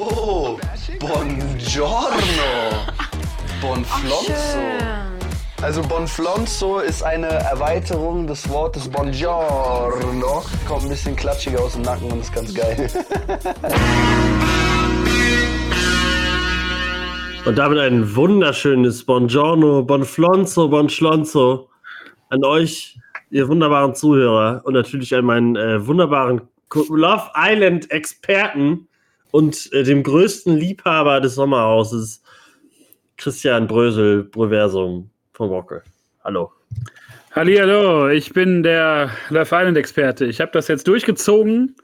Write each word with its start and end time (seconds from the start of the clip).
Oh, 0.00 0.56
buongiorno. 1.00 2.18
Bonflonzo. 3.60 4.32
Also 5.60 5.82
Bonflonzo 5.82 6.78
ist 6.78 7.02
eine 7.02 7.26
Erweiterung 7.26 8.28
des 8.28 8.48
Wortes 8.48 8.88
Buongiorno. 8.88 10.44
Kommt 10.68 10.84
ein 10.84 10.88
bisschen 10.88 11.16
klatschiger 11.16 11.60
aus 11.60 11.72
dem 11.72 11.82
Nacken 11.82 12.12
und 12.12 12.20
ist 12.20 12.32
ganz 12.32 12.54
geil. 12.54 12.88
Und 17.44 17.56
damit 17.56 17.78
ein 17.78 18.14
wunderschönes 18.14 19.04
Buongiorno, 19.04 19.82
Bonflonzo, 19.82 20.68
Bonschlonzo 20.68 21.70
an 22.28 22.44
euch, 22.44 22.98
ihr 23.30 23.48
wunderbaren 23.48 23.94
Zuhörer 23.94 24.60
und 24.64 24.74
natürlich 24.74 25.14
an 25.14 25.24
meinen 25.24 25.56
äh, 25.56 25.86
wunderbaren 25.86 26.42
Love 26.90 27.30
Island 27.34 27.90
Experten 27.90 28.87
und 29.30 29.72
äh, 29.72 29.82
dem 29.82 30.02
größten 30.02 30.56
Liebhaber 30.56 31.20
des 31.20 31.34
Sommerhauses, 31.34 32.22
Christian 33.16 33.66
Brösel, 33.66 34.24
Proversum 34.24 35.10
von 35.32 35.50
Wocke. 35.50 35.82
Hallo. 36.24 36.52
Hallo, 37.32 38.08
ich 38.08 38.32
bin 38.32 38.62
der 38.62 39.10
Love 39.28 39.54
Island 39.54 39.76
Experte. 39.76 40.26
Ich 40.26 40.40
habe 40.40 40.50
das 40.52 40.68
jetzt 40.68 40.88
durchgezogen 40.88 41.76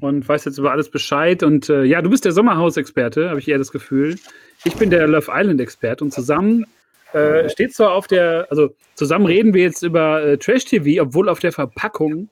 und 0.00 0.28
weiß 0.28 0.44
jetzt 0.46 0.58
über 0.58 0.72
alles 0.72 0.90
Bescheid. 0.90 1.42
Und 1.42 1.68
äh, 1.68 1.84
ja, 1.84 2.02
du 2.02 2.10
bist 2.10 2.24
der 2.24 2.32
Sommerhaus-Experte, 2.32 3.30
habe 3.30 3.40
ich 3.40 3.48
eher 3.48 3.58
das 3.58 3.72
Gefühl. 3.72 4.16
Ich 4.64 4.74
bin 4.76 4.90
der 4.90 5.06
Love 5.06 5.30
Island-Experte 5.32 6.04
und 6.04 6.12
zusammen 6.12 6.66
äh, 7.12 7.48
steht 7.48 7.74
zwar 7.74 7.92
auf 7.92 8.06
der, 8.06 8.46
also 8.50 8.74
zusammen 8.94 9.26
reden 9.26 9.52
wir 9.54 9.62
jetzt 9.62 9.82
über 9.82 10.22
äh, 10.22 10.38
Trash 10.38 10.64
TV, 10.64 11.02
obwohl 11.02 11.28
auf 11.28 11.40
der 11.40 11.52
Verpackung 11.52 12.28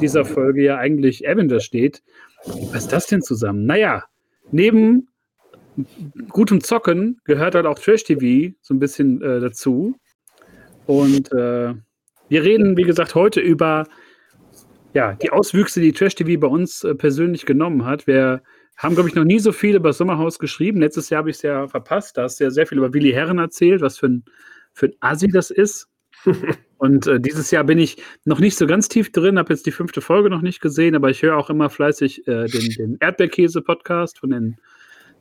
dieser 0.00 0.24
Folge 0.24 0.62
ja 0.62 0.76
eigentlich 0.76 1.28
Avenger 1.28 1.60
steht. 1.60 2.02
Was 2.44 2.84
ist 2.84 2.92
das 2.92 3.06
denn 3.06 3.22
zusammen? 3.22 3.66
Naja, 3.66 4.04
neben 4.50 5.08
gutem 6.28 6.62
Zocken 6.62 7.20
gehört 7.24 7.54
halt 7.54 7.66
auch 7.66 7.78
Trash 7.78 8.04
TV 8.04 8.54
so 8.60 8.74
ein 8.74 8.78
bisschen 8.78 9.22
äh, 9.22 9.40
dazu. 9.40 9.96
Und 10.86 11.32
äh, 11.32 11.74
wir 12.28 12.42
reden, 12.42 12.76
wie 12.76 12.84
gesagt, 12.84 13.14
heute 13.14 13.40
über 13.40 13.86
ja, 14.94 15.14
die 15.14 15.30
Auswüchse, 15.30 15.80
die 15.80 15.92
Trash 15.92 16.14
TV 16.14 16.40
bei 16.40 16.48
uns 16.48 16.82
äh, 16.84 16.94
persönlich 16.94 17.46
genommen 17.46 17.84
hat. 17.84 18.06
Wir 18.06 18.42
haben, 18.76 18.94
glaube 18.94 19.08
ich, 19.08 19.14
noch 19.14 19.24
nie 19.24 19.38
so 19.38 19.52
viel 19.52 19.76
über 19.76 19.90
das 19.90 19.98
Sommerhaus 19.98 20.38
geschrieben. 20.38 20.80
Letztes 20.80 21.10
Jahr 21.10 21.18
habe 21.18 21.30
ich 21.30 21.36
es 21.36 21.42
ja 21.42 21.66
verpasst. 21.66 22.16
Da 22.16 22.22
hast 22.22 22.40
du 22.40 22.44
ja 22.44 22.50
sehr 22.50 22.66
viel 22.66 22.78
über 22.78 22.94
Willi 22.94 23.12
Herren 23.12 23.38
erzählt, 23.38 23.80
was 23.80 23.98
für 23.98 24.06
ein, 24.06 24.24
für 24.72 24.86
ein 24.86 24.94
Assi 25.00 25.28
das 25.28 25.50
ist. 25.50 25.88
Und 26.78 27.06
äh, 27.08 27.20
dieses 27.20 27.50
Jahr 27.50 27.64
bin 27.64 27.78
ich 27.78 27.96
noch 28.24 28.38
nicht 28.38 28.56
so 28.56 28.66
ganz 28.66 28.88
tief 28.88 29.10
drin, 29.10 29.38
habe 29.38 29.52
jetzt 29.52 29.66
die 29.66 29.72
fünfte 29.72 30.00
Folge 30.00 30.30
noch 30.30 30.42
nicht 30.42 30.60
gesehen, 30.60 30.94
aber 30.94 31.10
ich 31.10 31.22
höre 31.22 31.36
auch 31.36 31.50
immer 31.50 31.70
fleißig 31.70 32.26
äh, 32.28 32.46
den, 32.46 32.70
den 32.70 32.96
Erdbeerkäse-Podcast 33.00 34.20
von 34.20 34.30
den, 34.30 34.56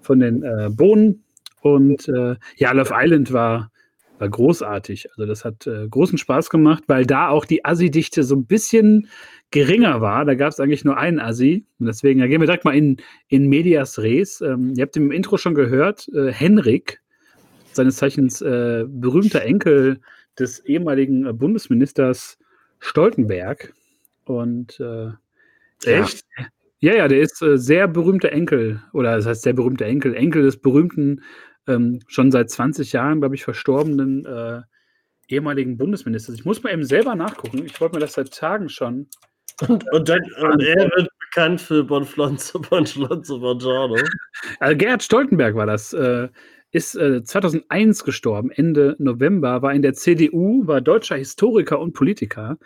von 0.02 0.19
den 0.19 0.44
äh, 0.44 0.69
Bohnen. 0.72 1.23
Und 1.61 2.08
äh, 2.08 2.36
ja, 2.58 2.72
Love 2.72 2.94
Island 2.94 3.33
war, 3.33 3.72
war 4.19 4.30
großartig. 4.30 5.09
Also 5.11 5.25
das 5.25 5.44
hat 5.45 5.66
äh, 5.66 5.88
großen 5.89 6.19
Spaß 6.19 6.52
gemacht, 6.52 6.83
weil 6.88 7.08
da 7.08 7.30
auch 7.30 7.45
die 7.45 7.66
Assi-Dichte 7.66 8.23
so 8.23 8.36
ein 8.36 8.45
bisschen 8.45 9.08
geringer 9.49 9.99
war. 9.99 10.25
Da 10.25 10.36
gab 10.36 10.49
es 10.49 10.59
eigentlich 10.59 10.86
nur 10.86 10.97
einen 10.97 11.19
Assi. 11.19 11.66
Und 11.80 11.88
deswegen 11.88 12.19
ja, 12.19 12.27
gehen 12.27 12.39
wir 12.39 12.45
direkt 12.45 12.66
mal 12.66 12.75
in, 12.75 12.97
in 13.30 13.49
Medias 13.49 13.97
Res. 13.97 14.42
Ähm, 14.42 14.73
ihr 14.77 14.83
habt 14.83 14.95
im 14.95 15.11
Intro 15.11 15.38
schon 15.38 15.55
gehört, 15.55 16.08
äh, 16.14 16.31
Henrik, 16.31 17.02
seines 17.73 17.97
Zeichens 17.97 18.39
berühmter 18.39 19.44
Enkel 19.44 19.99
des 20.39 20.59
ehemaligen 20.66 21.25
äh, 21.25 21.33
Bundesministers 21.33 22.38
Stoltenberg. 22.80 23.73
Und 24.25 24.80
äh, 24.80 25.11
Echt? 25.85 26.25
Ja, 26.80 26.95
ja, 26.95 27.07
der 27.07 27.21
ist 27.21 27.41
äh, 27.41 27.57
sehr 27.57 27.88
berühmter 27.88 28.31
Enkel, 28.31 28.83
oder 28.93 29.15
das 29.15 29.25
heißt 29.25 29.41
sehr 29.41 29.53
berühmter 29.53 29.85
Enkel, 29.85 30.13
Enkel 30.13 30.43
des 30.43 30.58
berühmten, 30.58 31.23
ähm, 31.67 31.99
schon 32.08 32.31
seit 32.31 32.49
20 32.49 32.93
Jahren, 32.93 33.19
glaube 33.19 33.35
ich, 33.35 33.43
verstorbenen 33.43 34.25
äh, 34.25 34.61
ehemaligen 35.27 35.77
Bundesministers. 35.77 36.36
Ich 36.36 36.45
muss 36.45 36.61
mal 36.64 36.71
eben 36.71 36.83
selber 36.83 37.15
nachgucken. 37.15 37.65
Ich 37.65 37.80
wollte 37.81 37.95
mir 37.95 38.02
das 38.02 38.14
seit 38.14 38.33
Tagen 38.33 38.69
schon. 38.69 39.08
Und, 39.67 39.92
und, 39.92 40.08
dann, 40.08 40.21
und 40.21 40.61
er 40.61 40.86
wird 40.95 41.09
bekannt 41.19 41.59
für 41.59 41.83
Bonflonzo, 41.83 42.59
Bonschlonzo, 42.59 43.39
Bongiorno. 43.39 43.98
Also 44.59 44.77
Gerhard 44.77 45.04
Stoltenberg 45.04 45.55
war 45.55 45.65
das. 45.65 45.93
Äh, 45.93 46.30
ist 46.72 46.95
äh, 46.95 47.23
2001 47.23 48.04
gestorben, 48.04 48.52
Ende 48.52 48.95
November, 49.00 49.61
war 49.61 49.73
in 49.73 49.82
der 49.82 49.94
CDU, 49.94 50.67
war 50.67 50.82
deutscher 50.82 51.16
Historiker 51.16 51.80
und 51.80 51.94
Politiker 51.94 52.58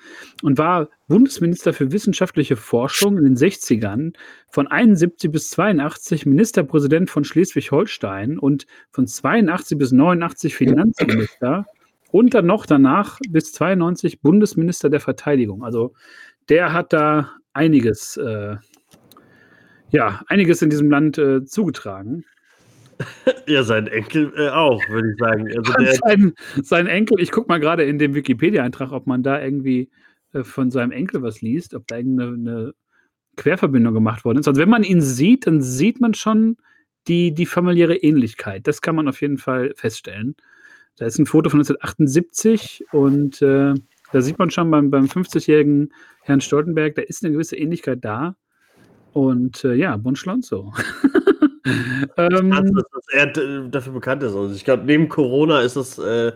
und 0.42 0.58
war 0.58 0.90
Bundesminister 1.08 1.72
für 1.74 1.92
wissenschaftliche 1.92 2.56
Forschung 2.56 3.18
in 3.18 3.24
den 3.24 3.36
60ern, 3.36 4.14
von 4.50 4.68
71 4.68 5.32
bis 5.32 5.52
82 5.52 6.26
Ministerpräsident 6.26 7.10
von 7.10 7.24
Schleswig-Holstein 7.24 8.40
und 8.40 8.66
von 8.92 9.06
82 9.08 9.78
bis 9.78 9.92
89 9.92 10.56
Finanzminister 10.56 11.66
und 12.12 12.34
dann 12.34 12.46
noch 12.46 12.66
danach 12.66 13.20
bis 13.30 13.54
92 13.54 14.22
Bundesminister 14.22 14.90
der 14.90 15.00
Verteidigung. 15.00 15.64
Also 15.64 15.94
der 16.50 16.74
hat 16.74 16.92
da 16.92 17.32
einiges, 17.54 18.18
äh, 18.18 18.58
ja, 19.90 20.22
einiges 20.28 20.62
in 20.62 20.70
diesem 20.70 20.90
Land 20.90 21.18
äh, 21.18 21.46
zugetragen. 21.46 22.26
Ja, 23.48 23.64
sein 23.64 23.88
Enkel 23.88 24.32
äh, 24.38 24.50
auch, 24.50 24.82
würde 24.90 25.12
ich 25.12 25.18
sagen. 25.18 25.48
Also 25.48 25.74
der, 25.80 25.94
sein, 25.96 26.34
sein 26.62 26.88
Enkel, 26.88 27.20
ich 27.20 27.32
gucke 27.32 27.48
mal 27.48 27.60
gerade 27.60 27.84
in 27.84 27.98
dem 27.98 28.14
Wikipedia-Eintrag, 28.14 28.92
ob 28.92 29.08
man 29.08 29.24
da 29.24 29.42
irgendwie 29.42 29.90
äh, 30.34 30.44
von 30.44 30.72
seinem 30.72 30.92
Enkel 30.92 31.22
was 31.22 31.42
liest, 31.42 31.74
ob 31.74 31.88
da 31.88 31.98
irgendeine 31.98 32.32
eine 32.34 32.74
Querverbindung 33.38 33.94
gemacht 33.94 34.26
worden 34.26 34.40
ist. 34.40 34.48
Also 34.48 34.62
wenn 34.62 34.70
man 34.70 34.84
ihn 34.84 35.02
sieht, 35.02 35.48
dann 35.48 35.62
sieht 35.62 36.00
man 36.00 36.14
schon 36.14 36.58
die, 37.08 37.34
die 37.34 37.46
familiäre 37.46 37.96
Ähnlichkeit. 37.96 38.68
Das 38.68 38.82
kann 38.82 38.96
man 38.96 39.08
auf 39.08 39.22
jeden 39.22 39.38
Fall 39.38 39.74
feststellen. 39.76 40.36
Da 40.98 41.06
ist 41.06 41.18
ein 41.18 41.26
Foto 41.26 41.50
von 41.50 41.60
1978 41.60 42.86
und 42.92 43.42
äh, 43.42 43.74
da 44.12 44.22
sieht 44.22 44.38
man 44.38 44.50
schon 44.52 44.70
beim, 44.70 44.92
beim 44.92 45.06
50-jährigen 45.06 45.94
Herrn 46.24 46.42
Stoltenberg, 46.42 46.96
da 46.96 47.02
ist 47.02 47.24
eine 47.24 47.34
gewisse 47.34 47.58
Ähnlichkeit 47.58 48.04
da. 48.04 48.36
Und 49.14 49.64
äh, 49.64 49.74
ja, 49.74 49.98
Bon 49.98 50.16
Ähm, 51.64 52.52
dass 52.52 53.06
er 53.12 53.28
dafür 53.68 53.94
bekannt 53.94 54.24
ist. 54.24 54.36
Also 54.36 54.54
ich 54.54 54.64
glaube, 54.64 54.84
neben 54.86 55.10
Corona 55.10 55.62
ist 55.62 55.76
das 55.76 55.98
äh, 56.00 56.34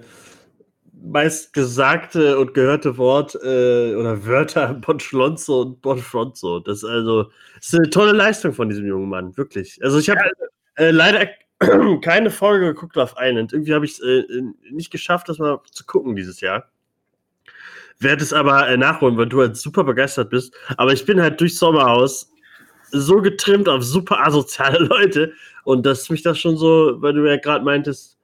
meist 1.06 1.54
gesagte 1.54 2.38
und 2.38 2.54
gehörte 2.54 2.98
Wort 2.98 3.36
äh, 3.36 3.96
oder 3.96 4.26
Wörter 4.26 4.74
Bonschlonzo 4.82 5.62
und 5.62 5.82
Bonfronzo. 5.82 6.60
Das 6.60 6.78
ist 6.80 6.86
also 6.86 7.24
das 7.56 7.68
ist 7.68 7.76
eine 7.76 7.90
tolle 7.90 8.12
Leistung 8.12 8.54
von 8.54 8.70
diesem 8.70 8.86
jungen 8.86 9.10
Mann, 9.10 9.36
wirklich. 9.38 9.80
Also 9.84 10.00
ich 10.00 10.10
habe 10.10 10.22
äh, 10.76 10.92
leider 10.92 11.28
keine 12.02 12.30
Folge 12.30 12.68
geguckt 12.74 12.98
auf 12.98 13.16
Island. 13.20 13.54
Irgendwie 13.54 13.74
habe 13.74 13.86
ich 13.86 13.94
es 13.94 14.00
äh, 14.02 14.24
nicht 14.72 14.92
geschafft, 14.92 15.30
das 15.30 15.40
mal 15.40 15.60
zu 15.72 15.86
gucken 15.86 16.16
dieses 16.16 16.42
Jahr. 16.42 16.70
Werde 18.00 18.24
es 18.24 18.34
aber 18.34 18.68
äh, 18.68 18.78
nachholen, 18.78 19.18
weil 19.18 19.28
du 19.28 19.40
halt 19.40 19.56
super 19.56 19.84
begeistert 19.84 20.30
bist. 20.30 20.54
Aber 20.78 20.92
ich 20.92 21.06
bin 21.06 21.22
halt 21.22 21.40
durch 21.40 21.58
Sommerhaus 21.58 22.30
so 22.96 23.22
getrimmt 23.22 23.70
auf 23.70 23.84
super 23.84 24.26
asoziale 24.26 24.80
Leute 24.80 25.34
und 25.64 25.86
dass 25.86 26.10
mich 26.10 26.24
das 26.24 26.40
schon 26.40 26.58
so, 26.58 27.02
weil 27.02 27.14
du 27.14 27.28
ja 27.30 27.38
gerade 27.38 27.64
meintest, 27.66 28.18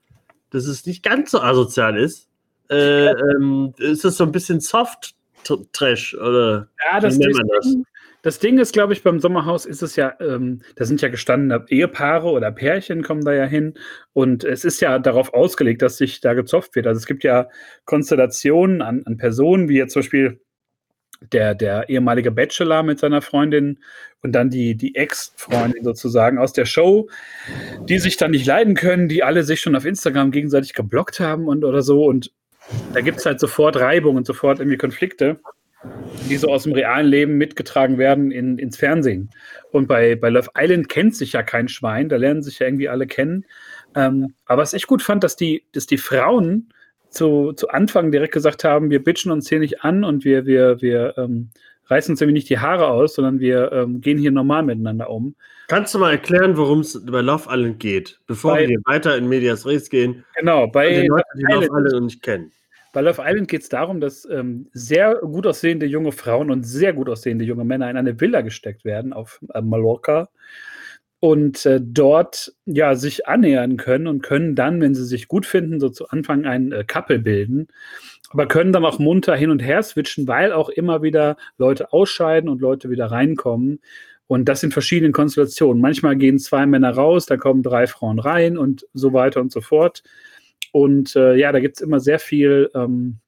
dass 0.51 0.65
es 0.65 0.85
nicht 0.85 1.03
ganz 1.03 1.31
so 1.31 1.41
asozial 1.41 1.97
ist, 1.97 2.27
äh, 2.69 3.09
ähm, 3.09 3.73
ist 3.77 4.05
das 4.05 4.17
so 4.17 4.23
ein 4.23 4.31
bisschen 4.31 4.59
Soft-Trash 4.59 6.15
oder 6.15 6.69
ja, 6.91 6.99
das, 6.99 7.15
wie 7.15 7.19
nennt 7.19 7.35
man 7.35 7.47
das? 7.47 7.75
Das 8.23 8.37
Ding 8.37 8.59
ist, 8.59 8.73
glaube 8.73 8.93
ich, 8.93 9.01
beim 9.01 9.19
Sommerhaus 9.19 9.65
ist 9.65 9.81
es 9.81 9.95
ja, 9.95 10.13
ähm, 10.19 10.61
da 10.75 10.85
sind 10.85 11.01
ja 11.01 11.09
gestandene 11.09 11.65
Ehepaare 11.69 12.29
oder 12.29 12.51
Pärchen 12.51 13.01
kommen 13.01 13.25
da 13.25 13.33
ja 13.33 13.45
hin 13.45 13.73
und 14.13 14.43
es 14.43 14.63
ist 14.63 14.79
ja 14.79 14.99
darauf 14.99 15.33
ausgelegt, 15.33 15.81
dass 15.81 15.97
sich 15.97 16.21
da 16.21 16.35
gezopft 16.35 16.75
wird. 16.75 16.85
Also 16.85 16.99
es 16.99 17.07
gibt 17.07 17.23
ja 17.23 17.49
Konstellationen 17.85 18.83
an, 18.83 19.01
an 19.05 19.17
Personen, 19.17 19.69
wie 19.69 19.77
jetzt 19.77 19.93
zum 19.93 20.01
Beispiel 20.01 20.39
der, 21.21 21.55
der 21.55 21.89
ehemalige 21.89 22.31
Bachelor 22.31 22.83
mit 22.83 22.99
seiner 22.99 23.21
Freundin 23.21 23.79
und 24.21 24.33
dann 24.33 24.49
die, 24.49 24.75
die 24.75 24.96
Ex-Freundin 24.96 25.84
sozusagen 25.84 26.37
aus 26.37 26.53
der 26.53 26.66
Show, 26.66 27.09
die 27.87 27.99
sich 27.99 28.17
dann 28.17 28.31
nicht 28.31 28.46
leiden 28.46 28.75
können, 28.75 29.07
die 29.07 29.23
alle 29.23 29.43
sich 29.43 29.61
schon 29.61 29.75
auf 29.75 29.85
Instagram 29.85 30.31
gegenseitig 30.31 30.73
geblockt 30.73 31.19
haben 31.19 31.47
und 31.47 31.63
oder 31.63 31.81
so. 31.81 32.05
Und 32.05 32.31
da 32.93 33.01
gibt 33.01 33.19
es 33.19 33.25
halt 33.25 33.40
sofort 33.40 33.78
Reibung 33.78 34.16
und 34.16 34.25
sofort 34.25 34.59
irgendwie 34.59 34.78
Konflikte, 34.78 35.40
die 36.29 36.37
so 36.37 36.49
aus 36.49 36.63
dem 36.63 36.73
realen 36.73 37.07
Leben 37.07 37.37
mitgetragen 37.37 37.97
werden 37.97 38.31
in, 38.31 38.57
ins 38.57 38.78
Fernsehen. 38.78 39.29
Und 39.72 39.87
bei, 39.87 40.16
bei 40.16 40.29
Love 40.29 40.49
Island 40.57 40.90
kennt 40.90 41.16
sich 41.16 41.34
ja 41.34 41.43
kein 41.43 41.67
Schwein, 41.67 42.09
da 42.09 42.17
lernen 42.17 42.43
sich 42.43 42.59
ja 42.59 42.67
irgendwie 42.67 42.90
alle 42.90 43.07
kennen. 43.07 43.46
Ähm, 43.96 44.34
aber 44.46 44.61
was 44.61 44.73
ich 44.73 44.87
gut 44.87 45.01
fand, 45.01 45.23
dass 45.23 45.35
die, 45.35 45.66
dass 45.73 45.85
die 45.85 45.97
Frauen 45.97 46.69
zu, 47.11 47.53
zu 47.53 47.69
Anfang 47.69 48.11
direkt 48.11 48.34
gesagt 48.34 48.63
haben, 48.63 48.90
wir 48.90 49.03
bitchen 49.03 49.31
uns 49.31 49.47
hier 49.47 49.59
nicht 49.59 49.84
an 49.84 50.03
und 50.03 50.25
wir, 50.25 50.46
wir, 50.46 50.81
wir 50.81 51.17
ähm, 51.17 51.49
reißen 51.87 52.13
uns 52.13 52.22
irgendwie 52.22 52.40
nicht 52.40 52.49
die 52.49 52.59
Haare 52.59 52.87
aus, 52.87 53.16
sondern 53.16 53.40
wir 53.40 53.72
ähm, 53.72 54.02
gehen 54.02 54.17
hier 54.17 54.31
normal 54.31 54.63
miteinander 54.63 55.09
um. 55.09 55.35
Kannst 55.67 55.93
du 55.93 55.99
mal 55.99 56.11
erklären, 56.11 56.58
worum 56.58 56.79
es 56.79 57.05
bei 57.05 57.22
Love 57.22 57.49
Island 57.49 57.79
geht, 57.79 58.19
bevor 58.28 58.53
bei, 58.53 58.67
wir 58.67 58.79
weiter 58.85 59.17
in 59.17 59.28
Medias 59.29 59.66
Res 59.66 59.90
gehen? 59.90 60.23
Genau, 60.37 60.67
bei 60.67 60.90
den 60.90 61.08
Leuten, 61.08 61.23
die 61.35 61.53
Love 61.53 61.66
Island 61.66 62.05
nicht 62.05 62.23
kennen. 62.23 62.52
Bei 62.93 63.02
Love 63.02 63.22
Island 63.25 63.47
geht 63.47 63.61
es 63.61 63.69
darum, 63.69 64.02
dass 64.02 64.25
ähm, 64.25 64.67
sehr 64.73 65.16
gut 65.16 65.47
aussehende 65.47 65.85
junge 65.85 66.11
Frauen 66.11 66.52
und 66.52 66.63
sehr 66.63 66.91
gut 66.91 67.08
aussehende 67.09 67.46
junge 67.46 67.63
Männer 67.63 67.90
in 67.90 67.96
eine 67.97 68.19
Villa 68.19 68.41
gesteckt 68.41 68.84
werden 68.84 69.13
auf 69.13 69.40
äh, 69.53 69.61
Mallorca. 69.61 70.29
Und 71.22 71.68
äh, 71.68 71.79
dort 71.82 72.52
ja 72.66 72.96
sich 72.96 73.28
annähern 73.28 73.78
können 73.78 74.08
und 74.08 74.23
können 74.23 74.56
dann, 74.56 74.82
wenn 74.82 74.96
sie 74.96 75.06
sich 75.06 75.28
gut 75.28 75.46
finden, 75.46 75.79
so 75.79 75.88
zu 75.90 76.09
Anfang 76.09 76.46
ein 76.46 76.72
äh, 76.72 76.84
Couple 76.84 77.20
bilden, 77.20 77.68
aber 78.32 78.47
können 78.47 78.73
dann 78.73 78.84
auch 78.84 78.97
munter 78.97 79.35
hin 79.35 79.52
und 79.52 79.59
her 79.59 79.84
switchen, 79.84 80.28
weil 80.28 80.52
auch 80.52 80.70
immer 80.70 81.03
wieder 81.03 81.38
Leute 81.59 81.94
ausscheiden 81.94 82.50
und 82.50 82.59
Leute 82.59 82.90
wieder 82.90 83.06
reinkommen. 83.06 83.79
Und 84.26 84.46
das 84.46 84.64
in 84.64 84.72
verschiedenen 84.72 85.12
Konstellationen. 85.12 85.82
Manchmal 85.82 86.16
gehen 86.16 86.40
zwei 86.40 86.66
Männer 86.66 86.91
raus, 86.91 87.28
da 87.28 87.38
kommen 87.38 87.62
drei 87.62 87.85
Frauen 87.85 88.18
rein 88.18 88.58
und 88.58 88.88
so 88.94 89.14
weiter 89.14 89.41
und 89.41 89.52
so 89.52 89.62
fort. 89.62 90.02
Und 90.72 91.16
äh, 91.16 91.35
ja, 91.35 91.52
da 91.52 91.59
gibt 91.59 91.78
es 91.78 91.82
immer 91.82 92.00
sehr 92.00 92.18
viel, 92.18 92.70
ähm, 92.73 93.20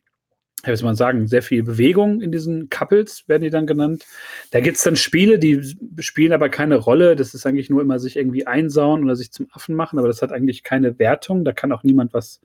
wie 0.72 0.76
soll 0.76 0.86
man 0.86 0.96
sagen, 0.96 1.28
sehr 1.28 1.42
viel 1.42 1.64
Bewegung 1.64 2.22
in 2.22 2.32
diesen 2.32 2.70
Couples, 2.70 3.28
werden 3.28 3.44
die 3.44 3.50
dann 3.50 3.68
genannt. 3.68 4.06
Da 4.52 4.62
gibt 4.62 4.78
es 4.78 4.84
dann 4.84 4.96
Spiele, 4.96 5.38
die 5.38 5.76
spielen 6.00 6.32
aber 6.32 6.50
keine 6.50 6.78
Rolle. 6.78 7.16
Das 7.16 7.34
ist 7.34 7.46
eigentlich 7.46 7.70
nur 7.70 7.82
immer 7.82 8.00
sich 8.00 8.16
irgendwie 8.16 8.48
einsauen 8.48 9.04
oder 9.04 9.16
sich 9.16 9.32
zum 9.32 9.48
Affen 9.52 9.76
machen, 9.76 10.00
aber 10.00 10.08
das 10.08 10.22
hat 10.22 10.32
eigentlich 10.32 10.64
keine 10.64 10.98
Wertung. 11.00 11.44
Da 11.44 11.52
kann 11.52 11.72
auch 11.72 11.84
niemand 11.84 12.14
was 12.14 12.40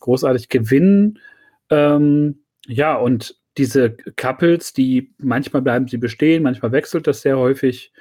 großartig 0.00 0.48
gewinnen. 0.48 1.18
Ähm, 1.70 2.40
ja, 2.66 2.96
und 2.96 3.36
diese 3.56 3.96
Couples, 4.16 4.74
die 4.74 5.14
manchmal 5.18 5.62
bleiben 5.62 5.88
sie 5.88 5.96
bestehen, 5.96 6.42
manchmal 6.42 6.72
wechselt 6.72 7.06
das 7.06 7.22
sehr 7.22 7.38
häufig. 7.38 7.92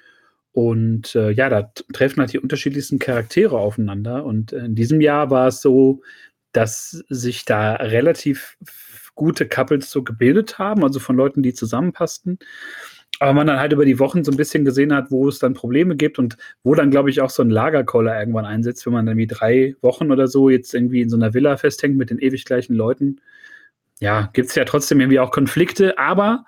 Und 0.51 1.15
äh, 1.15 1.31
ja, 1.31 1.49
da 1.49 1.71
treffen 1.93 2.19
halt 2.19 2.33
die 2.33 2.39
unterschiedlichsten 2.39 2.99
Charaktere 2.99 3.57
aufeinander. 3.57 4.25
Und 4.25 4.51
in 4.53 4.75
diesem 4.75 5.01
Jahr 5.01 5.29
war 5.29 5.47
es 5.47 5.61
so, 5.61 6.01
dass 6.51 7.03
sich 7.09 7.45
da 7.45 7.73
relativ 7.73 8.57
gute 9.15 9.47
Couples 9.47 9.89
so 9.89 10.03
gebildet 10.03 10.59
haben, 10.59 10.83
also 10.83 10.99
von 10.99 11.15
Leuten, 11.15 11.41
die 11.43 11.53
zusammenpassten. 11.53 12.39
Aber 13.19 13.33
man 13.33 13.47
dann 13.47 13.59
halt 13.59 13.71
über 13.71 13.85
die 13.85 13.99
Wochen 13.99 14.25
so 14.25 14.31
ein 14.31 14.37
bisschen 14.37 14.65
gesehen 14.65 14.93
hat, 14.93 15.09
wo 15.09 15.29
es 15.29 15.39
dann 15.39 15.53
Probleme 15.53 15.95
gibt 15.95 16.19
und 16.19 16.37
wo 16.63 16.75
dann, 16.75 16.91
glaube 16.91 17.09
ich, 17.09 17.21
auch 17.21 17.29
so 17.29 17.43
ein 17.43 17.49
Lagerkoller 17.49 18.19
irgendwann 18.19 18.45
einsetzt, 18.45 18.85
wenn 18.85 18.93
man 18.93 19.05
dann 19.05 19.17
wie 19.17 19.27
drei 19.27 19.75
Wochen 19.81 20.11
oder 20.11 20.27
so 20.27 20.49
jetzt 20.49 20.73
irgendwie 20.73 21.01
in 21.01 21.09
so 21.09 21.15
einer 21.15 21.33
Villa 21.33 21.55
festhängt 21.55 21.95
mit 21.95 22.09
den 22.09 22.19
ewig 22.19 22.43
gleichen 22.43 22.75
Leuten 22.75 23.21
ja, 23.99 24.29
gibt 24.33 24.49
es 24.49 24.55
ja 24.55 24.65
trotzdem 24.65 24.99
irgendwie 24.99 25.19
auch 25.19 25.31
Konflikte, 25.31 25.97
aber 25.97 26.45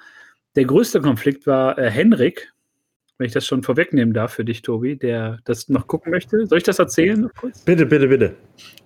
der 0.55 0.65
größte 0.65 1.01
Konflikt 1.01 1.47
war 1.47 1.77
äh, 1.77 1.89
Henrik, 1.89 2.53
wenn 3.17 3.27
ich 3.27 3.33
das 3.33 3.45
schon 3.45 3.63
vorwegnehmen 3.63 4.13
darf 4.13 4.33
für 4.33 4.45
dich, 4.45 4.61
Tobi, 4.61 4.95
der 4.95 5.39
das 5.45 5.69
noch 5.69 5.87
gucken 5.87 6.11
möchte. 6.11 6.45
Soll 6.45 6.59
ich 6.59 6.63
das 6.63 6.79
erzählen? 6.79 7.29
Bitte, 7.65 7.85
bitte, 7.85 8.07
bitte. 8.07 8.35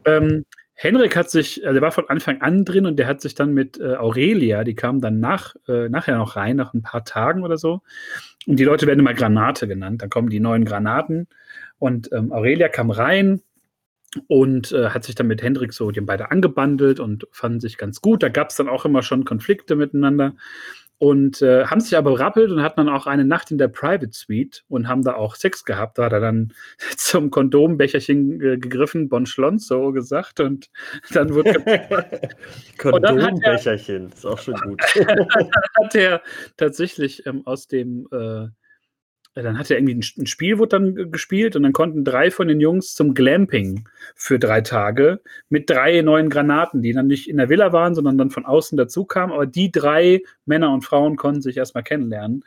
Ähm, 0.05 0.45
Henrik 0.81 1.15
hat 1.15 1.29
sich, 1.29 1.63
also 1.63 1.73
der 1.73 1.83
war 1.83 1.91
von 1.91 2.09
Anfang 2.09 2.41
an 2.41 2.65
drin 2.65 2.87
und 2.87 2.97
der 2.97 3.05
hat 3.05 3.21
sich 3.21 3.35
dann 3.35 3.53
mit 3.53 3.79
äh, 3.79 3.97
Aurelia, 3.97 4.63
die 4.63 4.73
kam 4.73 4.99
dann 4.99 5.19
nach, 5.19 5.55
äh, 5.67 5.89
nachher 5.89 6.17
noch 6.17 6.35
rein, 6.35 6.55
nach 6.55 6.73
ein 6.73 6.81
paar 6.81 7.05
Tagen 7.05 7.43
oder 7.43 7.57
so. 7.57 7.81
Und 8.47 8.57
die 8.57 8.63
Leute 8.63 8.87
werden 8.87 8.99
immer 8.99 9.13
Granate 9.13 9.67
genannt. 9.67 10.01
Dann 10.01 10.09
kommen 10.09 10.29
die 10.29 10.39
neuen 10.39 10.65
Granaten. 10.65 11.27
Und 11.77 12.11
ähm, 12.11 12.31
Aurelia 12.31 12.67
kam 12.67 12.89
rein, 12.89 13.41
und 14.27 14.73
äh, 14.73 14.89
hat 14.89 15.05
sich 15.05 15.15
dann 15.15 15.27
mit 15.27 15.41
Hendrik 15.41 15.71
so, 15.71 15.89
die 15.89 15.99
haben 15.99 16.05
beide 16.05 16.31
angebandelt 16.31 16.99
und 16.99 17.27
fanden 17.31 17.61
sich 17.61 17.77
ganz 17.77 18.01
gut. 18.01 18.21
Da 18.23 18.29
gab 18.29 18.49
es 18.49 18.57
dann 18.57 18.67
auch 18.67 18.83
immer 18.83 19.03
schon 19.03 19.23
Konflikte 19.23 19.75
miteinander 19.75 20.35
und 21.01 21.41
äh, 21.41 21.65
haben 21.65 21.81
sich 21.81 21.97
aber 21.97 22.19
rappelt 22.19 22.51
und 22.51 22.61
hatten 22.61 22.85
dann 22.85 22.95
auch 22.95 23.07
eine 23.07 23.25
Nacht 23.25 23.49
in 23.49 23.57
der 23.57 23.69
Private 23.69 24.11
Suite 24.13 24.63
und 24.67 24.87
haben 24.87 25.03
da 25.03 25.15
auch 25.15 25.33
Sex 25.33 25.65
gehabt. 25.65 25.97
Da 25.97 26.03
hat 26.03 26.13
er 26.13 26.19
dann 26.19 26.53
zum 26.95 27.31
Kondombecherchen 27.31 28.37
gegriffen, 28.37 29.09
Bon 29.09 29.25
so 29.25 29.91
gesagt 29.93 30.39
und 30.41 30.69
dann 31.09 31.33
wurde 31.33 31.55
Kondombecherchen, 32.77 34.11
ist 34.11 34.27
auch 34.27 34.37
schon 34.37 34.53
gut. 34.53 34.79
hat 35.81 35.95
er 35.95 36.21
tatsächlich 36.55 37.25
ähm, 37.25 37.47
aus 37.47 37.67
dem 37.67 38.07
äh, 38.11 38.49
dann 39.33 39.57
hat 39.57 39.71
er 39.71 39.77
irgendwie 39.77 39.95
ein, 39.95 40.27
Spiel 40.27 40.57
wurde 40.57 40.79
dann 40.79 41.11
gespielt 41.11 41.55
und 41.55 41.63
dann 41.63 41.73
konnten 41.73 42.03
drei 42.03 42.31
von 42.31 42.47
den 42.47 42.59
Jungs 42.59 42.93
zum 42.93 43.13
Glamping 43.13 43.87
für 44.15 44.39
drei 44.39 44.61
Tage 44.61 45.21
mit 45.47 45.69
drei 45.69 46.01
neuen 46.01 46.29
Granaten, 46.29 46.81
die 46.81 46.91
dann 46.91 47.07
nicht 47.07 47.29
in 47.29 47.37
der 47.37 47.49
Villa 47.49 47.71
waren, 47.71 47.95
sondern 47.95 48.17
dann 48.17 48.29
von 48.29 48.45
außen 48.45 48.77
dazu 48.77 49.05
kamen. 49.05 49.31
Aber 49.31 49.45
die 49.45 49.71
drei 49.71 50.21
Männer 50.45 50.73
und 50.73 50.83
Frauen 50.83 51.15
konnten 51.15 51.41
sich 51.41 51.57
erstmal 51.57 51.83
kennenlernen. 51.83 52.43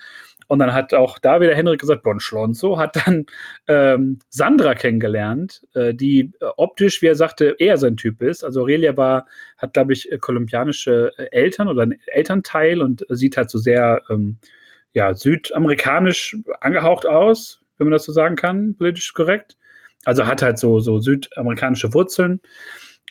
Und 0.47 0.59
dann 0.59 0.75
hat 0.75 0.93
auch 0.93 1.19
da 1.19 1.41
wieder 1.41 1.55
Henrik 1.55 1.81
gesagt, 1.81 2.03
Bon 2.03 2.21
Schlonzo 2.21 2.79
hat 2.79 2.97
dann 3.07 3.25
ähm, 3.67 4.19
Sandra 4.29 4.75
kennengelernt, 4.75 5.63
äh, 5.75 5.95
die 5.95 6.33
äh, 6.41 6.47
optisch, 6.57 7.01
wie 7.01 7.07
er 7.07 7.15
sagte, 7.15 7.57
eher 7.59 7.79
sein 7.79 7.97
Typ 7.97 8.21
ist. 8.21 8.45
Also 8.45 8.61
Aurelia 8.61 8.97
war, 8.97 9.27
hat, 9.57 9.73
glaube 9.73 9.95
ich, 9.95 10.13
äh, 10.13 10.19
kolumbianische 10.19 11.13
äh, 11.17 11.31
Eltern 11.31 11.69
oder 11.69 11.83
ein 11.83 11.99
Elternteil 12.07 12.83
und 12.83 13.07
sieht 13.09 13.39
halt 13.39 13.49
so 13.49 13.59
sehr 13.59 14.03
ähm, 14.11 14.37
ja, 14.95 15.13
südamerikanisch 15.15 16.37
angehaucht 16.61 17.05
aus, 17.05 17.61
wenn 17.77 17.89
man 17.89 17.93
das 17.93 18.05
so 18.05 18.13
sagen 18.13 18.37
kann, 18.37 18.77
politisch 18.77 19.13
korrekt. 19.13 19.59
Also 20.05 20.27
hat 20.27 20.41
halt 20.43 20.59
so, 20.59 20.81
so 20.81 21.01
südamerikanische 21.01 21.93
Wurzeln 21.93 22.41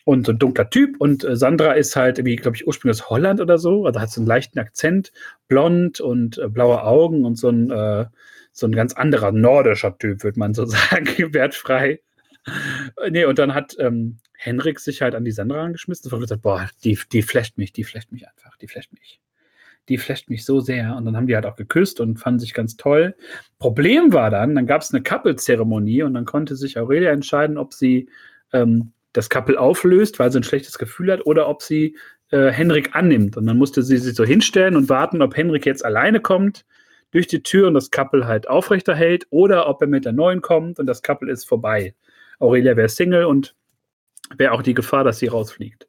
und 0.04 0.26
so 0.26 0.32
ein 0.32 0.38
dunkler 0.38 0.70
Typ. 0.70 0.96
Und 0.98 1.24
äh, 1.24 1.36
Sandra 1.36 1.72
ist 1.72 1.94
halt, 1.94 2.24
wie 2.24 2.36
glaube 2.36 2.56
ich, 2.56 2.66
ursprünglich 2.66 3.02
aus 3.02 3.10
Holland 3.10 3.40
oder 3.40 3.58
so. 3.58 3.84
Also 3.84 4.00
hat 4.00 4.10
so 4.10 4.20
einen 4.20 4.28
leichten 4.28 4.58
Akzent, 4.58 5.12
blond 5.46 6.00
und 6.00 6.38
äh, 6.38 6.48
blaue 6.48 6.82
Augen 6.82 7.24
und 7.24 7.36
so 7.36 7.50
ein, 7.50 7.70
äh, 7.70 8.06
so 8.52 8.66
ein 8.66 8.72
ganz 8.72 8.94
anderer 8.94 9.32
nordischer 9.32 9.96
Typ, 9.98 10.22
würde 10.24 10.38
man 10.38 10.54
so 10.54 10.64
sagen, 10.66 11.34
wertfrei. 11.34 12.00
nee, 13.10 13.24
und 13.24 13.38
dann 13.38 13.54
hat 13.54 13.76
ähm, 13.78 14.18
Henrik 14.38 14.80
sich 14.80 15.02
halt 15.02 15.14
an 15.14 15.24
die 15.24 15.32
Sandra 15.32 15.62
angeschmissen 15.64 16.10
und 16.12 16.20
gesagt, 16.20 16.42
boah, 16.42 16.68
die, 16.84 16.98
die 17.12 17.22
flasht 17.22 17.58
mich, 17.58 17.72
die 17.72 17.84
flasht 17.84 18.12
mich 18.12 18.26
einfach, 18.28 18.56
die 18.58 18.68
flasht 18.68 18.92
mich 18.92 19.20
die 19.88 19.98
flasht 19.98 20.30
mich 20.30 20.44
so 20.44 20.60
sehr. 20.60 20.96
Und 20.96 21.04
dann 21.04 21.16
haben 21.16 21.26
die 21.26 21.34
halt 21.34 21.46
auch 21.46 21.56
geküsst 21.56 22.00
und 22.00 22.18
fanden 22.18 22.40
sich 22.40 22.54
ganz 22.54 22.76
toll. 22.76 23.14
Problem 23.58 24.12
war 24.12 24.30
dann, 24.30 24.54
dann 24.54 24.66
gab 24.66 24.82
es 24.82 24.92
eine 24.92 25.02
Couple-Zeremonie 25.02 26.02
und 26.02 26.14
dann 26.14 26.24
konnte 26.24 26.56
sich 26.56 26.78
Aurelia 26.78 27.10
entscheiden, 27.10 27.58
ob 27.58 27.74
sie 27.74 28.08
ähm, 28.52 28.92
das 29.12 29.30
Couple 29.30 29.58
auflöst, 29.58 30.18
weil 30.18 30.30
sie 30.32 30.40
ein 30.40 30.44
schlechtes 30.44 30.78
Gefühl 30.78 31.12
hat, 31.12 31.26
oder 31.26 31.48
ob 31.48 31.62
sie 31.62 31.96
äh, 32.30 32.50
Henrik 32.50 32.94
annimmt. 32.94 33.36
Und 33.36 33.46
dann 33.46 33.58
musste 33.58 33.82
sie 33.82 33.96
sich 33.96 34.14
so 34.14 34.24
hinstellen 34.24 34.76
und 34.76 34.88
warten, 34.88 35.22
ob 35.22 35.36
Henrik 35.36 35.66
jetzt 35.66 35.84
alleine 35.84 36.20
kommt 36.20 36.64
durch 37.12 37.26
die 37.28 37.42
Tür 37.42 37.68
und 37.68 37.74
das 37.74 37.90
Couple 37.90 38.26
halt 38.26 38.48
aufrechterhält, 38.48 39.26
oder 39.30 39.68
ob 39.68 39.80
er 39.80 39.86
mit 39.86 40.04
der 40.04 40.12
neuen 40.12 40.42
kommt 40.42 40.78
und 40.78 40.86
das 40.86 41.02
Couple 41.02 41.30
ist 41.30 41.44
vorbei. 41.44 41.94
Aurelia 42.40 42.76
wäre 42.76 42.88
Single 42.88 43.24
und 43.24 43.54
wäre 44.36 44.52
auch 44.52 44.62
die 44.62 44.74
Gefahr, 44.74 45.04
dass 45.04 45.18
sie 45.18 45.28
rausfliegt. 45.28 45.86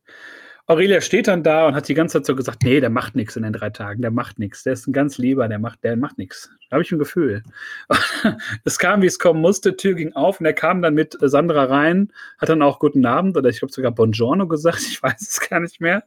Aurelia 0.68 1.00
steht 1.00 1.28
dann 1.28 1.44
da 1.44 1.68
und 1.68 1.76
hat 1.76 1.88
die 1.88 1.94
ganze 1.94 2.18
Zeit 2.18 2.26
so 2.26 2.36
gesagt, 2.36 2.64
nee, 2.64 2.80
der 2.80 2.90
macht 2.90 3.16
nichts 3.16 3.36
in 3.36 3.44
den 3.44 3.54
drei 3.54 3.70
Tagen, 3.70 4.02
der 4.02 4.10
macht 4.10 4.40
nichts, 4.40 4.64
der 4.64 4.74
ist 4.74 4.88
ein 4.88 4.94
ganz 4.94 5.20
lieber, 5.20 5.48
der 5.48 5.60
macht, 5.60 5.84
der 5.84 5.96
macht 5.96 6.18
nichts. 6.18 6.50
Da 6.70 6.76
habe 6.76 6.84
ich 6.84 6.92
ein 6.92 6.98
Gefühl. 6.98 7.44
es 8.64 8.80
kam, 8.80 9.04
wie 9.04 9.06
es 9.06 9.20
kommen 9.20 9.42
musste, 9.42 9.78
Tür 9.78 9.94
ging 9.94 10.14
auf 10.14 10.40
und 10.40 10.48
er 10.48 10.54
kam 10.54 10.82
dann 10.82 10.96
mit 10.96 11.16
Sandra 11.22 11.66
rein, 11.66 12.12
hat 12.40 12.50
dann 12.50 12.64
auch 12.64 12.80
guten 12.80 13.06
Abend 13.06 13.38
oder 13.38 13.50
ich 13.50 13.60
glaube 13.60 13.74
sogar 13.74 13.92
Buongiorno 13.92 14.48
gesagt, 14.48 14.80
ich 14.90 15.04
weiß 15.04 15.22
es 15.22 15.40
gar 15.40 15.60
nicht 15.60 15.80
mehr. 15.82 16.04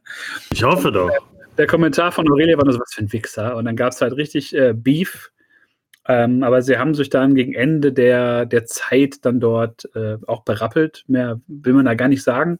Ich 0.51 0.63
hoffe 0.63 0.91
doch. 0.91 1.09
Der, 1.09 1.19
der 1.57 1.67
Kommentar 1.67 2.11
von 2.11 2.29
Aurelia 2.29 2.57
war 2.57 2.65
nur 2.65 2.73
so, 2.73 2.81
was 2.81 2.93
für 2.93 3.01
ein 3.01 3.13
Wichser. 3.13 3.55
Und 3.55 3.63
dann 3.63 3.77
gab 3.77 3.93
es 3.93 4.01
halt 4.01 4.17
richtig 4.17 4.53
äh, 4.53 4.73
Beef. 4.73 5.31
Ähm, 6.05 6.43
aber 6.43 6.61
sie 6.63 6.77
haben 6.77 6.95
sich 6.95 7.09
dann 7.09 7.35
gegen 7.35 7.53
Ende 7.53 7.93
der, 7.93 8.45
der 8.45 8.65
Zeit 8.65 9.23
dann 9.23 9.39
dort 9.39 9.87
äh, 9.95 10.17
auch 10.27 10.43
berappelt. 10.43 11.05
Mehr 11.07 11.39
will 11.47 11.73
man 11.73 11.85
da 11.85 11.93
gar 11.93 12.07
nicht 12.07 12.23
sagen. 12.23 12.59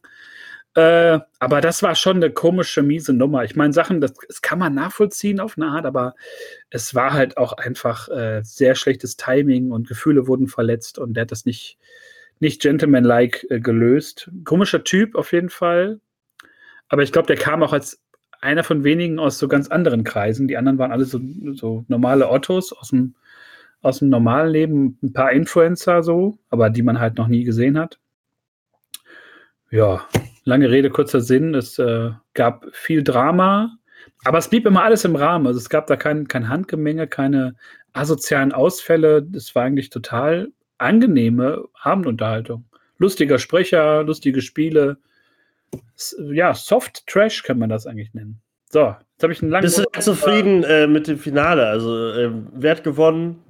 Äh, 0.75 1.19
aber 1.39 1.61
das 1.61 1.81
war 1.81 1.95
schon 1.95 2.17
eine 2.17 2.31
komische, 2.31 2.83
miese 2.83 3.11
Nummer. 3.13 3.43
Ich 3.43 3.55
meine, 3.55 3.73
Sachen, 3.73 4.01
das, 4.01 4.13
das, 4.27 4.41
kann 4.41 4.59
man 4.59 4.75
nachvollziehen 4.75 5.39
auf 5.39 5.57
eine 5.57 5.67
Art, 5.67 5.85
aber 5.85 6.15
es 6.69 6.93
war 6.93 7.13
halt 7.13 7.37
auch 7.37 7.53
einfach 7.53 8.07
äh, 8.09 8.41
sehr 8.43 8.75
schlechtes 8.75 9.17
Timing 9.17 9.71
und 9.71 9.87
Gefühle 9.87 10.27
wurden 10.27 10.47
verletzt 10.47 10.99
und 10.99 11.15
der 11.15 11.23
hat 11.23 11.31
das 11.31 11.45
nicht, 11.45 11.77
nicht 12.39 12.61
gentlemanlike 12.61 13.49
äh, 13.49 13.59
gelöst. 13.59 14.29
Komischer 14.45 14.83
Typ 14.83 15.15
auf 15.15 15.33
jeden 15.33 15.49
Fall. 15.49 15.99
Aber 16.87 17.03
ich 17.03 17.11
glaube, 17.11 17.27
der 17.27 17.37
kam 17.37 17.63
auch 17.63 17.73
als 17.73 18.01
einer 18.41 18.63
von 18.63 18.83
wenigen 18.83 19.19
aus 19.19 19.37
so 19.39 19.47
ganz 19.47 19.69
anderen 19.69 20.03
Kreisen. 20.03 20.47
Die 20.47 20.57
anderen 20.57 20.77
waren 20.77 20.91
alle 20.91 21.05
so, 21.05 21.19
so 21.53 21.83
normale 21.87 22.29
Ottos 22.29 22.73
aus 22.73 22.89
dem, 22.89 23.15
aus 23.81 23.99
dem 23.99 24.09
normalen 24.09 24.51
Leben, 24.51 24.99
ein 25.01 25.13
paar 25.13 25.31
Influencer 25.31 26.03
so, 26.03 26.37
aber 26.49 26.69
die 26.69 26.83
man 26.83 26.99
halt 26.99 27.17
noch 27.17 27.27
nie 27.27 27.43
gesehen 27.43 27.77
hat. 27.77 27.99
Ja, 29.71 30.07
lange 30.49 30.69
Rede, 30.69 30.89
kurzer 30.89 31.21
Sinn. 31.21 31.55
Es 31.55 31.79
äh, 31.79 32.11
gab 32.33 32.65
viel 32.73 33.03
Drama, 33.03 33.77
aber 34.25 34.37
es 34.37 34.49
blieb 34.49 34.65
immer 34.65 34.83
alles 34.83 35.05
im 35.05 35.15
Rahmen. 35.15 35.47
Also 35.47 35.59
es 35.59 35.69
gab 35.69 35.87
da 35.87 35.95
kein, 35.95 36.27
kein 36.27 36.49
Handgemenge, 36.49 37.07
keine 37.07 37.55
asozialen 37.93 38.51
Ausfälle. 38.51 39.25
Es 39.33 39.55
war 39.55 39.63
eigentlich 39.63 39.89
total 39.89 40.51
angenehme 40.77 41.65
Abendunterhaltung. 41.81 42.65
Lustiger 42.97 43.39
Sprecher, 43.39 44.03
lustige 44.03 44.41
Spiele. 44.41 44.97
Ja, 46.31 46.53
Soft 46.53 47.05
Trash 47.07 47.43
kann 47.43 47.59
man 47.59 47.69
das 47.69 47.85
eigentlich 47.85 48.13
nennen. 48.13 48.41
So, 48.71 48.95
jetzt 49.13 49.23
habe 49.23 49.33
ich 49.33 49.41
einen 49.41 49.51
langen. 49.51 49.63
Bist 49.63 49.79
du 49.79 49.99
zufrieden 49.99 50.63
äh, 50.63 50.87
mit 50.87 51.07
dem 51.07 51.17
Finale? 51.17 51.67
Also, 51.67 52.11
äh, 52.11 52.31
wer 52.53 52.71
hat 52.71 52.83
gewonnen? 52.83 53.41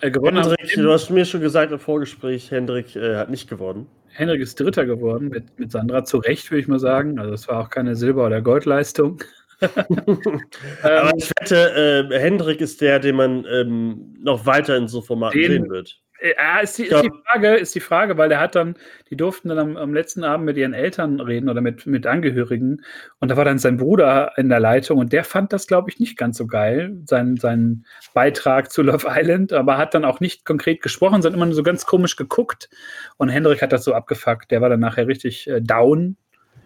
Äh, 0.00 0.10
gewonnen 0.10 0.36
Hendrik, 0.36 0.74
du 0.74 0.92
hast 0.92 1.10
mir 1.10 1.24
schon 1.24 1.40
gesagt 1.40 1.72
im 1.72 1.78
Vorgespräch, 1.78 2.50
Hendrik 2.50 2.94
äh, 2.96 3.16
hat 3.16 3.30
nicht 3.30 3.48
gewonnen. 3.48 3.86
Henrik 4.10 4.40
ist 4.40 4.58
Dritter 4.58 4.86
geworden 4.86 5.28
mit, 5.28 5.58
mit 5.58 5.70
Sandra, 5.70 6.04
zu 6.04 6.18
Recht, 6.18 6.50
würde 6.50 6.60
ich 6.60 6.68
mal 6.68 6.78
sagen. 6.78 7.18
Also 7.18 7.32
es 7.34 7.48
war 7.48 7.60
auch 7.60 7.70
keine 7.70 7.96
Silber- 7.96 8.26
oder 8.26 8.42
Goldleistung. 8.42 9.22
Aber 9.60 11.12
ich 11.16 11.30
wette, 11.40 12.08
äh, 12.10 12.18
Hendrik 12.18 12.60
ist 12.60 12.80
der, 12.80 13.00
den 13.00 13.16
man 13.16 13.44
ähm, 13.50 14.16
noch 14.20 14.46
weiter 14.46 14.76
in 14.76 14.86
so 14.86 15.00
Formaten 15.00 15.38
den, 15.38 15.50
sehen 15.50 15.70
wird. 15.70 16.00
Ja, 16.20 16.58
ist 16.58 16.76
die, 16.78 16.86
ist, 16.86 17.02
die 17.02 17.10
Frage, 17.24 17.54
ist 17.54 17.74
die 17.76 17.80
Frage, 17.80 18.18
weil 18.18 18.28
der 18.28 18.40
hat 18.40 18.56
dann, 18.56 18.74
die 19.08 19.16
durften 19.16 19.50
dann 19.50 19.58
am, 19.58 19.76
am, 19.76 19.94
letzten 19.94 20.24
Abend 20.24 20.46
mit 20.46 20.56
ihren 20.56 20.74
Eltern 20.74 21.20
reden 21.20 21.48
oder 21.48 21.60
mit, 21.60 21.86
mit 21.86 22.06
Angehörigen. 22.08 22.82
Und 23.20 23.30
da 23.30 23.36
war 23.36 23.44
dann 23.44 23.58
sein 23.58 23.76
Bruder 23.76 24.32
in 24.36 24.48
der 24.48 24.58
Leitung 24.58 24.98
und 24.98 25.12
der 25.12 25.22
fand 25.22 25.52
das, 25.52 25.68
glaube 25.68 25.90
ich, 25.90 26.00
nicht 26.00 26.18
ganz 26.18 26.38
so 26.38 26.48
geil, 26.48 26.96
seinen, 27.04 27.36
seinen 27.36 27.86
Beitrag 28.14 28.72
zu 28.72 28.82
Love 28.82 29.06
Island, 29.08 29.52
aber 29.52 29.78
hat 29.78 29.94
dann 29.94 30.04
auch 30.04 30.18
nicht 30.18 30.44
konkret 30.44 30.82
gesprochen, 30.82 31.22
sondern 31.22 31.38
immer 31.38 31.46
nur 31.46 31.54
so 31.54 31.62
ganz 31.62 31.86
komisch 31.86 32.16
geguckt. 32.16 32.68
Und 33.16 33.28
Hendrik 33.28 33.62
hat 33.62 33.72
das 33.72 33.84
so 33.84 33.94
abgefuckt, 33.94 34.50
der 34.50 34.60
war 34.60 34.68
dann 34.68 34.80
nachher 34.80 35.06
richtig 35.06 35.48
äh, 35.48 35.60
down 35.60 36.16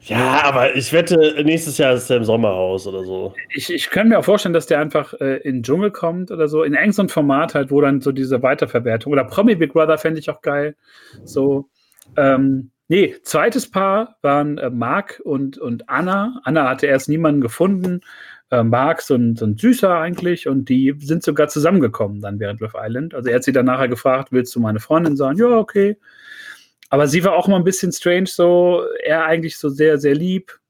ja, 0.04 0.42
aber 0.44 0.74
ich 0.74 0.92
wette, 0.92 1.42
nächstes 1.44 1.78
Jahr 1.78 1.94
ist 1.94 2.10
er 2.10 2.16
im 2.16 2.24
Sommerhaus 2.24 2.86
oder 2.86 3.04
so. 3.04 3.34
Ich, 3.50 3.72
ich 3.72 3.88
kann 3.90 4.08
mir 4.08 4.18
auch 4.18 4.24
vorstellen, 4.24 4.52
dass 4.52 4.66
der 4.66 4.80
einfach 4.80 5.14
äh, 5.20 5.36
in 5.38 5.56
den 5.56 5.62
Dschungel 5.62 5.90
kommt 5.90 6.30
oder 6.30 6.48
so, 6.48 6.64
in 6.64 6.92
so 6.92 7.06
Format 7.08 7.54
halt, 7.54 7.70
wo 7.70 7.80
dann 7.80 8.00
so 8.00 8.10
diese 8.10 8.42
Weiterverwertung 8.42 9.12
oder 9.12 9.24
Promi 9.24 9.54
Big 9.54 9.72
Brother 9.72 9.98
fände 9.98 10.18
ich 10.18 10.28
auch 10.28 10.42
geil. 10.42 10.76
So, 11.24 11.68
ähm, 12.16 12.70
nee, 12.88 13.14
zweites 13.22 13.70
Paar 13.70 14.16
waren 14.22 14.58
äh, 14.58 14.70
Marc 14.70 15.20
und, 15.24 15.58
und 15.58 15.88
Anna. 15.88 16.40
Anna 16.44 16.68
hatte 16.68 16.86
erst 16.86 17.08
niemanden 17.08 17.40
gefunden. 17.40 18.00
Äh, 18.50 18.64
Marc, 18.64 19.02
so 19.02 19.14
ein, 19.14 19.36
so 19.36 19.46
ein 19.46 19.56
Süßer 19.56 19.98
eigentlich, 19.98 20.48
und 20.48 20.68
die 20.68 20.94
sind 20.98 21.22
sogar 21.22 21.48
zusammengekommen 21.48 22.20
dann 22.20 22.40
während 22.40 22.60
Love 22.60 22.76
Island. 22.76 23.14
Also 23.14 23.30
er 23.30 23.36
hat 23.36 23.44
sie 23.44 23.52
dann 23.52 23.66
nachher 23.66 23.88
gefragt, 23.88 24.28
willst 24.32 24.54
du 24.54 24.60
meine 24.60 24.80
Freundin 24.80 25.16
sein? 25.16 25.36
Ja, 25.36 25.56
okay. 25.56 25.96
Aber 26.92 27.08
sie 27.08 27.24
war 27.24 27.32
auch 27.32 27.48
immer 27.48 27.56
ein 27.56 27.64
bisschen 27.64 27.90
strange, 27.90 28.26
so 28.26 28.84
er 29.02 29.24
eigentlich 29.24 29.56
so 29.56 29.70
sehr, 29.70 29.96
sehr 29.96 30.14
lieb. 30.14 30.60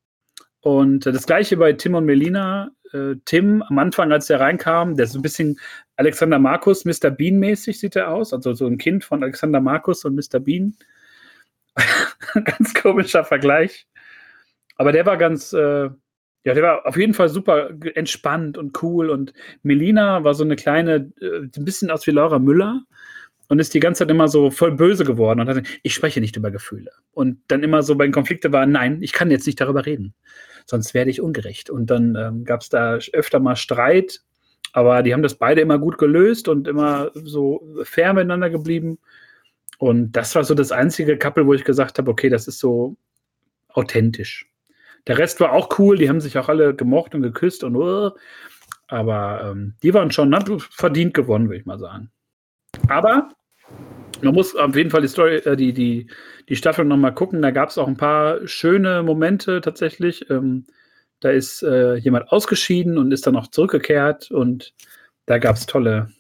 Und 0.61 1.05
das 1.05 1.27
gleiche 1.27 1.57
bei 1.57 1.73
Tim 1.73 1.97
und 1.97 2.05
Melina. 2.05 2.71
Äh, 2.93 3.17
Tim, 3.25 3.61
am 3.63 3.77
Anfang, 3.81 4.13
als 4.13 4.29
der 4.29 4.39
reinkam, 4.39 4.95
der 4.95 5.07
ist 5.07 5.15
so 5.15 5.19
ein 5.19 5.23
bisschen 5.23 5.59
Alexander 5.97 6.39
Markus, 6.39 6.85
Mr. 6.85 7.11
Bean-mäßig 7.11 7.81
sieht 7.81 7.97
er 7.97 8.13
aus. 8.13 8.33
Also 8.33 8.55
so 8.55 8.69
ein 8.69 8.79
Kind 8.79 9.03
von 9.03 9.25
Alexander 9.25 9.61
Markus 9.61 10.05
und 10.05 10.15
Mr. 10.15 10.39
Bean. 10.39 10.77
ganz 12.45 12.73
komischer 12.73 13.25
Vergleich. 13.25 13.89
Aber 14.77 14.93
der 14.93 15.05
war 15.05 15.17
ganz, 15.17 15.53
äh, 15.53 15.91
ja, 16.45 16.55
der 16.55 16.63
war 16.63 16.87
auf 16.87 16.97
jeden 16.97 17.15
Fall 17.15 17.31
super 17.31 17.71
entspannt 17.97 18.57
und 18.57 18.81
cool. 18.81 19.11
Und 19.11 19.33
Melina 19.65 20.23
war 20.23 20.35
so 20.35 20.45
eine 20.45 20.55
kleine, 20.55 21.13
äh, 21.21 21.49
ein 21.57 21.65
bisschen 21.65 21.91
aus 21.91 22.07
wie 22.07 22.13
Laura 22.13 22.39
Müller 22.39 22.85
und 23.53 23.59
ist 23.59 23.75
die 23.75 23.81
ganze 23.81 23.99
Zeit 23.99 24.11
immer 24.11 24.29
so 24.29 24.51
voll 24.51 24.73
böse 24.73 25.05
geworden 25.05 25.41
und 25.41 25.47
hat 25.47 25.67
ich 25.83 25.93
spreche 25.93 26.23
nicht 26.23 26.39
über 26.39 26.51
Gefühle. 26.51 26.91
Und 27.13 27.39
dann 27.49 27.63
immer 27.63 27.83
so 27.83 27.97
bei 27.97 28.07
den 28.07 28.13
Konflikten 28.15 28.51
war, 28.51 28.65
nein, 28.65 29.03
ich 29.03 29.13
kann 29.13 29.31
jetzt 29.31 29.47
nicht 29.47 29.61
darüber 29.61 29.85
reden, 29.85 30.15
sonst 30.65 30.95
werde 30.95 31.11
ich 31.11 31.21
ungerecht. 31.21 31.69
Und 31.69 31.91
dann 31.91 32.17
ähm, 32.17 32.45
gab 32.47 32.63
es 32.63 32.71
da 32.71 32.99
öfter 33.13 33.41
mal 33.41 33.57
Streit, 33.57 34.21
aber 34.73 35.03
die 35.03 35.13
haben 35.13 35.23
das 35.23 35.35
beide 35.35 35.61
immer 35.61 35.79
gut 35.79 35.99
gelöst 35.99 36.49
und 36.49 36.67
immer 36.67 37.11
so 37.13 37.63
fair 37.83 38.15
miteinander 38.15 38.49
geblieben. 38.49 38.99
Und 39.77 40.13
das 40.13 40.35
war 40.35 40.45
so 40.45 40.55
das 40.55 40.73
einzige 40.73 41.19
Couple, 41.19 41.47
wo 41.47 41.53
ich 41.53 41.65
gesagt 41.65 41.99
habe, 41.99 42.11
okay, 42.11 42.31
das 42.31 42.49
ist 42.49 42.59
so 42.59 42.97
authentisch. 43.69 44.51
Der 45.09 45.19
Rest 45.19 45.41
war 45.41 45.53
auch 45.53 45.79
cool, 45.79 45.99
die 45.99 46.09
haben 46.09 46.23
sich 46.23 46.39
auch 46.39 46.49
alle 46.49 46.75
gemocht 46.75 47.15
und 47.15 47.21
geküsst 47.21 47.65
und 47.65 47.77
uh, 47.77 48.13
aber 48.89 49.51
ähm, 49.51 49.75
die 49.83 49.93
waren 49.93 50.11
schon 50.11 50.35
verdient 50.71 51.13
gewonnen, 51.13 51.51
würde 51.51 51.61
ich 51.61 51.67
mal 51.67 51.79
sagen. 51.79 52.11
Aber 52.89 53.29
man 54.23 54.35
muss 54.35 54.55
auf 54.55 54.77
jeden 54.77 54.91
Fall 54.91 55.03
die 55.03 55.09
Story, 55.09 55.37
äh, 55.37 55.57
die, 55.57 55.73
die, 55.73 56.07
die 56.49 56.57
Staffel 56.57 56.85
nochmal 56.85 57.15
gucken. 57.15 57.43
Da 57.43 57.51
gab 57.51 57.69
es 57.69 57.79
auch 57.79 57.89
ein 57.89 57.97
paar 57.97 58.47
schöne 58.47 59.03
Momente 59.03 59.61
tatsächlich. 59.61 60.29
Ähm, 60.31 60.65
da 61.21 61.31
ist 61.31 61.63
äh, 61.63 61.95
jemand 61.97 62.31
ausgeschieden 62.31 62.99
und 62.99 63.13
ist 63.13 63.27
dann 63.27 63.37
auch 63.37 63.47
zurückgekehrt 63.49 64.31
und 64.31 64.75
da 65.27 65.39
gab 65.39 65.57
es 65.57 65.67
tolle 65.67 66.11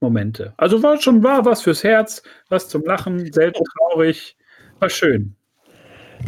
Momente. 0.00 0.54
Also 0.56 0.82
war 0.82 1.00
schon 1.00 1.22
war 1.22 1.44
was 1.44 1.62
fürs 1.62 1.82
Herz, 1.82 2.22
was 2.48 2.68
zum 2.68 2.84
Lachen, 2.84 3.32
selten 3.32 3.64
traurig, 3.64 4.36
war 4.78 4.90
schön. 4.90 5.34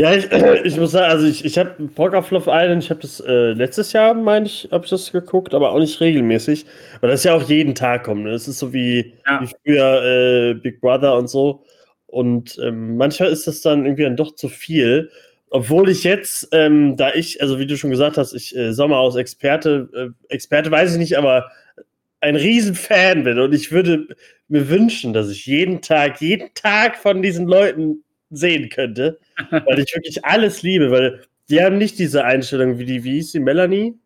Ja, 0.01 0.15
ich, 0.15 0.31
ich 0.65 0.79
muss 0.79 0.93
sagen, 0.93 1.11
also 1.11 1.27
ich, 1.27 1.45
ich 1.45 1.59
habe 1.59 1.75
Love 1.79 2.51
Island, 2.51 2.83
ich 2.83 2.89
habe 2.89 3.01
das 3.01 3.21
äh, 3.21 3.53
letztes 3.53 3.93
Jahr, 3.93 4.15
meine 4.15 4.47
ich, 4.47 4.67
habe 4.73 4.85
ich 4.85 4.91
das 4.91 5.13
geguckt, 5.13 5.53
aber 5.53 5.73
auch 5.73 5.79
nicht 5.79 6.01
regelmäßig, 6.01 6.65
weil 7.01 7.11
das 7.11 7.25
ja 7.25 7.35
auch 7.35 7.43
jeden 7.43 7.75
Tag 7.75 8.05
kommt. 8.05 8.25
Ne? 8.25 8.31
Das 8.31 8.49
ist 8.49 8.59
so 8.59 8.73
wie, 8.73 9.13
ja. 9.27 9.43
wie 9.43 9.51
früher 9.63 10.03
äh, 10.03 10.55
Big 10.55 10.81
Brother 10.81 11.17
und 11.17 11.29
so. 11.29 11.65
Und 12.07 12.59
ähm, 12.63 12.97
manchmal 12.97 13.29
ist 13.29 13.47
das 13.47 13.61
dann 13.61 13.85
irgendwie 13.85 14.05
dann 14.05 14.17
doch 14.17 14.35
zu 14.35 14.49
viel. 14.49 15.11
Obwohl 15.51 15.91
ich 15.91 16.03
jetzt, 16.03 16.49
ähm, 16.53 16.97
da 16.97 17.13
ich, 17.13 17.43
also 17.43 17.59
wie 17.59 17.67
du 17.67 17.77
schon 17.77 17.91
gesagt 17.91 18.17
hast, 18.17 18.33
ich 18.33 18.57
äh, 18.57 18.73
Sommerhaus 18.73 19.17
Experte, 19.17 19.91
äh, 19.95 20.33
Experte 20.33 20.71
weiß 20.71 20.93
ich 20.93 20.99
nicht, 20.99 21.19
aber 21.19 21.51
ein 22.21 22.37
Riesenfan 22.37 23.25
bin 23.25 23.39
und 23.39 23.55
ich 23.55 23.71
würde 23.71 24.07
mir 24.49 24.69
wünschen, 24.71 25.13
dass 25.13 25.31
ich 25.31 25.47
jeden 25.47 25.83
Tag, 25.83 26.21
jeden 26.21 26.55
Tag 26.55 26.97
von 26.97 27.23
diesen 27.23 27.47
Leuten 27.47 28.03
sehen 28.31 28.69
könnte, 28.69 29.19
weil 29.51 29.79
ich 29.81 29.95
wirklich 29.95 30.25
alles 30.25 30.63
liebe, 30.63 30.91
weil 30.91 31.23
die 31.49 31.63
haben 31.63 31.79
nicht 31.79 31.99
diese 31.99 32.25
Einstellung 32.25 32.79
wie 32.79 32.85
die, 32.85 33.05
wie 33.05 33.15
hieß 33.15 33.33
die, 33.33 33.41
Melanie? 33.41 33.99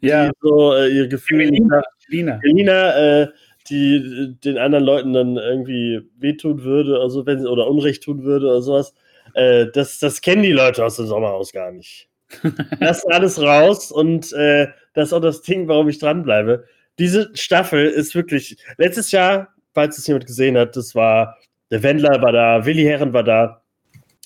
Ja. 0.00 0.26
Die 0.26 0.32
so 0.40 0.74
äh, 0.74 0.88
ihr 0.88 1.08
Gefühl. 1.08 1.42
Elina. 1.42 1.82
Elina, 2.08 2.40
Elina 2.42 3.20
äh, 3.22 3.28
die 3.68 4.36
den 4.42 4.58
anderen 4.58 4.84
Leuten 4.84 5.12
dann 5.12 5.36
irgendwie 5.36 6.00
wehtun 6.18 6.64
würde 6.64 6.96
oder 6.96 7.10
so, 7.10 7.24
wenn, 7.26 7.46
oder 7.46 7.68
Unrecht 7.68 8.02
tun 8.02 8.24
würde 8.24 8.46
oder 8.46 8.62
sowas. 8.62 8.94
Äh, 9.34 9.66
das, 9.72 9.98
das 9.98 10.20
kennen 10.20 10.42
die 10.42 10.52
Leute 10.52 10.84
aus 10.84 10.96
dem 10.96 11.06
Sommerhaus 11.06 11.52
gar 11.52 11.70
nicht. 11.70 12.08
Lass 12.80 13.04
alles 13.06 13.40
raus 13.40 13.92
und 13.92 14.32
äh, 14.32 14.68
das 14.94 15.08
ist 15.08 15.12
auch 15.12 15.20
das 15.20 15.42
Ding, 15.42 15.68
warum 15.68 15.88
ich 15.88 15.98
dranbleibe. 15.98 16.64
Diese 16.98 17.30
Staffel 17.34 17.86
ist 17.86 18.14
wirklich, 18.14 18.56
letztes 18.76 19.10
Jahr, 19.10 19.54
falls 19.72 19.98
es 19.98 20.06
jemand 20.06 20.26
gesehen 20.26 20.56
hat, 20.56 20.76
das 20.76 20.94
war 20.94 21.36
der 21.70 21.82
Wendler 21.82 22.20
war 22.22 22.32
da, 22.32 22.64
Willi 22.66 22.84
Herren 22.84 23.12
war 23.12 23.24
da. 23.24 23.62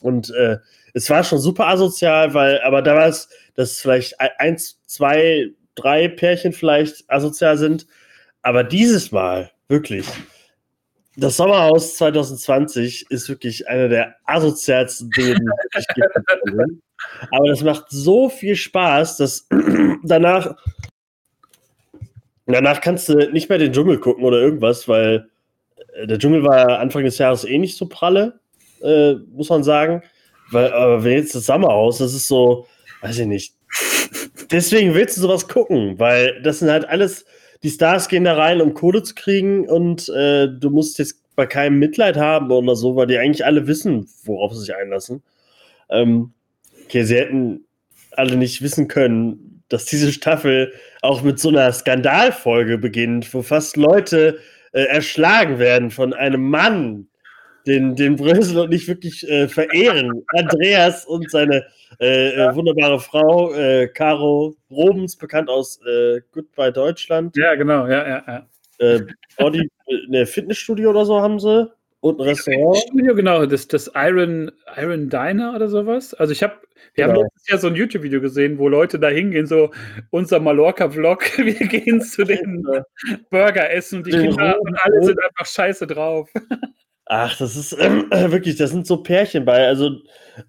Und 0.03 0.31
äh, 0.35 0.59
es 0.93 1.09
war 1.11 1.25
schon 1.25 1.39
super 1.39 1.69
asozial, 1.69 2.35
weil, 2.35 2.61
aber 2.63 2.83
da 2.83 2.95
war 2.95 3.09
es, 3.09 3.29
dass 3.55 3.81
vielleicht 3.81 4.21
eins, 4.39 4.81
zwei, 4.87 5.51
drei 5.75 6.09
Pärchen 6.09 6.53
vielleicht 6.53 7.09
asozial 7.11 7.57
sind. 7.59 7.87
Aber 8.43 8.65
dieses 8.65 9.13
Mal, 9.13 9.51
wirklich, 9.69 10.07
das 11.17 11.37
Sommerhaus 11.37 11.97
2020 11.97 13.07
ist 13.11 13.29
wirklich 13.29 13.69
einer 13.69 13.89
der 13.89 14.17
asozialsten 14.25 15.11
Dinge, 15.11 15.37
die 15.37 15.49
es 15.73 15.87
gibt. 15.95 16.07
Aber 17.31 17.49
das 17.49 17.63
macht 17.63 17.87
so 17.89 18.29
viel 18.29 18.57
Spaß, 18.57 19.19
dass 19.19 19.49
danach, 20.03 20.57
danach 22.47 22.81
kannst 22.81 23.09
du 23.09 23.31
nicht 23.31 23.49
mehr 23.49 23.59
den 23.59 23.73
Dschungel 23.73 23.99
gucken 23.99 24.25
oder 24.25 24.39
irgendwas, 24.39 24.89
weil 24.89 25.29
der 26.05 26.19
Dschungel 26.19 26.43
war 26.43 26.79
Anfang 26.79 27.05
des 27.05 27.19
Jahres 27.19 27.45
eh 27.45 27.59
nicht 27.59 27.77
so 27.77 27.87
pralle, 27.87 28.41
äh, 28.83 29.15
muss 29.33 29.49
man 29.49 29.63
sagen. 29.63 30.03
Weil, 30.51 30.73
aber 30.73 31.05
wenn 31.05 31.15
jetzt 31.15 31.35
das 31.35 31.47
Sommerhaus, 31.47 31.99
das 31.99 32.15
ist 32.15 32.29
so, 32.29 32.67
weiß 33.01 33.19
ich 33.19 33.27
nicht. 33.27 33.55
Deswegen 34.51 34.95
willst 34.95 35.17
du 35.17 35.23
sowas 35.23 35.49
gucken, 35.49 35.99
weil 35.99 36.41
das 36.43 36.59
sind 36.59 36.71
halt 36.71 36.89
alles, 36.89 37.25
die 37.63 37.71
Stars 37.71 38.09
gehen 38.09 38.25
da 38.25 38.35
rein, 38.35 38.61
um 38.61 38.75
Kohle 38.75 39.03
zu 39.03 39.15
kriegen 39.15 39.69
und 39.69 40.09
äh, 40.11 40.49
du 40.49 40.71
musst 40.71 40.99
jetzt 40.99 41.23
bei 41.35 41.47
keinem 41.47 41.79
Mitleid 41.79 42.17
haben 42.17 42.51
oder 42.51 42.77
so, 42.77 42.95
weil 42.95 43.07
die 43.07 43.19
eigentlich 43.19 43.45
alle 43.45 43.67
wissen, 43.67 44.09
worauf 44.25 44.53
sie 44.53 44.61
sich 44.61 44.77
einlassen. 44.77 45.23
Ähm, 45.91 46.33
okay, 46.85 47.03
sie 47.05 47.17
hätten 47.17 47.65
alle 48.13 48.37
nicht 48.37 48.63
wissen 48.63 48.87
können, 48.87 49.63
dass 49.69 49.87
diese 49.87 50.13
Staffel 50.13 50.73
auch 51.03 51.23
mit 51.23 51.41
so 51.41 51.49
einer 51.49 51.73
Skandalfolge 51.73 52.79
beginnt, 52.79 53.33
wo 53.35 53.43
fast 53.43 53.77
Leute 53.77 54.39
äh, 54.75 54.83
erschlagen 54.83 55.59
werden 55.59 55.91
von 55.91 56.13
einem 56.13 56.51
Mann, 56.51 57.09
den, 57.67 57.97
den 57.97 58.17
Brösel 58.17 58.59
und 58.59 58.71
nicht 58.71 58.89
wirklich 58.89 59.27
äh, 59.27 59.49
verehren. 59.49 60.23
Andreas 60.37 61.07
und 61.07 61.31
seine 61.31 61.65
äh. 61.99 62.35
Äh, 62.35 62.55
wunderbare 62.55 63.01
Frau, 63.01 63.55
äh, 63.55 63.89
Caro 63.89 64.57
Robens, 64.71 65.17
bekannt 65.17 65.49
aus 65.49 65.81
äh, 65.87 66.21
Goodbye 66.33 66.73
Deutschland. 66.73 67.37
Ja, 67.37 67.55
genau, 67.55 67.87
ja, 67.87 68.07
ja, 68.07 68.25
ja. 68.27 69.01
Body, 69.39 69.71
ne, 70.09 70.27
Fitnessstudio 70.27 70.91
oder 70.91 71.07
so 71.07 71.21
haben 71.21 71.39
sie. 71.39 71.71
Und 72.05 72.21
ein 72.21 72.29
Restaurant. 72.29 72.77
Studio, 72.77 73.15
genau, 73.15 73.47
das, 73.47 73.67
das 73.67 73.91
Iron, 73.95 74.53
Iron 74.77 75.09
Diner 75.09 75.55
oder 75.55 75.69
sowas. 75.69 76.13
Also 76.13 76.33
ich 76.33 76.43
habe 76.43 76.53
wir 76.93 77.07
genau. 77.07 77.17
haben 77.17 77.23
letztes 77.25 77.49
Jahr 77.49 77.59
so 77.59 77.67
ein 77.69 77.77
YouTube-Video 77.77 78.21
gesehen, 78.21 78.59
wo 78.59 78.69
Leute 78.69 78.99
da 78.99 79.09
hingehen, 79.09 79.47
so 79.47 79.71
unser 80.11 80.39
Mallorca-Vlog, 80.39 81.39
wir 81.39 81.55
gehen 81.55 82.03
zu 82.03 82.25
den 82.25 82.63
Burger 83.31 83.71
essen 83.71 83.99
und 83.99 84.07
die 84.07 84.11
Kinder 84.11 84.61
und 84.61 84.77
alle 84.83 85.03
sind 85.03 85.19
einfach 85.25 85.47
scheiße 85.47 85.87
drauf. 85.87 86.29
Ach, 87.07 87.37
das 87.39 87.57
ist 87.57 87.73
äh, 87.73 88.31
wirklich, 88.31 88.57
das 88.57 88.71
sind 88.71 88.87
so 88.87 88.99
Pärchen 88.99 89.47
bei. 89.47 89.67
Also, 89.67 89.93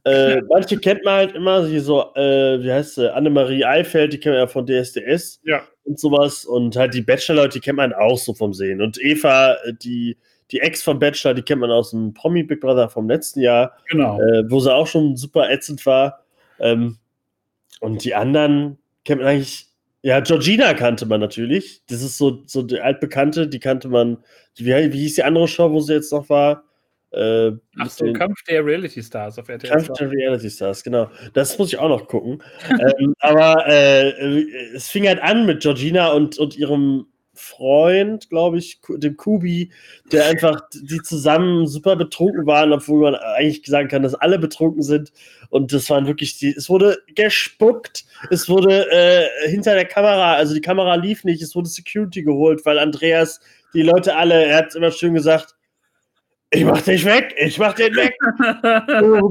äh, 0.04 0.42
manche 0.50 0.78
kennt 0.78 1.06
man 1.06 1.14
halt 1.14 1.36
immer, 1.36 1.72
wie 1.72 1.80
so, 1.80 2.14
äh, 2.16 2.62
wie 2.62 2.72
heißt 2.72 2.96
sie, 2.96 3.14
Annemarie 3.14 3.64
Eifeld, 3.64 4.12
die 4.12 4.20
kennt 4.20 4.36
man 4.36 4.42
ja 4.42 4.48
von 4.48 4.66
DSDS 4.66 5.40
ja. 5.46 5.64
und 5.84 6.00
sowas. 6.00 6.44
Und 6.44 6.76
halt 6.76 6.94
die 6.94 7.02
Bachelor-Leute, 7.02 7.60
die 7.60 7.60
kennt 7.62 7.78
man 7.78 7.94
auch 7.94 8.18
so 8.18 8.34
vom 8.34 8.54
Sehen. 8.54 8.82
Und 8.82 9.02
Eva, 9.02 9.54
äh, 9.54 9.74
die, 9.74 10.18
die 10.52 10.60
Ex 10.60 10.84
vom 10.84 11.00
Bachelor, 11.00 11.34
die 11.34 11.42
kennt 11.42 11.62
man 11.62 11.72
aus 11.72 11.92
dem 11.92 12.14
Promi 12.14 12.44
Big 12.44 12.62
Brother 12.62 12.90
vom 12.90 13.10
letzten 13.10 13.42
Jahr, 13.42 13.78
genau. 13.90 14.20
Äh, 14.22 14.50
wo 14.50 14.60
sie 14.60 14.74
auch 14.74 14.88
schon 14.88 15.16
super 15.16 15.50
ätzend 15.50 15.86
war. 15.86 16.24
Ähm, 16.60 16.98
und 17.80 18.04
die 18.04 18.16
anderen 18.16 18.78
kennt 19.04 19.22
man 19.22 19.30
eigentlich 19.30 19.68
Ja, 20.02 20.20
Georgina 20.20 20.74
kannte 20.75 21.08
man 21.08 21.20
natürlich. 21.20 21.82
Das 21.88 22.04
ist 22.04 22.18
so, 22.18 22.44
so 22.46 22.62
die 22.62 22.80
altbekannte, 22.80 23.48
die 23.48 23.60
kannte 23.60 23.88
man. 23.88 24.18
Wie, 24.56 24.66
wie 24.66 25.00
hieß 25.00 25.16
die 25.16 25.24
andere 25.24 25.48
Show, 25.48 25.72
wo 25.72 25.80
sie 25.80 25.94
jetzt 25.94 26.12
noch 26.12 26.30
war? 26.30 26.64
Äh, 27.12 27.54
Ach 27.80 27.90
so, 27.90 28.12
Kampf 28.14 28.44
der 28.44 28.66
Reality 28.66 29.02
Stars 29.02 29.40
auf 29.40 29.48
RTL. 29.48 29.70
Kampf 29.70 29.88
der 29.98 30.12
Reality 30.12 30.50
Stars, 30.50 30.84
genau. 30.84 31.10
Das 31.34 31.58
muss 31.58 31.74
ich 31.74 31.80
auch 31.80 31.90
noch 31.90 32.08
gucken. 32.08 32.44
ähm, 32.70 33.16
aber 33.20 33.66
äh, 33.68 34.44
es 34.75 34.90
fing 34.90 35.08
halt 35.08 35.22
an 35.22 35.46
mit 35.46 35.62
Georgina 35.62 36.12
und, 36.12 36.38
und 36.38 36.58
ihrem 36.58 37.08
Freund, 37.36 38.30
glaube 38.30 38.58
ich, 38.58 38.80
dem 38.88 39.18
Kubi, 39.18 39.72
der 40.12 40.25
einfach, 40.25 40.62
die 40.74 41.01
zusammen 41.01 41.68
super 41.68 41.96
betrunken 41.96 42.46
waren, 42.46 42.74
obwohl 42.74 43.01
man 43.01 43.15
eigentlich 43.15 43.65
sagen 43.65 43.88
kann, 43.88 44.04
dass 44.04 44.15
alle 44.15 44.39
betrunken 44.39 44.82
sind. 44.82 45.12
Und 45.50 45.74
das 45.74 45.89
waren 45.89 46.08
wirklich 46.08 46.38
die, 46.38 46.50
es 46.50 46.70
wurde 46.70 46.98
gespuckt, 47.15 48.06
es 48.30 48.50
wurde 48.50 48.89
äh, 48.92 49.50
hinter 49.50 49.75
der 49.75 49.86
Kamera, 49.86 50.34
also 50.34 50.54
die 50.54 50.62
Kamera 50.62 50.96
lief 50.96 51.24
nicht, 51.24 51.42
es 51.42 51.56
wurde 51.56 51.70
Security 51.70 52.24
geholt, 52.24 52.65
weil 52.65 52.80
Andreas 52.80 53.39
die 53.74 53.84
Leute 53.84 54.15
alle, 54.15 54.46
er 54.46 54.58
hat 54.58 54.75
immer 54.75 54.92
schön 54.92 55.13
gesagt, 55.13 55.56
ich 56.50 56.63
mach 56.63 56.82
dich 56.82 57.04
weg, 57.06 57.36
ich 57.38 57.58
mach 57.58 57.74
den 57.74 57.96
weg. 57.96 58.13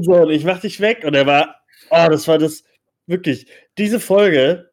so, 0.03 0.29
ich 0.29 0.43
mach 0.43 0.59
dich 0.59 0.79
weg. 0.79 1.03
Und 1.03 1.15
er 1.15 1.25
war, 1.25 1.61
oh, 1.89 2.07
das 2.09 2.27
war 2.27 2.37
das, 2.37 2.63
wirklich, 3.07 3.47
diese 3.77 3.99
Folge, 3.99 4.71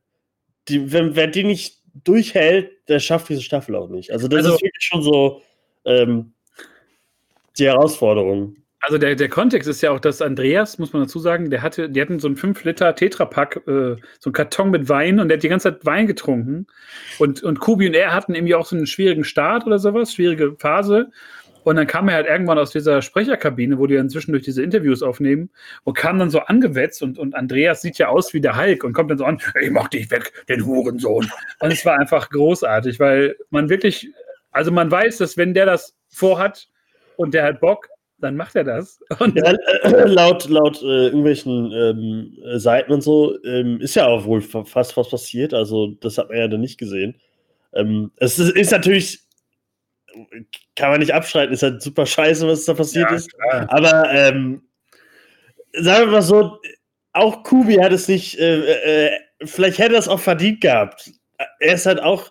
die, 0.69 0.93
wenn, 0.93 1.17
wer 1.17 1.27
die 1.27 1.45
nicht 1.45 1.82
durchhält, 2.05 2.71
der 2.89 2.99
schafft 2.99 3.29
diese 3.29 3.43
Staffel 3.43 3.77
auch 3.77 3.89
nicht. 3.89 4.13
Also 4.13 4.29
das 4.29 4.39
also, 4.39 4.55
ist 4.55 4.63
wirklich 4.63 4.85
schon 4.85 5.03
so 5.03 5.43
ähm, 5.85 6.33
die 7.59 7.67
Herausforderung. 7.67 8.57
Also 8.85 8.99
der, 8.99 9.15
der 9.15 9.29
Kontext 9.29 9.69
ist 9.69 9.81
ja 9.81 9.93
auch, 9.93 10.01
dass 10.01 10.21
Andreas, 10.21 10.79
muss 10.81 10.93
man 10.93 11.03
dazu 11.03 11.21
sagen, 11.21 11.51
der 11.51 11.63
hatte, 11.63 11.89
die 11.89 12.01
hatten 12.01 12.19
so 12.19 12.27
einen 12.27 12.37
5 12.37 12.65
Liter 12.65 12.93
Tetrapack, 12.97 13.59
äh, 13.69 13.95
so 14.19 14.27
einen 14.27 14.33
Karton 14.33 14.71
mit 14.71 14.89
Wein 14.89 15.21
und 15.21 15.29
der 15.29 15.37
hat 15.37 15.45
die 15.45 15.49
ganze 15.49 15.73
Zeit 15.73 15.87
Wein 15.87 16.09
getrunken. 16.09 16.67
Und, 17.21 17.45
und 17.45 17.61
Kubi 17.61 17.87
und 17.87 17.95
er 17.95 18.13
hatten 18.13 18.35
irgendwie 18.35 18.57
auch 18.57 18.67
so 18.67 18.75
einen 18.75 18.89
schwierigen 18.89 19.23
Start 19.23 19.67
oder 19.67 19.79
sowas, 19.79 20.13
schwierige 20.13 20.57
Phase. 20.59 21.13
Und 21.64 21.76
dann 21.76 21.87
kam 21.87 22.09
er 22.09 22.16
halt 22.16 22.26
irgendwann 22.26 22.59
aus 22.59 22.71
dieser 22.71 23.02
Sprecherkabine, 23.02 23.78
wo 23.78 23.87
die 23.87 23.95
dann 23.95 24.11
zwischendurch 24.11 24.45
diese 24.45 24.62
Interviews 24.62 25.02
aufnehmen 25.02 25.50
und 25.85 25.97
kam 25.97 26.19
dann 26.19 26.31
so 26.31 26.40
angewetzt 26.40 27.02
und, 27.02 27.19
und 27.19 27.35
Andreas 27.35 27.83
sieht 27.83 27.99
ja 27.99 28.09
aus 28.09 28.35
wie 28.35 28.40
der 28.40 28.57
Hulk 28.57 28.85
und 28.85 28.92
kommt 28.92 29.11
dann 29.11 29.19
so 29.19 29.25
an, 29.25 29.40
ich 29.61 29.71
mach 29.71 29.88
dich 29.88 30.11
weg, 30.11 30.33
den 30.49 30.66
Hurensohn. 30.66 31.31
Und 31.61 31.73
es 31.73 31.85
war 31.85 31.99
einfach 31.99 32.31
großartig, 32.31 32.99
weil 33.00 33.37
man 33.50 33.69
wirklich, 33.69 34.11
also 34.50 34.71
man 34.71 34.90
weiß, 34.90 35.19
dass 35.19 35.37
wenn 35.37 35.54
der 35.54 35.66
das 35.66 35.95
vorhat 36.09 36.69
und 37.16 37.35
der 37.35 37.45
hat 37.45 37.61
Bock, 37.61 37.88
dann 38.23 38.37
macht 38.37 38.54
er 38.54 38.64
das. 38.64 39.00
Ja, 39.21 39.52
äh, 39.83 40.04
laut 40.07 40.49
laut 40.49 40.81
äh, 40.81 41.07
irgendwelchen 41.07 41.73
ähm, 41.73 42.59
Seiten 42.59 42.92
und 42.92 43.02
so 43.02 43.37
ähm, 43.45 43.81
ist 43.81 43.97
ja 43.97 44.07
auch 44.07 44.25
wohl 44.25 44.40
fast 44.40 44.97
was 44.97 45.11
passiert. 45.11 45.52
Also 45.52 45.97
das 46.00 46.19
hat 46.19 46.28
man 46.28 46.38
ja 46.38 46.49
dann 46.49 46.61
nicht 46.61 46.78
gesehen. 46.78 47.16
Ähm, 47.75 48.12
es 48.16 48.38
ist, 48.38 48.54
ist, 48.57 48.71
natürlich 48.71 49.21
kann 50.76 50.90
man 50.90 51.00
nicht 51.00 51.14
abstreiten, 51.14 51.52
ist 51.52 51.62
halt 51.62 51.83
super 51.83 52.07
scheiße, 52.07 52.47
was 52.47 52.64
da 52.64 52.75
passiert 52.75 53.11
ja, 53.11 53.16
ist. 53.16 53.31
Aber 53.69 54.11
ähm, 54.12 54.62
sagen 55.73 56.07
wir 56.07 56.12
mal 56.12 56.23
so, 56.23 56.59
auch 57.12 57.42
Kubi 57.42 57.75
hat 57.76 57.92
es 57.92 58.09
nicht, 58.09 58.38
äh, 58.38 59.07
äh, 59.07 59.11
vielleicht 59.45 59.78
hätte 59.78 59.95
er 59.95 60.00
es 60.00 60.09
auch 60.09 60.21
verdient 60.21 60.61
gehabt. 60.61 61.11
Er 61.61 61.75
ist 61.75 61.87
halt 61.87 62.00
auch, 62.00 62.31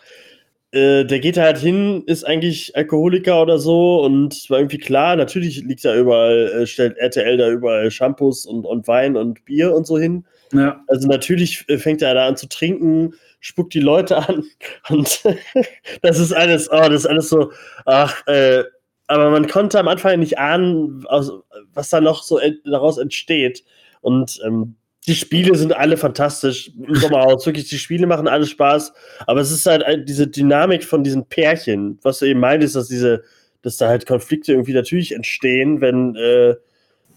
äh, 0.72 1.04
der 1.06 1.20
geht 1.20 1.38
halt 1.38 1.58
hin, 1.58 2.04
ist 2.08 2.24
eigentlich 2.24 2.76
Alkoholiker 2.76 3.42
oder 3.42 3.60
so 3.60 4.02
und 4.04 4.50
war 4.50 4.60
irgendwie 4.60 4.78
klar, 4.78 5.16
natürlich 5.16 5.64
liegt 5.64 5.84
da 5.86 5.96
überall, 5.96 6.62
äh, 6.62 6.66
stellt 6.66 6.98
RTL 6.98 7.38
da 7.38 7.50
überall 7.50 7.92
Shampoos 7.92 8.46
und, 8.46 8.66
und 8.66 8.88
Wein 8.88 9.18
und 9.18 9.46
Bier 9.46 9.74
und 9.74 9.86
so 9.86 9.98
hin. 10.00 10.26
Ja. 10.54 10.84
Also 10.88 11.08
natürlich 11.08 11.66
äh, 11.68 11.78
fängt 11.78 12.02
er 12.02 12.14
da 12.14 12.28
an 12.28 12.38
zu 12.38 12.48
trinken 12.48 13.14
spuckt 13.42 13.74
die 13.74 13.82
Leute 13.82 14.18
an. 14.18 14.46
Und 14.90 15.24
das 16.02 16.20
ist 16.20 16.32
alles, 16.32 16.72
oh, 16.72 16.88
das 16.88 17.02
ist 17.02 17.08
alles 17.08 17.30
so, 17.30 17.52
ach, 17.86 18.26
äh, 18.28 18.64
aber 19.08 19.30
man 19.30 19.48
konnte 19.48 19.78
am 19.78 19.90
Anfang 19.90 20.20
nicht 20.20 20.40
ahnen, 20.40 21.04
was 21.04 21.90
da 21.90 22.00
noch 22.00 22.24
so 22.24 22.40
daraus 22.64 22.98
entsteht. 22.98 23.66
Und 24.00 24.40
ähm, 24.46 24.78
die 25.06 25.16
Spiele 25.16 25.54
sind 25.56 25.76
alle 25.76 25.98
fantastisch 25.98 26.72
Sommerhaus. 26.88 27.46
Wirklich, 27.46 27.68
die 27.68 27.78
Spiele 27.78 28.08
machen 28.08 28.30
alle 28.30 28.46
Spaß. 28.46 28.94
Aber 29.28 29.42
es 29.42 29.52
ist 29.52 29.66
halt 29.66 30.08
diese 30.08 30.28
Dynamik 30.28 30.86
von 30.86 31.04
diesen 31.04 31.26
Pärchen, 31.26 32.00
was 32.04 32.20
du 32.20 32.26
eben 32.26 32.40
meintest, 32.40 32.78
dass 32.78 32.88
diese, 32.88 33.24
dass 33.64 33.76
da 33.76 33.90
halt 33.90 34.06
Konflikte 34.06 34.54
irgendwie 34.54 34.74
natürlich 34.74 35.14
entstehen, 35.14 35.82
wenn 35.82 36.16
äh, 36.16 36.56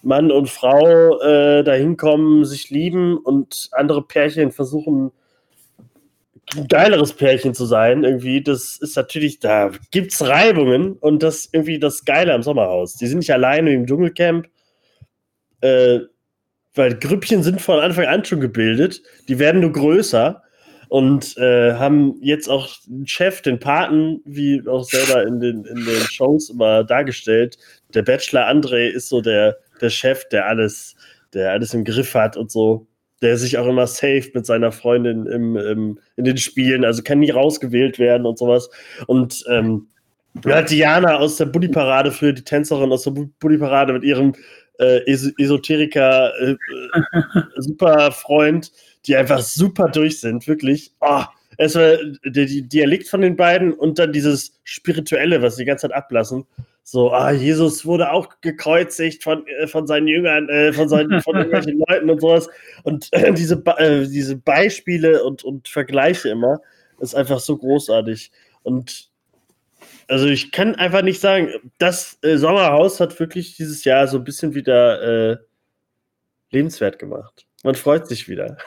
Mann 0.03 0.33
und 0.33 0.51
Frau 0.51 1.21
äh, 1.21 1.63
da 1.63 1.75
hinkommen, 1.75 2.45
sich 2.45 2.71
lieben 2.71 3.19
und 3.19 3.69
andere 3.71 4.03
Pärchen 4.03 4.51
versuchen, 4.51 5.13
geileres 6.69 7.13
Pärchen 7.13 7.55
zu 7.55 7.65
sein, 7.67 8.05
irgendwie, 8.05 8.43
das 8.43 8.77
ist 8.77 8.97
natürlich, 8.97 9.41
da 9.41 9.71
gibt's 9.91 10.23
Reibungen 10.23 10.95
und 10.95 11.23
das 11.23 11.49
irgendwie 11.53 11.79
das 11.79 12.05
Geile 12.05 12.35
am 12.35 12.43
Sommerhaus. 12.43 12.95
Die 12.95 13.07
sind 13.07 13.19
nicht 13.19 13.33
alleine 13.33 13.73
im 13.73 13.87
Dschungelcamp, 13.87 14.49
äh, 15.61 16.01
weil 16.75 16.99
Grüppchen 16.99 17.43
sind 17.43 17.61
von 17.61 17.79
Anfang 17.79 18.07
an 18.07 18.25
schon 18.25 18.41
gebildet, 18.41 19.03
die 19.29 19.39
werden 19.39 19.61
nur 19.61 19.73
größer 19.73 20.43
und 20.89 21.37
äh, 21.39 21.75
haben 21.75 22.17
jetzt 22.21 22.49
auch 22.49 22.69
einen 22.89 23.07
Chef, 23.07 23.43
den 23.43 23.59
Paten, 23.59 24.21
wie 24.25 24.63
auch 24.69 24.85
selber 24.85 25.27
in 25.27 25.41
den, 25.41 25.65
in 25.65 25.85
den 25.85 26.01
Shows 26.11 26.51
immer 26.51 26.85
dargestellt. 26.85 27.59
Der 27.95 28.03
Bachelor 28.03 28.49
André 28.49 28.89
ist 28.89 29.09
so 29.09 29.21
der, 29.21 29.57
der 29.81 29.91
Chef, 29.91 30.29
der 30.29 30.47
alles, 30.47 30.95
der 31.33 31.53
alles 31.53 31.75
im 31.75 31.85
Griff 31.85 32.15
hat 32.15 32.37
und 32.37 32.51
so 32.51 32.87
der 33.25 33.39
sich 33.39 33.57
auch 33.57 33.67
immer 33.67 33.87
safe 33.87 34.31
mit 34.35 34.45
seiner 34.45 34.71
Freundin 34.71 35.25
im, 35.27 35.57
im, 35.57 35.99
in 36.17 36.25
den 36.25 36.37
Spielen, 36.37 36.85
also 36.85 37.03
kann 37.03 37.21
nie 37.21 37.31
rausgewählt 37.31 37.99
werden 37.99 38.27
und 38.27 38.39
sowas. 38.39 38.69
Und 39.07 39.43
ähm, 39.51 39.89
ja, 40.45 40.61
Diana 40.61 41.17
aus 41.17 41.37
der 41.37 41.47
Buddy-Parade 41.47 42.13
für 42.13 42.35
die 42.35 42.45
Tänzerin 42.45 42.93
aus 42.93 43.05
der 43.05 43.13
Buddy-Parade 43.13 43.95
mit 43.95 44.05
ihrem 44.05 44.35
äh, 44.79 45.11
Es 45.11 45.33
Esoteriker 45.39 46.33
äh, 46.39 46.51
äh, 46.51 46.57
super 47.57 48.13
Freund, 48.13 48.71
die 49.07 49.17
einfach 49.17 49.41
super 49.41 49.89
durch 49.89 50.21
sind, 50.21 50.47
wirklich. 50.47 50.93
Oh, 51.01 51.23
erstmal 51.57 52.19
der, 52.27 52.45
der 52.45 52.63
Dialekt 52.63 53.09
von 53.09 53.23
den 53.23 53.37
beiden 53.37 53.73
und 53.73 53.99
dann 53.99 54.13
dieses 54.13 54.61
Spirituelle, 54.65 55.41
was 55.41 55.57
sie 55.57 55.63
die 55.63 55.67
ganze 55.67 55.89
Zeit 55.89 55.97
ablassen 55.97 56.45
so, 56.87 57.13
ah, 57.13 57.31
Jesus 57.31 57.87
wurde 57.87 58.13
auch 58.13 58.43
gekreuzigt 58.43 59.23
von, 59.25 59.47
äh, 59.47 59.67
von 59.67 59.87
seinen 59.87 60.07
Jüngern, 60.07 60.51
äh, 60.51 60.71
von 60.75 60.87
seinen 60.87 61.23
von 61.23 61.35
irgendwelchen 61.35 61.79
Leuten 61.89 62.11
und 62.11 62.21
sowas. 62.21 62.47
Und 62.83 63.09
äh, 63.13 63.33
diese, 63.33 63.55
äh, 63.79 64.07
diese 64.07 64.37
Beispiele 64.37 65.25
und, 65.25 65.43
und 65.45 65.67
Vergleiche 65.67 66.29
immer, 66.29 66.61
ist 67.01 67.15
einfach 67.15 67.41
so 67.41 67.57
großartig. 67.57 68.31
Und 68.63 69.09
also 70.09 70.27
ich 70.27 70.53
kann 70.53 70.75
einfach 70.75 71.01
nicht 71.01 71.23
sagen, 71.23 71.49
das 71.79 72.19
äh, 72.21 72.37
Sommerhaus 72.37 73.01
hat 73.01 73.19
wirklich 73.19 73.57
dieses 73.57 73.85
Jahr 73.85 74.07
so 74.07 74.19
ein 74.19 74.25
bisschen 74.25 74.55
wieder 74.55 75.39
lebenswert 76.51 76.99
gemacht. 76.99 77.47
Man 77.65 77.75
freut 77.75 78.07
sich 78.07 78.29
wieder. 78.29 78.59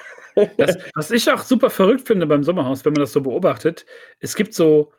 Das, 0.58 0.78
was 0.94 1.12
ich 1.12 1.32
auch 1.32 1.42
super 1.42 1.70
verrückt 1.70 2.08
finde 2.08 2.28
beim 2.28 2.44
Sommerhaus, 2.44 2.84
wenn 2.84 2.94
man 2.94 3.02
das 3.02 3.14
so 3.14 3.22
beobachtet, 3.22 3.86
es 4.20 4.36
gibt 4.36 4.54
so 4.54 4.92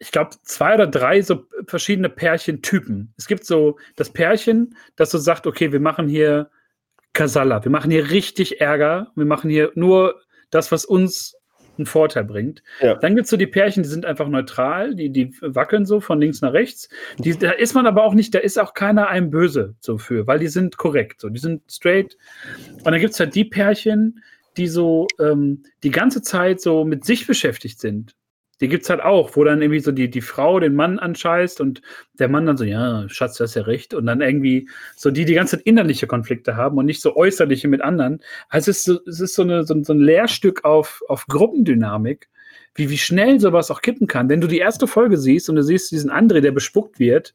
ich 0.00 0.12
glaube, 0.12 0.30
zwei 0.42 0.74
oder 0.74 0.86
drei 0.86 1.22
so 1.22 1.44
verschiedene 1.66 2.08
Pärchentypen. 2.08 3.12
Es 3.16 3.26
gibt 3.26 3.44
so 3.44 3.78
das 3.96 4.10
Pärchen, 4.10 4.76
das 4.96 5.10
so 5.10 5.18
sagt, 5.18 5.46
okay, 5.46 5.72
wir 5.72 5.80
machen 5.80 6.08
hier 6.08 6.50
Kasala, 7.12 7.64
wir 7.64 7.70
machen 7.70 7.90
hier 7.90 8.10
richtig 8.10 8.60
Ärger, 8.60 9.12
wir 9.16 9.24
machen 9.24 9.50
hier 9.50 9.72
nur 9.74 10.20
das, 10.50 10.70
was 10.70 10.84
uns 10.84 11.34
einen 11.76 11.86
Vorteil 11.86 12.24
bringt. 12.24 12.62
Ja. 12.80 12.94
Dann 12.94 13.14
gibt 13.14 13.26
es 13.26 13.30
so 13.30 13.36
die 13.36 13.46
Pärchen, 13.46 13.82
die 13.82 13.88
sind 13.88 14.04
einfach 14.04 14.28
neutral, 14.28 14.94
die, 14.94 15.10
die 15.10 15.32
wackeln 15.40 15.86
so 15.86 16.00
von 16.00 16.20
links 16.20 16.42
nach 16.42 16.52
rechts. 16.52 16.88
Die, 17.18 17.38
da 17.38 17.52
ist 17.52 17.74
man 17.74 17.86
aber 17.86 18.04
auch 18.04 18.14
nicht, 18.14 18.34
da 18.34 18.40
ist 18.40 18.58
auch 18.58 18.74
keiner 18.74 19.08
einem 19.08 19.30
böse 19.30 19.74
so 19.80 19.96
für, 19.98 20.26
weil 20.26 20.40
die 20.40 20.48
sind 20.48 20.76
korrekt, 20.76 21.20
so, 21.20 21.28
die 21.28 21.38
sind 21.38 21.62
straight. 21.70 22.16
Und 22.78 22.86
dann 22.86 23.00
gibt 23.00 23.14
es 23.14 23.20
halt 23.20 23.34
die 23.34 23.44
Pärchen, 23.44 24.22
die 24.56 24.66
so 24.66 25.06
ähm, 25.20 25.62
die 25.84 25.90
ganze 25.90 26.20
Zeit 26.20 26.60
so 26.60 26.84
mit 26.84 27.04
sich 27.04 27.26
beschäftigt 27.26 27.80
sind 27.80 28.16
die 28.60 28.68
gibt 28.68 28.82
es 28.84 28.90
halt 28.90 29.00
auch, 29.00 29.36
wo 29.36 29.44
dann 29.44 29.62
irgendwie 29.62 29.80
so 29.80 29.92
die, 29.92 30.10
die 30.10 30.20
Frau 30.20 30.58
den 30.58 30.74
Mann 30.74 30.98
anscheißt 30.98 31.60
und 31.60 31.80
der 32.18 32.28
Mann 32.28 32.46
dann 32.46 32.56
so, 32.56 32.64
ja, 32.64 33.08
Schatz, 33.08 33.36
du 33.36 33.44
hast 33.44 33.54
ja 33.54 33.62
recht. 33.62 33.94
Und 33.94 34.06
dann 34.06 34.20
irgendwie 34.20 34.68
so 34.96 35.10
die 35.10 35.24
die 35.24 35.34
ganze 35.34 35.56
Zeit 35.56 35.66
innerliche 35.66 36.06
Konflikte 36.06 36.56
haben 36.56 36.78
und 36.78 36.86
nicht 36.86 37.00
so 37.00 37.16
äußerliche 37.16 37.68
mit 37.68 37.80
anderen. 37.80 38.20
Also 38.48 38.70
es 38.70 38.78
ist 38.78 38.84
so, 38.84 39.00
es 39.06 39.20
ist 39.20 39.34
so, 39.34 39.42
eine, 39.42 39.64
so, 39.64 39.80
so 39.82 39.92
ein 39.92 40.00
Lehrstück 40.00 40.64
auf, 40.64 41.02
auf 41.08 41.26
Gruppendynamik, 41.26 42.28
wie, 42.74 42.90
wie 42.90 42.98
schnell 42.98 43.38
sowas 43.40 43.70
auch 43.70 43.80
kippen 43.80 44.06
kann. 44.06 44.28
Wenn 44.28 44.40
du 44.40 44.48
die 44.48 44.58
erste 44.58 44.86
Folge 44.86 45.18
siehst 45.18 45.48
und 45.48 45.56
du 45.56 45.62
siehst 45.62 45.90
diesen 45.92 46.10
André, 46.10 46.40
der 46.40 46.52
bespuckt 46.52 46.98
wird, 46.98 47.34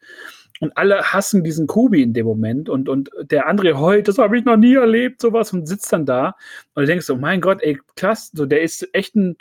und 0.60 0.78
alle 0.78 1.02
hassen 1.02 1.44
diesen 1.44 1.68
Kubi 1.68 2.04
in 2.04 2.14
dem 2.14 2.26
Moment 2.26 2.70
und, 2.70 2.88
und 2.88 3.10
der 3.20 3.50
André 3.50 3.74
heult, 3.74 4.08
das 4.08 4.18
habe 4.18 4.38
ich 4.38 4.46
noch 4.46 4.56
nie 4.56 4.76
erlebt, 4.76 5.20
sowas 5.20 5.52
und 5.52 5.68
sitzt 5.68 5.92
dann 5.92 6.06
da 6.06 6.36
und 6.74 6.84
du 6.84 6.88
denkst 6.88 7.06
so, 7.06 7.18
mein 7.18 7.42
Gott, 7.42 7.62
ey, 7.62 7.80
krass, 7.96 8.32
so, 8.34 8.46
der 8.46 8.62
ist 8.62 8.88
echt 8.94 9.16
ein 9.16 9.36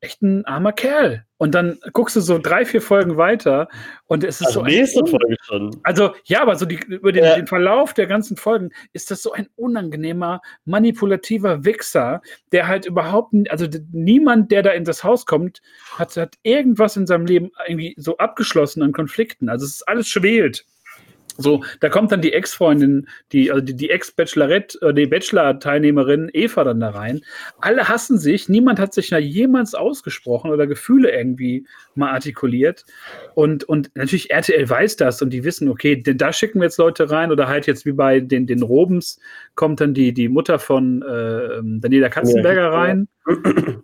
echt 0.00 0.22
ein 0.22 0.44
armer 0.44 0.72
Kerl. 0.72 1.24
Und 1.38 1.54
dann 1.54 1.78
guckst 1.92 2.16
du 2.16 2.20
so 2.20 2.38
drei, 2.38 2.64
vier 2.64 2.82
Folgen 2.82 3.16
weiter 3.16 3.68
und 4.06 4.24
es 4.24 4.40
ist 4.40 4.48
also 4.48 4.60
so 4.60 4.66
nächste 4.66 5.06
Folge 5.06 5.36
schon. 5.42 5.70
Also 5.84 6.12
ja, 6.24 6.42
aber 6.42 6.56
so 6.56 6.66
die, 6.66 6.80
über 6.88 7.12
den, 7.12 7.24
ja. 7.24 7.36
den, 7.36 7.46
Verlauf 7.46 7.94
der 7.94 8.06
ganzen 8.06 8.36
Folgen 8.36 8.70
ist 8.92 9.10
das 9.12 9.22
so 9.22 9.32
ein 9.32 9.48
unangenehmer, 9.54 10.40
manipulativer 10.64 11.64
Wichser, 11.64 12.22
der 12.50 12.66
halt 12.66 12.86
überhaupt, 12.86 13.32
also 13.50 13.66
niemand, 13.92 14.50
der 14.50 14.62
da 14.62 14.70
in 14.70 14.84
das 14.84 15.04
Haus 15.04 15.26
kommt, 15.26 15.62
hat, 15.96 16.16
hat 16.16 16.34
irgendwas 16.42 16.96
in 16.96 17.06
seinem 17.06 17.26
Leben 17.26 17.50
irgendwie 17.68 17.94
so 17.96 18.16
abgeschlossen 18.16 18.82
an 18.82 18.92
Konflikten. 18.92 19.48
Also 19.48 19.64
es 19.64 19.74
ist 19.74 19.88
alles 19.88 20.08
schwelt. 20.08 20.64
So, 21.40 21.62
da 21.78 21.88
kommt 21.88 22.10
dann 22.10 22.20
die 22.20 22.32
Ex-Freundin, 22.32 23.06
die, 23.30 23.52
also 23.52 23.64
die, 23.64 23.76
die 23.76 23.90
Ex-Bachelorette, 23.90 24.78
äh, 24.82 24.92
die 24.92 25.06
Bachelor-Teilnehmerin 25.06 26.30
Eva 26.32 26.64
dann 26.64 26.80
da 26.80 26.90
rein. 26.90 27.20
Alle 27.60 27.88
hassen 27.88 28.18
sich, 28.18 28.48
niemand 28.48 28.80
hat 28.80 28.92
sich 28.92 29.10
da 29.10 29.18
jemals 29.18 29.74
ausgesprochen 29.74 30.50
oder 30.50 30.66
Gefühle 30.66 31.12
irgendwie 31.12 31.64
mal 31.94 32.10
artikuliert. 32.10 32.84
Und, 33.34 33.62
und 33.62 33.94
natürlich 33.94 34.32
RTL 34.32 34.68
weiß 34.68 34.96
das 34.96 35.22
und 35.22 35.30
die 35.30 35.44
wissen, 35.44 35.68
okay, 35.68 36.02
da 36.02 36.32
schicken 36.32 36.58
wir 36.58 36.64
jetzt 36.64 36.78
Leute 36.78 37.08
rein 37.08 37.30
oder 37.30 37.46
halt 37.46 37.68
jetzt 37.68 37.86
wie 37.86 37.92
bei 37.92 38.18
den, 38.18 38.48
den 38.48 38.62
Robens 38.62 39.20
kommt 39.54 39.80
dann 39.80 39.94
die, 39.94 40.12
die 40.12 40.28
Mutter 40.28 40.58
von 40.58 41.02
äh, 41.02 41.62
Daniela 41.80 42.08
Katzenberger 42.08 42.72
rein. 42.72 43.06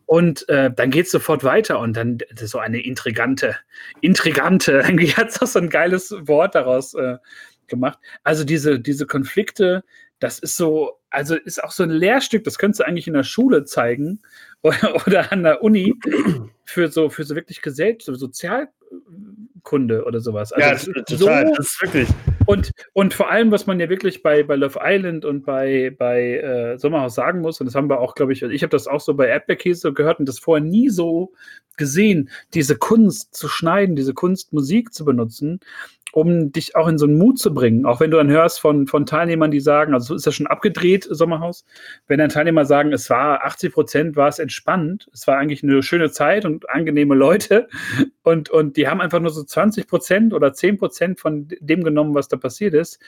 Und 0.07 0.49
äh, 0.49 0.71
dann 0.75 0.91
geht 0.91 1.07
es 1.07 1.13
sofort 1.13 1.45
weiter 1.45 1.79
und 1.79 1.97
dann 1.97 2.19
so 2.35 2.59
eine 2.59 2.81
intrigante, 2.81 3.57
intrigante, 4.01 4.85
eigentlich 4.85 5.17
hat 5.17 5.29
es 5.29 5.43
auch 5.43 5.47
so 5.47 5.59
ein 5.59 5.71
geiles 5.71 6.15
Wort 6.27 6.55
daraus 6.55 6.95
äh, 6.95 7.19
gemacht. 7.67 7.99
Also 8.23 8.45
diese, 8.45 8.81
diese 8.81 9.07
Konflikte, 9.07 9.85
das 10.19 10.39
ist 10.39 10.57
so, 10.57 10.99
also 11.11 11.35
ist 11.35 11.63
auch 11.63 11.73
so 11.73 11.83
ein 11.83 11.91
Lehrstück, 11.91 12.45
das 12.45 12.59
könntest 12.59 12.81
du 12.81 12.85
eigentlich 12.85 13.07
in 13.07 13.15
der 13.15 13.25
Schule 13.25 13.65
zeigen 13.65 14.21
oder, 14.63 14.95
oder 15.07 15.33
an 15.33 15.43
der 15.43 15.63
Uni 15.63 15.95
für 16.65 16.89
so, 16.89 17.11
für 17.11 17.25
so 17.25 17.35
wirklich 17.35 17.61
Gesell 17.61 17.99
so 18.01 18.27
Sozialkunde 19.65 20.05
oder 20.05 20.21
sowas. 20.21 20.53
Also 20.53 20.93
ja, 20.93 21.03
total, 21.03 21.47
so, 21.47 21.55
das 21.57 21.67
ist 21.67 21.83
wirklich. 21.83 22.09
Und, 22.47 22.71
und 22.93 23.15
vor 23.15 23.31
allem, 23.31 23.51
was 23.51 23.67
man 23.67 23.81
ja 23.81 23.89
wirklich 23.89 24.23
bei, 24.23 24.43
bei 24.43 24.57
Love 24.57 24.79
Island 24.83 25.25
und 25.25 25.45
bei, 25.45 25.95
bei 25.99 26.39
äh, 26.39 26.79
Sommerhaus 26.79 27.15
sagen 27.15 27.41
muss, 27.41 27.61
und 27.61 27.67
das 27.67 27.75
haben 27.75 27.89
wir 27.89 28.01
auch, 28.01 28.15
glaube 28.15 28.33
ich, 28.33 28.43
ich 28.43 28.63
habe 28.63 28.71
das 28.71 28.87
auch 28.87 29.01
so 29.01 29.15
bei 29.15 29.27
Erdbeerkäse 29.27 29.93
gehört 29.93 30.21
und 30.21 30.29
das 30.29 30.39
vorher 30.39 30.65
nie 30.65 30.91
so 30.91 31.33
gesehen, 31.77 32.31
diese 32.53 32.77
Kunst 32.77 33.35
zu 33.35 33.49
schneiden, 33.49 33.97
diese 33.97 34.15
Kunst 34.15 34.53
Musik 34.53 34.93
zu 34.93 35.05
benutzen 35.05 35.61
um 36.15 36.53
dich 36.53 36.77
auch 36.77 36.87
in 36.87 36.97
so 36.97 37.07
einen 37.07 37.19
Mut 37.19 37.41
zu 37.41 37.53
bringen. 37.53 37.87
Auch 37.87 37.99
wenn 37.99 38.13
du 38.13 38.19
dann 38.19 38.31
hörst 38.31 38.61
von, 38.61 38.87
von 38.87 39.05
Teilnehmern, 39.05 39.51
die 39.51 39.59
sagen, 39.59 39.95
also 39.95 40.15
ist 40.15 40.27
das 40.27 40.37
schon 40.37 40.47
abgedreht, 40.47 41.09
Sommerhaus, 41.11 41.65
wenn 42.07 42.19
dann 42.19 42.29
Teilnehmer 42.29 42.65
sagen, 42.65 42.93
es 42.93 43.11
war 43.11 43.45
80 43.45 43.73
Prozent, 43.73 44.17
war 44.17 44.29
es 44.29 44.39
entspannt, 44.39 45.09
es 45.13 45.27
war 45.27 45.39
eigentlich 45.39 45.65
eine 45.65 45.83
schöne 45.83 46.13
Zeit 46.13 46.45
und 46.45 46.71
angenehme 46.71 47.17
Leute 47.17 47.69
und, 48.23 48.49
und 48.49 48.77
die 48.77 48.87
haben 48.87 49.01
einfach 49.01 49.19
nur 49.19 49.33
so 49.33 49.43
20 49.43 49.89
Prozent 49.89 50.35
oder 50.35 50.53
10 50.53 50.79
Prozent 50.79 51.19
von 51.19 51.49
dem 51.61 51.83
genommen, 51.83 52.15
was 52.15 52.29
da 52.29 52.37
passiert 52.37 52.75
ist. 52.75 53.01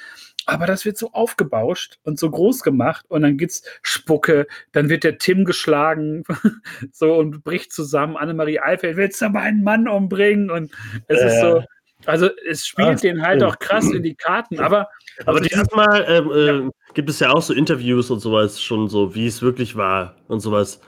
Aber 0.46 0.66
das 0.66 0.84
wird 0.84 0.98
so 0.98 1.12
aufgebauscht 1.12 1.98
und 2.02 2.18
so 2.18 2.30
groß 2.30 2.62
gemacht 2.62 3.04
und 3.08 3.22
dann 3.22 3.36
gibt's 3.36 3.62
Spucke, 3.82 4.48
dann 4.72 4.88
wird 4.88 5.04
der 5.04 5.18
Tim 5.18 5.44
geschlagen 5.44 6.24
so 6.92 7.14
und 7.14 7.44
bricht 7.44 7.72
zusammen. 7.72 8.16
Annemarie 8.16 8.60
Eifeld, 8.60 8.96
willst 8.96 9.20
du 9.22 9.28
meinen 9.28 9.62
Mann 9.62 9.86
umbringen? 9.86 10.50
Und 10.50 10.72
es 11.08 11.20
äh. 11.20 11.26
ist 11.26 11.40
so, 11.40 11.62
also 12.06 12.28
es 12.48 12.66
spielt 12.66 12.88
ah, 12.88 12.94
den 12.94 13.22
halt 13.22 13.42
auch 13.42 13.58
krass 13.58 13.90
in 13.90 14.02
die 14.02 14.14
Karten, 14.14 14.58
aber. 14.60 14.88
Aber 15.24 15.38
also 15.38 15.48
dieses 15.48 15.70
Mal 15.72 16.04
ähm, 16.08 16.30
ja. 16.30 16.66
äh, 16.66 16.70
gibt 16.94 17.10
es 17.10 17.20
ja 17.20 17.32
auch 17.32 17.42
so 17.42 17.54
Interviews 17.54 18.10
und 18.10 18.20
sowas 18.20 18.62
schon 18.62 18.88
so, 18.88 19.14
wie 19.14 19.26
es 19.26 19.42
wirklich 19.42 19.76
war 19.76 20.14
und 20.28 20.40
sowas. 20.40 20.80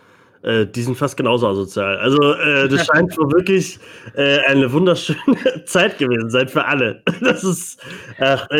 Äh, 0.42 0.66
die 0.66 0.82
sind 0.82 0.96
fast 0.96 1.16
genauso 1.16 1.48
asozial. 1.48 1.98
Also 1.98 2.34
äh, 2.34 2.68
das 2.68 2.86
scheint 2.92 3.12
schon 3.14 3.32
wirklich 3.32 3.78
äh, 4.14 4.38
eine 4.46 4.72
wunderschöne 4.72 5.36
Zeit 5.64 5.98
gewesen 5.98 6.30
sein 6.30 6.48
für 6.48 6.64
alle. 6.64 7.02
Das 7.20 7.42
ist. 7.42 7.82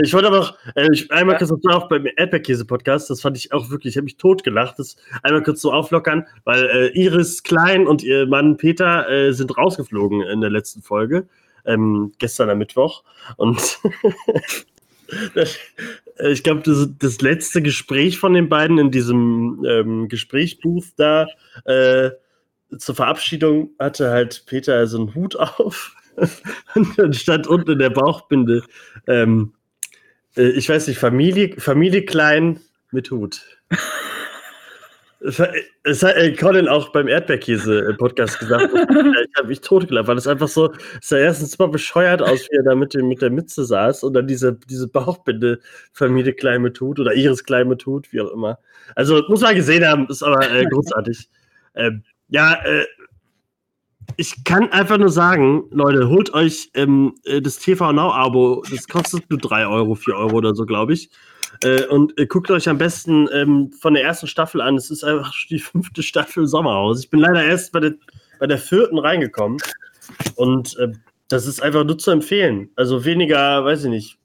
ich 0.02 0.12
wollte 0.12 0.26
aber 0.26 0.38
noch 0.38 0.58
äh, 0.74 0.88
ich, 0.92 1.10
einmal 1.12 1.38
kurz 1.38 1.52
auf 1.52 1.88
beim 1.88 2.06
Erdbeerkäse-Podcast, 2.16 3.08
das 3.08 3.20
fand 3.20 3.36
ich 3.36 3.52
auch 3.52 3.70
wirklich, 3.70 3.94
ich 3.94 3.96
habe 3.96 4.04
mich 4.04 4.16
totgelacht, 4.16 4.78
das 4.78 4.96
einmal 5.22 5.42
kurz 5.42 5.60
so 5.60 5.72
auflockern, 5.72 6.26
weil 6.44 6.64
äh, 6.64 6.88
Iris 6.88 7.42
Klein 7.44 7.86
und 7.86 8.02
ihr 8.02 8.26
Mann 8.26 8.56
Peter 8.56 9.32
sind 9.32 9.56
rausgeflogen 9.56 10.22
in 10.22 10.40
der 10.40 10.50
letzten 10.50 10.82
Folge 10.82 11.28
ähm, 11.64 12.12
gestern 12.18 12.50
am 12.50 12.58
Mittwoch. 12.58 13.04
Und 13.36 13.78
äh, 15.34 16.32
ich 16.32 16.42
glaube, 16.42 16.62
das, 16.64 16.88
das, 16.98 17.20
letzte 17.20 17.62
Gespräch 17.62 18.18
von 18.18 18.34
den 18.34 18.48
beiden 18.48 18.78
in 18.78 18.90
diesem 18.90 19.64
ähm, 19.68 20.08
Gesprächsbooth 20.08 20.92
da 20.96 21.26
äh, 21.64 22.10
zur 22.76 22.94
Verabschiedung 22.94 23.70
hatte 23.78 24.10
halt 24.10 24.44
Peter 24.46 24.86
so 24.86 24.98
einen 24.98 25.14
Hut 25.14 25.36
auf. 25.36 25.94
und 26.74 27.16
stand 27.16 27.46
unten 27.46 27.72
in 27.72 27.78
der 27.78 27.90
Bauchbinde, 27.90 28.64
ähm, 29.06 29.54
äh, 30.36 30.48
ich 30.48 30.68
weiß 30.68 30.88
nicht, 30.88 30.98
Familie, 30.98 31.54
Familie 31.58 32.04
klein 32.04 32.60
mit 32.90 33.10
Hut. 33.10 33.42
Es 35.20 35.40
hat 35.40 36.16
äh, 36.16 36.32
Colin 36.32 36.68
auch 36.68 36.90
beim 36.90 37.08
Erdbeerkäse-Podcast 37.08 38.38
gesagt. 38.38 38.70
ich 38.72 39.36
habe 39.36 39.48
mich 39.48 39.60
totgelacht, 39.60 40.06
weil 40.06 40.16
es 40.16 40.28
einfach 40.28 40.46
so, 40.46 40.72
es 41.00 41.08
sah 41.08 41.18
erstens 41.18 41.58
mal 41.58 41.68
bescheuert 41.68 42.22
aus, 42.22 42.46
wie 42.50 42.56
er 42.56 42.62
da 42.62 42.74
mit, 42.76 42.94
dem, 42.94 43.08
mit 43.08 43.20
der 43.20 43.30
Mütze 43.30 43.64
saß 43.64 44.04
und 44.04 44.14
dann 44.14 44.28
diese, 44.28 44.54
diese 44.68 44.86
Bauchbinde 44.86 45.58
Familie 45.92 46.34
Kleime 46.34 46.72
tut 46.72 47.00
oder 47.00 47.14
ihres 47.14 47.42
Kleime 47.42 47.76
tut, 47.76 48.12
wie 48.12 48.20
auch 48.20 48.30
immer. 48.30 48.58
Also 48.94 49.22
muss 49.28 49.40
man 49.40 49.56
gesehen 49.56 49.84
haben, 49.84 50.06
ist 50.08 50.22
aber 50.22 50.48
äh, 50.52 50.64
großartig. 50.66 51.28
ähm, 51.74 52.04
ja, 52.28 52.54
äh, 52.64 52.86
ich 54.16 54.44
kann 54.44 54.70
einfach 54.70 54.98
nur 54.98 55.10
sagen, 55.10 55.64
Leute, 55.70 56.08
holt 56.08 56.32
euch 56.32 56.70
ähm, 56.74 57.14
äh, 57.24 57.42
das 57.42 57.58
TV 57.58 57.92
Now-Abo. 57.92 58.62
Das 58.70 58.86
kostet 58.86 59.28
nur 59.30 59.40
3 59.40 59.66
Euro, 59.66 59.96
4 59.96 60.14
Euro 60.14 60.36
oder 60.36 60.54
so, 60.54 60.64
glaube 60.64 60.94
ich. 60.94 61.10
Äh, 61.64 61.86
und 61.86 62.18
äh, 62.18 62.26
guckt 62.26 62.50
euch 62.50 62.68
am 62.68 62.78
besten 62.78 63.28
ähm, 63.32 63.72
von 63.72 63.94
der 63.94 64.04
ersten 64.04 64.26
Staffel 64.26 64.60
an. 64.60 64.76
Es 64.76 64.90
ist 64.90 65.04
einfach 65.04 65.32
die 65.50 65.58
fünfte 65.58 66.02
Staffel 66.02 66.46
Sommerhaus. 66.46 67.00
Ich 67.00 67.10
bin 67.10 67.20
leider 67.20 67.44
erst 67.44 67.72
bei 67.72 67.80
der, 67.80 67.94
bei 68.38 68.46
der 68.46 68.58
vierten 68.58 68.98
reingekommen. 68.98 69.58
Und 70.36 70.76
äh, 70.78 70.92
das 71.28 71.46
ist 71.46 71.62
einfach 71.62 71.84
nur 71.84 71.98
zu 71.98 72.10
empfehlen. 72.10 72.70
Also 72.76 73.04
weniger, 73.04 73.64
weiß 73.64 73.84
ich 73.84 73.90
nicht, 73.90 74.18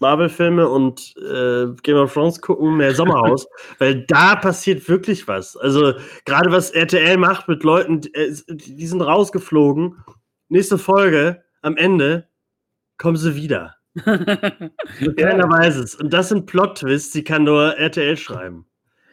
Marvel-Filme 0.00 0.68
und 0.68 1.14
äh, 1.16 1.66
Game 1.82 1.96
of 1.96 2.12
Thrones 2.12 2.40
gucken, 2.40 2.76
mehr 2.76 2.94
Sommerhaus, 2.94 3.46
weil 3.78 4.04
da 4.06 4.36
passiert 4.36 4.86
wirklich 4.88 5.28
was. 5.28 5.56
Also 5.56 5.94
gerade 6.24 6.50
was 6.50 6.70
RTL 6.70 7.16
macht 7.16 7.48
mit 7.48 7.62
Leuten, 7.62 8.00
die, 8.00 8.14
äh, 8.14 8.34
die 8.48 8.86
sind 8.86 9.00
rausgeflogen. 9.00 9.96
Nächste 10.48 10.78
Folge, 10.78 11.42
am 11.62 11.76
Ende 11.76 12.28
kommen 12.98 13.16
sie 13.16 13.34
wieder. 13.34 13.76
Keiner 14.04 15.48
weiß 15.48 15.76
es. 15.76 15.94
Und 15.94 16.12
das 16.12 16.30
sind 16.30 16.46
Plot-Twists, 16.46 17.12
die 17.12 17.24
kann 17.24 17.44
nur 17.44 17.76
RTL 17.76 18.16
schreiben. 18.16 18.66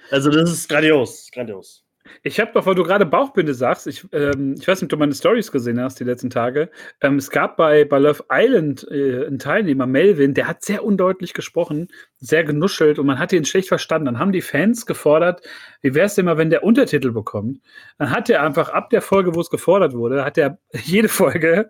Also, 0.09 0.29
das 0.29 0.51
ist 0.51 0.69
grandios. 0.69 1.29
Grandios. 1.31 1.85
Ich 2.23 2.39
habe 2.39 2.51
doch, 2.53 2.65
weil 2.65 2.75
du 2.75 2.83
gerade 2.83 3.05
Bauchbinde 3.05 3.53
sagst, 3.53 3.87
ich, 3.87 4.05
ähm, 4.11 4.55
ich 4.59 4.67
weiß 4.67 4.81
nicht, 4.81 4.85
ob 4.85 4.89
du 4.89 4.97
meine 4.97 5.13
Stories 5.13 5.51
gesehen 5.51 5.79
hast 5.79 5.99
die 5.99 6.03
letzten 6.03 6.29
Tage. 6.29 6.69
Ähm, 7.01 7.17
es 7.17 7.29
gab 7.29 7.57
bei, 7.57 7.85
bei 7.85 7.99
Love 7.99 8.25
Island 8.31 8.87
äh, 8.89 9.25
einen 9.25 9.39
Teilnehmer, 9.39 9.85
Melvin, 9.85 10.33
der 10.33 10.47
hat 10.47 10.63
sehr 10.63 10.83
undeutlich 10.83 11.33
gesprochen, 11.33 11.87
sehr 12.17 12.43
genuschelt 12.43 12.99
und 12.99 13.05
man 13.05 13.19
hat 13.19 13.33
ihn 13.33 13.45
schlecht 13.45 13.67
verstanden. 13.67 14.05
Dann 14.05 14.19
haben 14.19 14.31
die 14.31 14.41
Fans 14.41 14.85
gefordert, 14.85 15.41
wie 15.81 15.93
wäre 15.93 16.07
es 16.07 16.15
denn 16.15 16.25
mal, 16.25 16.37
wenn 16.37 16.49
der 16.49 16.63
Untertitel 16.63 17.11
bekommt? 17.11 17.59
Dann 17.97 18.11
hat 18.11 18.29
er 18.29 18.43
einfach 18.43 18.69
ab 18.69 18.89
der 18.89 19.01
Folge, 19.01 19.35
wo 19.35 19.41
es 19.41 19.49
gefordert 19.49 19.93
wurde, 19.93 20.25
hat 20.25 20.37
er 20.37 20.57
jede 20.83 21.07
Folge 21.07 21.69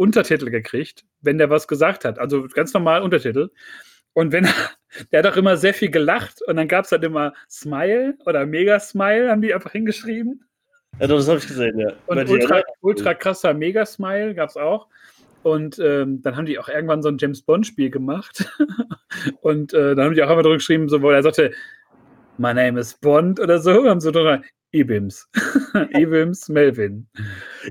Untertitel 0.00 0.48
gekriegt, 0.48 1.04
wenn 1.20 1.36
der 1.36 1.50
was 1.50 1.68
gesagt 1.68 2.06
hat. 2.06 2.18
Also 2.18 2.48
ganz 2.48 2.72
normal 2.72 3.02
Untertitel. 3.02 3.50
Und 4.14 4.32
wenn 4.32 4.48
der 5.12 5.18
hat 5.18 5.26
auch 5.30 5.36
immer 5.36 5.58
sehr 5.58 5.74
viel 5.74 5.90
gelacht 5.90 6.40
und 6.46 6.56
dann 6.56 6.68
gab 6.68 6.86
es 6.86 6.92
halt 6.92 7.04
immer 7.04 7.34
Smile 7.50 8.16
oder 8.24 8.46
Mega 8.46 8.80
Smile, 8.80 9.30
haben 9.30 9.42
die 9.42 9.52
einfach 9.52 9.72
hingeschrieben. 9.72 10.42
Ja, 10.98 11.06
das 11.06 11.28
habe 11.28 11.38
ich 11.38 11.46
gesehen, 11.46 11.78
ja. 11.78 11.92
Und 12.06 12.30
ultra, 12.30 12.62
ultra 12.80 13.12
krasser 13.12 13.52
Mega 13.52 13.84
Smile 13.84 14.34
gab 14.34 14.48
es 14.48 14.56
auch. 14.56 14.88
Und 15.42 15.78
ähm, 15.78 16.22
dann 16.22 16.34
haben 16.34 16.46
die 16.46 16.58
auch 16.58 16.68
irgendwann 16.70 17.02
so 17.02 17.10
ein 17.10 17.18
James 17.18 17.42
Bond-Spiel 17.42 17.90
gemacht. 17.90 18.50
und 19.42 19.74
äh, 19.74 19.94
dann 19.94 20.06
haben 20.06 20.14
die 20.14 20.22
auch 20.22 20.30
einfach 20.30 20.42
drüber 20.42 20.56
geschrieben, 20.56 20.88
so, 20.88 21.02
wo 21.02 21.10
er 21.10 21.22
sagte, 21.22 21.52
My 22.38 22.54
name 22.54 22.80
is 22.80 22.94
Bond 22.94 23.38
oder 23.38 23.58
so, 23.58 23.86
haben 23.86 24.00
so 24.00 24.10
drüber, 24.10 24.40
Ibims. 24.72 25.28
Ibims 25.94 26.48
Melvin. 26.48 27.06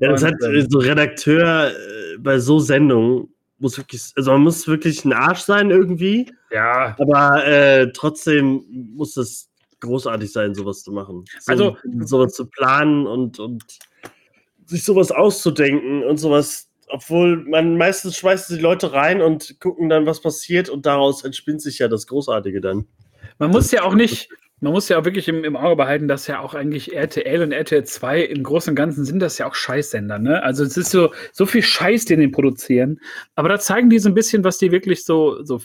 Ja, 0.02 0.12
das 0.12 0.24
und, 0.24 0.30
hat 0.30 0.42
äh, 0.44 0.66
so 0.68 0.80
Redakteur 0.80 1.72
äh, 1.72 2.18
bei 2.18 2.40
so 2.40 2.60
Sendungen 2.60 3.30
muss 3.60 3.78
wirklich, 3.78 4.12
also 4.16 4.32
man 4.32 4.42
muss 4.42 4.68
wirklich 4.68 5.06
ein 5.06 5.14
Arsch 5.14 5.42
sein 5.42 5.70
irgendwie. 5.70 6.32
Ja. 6.52 6.96
Aber 7.00 7.46
äh, 7.46 7.92
trotzdem 7.92 8.64
muss 8.96 9.18
es 9.18 9.50
großartig 9.82 10.32
sein, 10.32 10.56
sowas 10.56 10.84
zu 10.84 10.92
machen. 10.92 11.26
So, 11.40 11.52
also 11.52 11.78
sowas 12.02 12.34
zu 12.34 12.46
planen 12.46 13.08
und, 13.08 13.40
und 13.40 13.64
sich 14.66 14.84
sowas 14.84 15.12
auszudenken 15.12 16.04
und 16.04 16.18
sowas, 16.18 16.70
obwohl 16.90 17.38
man 17.38 17.78
meistens 17.78 18.18
schmeißt 18.18 18.50
die 18.50 18.58
Leute 18.58 18.94
rein 18.94 19.22
und 19.22 19.60
gucken 19.60 19.90
dann, 19.90 20.06
was 20.06 20.22
passiert 20.22 20.70
und 20.70 20.86
daraus 20.86 21.24
entspinnt 21.24 21.62
sich 21.62 21.80
ja 21.80 21.88
das 21.88 22.08
Großartige 22.08 22.62
dann. 22.62 22.88
Man 23.38 23.52
muss 23.52 23.72
ja 23.72 23.84
auch 23.84 23.94
nicht, 23.94 24.30
man 24.62 24.74
muss 24.74 24.90
ja 24.90 25.00
auch 25.00 25.06
wirklich 25.06 25.28
im, 25.28 25.44
im, 25.44 25.56
Auge 25.56 25.78
behalten, 25.78 26.08
dass 26.08 26.28
ja 26.28 26.40
auch 26.40 26.54
eigentlich 26.54 26.96
RTL 26.96 27.42
und 27.42 27.52
RTL 27.52 27.84
2 27.84 28.22
im 28.24 28.44
Großen 28.44 28.72
und 28.72 28.76
Ganzen 28.76 29.06
sind 29.06 29.20
das 29.20 29.38
ja 29.38 29.48
auch 29.48 29.56
Scheißsender, 29.56 30.20
ne? 30.20 30.44
Also 30.44 30.64
es 30.64 30.76
ist 30.78 30.92
so, 30.92 31.14
so 31.32 31.46
viel 31.46 31.62
Scheiß, 31.62 32.06
den 32.06 32.20
die 32.20 32.28
produzieren. 32.28 33.00
Aber 33.36 33.50
da 33.50 33.60
zeigen 33.60 33.90
die 33.90 34.00
so 34.00 34.10
ein 34.10 34.16
bisschen, 34.16 34.44
was 34.44 34.58
die 34.58 34.72
wirklich 34.72 35.06
so, 35.06 35.44
so 35.44 35.62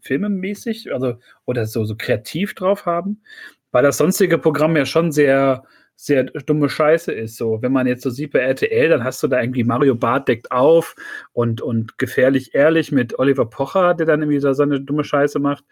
filmemäßig, 0.00 0.92
also 0.92 1.14
oder 1.44 1.66
so, 1.66 1.84
so 1.84 1.94
kreativ 1.96 2.54
drauf 2.54 2.86
haben. 2.86 3.22
Weil 3.70 3.84
das 3.84 3.98
sonstige 3.98 4.38
Programm 4.38 4.76
ja 4.76 4.86
schon 4.86 5.12
sehr, 5.12 5.64
sehr 5.96 6.24
dumme 6.24 6.68
Scheiße 6.68 7.12
ist. 7.12 7.36
So, 7.36 7.62
wenn 7.62 7.72
man 7.72 7.86
jetzt 7.86 8.02
so 8.02 8.10
sieht 8.10 8.32
bei 8.32 8.40
RTL, 8.40 8.88
dann 8.88 9.04
hast 9.04 9.22
du 9.22 9.28
da 9.28 9.40
irgendwie 9.40 9.62
Mario 9.62 9.94
Barth 9.94 10.26
deckt 10.26 10.50
auf 10.50 10.96
und, 11.32 11.60
und 11.60 11.96
gefährlich 11.96 12.54
ehrlich 12.54 12.90
mit 12.90 13.18
Oliver 13.18 13.46
Pocher, 13.46 13.94
der 13.94 14.06
dann 14.06 14.20
irgendwie 14.20 14.40
so 14.40 14.62
eine 14.62 14.80
dumme 14.80 15.04
Scheiße 15.04 15.38
macht. 15.38 15.64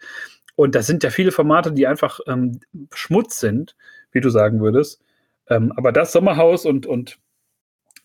Und 0.55 0.75
das 0.75 0.87
sind 0.87 1.03
ja 1.03 1.09
viele 1.09 1.31
Formate, 1.31 1.71
die 1.71 1.87
einfach 1.87 2.19
ähm, 2.27 2.59
Schmutz 2.93 3.39
sind, 3.39 3.75
wie 4.11 4.21
du 4.21 4.29
sagen 4.29 4.61
würdest. 4.61 5.01
Ähm, 5.47 5.71
aber 5.75 5.91
das 5.91 6.11
Sommerhaus 6.11 6.65
und, 6.65 6.85
und 6.85 7.17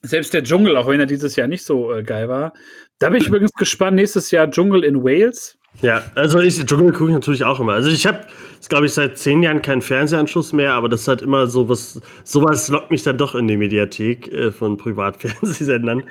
selbst 0.03 0.35
der 0.35 0.43
Dschungel, 0.43 0.77
auch 0.77 0.89
wenn 0.89 1.01
er 1.01 1.07
dieses 1.07 1.37
Jahr 1.37 1.49
nicht 1.49 1.65
so 1.65 1.93
äh, 1.93 2.03
geil 2.03 2.29
war, 2.29 2.53
da 2.99 3.11
bin 3.11 3.21
ich 3.21 3.29
übrigens 3.29 3.53
gespannt. 3.59 3.97
Nächstes 3.97 4.31
Jahr 4.31 4.51
Dschungel 4.51 4.85
in 4.85 5.03
Wales. 5.03 5.59
Ja, 5.83 6.03
also 6.15 6.41
ich, 6.41 6.65
Dschungel 6.65 6.93
gucke 6.93 7.11
ich 7.11 7.15
natürlich 7.15 7.45
auch 7.45 7.61
immer. 7.61 7.75
Also 7.75 7.91
ich 7.91 8.07
habe, 8.07 8.21
glaube 8.69 8.87
ich, 8.87 8.95
seit 8.95 9.19
zehn 9.19 9.43
Jahren 9.43 9.61
keinen 9.61 9.83
Fernsehanschluss 9.83 10.53
mehr, 10.53 10.73
aber 10.73 10.89
das 10.89 11.03
ist 11.03 11.09
halt 11.09 11.23
immer 11.23 11.47
so 11.47 11.69
was, 11.69 12.01
sowas 12.25 12.69
lockt 12.69 12.91
mich 12.91 13.03
dann 13.03 13.19
doch 13.19 13.35
in 13.35 13.47
die 13.47 13.57
Mediathek 13.57 14.33
äh, 14.33 14.53
von 14.53 14.79
Privatfernsehsendern. 14.79 16.05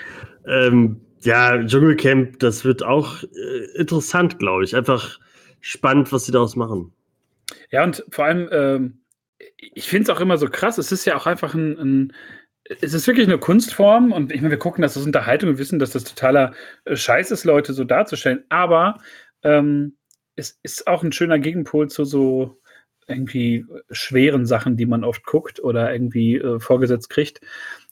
Ähm, 0.48 1.02
ja, 1.22 1.64
Dschungelcamp, 1.64 2.40
das 2.40 2.64
wird 2.64 2.84
auch 2.84 3.24
äh, 3.24 3.80
interessant, 3.80 4.38
glaube 4.38 4.64
ich. 4.64 4.76
Einfach 4.76 5.20
spannend, 5.66 6.12
was 6.12 6.26
sie 6.26 6.32
daraus 6.32 6.56
machen. 6.56 6.94
Ja, 7.72 7.84
und 7.84 8.06
vor 8.10 8.26
allem, 8.26 8.48
ähm, 8.52 9.00
ich 9.58 9.90
finde 9.90 10.04
es 10.04 10.16
auch 10.16 10.22
immer 10.22 10.38
so 10.38 10.48
krass. 10.48 10.78
Es 10.78 10.92
ist 10.92 11.06
ja 11.06 11.18
auch 11.18 11.26
einfach 11.26 11.56
ein, 11.56 11.78
ein 11.80 12.14
es 12.82 12.94
ist 12.94 13.08
wirklich 13.08 13.28
eine 13.28 13.40
Kunstform 13.40 14.12
und 14.12 14.32
ich 14.32 14.42
meine, 14.42 14.52
wir 14.52 14.60
gucken, 14.60 14.84
dass 14.84 14.94
das 14.94 15.06
Unterhaltung 15.06 15.50
und 15.50 15.58
wissen, 15.58 15.80
dass 15.80 15.92
das 15.92 16.04
totaler 16.04 16.54
äh, 16.86 16.96
Scheiß 16.96 17.32
ist, 17.32 17.46
Leute 17.46 17.74
so 17.74 17.84
darzustellen. 17.84 18.44
Aber 18.50 19.00
ähm, 19.44 19.98
es 20.36 20.60
ist 20.62 20.88
auch 20.88 21.04
ein 21.04 21.12
schöner 21.12 21.40
Gegenpol 21.40 21.90
zu 21.90 22.06
so 22.06 22.62
irgendwie 23.08 23.66
schweren 23.90 24.46
Sachen, 24.46 24.78
die 24.78 24.86
man 24.86 25.04
oft 25.04 25.26
guckt 25.26 25.60
oder 25.60 25.92
irgendwie 25.92 26.38
äh, 26.38 26.60
vorgesetzt 26.60 27.10
kriegt. 27.10 27.42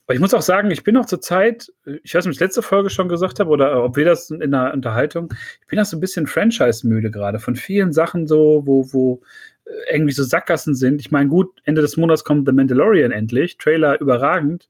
Aber 0.06 0.16
ich 0.16 0.20
muss 0.20 0.34
auch 0.34 0.42
sagen, 0.42 0.70
ich 0.70 0.84
bin 0.84 0.98
auch 0.98 1.06
zur 1.06 1.22
Zeit, 1.22 1.72
ich 2.04 2.14
weiß 2.14 2.26
nicht, 2.26 2.32
ob 2.32 2.34
ich 2.34 2.40
letzte 2.40 2.62
Folge 2.62 2.90
schon 2.90 3.08
gesagt 3.08 3.40
habe 3.40 3.50
oder 3.50 3.84
ob 3.84 3.96
wir 3.96 4.04
das 4.04 4.30
in 4.32 4.52
der 4.52 4.74
Unterhaltung, 4.74 5.34
ich 5.62 5.68
bin 5.68 5.80
auch 5.80 5.86
so 5.86 5.96
ein 5.96 6.02
bisschen 6.02 6.28
Franchise-müde 6.28 7.10
gerade 7.10 7.40
von 7.40 7.56
vielen 7.56 7.94
Sachen 7.94 8.28
so, 8.28 8.64
wo, 8.66 8.92
wo 8.92 9.22
äh, 9.66 9.96
irgendwie 9.96 10.14
so 10.14 10.24
Sackgassen 10.24 10.76
sind. 10.76 11.00
Ich 11.00 11.12
meine, 11.12 11.30
gut, 11.30 11.52
Ende 11.64 11.82
des 11.82 11.96
Monats 11.96 12.26
kommt 12.26 12.48
The 12.48 12.54
Mandalorian 12.54 13.12
endlich, 13.12 13.58
Trailer 13.58 14.00
überragend. 14.02 14.70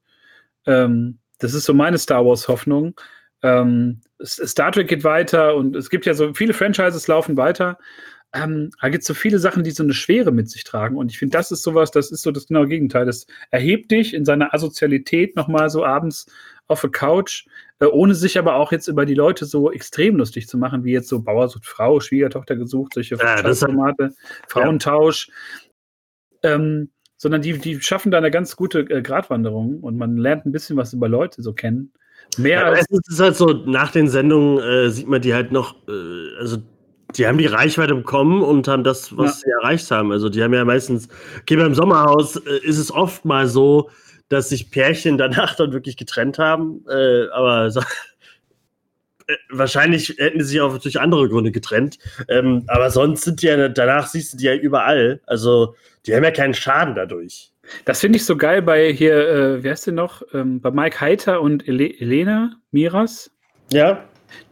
Ähm, 0.67 1.17
das 1.39 1.56
ist 1.56 1.65
so 1.65 1.74
meine 1.74 1.98
Star 1.98 2.24
Wars-Hoffnung. 2.26 2.93
Ähm, 3.41 4.02
Star 4.24 4.72
Trek 4.72 4.88
geht 4.88 5.04
weiter 5.04 5.56
und 5.56 5.76
es 5.76 5.89
gibt 5.89 6.06
ja 6.06 6.13
so 6.13 6.34
viele 6.34 6.54
Franchises 6.54 7.08
laufen 7.08 7.38
weiter 7.38 7.78
ähm, 8.34 8.72
da 8.82 8.89
gibt 8.89 9.04
es 9.04 9.08
so 9.08 9.13
viele 9.13 9.38
Sachen, 9.38 9.63
die 9.63 9.72
so 9.72 9.84
eine 9.84 9.93
Schwere 9.93 10.32
mit 10.32 10.50
sich 10.50 10.63
tragen. 10.63 10.98
Und 10.98 11.12
ich 11.12 11.19
finde, 11.19 11.38
das 11.38 11.52
ist 11.52 11.62
sowas, 11.62 11.91
das 11.91 12.12
ist 12.12 12.24
so 12.24 12.32
das 12.32 12.48
genaue 12.48 12.67
Gegenteil. 12.67 13.06
Das 13.06 13.28
erhebt 13.52 13.91
dich 13.91 14.13
in 14.13 14.26
seiner 14.26 14.54
Asozialität 14.54 15.36
nochmal 15.36 15.69
so 15.69 15.86
abends 15.86 16.26
auf 16.67 16.82
der 16.82 16.89
Couch, 16.89 17.46
äh, 17.80 17.86
ohne 17.86 18.15
sich 18.15 18.39
aber 18.39 18.56
auch 18.56 18.72
jetzt 18.72 18.88
über 18.88 19.06
die 19.06 19.13
Leute 19.13 19.46
so 19.46 19.72
extrem 19.72 20.15
lustig 20.15 20.48
zu 20.48 20.58
machen, 20.58 20.84
wie 20.84 20.93
jetzt 20.93 21.10
so 21.10 21.22
Bauer 21.22 21.48
sucht 21.48 21.65
Frau, 21.65 22.00
Schwiegertochter 22.00 22.56
gesucht, 22.56 22.93
solche 22.96 23.15
ja, 23.17 23.54
Formate, 23.54 24.15
Frauentausch. 24.48 25.30
Ja. 26.43 26.56
Ähm, 26.56 26.89
sondern 27.17 27.41
die, 27.41 27.58
die 27.58 27.80
schaffen 27.82 28.12
da 28.12 28.17
eine 28.17 28.32
ganz 28.32 28.56
gute 28.56 28.80
äh, 28.80 29.02
Gratwanderung 29.02 29.80
und 29.80 29.98
man 29.98 30.17
lernt 30.17 30.46
ein 30.46 30.52
bisschen 30.52 30.76
was 30.76 30.91
über 30.91 31.08
Leute 31.08 31.41
so 31.41 31.54
kennen. 31.54 31.93
Mehr 32.38 32.62
ja, 32.62 32.65
als 32.65 32.86
es 32.89 33.08
ist 33.08 33.19
halt 33.19 33.36
so, 33.36 33.54
nach 33.54 33.91
den 33.91 34.10
Sendungen 34.10 34.60
äh, 34.60 34.89
sieht 34.89 35.08
man 35.08 35.22
die 35.22 35.34
halt 35.34 35.52
noch, 35.52 35.76
äh, 35.88 36.38
also 36.39 36.58
die 37.17 37.28
haben 37.28 37.38
die 37.38 37.45
Reichweite 37.45 37.95
bekommen 37.95 38.41
und 38.41 38.67
haben 38.67 38.84
das, 38.84 39.15
was 39.17 39.41
ja. 39.41 39.45
sie 39.45 39.52
erreicht 39.52 39.91
haben. 39.91 40.12
Also 40.12 40.30
die 40.30 40.43
haben 40.43 40.54
ja 40.54 40.65
meistens, 40.65 41.08
okay, 41.41 41.56
beim 41.56 41.73
Sommerhaus 41.73 42.36
äh, 42.38 42.60
ist 42.63 42.78
es 42.78 42.91
oft 42.91 43.26
mal 43.26 43.47
so, 43.47 43.89
dass 44.30 44.49
sich 44.49 44.71
Pärchen 44.71 45.17
danach 45.17 45.56
dann 45.58 45.73
wirklich 45.73 45.97
getrennt 45.97 46.39
haben. 46.39 46.86
Äh, 46.89 47.28
aber 47.30 47.71
so, 47.71 47.80
äh, 49.28 49.36
wahrscheinlich 49.49 50.15
hätten 50.17 50.41
sie 50.41 50.47
sich 50.47 50.62
auch 50.62 50.78
durch 50.78 50.99
andere 50.99 51.30
Gründe 51.30 51.52
getrennt. 51.52 51.97
Ähm, 52.28 52.63
aber 52.67 52.89
sonst 52.89 53.23
sind 53.23 53.41
die 53.41 53.47
ja, 53.47 53.69
danach 53.69 54.08
siehst 54.08 54.34
du 54.34 54.38
die 54.38 54.45
ja 54.45 54.56
überall. 54.56 55.21
Also 55.26 55.76
die 56.06 56.15
haben 56.15 56.23
ja 56.23 56.32
keinen 56.32 56.54
Schaden 56.54 56.95
dadurch. 56.95 57.52
Das 57.86 58.02
finde 58.02 58.17
ich 58.17 58.26
so 58.26 58.36
geil 58.36 58.62
bei 58.62 58.91
hier, 58.91 59.15
äh, 59.15 59.63
wer 59.63 59.73
ist 59.73 59.88
denn 59.88 59.95
noch? 59.95 60.21
Ähm, 60.34 60.60
bei 60.60 60.69
Mike 60.71 60.99
Heiter 60.99 61.41
und 61.41 61.67
Ele 61.67 61.97
Elena 61.97 62.58
Miras. 62.71 63.32
Ja. 63.71 64.04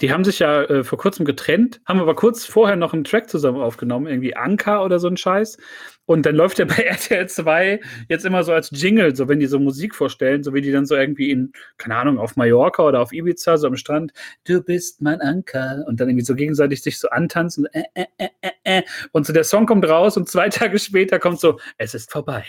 Die 0.01 0.11
haben 0.11 0.23
sich 0.23 0.39
ja 0.39 0.63
äh, 0.63 0.83
vor 0.83 0.97
kurzem 0.97 1.25
getrennt, 1.25 1.81
haben 1.85 1.99
aber 1.99 2.15
kurz 2.15 2.45
vorher 2.45 2.75
noch 2.75 2.93
einen 2.93 3.03
Track 3.03 3.29
zusammen 3.29 3.61
aufgenommen, 3.61 4.07
irgendwie 4.07 4.35
Anka 4.35 4.83
oder 4.83 4.99
so 4.99 5.07
ein 5.07 5.17
Scheiß. 5.17 5.57
Und 6.05 6.25
dann 6.25 6.35
läuft 6.35 6.59
ja 6.59 6.65
bei 6.77 6.83
RTL 6.83 7.27
2 7.27 7.79
jetzt 8.09 8.25
immer 8.25 8.43
so 8.43 8.53
als 8.53 8.69
Jingle, 8.71 9.15
so 9.15 9.27
wenn 9.27 9.39
die 9.39 9.45
so 9.45 9.59
Musik 9.59 9.95
vorstellen, 9.95 10.43
so 10.43 10.53
wie 10.53 10.61
die 10.61 10.71
dann 10.71 10.85
so 10.85 10.95
irgendwie 10.95 11.31
in, 11.31 11.51
keine 11.77 11.95
Ahnung, 11.95 12.17
auf 12.17 12.35
Mallorca 12.35 12.83
oder 12.83 13.01
auf 13.01 13.13
Ibiza, 13.13 13.57
so 13.57 13.67
am 13.67 13.77
Strand, 13.77 14.11
du 14.45 14.61
bist 14.61 15.01
mein 15.01 15.21
Anker. 15.21 15.83
Und 15.87 15.99
dann 15.99 16.09
irgendwie 16.09 16.25
so 16.25 16.35
gegenseitig 16.35 16.81
sich 16.81 16.99
so 16.99 17.09
antanzen. 17.09 17.65
Äh, 17.73 17.83
äh, 17.93 18.05
äh, 18.17 18.29
äh. 18.41 18.79
äh. 18.79 18.81
Und 19.11 19.25
so 19.25 19.33
der 19.33 19.43
Song 19.43 19.65
kommt 19.65 19.87
raus 19.87 20.17
und 20.17 20.29
zwei 20.29 20.49
Tage 20.49 20.79
später 20.79 21.19
kommt 21.19 21.39
so, 21.39 21.59
es 21.77 21.93
ist 21.93 22.11
vorbei 22.11 22.43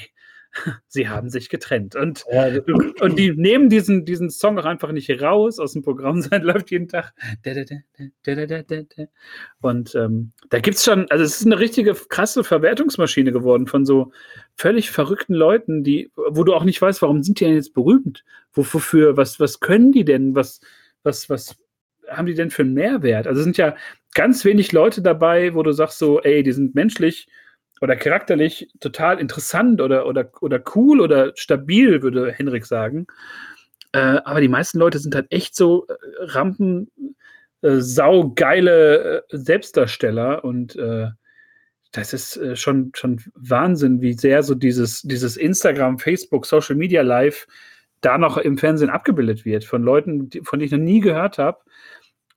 sie 0.88 1.08
haben 1.08 1.30
sich 1.30 1.48
getrennt. 1.48 1.96
Und, 1.96 2.24
ja, 2.30 2.48
und 3.00 3.18
die 3.18 3.32
nehmen 3.32 3.68
diesen, 3.68 4.04
diesen 4.04 4.30
Song 4.30 4.58
auch 4.58 4.64
einfach 4.64 4.92
nicht 4.92 5.10
raus 5.22 5.58
aus 5.58 5.72
dem 5.72 5.82
Programm, 5.82 6.20
sondern 6.22 6.42
läuft 6.42 6.70
jeden 6.70 6.88
Tag. 6.88 7.12
Und 9.60 9.94
ähm, 9.94 10.32
da 10.50 10.60
gibt 10.60 10.76
es 10.76 10.84
schon, 10.84 11.10
also 11.10 11.24
es 11.24 11.40
ist 11.40 11.46
eine 11.46 11.58
richtige 11.58 11.94
krasse 11.94 12.44
Verwertungsmaschine 12.44 13.32
geworden 13.32 13.66
von 13.66 13.86
so 13.86 14.12
völlig 14.56 14.90
verrückten 14.90 15.34
Leuten, 15.34 15.82
die, 15.82 16.10
wo 16.14 16.44
du 16.44 16.54
auch 16.54 16.64
nicht 16.64 16.80
weißt, 16.80 17.02
warum 17.02 17.22
sind 17.22 17.40
die 17.40 17.44
denn 17.44 17.54
jetzt 17.54 17.74
berühmt? 17.74 18.24
Wofür, 18.52 19.16
was, 19.16 19.40
was 19.40 19.60
können 19.60 19.92
die 19.92 20.04
denn? 20.04 20.34
Was, 20.34 20.60
was, 21.02 21.30
was 21.30 21.56
haben 22.08 22.26
die 22.26 22.34
denn 22.34 22.50
für 22.50 22.62
einen 22.62 22.74
Mehrwert? 22.74 23.26
Also 23.26 23.40
es 23.40 23.44
sind 23.44 23.56
ja 23.56 23.74
ganz 24.14 24.44
wenig 24.44 24.72
Leute 24.72 25.00
dabei, 25.00 25.54
wo 25.54 25.62
du 25.62 25.72
sagst 25.72 25.98
so, 25.98 26.20
ey, 26.20 26.42
die 26.42 26.52
sind 26.52 26.74
menschlich 26.74 27.28
oder 27.82 27.96
charakterlich 27.96 28.68
total 28.78 29.18
interessant 29.18 29.80
oder, 29.80 30.06
oder, 30.06 30.30
oder 30.40 30.62
cool 30.76 31.00
oder 31.00 31.32
stabil, 31.34 32.00
würde 32.00 32.30
Henrik 32.30 32.64
sagen. 32.64 33.08
Äh, 33.90 34.20
aber 34.24 34.40
die 34.40 34.48
meisten 34.48 34.78
Leute 34.78 35.00
sind 35.00 35.16
halt 35.16 35.26
echt 35.30 35.56
so 35.56 35.88
äh, 35.88 35.94
Rampen, 36.20 36.92
äh, 37.62 37.78
saugeile 37.80 39.24
äh, 39.28 39.36
Selbstdarsteller 39.36 40.44
und 40.44 40.76
äh, 40.76 41.08
das 41.90 42.12
ist 42.12 42.36
äh, 42.36 42.54
schon, 42.54 42.92
schon 42.94 43.20
Wahnsinn, 43.34 44.00
wie 44.00 44.12
sehr 44.12 44.44
so 44.44 44.54
dieses, 44.54 45.02
dieses 45.02 45.36
Instagram, 45.36 45.98
Facebook, 45.98 46.46
Social 46.46 46.76
Media 46.76 47.02
Live 47.02 47.48
da 48.00 48.16
noch 48.16 48.38
im 48.38 48.58
Fernsehen 48.58 48.90
abgebildet 48.90 49.44
wird 49.44 49.64
von 49.64 49.82
Leuten, 49.82 50.30
die, 50.30 50.42
von 50.42 50.60
denen 50.60 50.66
ich 50.66 50.72
noch 50.72 50.78
nie 50.78 51.00
gehört 51.00 51.38
habe, 51.38 51.58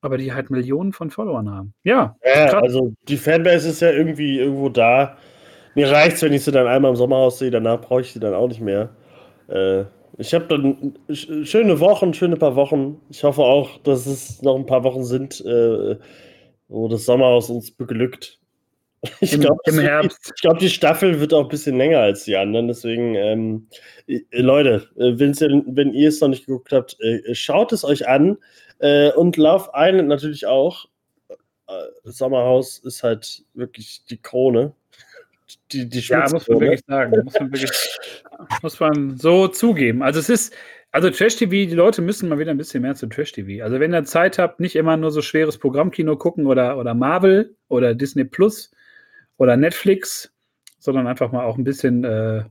aber 0.02 0.18
die 0.18 0.34
halt 0.34 0.50
Millionen 0.50 0.92
von 0.92 1.12
Followern 1.12 1.52
haben. 1.52 1.74
Ja, 1.84 2.16
ja 2.26 2.60
also 2.60 2.94
die 3.08 3.18
Fanbase 3.18 3.70
ist 3.70 3.82
ja 3.82 3.92
irgendwie 3.92 4.40
irgendwo 4.40 4.70
da. 4.70 5.18
Mir 5.76 5.92
reicht 5.92 6.16
es, 6.16 6.22
wenn 6.22 6.34
ich 6.34 6.44
sie 6.44 6.52
dann 6.52 6.68
einmal 6.68 6.92
im 6.92 6.98
Sommerhaus 6.98 7.40
sehe, 7.40 7.52
danach 7.52 7.82
brauche 7.82 8.02
ich 8.02 8.14
sie 8.14 8.20
dann 8.20 8.34
auch 8.34 8.48
nicht 8.48 8.62
mehr. 8.62 8.90
Äh, 9.48 9.84
ich 10.18 10.34
habe 10.34 10.46
dann 10.48 10.98
schöne 11.10 11.80
Wochen, 11.82 12.14
schöne 12.14 12.38
paar 12.38 12.56
Wochen. 12.56 13.02
Ich 13.10 13.24
hoffe 13.24 13.42
auch, 13.42 13.78
dass 13.84 14.06
es 14.06 14.42
noch 14.42 14.56
ein 14.56 14.66
paar 14.66 14.86
Wochen 14.86 15.04
sind, 15.04 15.42
äh, 15.42 15.98
wo 16.70 16.88
das 16.88 17.06
Sommerhaus 17.06 17.50
uns 17.50 17.72
beglückt. 17.72 18.40
Ich 19.20 19.40
glaube, 19.40 19.60
ich 19.68 20.42
glaube, 20.42 20.60
die 20.60 20.70
Staffel 20.70 21.20
wird 21.20 21.34
auch 21.34 21.44
ein 21.44 21.50
bisschen 21.50 21.78
länger 21.78 22.00
als 22.00 22.24
die 22.24 22.38
anderen. 22.38 22.68
Deswegen, 22.68 23.16
ähm, 23.16 23.68
äh, 24.08 24.22
Leute, 24.32 24.90
äh, 24.96 25.14
wenn 25.20 25.94
ihr 25.94 26.10
es 26.10 26.22
noch 26.22 26.30
nicht 26.30 26.46
geguckt 26.46 26.72
habt, 26.72 26.98
äh, 27.02 27.36
schaut 27.36 27.72
es 27.72 27.84
euch 27.84 28.08
an. 28.08 28.38
Äh, 28.80 29.12
und 29.12 29.38
Love 29.38 29.70
Island 29.76 30.08
natürlich 30.08 30.48
auch. 30.48 30.86
Sommerhaus 32.04 32.78
ist 32.78 33.02
halt 33.02 33.44
wirklich 33.56 34.06
die 34.08 34.22
Krone 34.22 34.74
die, 35.72 35.90
die 35.90 36.00
Ja, 36.00 36.28
muss 36.32 36.48
man 36.48 36.60
wirklich 36.60 36.84
sagen. 36.88 37.24
Muss 37.24 37.34
man, 37.40 37.52
wirklich, 37.52 37.72
muss 38.62 38.80
man 38.80 39.18
so 39.18 39.48
zugeben. 39.48 40.02
Also 40.02 40.20
es 40.20 40.30
ist, 40.30 40.56
also 40.92 41.10
Trash-TV, 41.10 41.52
die 41.52 41.76
Leute 41.76 42.02
müssen 42.02 42.30
mal 42.30 42.40
wieder 42.40 42.52
ein 42.52 42.58
bisschen 42.58 42.82
mehr 42.82 42.96
zu 42.96 43.08
Trash-TV. 43.08 43.64
Also 43.64 43.80
wenn 43.80 43.94
ihr 43.94 44.06
Zeit 44.06 44.40
habt, 44.40 44.60
nicht 44.60 44.76
immer 44.76 44.98
nur 44.98 45.12
so 45.12 45.22
schweres 45.22 45.58
Programmkino 45.58 46.16
gucken 46.16 46.46
oder, 46.46 46.78
oder 46.78 46.94
Marvel 46.94 47.56
oder 47.68 47.94
Disney 47.94 48.24
Plus 48.24 48.72
oder 49.38 49.58
Netflix, 49.58 50.32
sondern 50.80 51.08
einfach 51.08 51.32
mal 51.32 51.44
auch 51.44 51.58
ein 51.58 51.64
bisschen, 51.64 52.04
äh, 52.04 52.46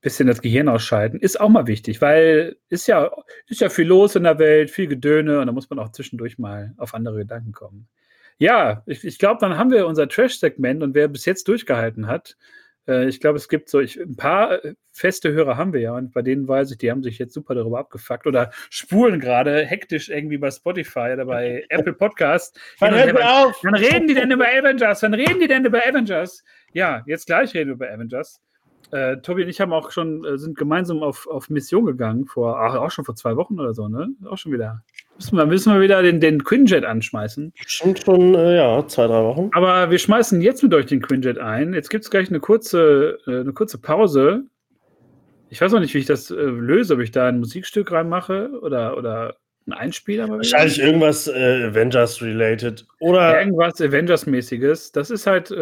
bisschen 0.00 0.28
das 0.28 0.40
Gehirn 0.40 0.68
ausschalten, 0.68 1.18
ist 1.18 1.40
auch 1.40 1.48
mal 1.48 1.66
wichtig, 1.66 2.00
weil 2.00 2.56
ist 2.68 2.86
ja, 2.86 3.10
ist 3.46 3.60
ja 3.60 3.68
viel 3.68 3.86
los 3.86 4.16
in 4.16 4.22
der 4.22 4.38
Welt, 4.38 4.70
viel 4.70 4.86
Gedöne 4.86 5.40
und 5.40 5.46
da 5.46 5.52
muss 5.52 5.68
man 5.68 5.78
auch 5.78 5.90
zwischendurch 5.90 6.38
mal 6.38 6.72
auf 6.78 6.94
andere 6.94 7.18
Gedanken 7.18 7.52
kommen. 7.52 7.88
Ja, 8.40 8.82
ich, 8.86 9.04
ich 9.04 9.18
glaube, 9.18 9.38
dann 9.40 9.58
haben 9.58 9.70
wir 9.70 9.86
unser 9.86 10.08
Trash-Segment 10.08 10.82
und 10.82 10.94
wer 10.94 11.08
bis 11.08 11.26
jetzt 11.26 11.46
durchgehalten 11.46 12.06
hat, 12.06 12.36
Äh, 12.88 13.08
ich 13.08 13.20
glaube, 13.20 13.36
es 13.36 13.48
gibt 13.48 13.68
so 13.68 13.80
ich, 13.80 13.98
ein 14.00 14.16
paar 14.16 14.64
äh, 14.64 14.74
feste 14.92 15.32
Hörer 15.32 15.56
haben 15.56 15.72
wir 15.72 15.80
ja 15.80 15.94
und 15.94 16.12
bei 16.12 16.22
denen 16.22 16.48
weiß 16.48 16.70
ich, 16.72 16.78
die 16.78 16.90
haben 16.90 17.02
sich 17.02 17.18
jetzt 17.18 17.34
super 17.34 17.54
darüber 17.54 17.78
abgefuckt 17.78 18.26
oder 18.26 18.50
spulen 18.70 19.20
gerade 19.20 19.64
hektisch 19.64 20.08
irgendwie 20.08 20.38
bei 20.38 20.50
Spotify 20.50 21.10
oder 21.12 21.26
bei 21.26 21.64
Apple 21.70 21.92
Podcast. 21.92 22.58
Wann, 22.78 22.94
wann, 22.94 23.16
auf? 23.18 23.58
wann 23.62 23.74
reden 23.74 24.08
die 24.08 24.14
denn 24.14 24.30
über 24.30 24.46
Avengers? 24.46 25.02
Wann 25.02 25.14
reden 25.14 25.40
die 25.40 25.48
denn 25.48 25.64
über 25.64 25.86
Avengers? 25.86 26.42
Ja, 26.72 27.02
jetzt 27.06 27.26
gleich 27.26 27.54
reden 27.54 27.68
wir 27.68 27.74
über 27.74 27.90
Avengers. 27.90 28.40
Äh, 28.92 29.18
Tobi 29.18 29.44
und 29.44 29.48
ich 29.48 29.60
haben 29.60 29.72
auch 29.72 29.92
schon, 29.92 30.24
äh, 30.24 30.36
sind 30.36 30.58
gemeinsam 30.58 31.02
auf, 31.02 31.28
auf 31.28 31.48
Mission 31.48 31.86
gegangen, 31.86 32.26
vor, 32.26 32.58
ach, 32.58 32.74
auch 32.74 32.90
schon 32.90 33.04
vor 33.04 33.14
zwei 33.14 33.36
Wochen 33.36 33.60
oder 33.60 33.72
so, 33.72 33.88
ne? 33.88 34.08
Auch 34.28 34.36
schon 34.36 34.52
wieder. 34.52 34.82
Müssen 35.16 35.36
wir, 35.36 35.46
müssen 35.46 35.72
wir 35.72 35.80
wieder 35.80 36.02
den, 36.02 36.20
den 36.20 36.42
Quinjet 36.42 36.84
anschmeißen. 36.84 37.52
Schon 37.66 37.96
schon, 37.96 38.34
äh, 38.34 38.56
ja, 38.56 38.86
zwei, 38.88 39.06
drei 39.06 39.22
Wochen. 39.22 39.50
Aber 39.52 39.90
wir 39.90 39.98
schmeißen 39.98 40.40
jetzt 40.42 40.62
mit 40.62 40.74
euch 40.74 40.86
den 40.86 41.02
Quinjet 41.02 41.38
ein. 41.38 41.72
Jetzt 41.72 41.90
gibt 41.90 42.04
es 42.04 42.10
gleich 42.10 42.30
eine 42.30 42.40
kurze, 42.40 43.18
äh, 43.26 43.40
eine 43.40 43.52
kurze 43.52 43.78
Pause. 43.78 44.44
Ich 45.50 45.60
weiß 45.60 45.72
auch 45.74 45.80
nicht, 45.80 45.94
wie 45.94 45.98
ich 45.98 46.06
das 46.06 46.30
äh, 46.30 46.34
löse, 46.34 46.94
ob 46.94 47.00
ich 47.00 47.12
da 47.12 47.28
ein 47.28 47.38
Musikstück 47.38 47.92
reinmache 47.92 48.50
oder, 48.60 48.96
oder 48.96 49.36
ein 49.66 49.72
Einspieler. 49.72 50.28
Wahrscheinlich 50.28 50.80
irgendwas 50.80 51.28
äh, 51.28 51.68
Avengers-related. 51.68 52.86
Oder 52.98 53.40
irgendwas 53.40 53.80
Avengers-mäßiges. 53.80 54.90
Das 54.90 55.10
ist 55.10 55.28
halt 55.28 55.50
ist 55.50 55.56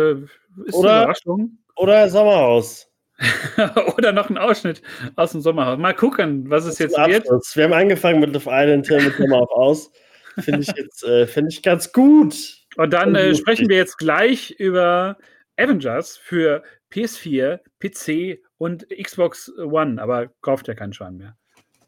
oder, 0.75 0.91
eine 0.91 1.03
Überraschung. 1.03 1.59
Oder 1.77 2.09
Sommerhaus. 2.09 2.88
Oder 3.97 4.13
noch 4.13 4.31
ein 4.31 4.39
Ausschnitt 4.39 4.83
aus 5.17 5.33
dem 5.33 5.41
Sommerhaus. 5.41 5.79
Mal 5.79 5.95
gucken, 5.95 6.49
was 6.49 6.65
es 6.65 6.79
jetzt 6.79 6.97
wird. 6.97 7.27
Wir 7.27 7.65
haben 7.65 7.73
angefangen 7.73 8.21
mit 8.21 8.33
Love 8.33 8.49
Island, 8.49 8.89
mit 8.89 9.17
Sommerhaus 9.17 9.51
aus. 9.51 9.93
Finde 10.39 10.61
ich 10.61 10.69
jetzt 10.77 11.03
äh, 11.03 11.27
find 11.27 11.53
ich 11.53 11.63
ganz 11.63 11.93
gut. 11.93 12.37
Und 12.77 12.93
dann 12.93 13.15
äh, 13.17 13.35
sprechen 13.35 13.69
wir 13.69 13.77
jetzt 13.77 13.99
gleich 13.99 14.53
über 14.53 15.17
Avengers 15.57 16.17
für 16.17 16.63
PS4, 16.93 17.59
PC 17.81 18.41
und 18.57 18.87
Xbox 18.89 19.53
One. 19.59 20.01
Aber 20.01 20.29
kauft 20.41 20.69
ja 20.69 20.75
keinen 20.75 20.93
Schwein 20.93 21.17
mehr. 21.17 21.37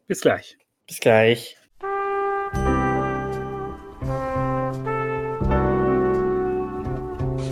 Bis 0.08 0.22
gleich. 0.22 0.58
Bis 0.88 0.98
gleich. 0.98 1.56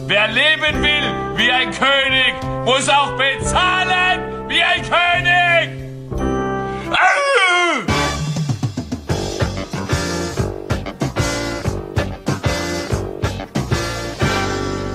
Wer 0.08 0.26
leben 0.28 0.82
will 0.82 1.27
wie 1.38 1.52
ein 1.52 1.70
König, 1.70 2.34
muss 2.64 2.88
auch 2.88 3.16
bezahlen 3.16 4.48
wie 4.48 4.60
ein 4.60 4.82
König. 4.82 5.88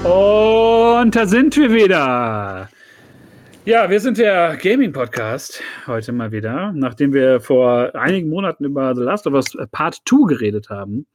Und 0.04 1.16
da 1.16 1.26
sind 1.26 1.56
wir 1.56 1.72
wieder. 1.72 2.70
Ja, 3.66 3.90
wir 3.90 4.02
sind 4.02 4.18
der 4.18 4.58
Gaming-Podcast 4.58 5.64
heute 5.88 6.12
mal 6.12 6.34
wieder, 6.34 6.74
nachdem 6.76 7.14
wir 7.14 7.40
vor 7.40 7.96
einigen 7.96 8.28
Monaten 8.28 8.66
über 8.66 8.94
The 8.94 9.04
Last 9.04 9.26
of 9.26 9.34
Us 9.34 9.58
Part 9.72 10.02
2 10.06 10.28
geredet 10.28 10.70
haben 10.70 11.08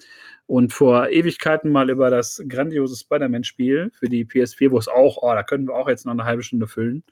und 0.46 0.72
vor 0.72 1.10
Ewigkeiten 1.10 1.70
mal 1.70 1.90
über 1.90 2.08
das 2.08 2.42
grandiose 2.48 2.96
Spider-Man-Spiel 2.96 3.92
für 3.92 4.08
die 4.08 4.24
PS4, 4.24 4.70
wo 4.70 4.78
es 4.78 4.88
auch, 4.88 5.18
oh, 5.20 5.34
da 5.34 5.42
können 5.42 5.68
wir 5.68 5.74
auch 5.74 5.90
jetzt 5.90 6.06
noch 6.06 6.12
eine 6.12 6.24
halbe 6.24 6.42
Stunde 6.42 6.66
füllen. 6.66 7.04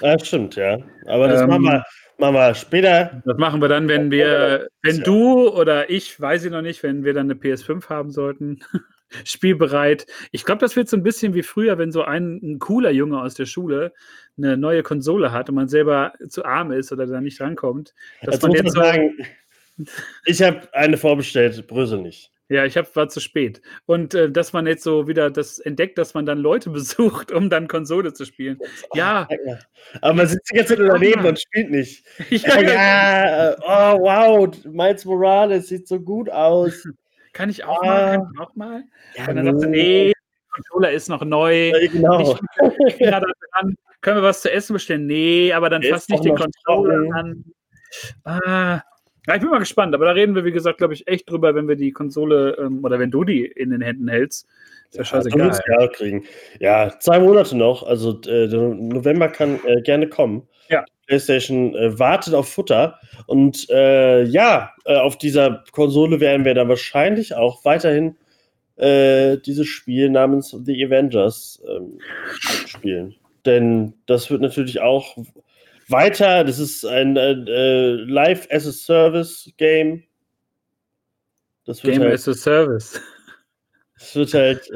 Ja, 0.00 0.18
stimmt, 0.18 0.56
ja. 0.56 0.78
Aber 1.04 1.28
das 1.28 1.42
ähm, 1.42 1.48
machen, 1.48 1.64
wir, 1.64 1.84
machen 2.16 2.34
wir 2.34 2.54
später. 2.54 3.22
Das 3.26 3.36
machen 3.36 3.60
wir 3.60 3.68
dann, 3.68 3.86
wenn 3.86 4.10
wir, 4.10 4.68
wenn 4.80 5.02
du 5.02 5.50
oder 5.50 5.90
ich, 5.90 6.18
weiß 6.18 6.46
ich 6.46 6.50
noch 6.50 6.62
nicht, 6.62 6.82
wenn 6.82 7.04
wir 7.04 7.12
dann 7.12 7.30
eine 7.30 7.38
PS5 7.38 7.86
haben 7.90 8.10
sollten. 8.10 8.60
Spielbereit. 9.24 10.06
Ich 10.32 10.44
glaube, 10.44 10.60
das 10.60 10.76
wird 10.76 10.88
so 10.88 10.96
ein 10.96 11.02
bisschen 11.02 11.34
wie 11.34 11.42
früher, 11.42 11.78
wenn 11.78 11.92
so 11.92 12.02
ein, 12.02 12.40
ein, 12.42 12.58
cooler 12.58 12.90
Junge 12.90 13.20
aus 13.20 13.34
der 13.34 13.46
Schule 13.46 13.92
eine 14.36 14.56
neue 14.56 14.82
Konsole 14.82 15.32
hat 15.32 15.48
und 15.48 15.54
man 15.54 15.68
selber 15.68 16.12
zu 16.28 16.44
arm 16.44 16.72
ist 16.72 16.92
oder 16.92 17.06
da 17.06 17.20
nicht 17.20 17.40
rankommt. 17.40 17.94
Dass 18.22 18.38
das 18.38 18.42
man 18.42 18.52
jetzt 18.52 18.74
so 18.74 18.80
sagen, 18.80 19.14
ich 20.24 20.42
habe 20.42 20.68
eine 20.72 20.96
vorbestellt, 20.96 21.66
Brösel 21.66 22.00
nicht. 22.00 22.30
Ja, 22.50 22.64
ich 22.64 22.76
hab, 22.76 22.94
war 22.96 23.08
zu 23.08 23.20
spät. 23.20 23.62
Und 23.86 24.12
äh, 24.12 24.28
dass 24.28 24.52
man 24.52 24.66
jetzt 24.66 24.82
so 24.82 25.06
wieder 25.06 25.30
das 25.30 25.60
entdeckt, 25.60 25.98
dass 25.98 26.14
man 26.14 26.26
dann 26.26 26.38
Leute 26.38 26.70
besucht, 26.70 27.30
um 27.30 27.48
dann 27.48 27.68
Konsole 27.68 28.12
zu 28.12 28.24
spielen. 28.24 28.58
Ja. 28.92 29.28
Aber 30.02 30.14
man 30.14 30.26
sitzt 30.26 30.50
die 30.50 30.56
ganze 30.56 30.76
Zeit 30.76 30.86
daneben 30.86 31.24
und 31.24 31.40
spielt 31.40 31.70
nicht. 31.70 32.04
ja, 32.30 32.60
ja, 32.60 33.56
oh 33.60 34.00
wow, 34.00 34.64
Miles 34.64 35.04
Morales 35.04 35.68
sieht 35.68 35.86
so 35.86 36.00
gut 36.00 36.28
aus. 36.28 36.86
Kann 37.32 37.50
ich 37.50 37.64
auch 37.64 37.82
ah. 37.82 37.86
mal? 37.86 38.16
Kann 38.16 38.30
ich 38.34 38.40
auch 38.40 38.54
mal? 38.56 38.84
Ja, 39.14 39.28
und 39.28 39.36
dann 39.36 39.46
sagt 39.46 39.60
sie, 39.60 39.68
nee, 39.68 40.12
Controller 40.50 40.92
ist 40.92 41.08
noch 41.08 41.24
neu. 41.24 41.70
Ja, 41.70 41.88
genau. 41.88 42.36
Können 44.00 44.16
wir 44.16 44.22
was 44.22 44.42
zu 44.42 44.50
essen 44.50 44.72
bestellen? 44.72 45.06
Nee, 45.06 45.52
aber 45.52 45.68
dann 45.68 45.82
fast 45.82 46.08
nicht 46.08 46.24
den 46.24 46.34
Controller 46.34 47.14
an. 47.14 47.44
Ah, 48.24 48.80
ja, 49.26 49.34
ich 49.34 49.40
bin 49.40 49.50
mal 49.50 49.58
gespannt, 49.58 49.94
aber 49.94 50.06
da 50.06 50.12
reden 50.12 50.34
wir, 50.34 50.44
wie 50.44 50.52
gesagt, 50.52 50.78
glaube 50.78 50.94
ich, 50.94 51.06
echt 51.06 51.28
drüber, 51.28 51.54
wenn 51.54 51.68
wir 51.68 51.76
die 51.76 51.92
Konsole 51.92 52.56
ähm, 52.58 52.82
oder 52.82 52.98
wenn 52.98 53.10
du 53.10 53.24
die 53.24 53.44
in 53.44 53.70
den 53.70 53.82
Händen 53.82 54.08
hältst. 54.08 54.48
Ist 54.88 54.96
ja, 54.96 55.00
ja 55.00 55.04
scheißegal. 55.04 55.60
Ja, 55.68 55.86
kriegen. 55.88 56.24
ja, 56.58 56.98
zwei 56.98 57.20
Monate 57.20 57.56
noch. 57.56 57.82
Also 57.82 58.20
äh, 58.26 58.46
November 58.48 59.28
kann 59.28 59.60
äh, 59.64 59.82
gerne 59.82 60.08
kommen. 60.08 60.48
PlayStation 61.10 61.74
äh, 61.74 61.98
wartet 61.98 62.34
auf 62.34 62.48
Futter. 62.48 63.00
Und 63.26 63.68
äh, 63.68 64.22
ja, 64.22 64.72
äh, 64.84 64.94
auf 64.94 65.18
dieser 65.18 65.64
Konsole 65.72 66.20
werden 66.20 66.44
wir 66.44 66.54
dann 66.54 66.68
wahrscheinlich 66.68 67.34
auch 67.34 67.64
weiterhin 67.64 68.16
äh, 68.76 69.36
dieses 69.38 69.66
Spiel 69.66 70.08
namens 70.08 70.56
The 70.64 70.86
Avengers 70.86 71.60
ähm, 71.68 71.98
spielen. 72.66 73.16
Denn 73.44 73.94
das 74.06 74.30
wird 74.30 74.40
natürlich 74.40 74.80
auch 74.80 75.18
weiter. 75.88 76.44
Das 76.44 76.60
ist 76.60 76.84
ein 76.86 77.16
äh, 77.16 77.32
äh 77.32 77.92
Live 78.04 78.46
as 78.50 78.68
a 78.68 78.72
Service 78.72 79.50
Game. 79.56 80.04
Das 81.64 81.82
Game 81.82 82.00
halt, 82.02 82.14
as 82.14 82.28
a 82.28 82.34
Service. 82.34 83.00
Das 83.98 84.14
wird 84.14 84.34
halt. 84.34 84.70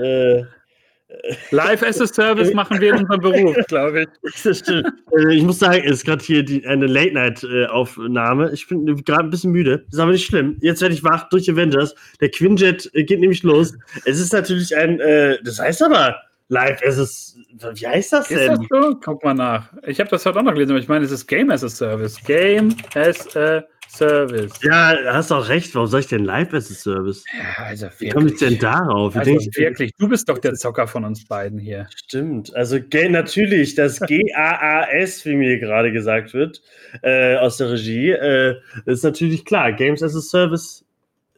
Live 1.51 1.83
as 1.83 2.01
a 2.01 2.07
Service 2.07 2.53
machen 2.55 2.81
wir 2.81 2.95
in 2.95 3.01
unserem 3.01 3.21
Beruf, 3.21 3.57
glaube 3.69 4.03
ich. 4.03 4.09
Das 4.43 4.59
stimmt. 4.59 4.93
Also 5.13 5.29
ich 5.29 5.43
muss 5.43 5.59
sagen, 5.59 5.83
es 5.85 5.93
ist 5.93 6.05
gerade 6.05 6.25
hier 6.25 6.43
die, 6.43 6.67
eine 6.67 6.87
Late-Night-Aufnahme. 6.87 8.51
Ich 8.53 8.69
bin 8.69 8.85
gerade 9.05 9.25
ein 9.25 9.31
bisschen 9.31 9.53
müde. 9.53 9.79
Das 9.87 9.95
ist 9.95 10.01
aber 10.01 10.13
nicht 10.13 10.27
schlimm. 10.27 10.57
Jetzt 10.61 10.83
werde 10.83 10.95
ich 10.95 11.05
wach 11.05 11.29
durch 11.29 11.51
Avengers. 11.51 11.95
Der 12.21 12.31
Quinjet 12.31 12.91
äh, 12.95 13.05
geht 13.05 13.21
nämlich 13.21 13.43
los. 13.43 13.75
Es 14.05 14.21
ist 14.21 14.33
natürlich 14.33 14.77
ein, 14.77 15.01
äh, 15.01 15.39
das 15.43 15.59
heißt 15.59 15.83
aber 15.83 16.17
Live 16.49 16.83
as 16.83 16.99
a, 16.99 17.75
wie 17.75 17.87
heißt 17.87 18.13
das 18.13 18.29
denn? 18.29 18.53
Ist 18.53 18.69
das 18.71 18.83
so? 18.83 18.97
Guck 19.03 19.25
mal 19.25 19.35
nach. 19.35 19.73
Ich 19.87 19.99
habe 19.99 20.11
das 20.11 20.27
heute 20.27 20.39
auch 20.39 20.43
noch 20.43 20.53
gelesen, 20.53 20.73
aber 20.73 20.81
ich 20.81 20.89
meine, 20.89 21.05
es 21.05 21.11
ist 21.11 21.27
Game 21.27 21.51
as 21.51 21.65
a 21.65 21.69
Service. 21.69 22.23
Game 22.25 22.77
as 22.95 23.35
a 23.37 23.65
Service. 23.95 24.53
Ja, 24.63 24.95
hast 25.07 25.33
auch 25.33 25.49
recht. 25.49 25.75
Warum 25.75 25.89
soll 25.89 26.01
ich 26.01 26.09
denn 26.09 26.25
Live 26.25 26.53
as 26.53 26.71
a 26.71 26.75
Service? 26.75 27.25
Ja, 27.33 27.65
also 27.65 27.87
wirklich. 27.87 28.01
Wie 28.01 28.11
komme 28.11 28.29
ich 28.29 28.39
denn 28.39 28.59
darauf? 28.59 29.17
Also 29.17 29.33
wirklich, 29.33 29.93
du 29.99 30.09
bist 30.09 30.29
doch 30.29 30.37
der 30.39 30.53
Zocker 30.55 30.87
von 30.87 31.05
uns 31.05 31.27
beiden 31.27 31.59
hier. 31.59 31.89
Stimmt. 31.95 32.55
Also 32.55 32.79
natürlich, 33.09 33.75
das 33.75 33.99
G-A-A-S, 34.07 35.25
wie 35.25 35.37
mir 35.37 35.59
gerade 35.59 35.91
gesagt 35.93 36.35
wird, 36.35 36.61
äh, 37.03 37.37
aus 37.37 37.57
der 37.59 37.73
Regie, 37.73 38.11
äh, 38.11 38.57
ist 38.87 39.05
natürlich 39.05 39.45
klar. 39.45 39.73
Games 39.73 40.03
as 40.03 40.17
a 40.17 40.21
Service 40.21 40.85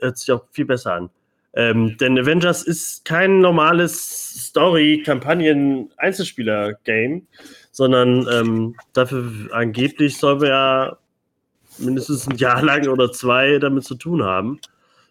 hört 0.01 0.19
sich 0.19 0.31
auch 0.33 0.45
viel 0.53 0.67
besser 0.67 0.95
an. 0.95 1.11
Ähm, 1.55 1.97
denn 1.99 2.19
Avengers 2.19 2.63
ist 2.63 3.05
kein 3.07 3.41
normales 3.41 4.49
Story-Kampagnen-Einzelspieler-Game, 4.49 7.27
sondern 7.71 8.29
ähm, 8.31 8.75
dafür 8.93 9.33
angeblich 9.53 10.19
soll 10.19 10.43
wir 10.43 10.49
ja 10.49 10.99
mindestens 11.79 12.29
ein 12.29 12.37
Jahr 12.37 12.63
lang 12.63 12.89
oder 12.89 13.13
zwei 13.13 13.59
damit 13.59 13.85
zu 13.85 13.95
tun 13.95 14.23
haben. 14.23 14.61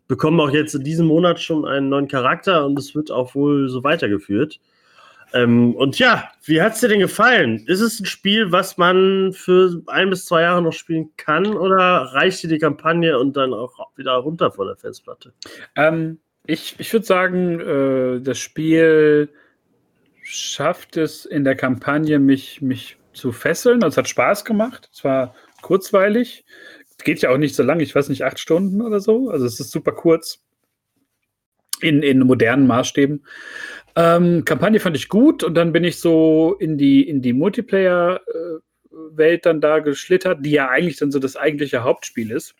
Bekommen 0.07 0.39
auch 0.39 0.51
jetzt 0.51 0.75
in 0.75 0.83
diesem 0.83 1.07
Monat 1.07 1.39
schon 1.39 1.65
einen 1.65 1.89
neuen 1.89 2.07
Charakter 2.07 2.65
und 2.65 2.77
es 2.77 2.93
wird 2.93 3.11
auch 3.11 3.33
wohl 3.35 3.69
so 3.69 3.83
weitergeführt. 3.83 4.59
Ähm, 5.33 5.75
und 5.75 5.99
ja, 5.99 6.31
wie 6.43 6.61
hat 6.61 6.73
es 6.73 6.79
dir 6.79 6.87
denn 6.87 6.99
gefallen? 6.99 7.65
Ist 7.67 7.81
es 7.81 7.99
ein 7.99 8.05
Spiel, 8.05 8.51
was 8.51 8.77
man 8.77 9.33
für 9.33 9.81
ein 9.87 10.09
bis 10.09 10.25
zwei 10.25 10.43
Jahre 10.43 10.61
noch 10.61 10.73
spielen 10.73 11.09
kann 11.17 11.47
oder 11.47 12.11
reicht 12.13 12.43
dir 12.43 12.47
die 12.47 12.59
Kampagne 12.59 13.17
und 13.19 13.35
dann 13.35 13.53
auch 13.53 13.73
wieder 13.95 14.13
runter 14.13 14.51
von 14.51 14.67
der 14.67 14.75
Festplatte? 14.75 15.33
Ähm, 15.75 16.19
ich, 16.45 16.75
ich 16.77 16.93
würde 16.93 17.05
sagen, 17.05 17.59
äh, 17.59 18.21
das 18.21 18.37
Spiel 18.37 19.29
schafft 20.21 20.97
es 20.97 21.25
in 21.25 21.43
der 21.43 21.55
Kampagne, 21.55 22.19
mich, 22.19 22.61
mich 22.61 22.97
zu 23.13 23.31
fesseln. 23.31 23.83
Also 23.83 23.95
es 23.95 23.97
hat 23.97 24.09
Spaß 24.09 24.45
gemacht. 24.45 24.89
Es 24.93 25.03
war 25.03 25.35
kurzweilig. 25.65 26.45
Geht 27.03 27.23
ja 27.23 27.31
auch 27.31 27.37
nicht 27.37 27.55
so 27.55 27.63
lange, 27.63 27.81
ich 27.81 27.95
weiß 27.95 28.09
nicht, 28.09 28.23
acht 28.23 28.39
Stunden 28.39 28.83
oder 28.83 28.99
so. 28.99 29.31
Also 29.31 29.47
es 29.47 29.59
ist 29.59 29.71
super 29.71 29.93
kurz 29.93 30.43
in, 31.81 32.03
in 32.03 32.19
modernen 32.19 32.67
Maßstäben. 32.67 33.25
Ähm, 33.95 34.45
Kampagne 34.45 34.79
fand 34.79 34.95
ich 34.95 35.09
gut 35.09 35.43
und 35.43 35.55
dann 35.55 35.73
bin 35.73 35.83
ich 35.83 35.99
so 35.99 36.55
in 36.59 36.77
die, 36.77 37.09
in 37.09 37.23
die 37.23 37.33
Multiplayer-Welt 37.33 39.47
dann 39.47 39.59
da 39.59 39.79
geschlittert, 39.79 40.45
die 40.45 40.51
ja 40.51 40.69
eigentlich 40.69 40.97
dann 40.97 41.11
so 41.11 41.17
das 41.17 41.35
eigentliche 41.35 41.83
Hauptspiel 41.83 42.29
ist. 42.29 42.53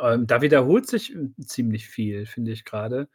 Ähm, 0.00 0.28
da 0.28 0.40
wiederholt 0.40 0.86
sich 0.86 1.12
ziemlich 1.44 1.88
viel, 1.88 2.26
finde 2.26 2.52
ich 2.52 2.64
gerade. 2.64 3.08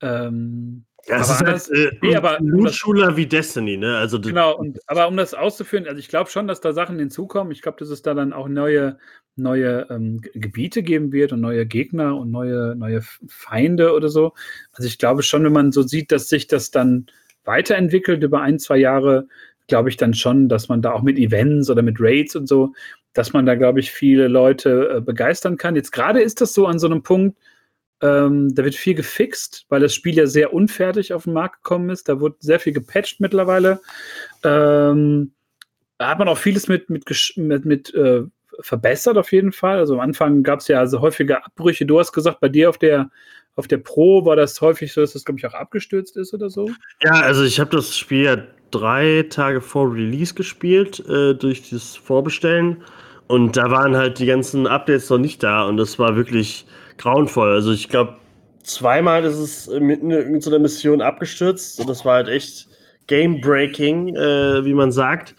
Ähm, 0.00 0.86
ja, 1.06 1.20
es 1.20 1.30
ist 1.30 1.40
anders- 1.40 1.68
halt, 1.68 1.92
äh, 1.92 1.98
nee, 2.02 2.16
aber- 2.16 2.38
Loot-Shooter 2.40 3.16
wie 3.16 3.26
Destiny, 3.26 3.76
ne? 3.76 3.96
Also, 3.96 4.20
Genau, 4.20 4.56
und, 4.56 4.78
aber 4.86 5.08
um 5.08 5.16
das 5.16 5.34
auszuführen, 5.34 5.86
also 5.86 5.98
ich 5.98 6.08
glaube 6.08 6.30
schon, 6.30 6.46
dass 6.46 6.60
da 6.60 6.72
Sachen 6.72 6.98
hinzukommen. 6.98 7.52
Ich 7.52 7.62
glaube, 7.62 7.78
dass 7.78 7.88
es 7.88 8.02
da 8.02 8.14
dann 8.14 8.32
auch 8.32 8.48
neue, 8.48 8.98
neue 9.36 9.86
ähm, 9.90 10.20
Gebiete 10.34 10.82
geben 10.82 11.12
wird 11.12 11.32
und 11.32 11.40
neue 11.40 11.66
Gegner 11.66 12.16
und 12.16 12.30
neue, 12.30 12.76
neue 12.76 13.02
Feinde 13.28 13.92
oder 13.94 14.08
so. 14.08 14.32
Also 14.72 14.86
ich 14.86 14.98
glaube 14.98 15.22
schon, 15.22 15.44
wenn 15.44 15.52
man 15.52 15.72
so 15.72 15.82
sieht, 15.82 16.12
dass 16.12 16.28
sich 16.28 16.46
das 16.46 16.70
dann 16.70 17.06
weiterentwickelt 17.44 18.22
über 18.22 18.40
ein, 18.40 18.58
zwei 18.58 18.76
Jahre, 18.76 19.26
glaube 19.68 19.88
ich 19.88 19.96
dann 19.96 20.14
schon, 20.14 20.48
dass 20.48 20.68
man 20.68 20.82
da 20.82 20.92
auch 20.92 21.02
mit 21.02 21.18
Events 21.18 21.70
oder 21.70 21.82
mit 21.82 21.96
Raids 21.98 22.36
und 22.36 22.46
so, 22.46 22.72
dass 23.14 23.32
man 23.32 23.44
da, 23.46 23.54
glaube 23.54 23.80
ich, 23.80 23.90
viele 23.90 24.28
Leute 24.28 24.96
äh, 24.96 25.00
begeistern 25.00 25.56
kann. 25.56 25.76
Jetzt 25.76 25.92
gerade 25.92 26.20
ist 26.22 26.40
das 26.40 26.54
so 26.54 26.66
an 26.66 26.78
so 26.78 26.86
einem 26.86 27.02
Punkt, 27.02 27.36
ähm, 28.02 28.52
da 28.54 28.64
wird 28.64 28.74
viel 28.74 28.94
gefixt, 28.94 29.64
weil 29.68 29.80
das 29.80 29.94
Spiel 29.94 30.16
ja 30.16 30.26
sehr 30.26 30.52
unfertig 30.52 31.14
auf 31.14 31.24
den 31.24 31.32
Markt 31.32 31.62
gekommen 31.62 31.88
ist. 31.88 32.08
Da 32.08 32.18
wurde 32.20 32.36
sehr 32.40 32.58
viel 32.58 32.72
gepatcht 32.72 33.20
mittlerweile. 33.20 33.80
Ähm, 34.42 35.32
da 35.98 36.08
hat 36.08 36.18
man 36.18 36.28
auch 36.28 36.38
vieles 36.38 36.66
mit, 36.66 36.90
mit, 36.90 37.04
mit, 37.36 37.64
mit 37.64 37.94
äh, 37.94 38.24
verbessert 38.60 39.16
auf 39.16 39.30
jeden 39.30 39.52
Fall. 39.52 39.78
Also 39.78 39.94
am 39.94 40.00
Anfang 40.00 40.42
gab 40.42 40.58
es 40.58 40.68
ja 40.68 40.80
also 40.80 41.00
häufige 41.00 41.44
Abbrüche. 41.44 41.86
Du 41.86 42.00
hast 42.00 42.12
gesagt, 42.12 42.40
bei 42.40 42.48
dir 42.48 42.68
auf 42.68 42.78
der, 42.78 43.08
auf 43.54 43.68
der 43.68 43.78
Pro 43.78 44.24
war 44.24 44.34
das 44.34 44.60
häufig 44.60 44.92
so, 44.92 45.00
dass 45.00 45.12
das, 45.12 45.24
glaube 45.24 45.38
ich, 45.38 45.46
auch 45.46 45.54
abgestürzt 45.54 46.16
ist 46.16 46.34
oder 46.34 46.50
so. 46.50 46.68
Ja, 47.02 47.12
also 47.12 47.44
ich 47.44 47.60
habe 47.60 47.70
das 47.70 47.96
Spiel 47.96 48.24
ja 48.24 48.36
drei 48.72 49.26
Tage 49.30 49.60
vor 49.60 49.94
Release 49.94 50.34
gespielt, 50.34 50.98
äh, 51.08 51.34
durch 51.34 51.70
das 51.70 51.94
Vorbestellen. 51.94 52.82
Und 53.28 53.56
da 53.56 53.70
waren 53.70 53.96
halt 53.96 54.18
die 54.18 54.26
ganzen 54.26 54.66
Updates 54.66 55.08
noch 55.08 55.18
nicht 55.18 55.42
da 55.42 55.62
und 55.62 55.76
das 55.76 56.00
war 56.00 56.16
wirklich 56.16 56.66
grauenvoll. 56.98 57.52
Also 57.52 57.72
ich 57.72 57.88
glaube, 57.88 58.16
zweimal 58.62 59.24
ist 59.24 59.36
es 59.36 59.68
mitten 59.68 60.10
in 60.10 60.18
irgendeiner 60.18 60.58
Mission 60.58 61.00
abgestürzt 61.00 61.80
und 61.80 61.88
das 61.88 62.04
war 62.04 62.14
halt 62.14 62.28
echt 62.28 62.68
game-breaking, 63.06 64.16
äh, 64.16 64.64
wie 64.64 64.74
man 64.74 64.92
sagt. 64.92 65.34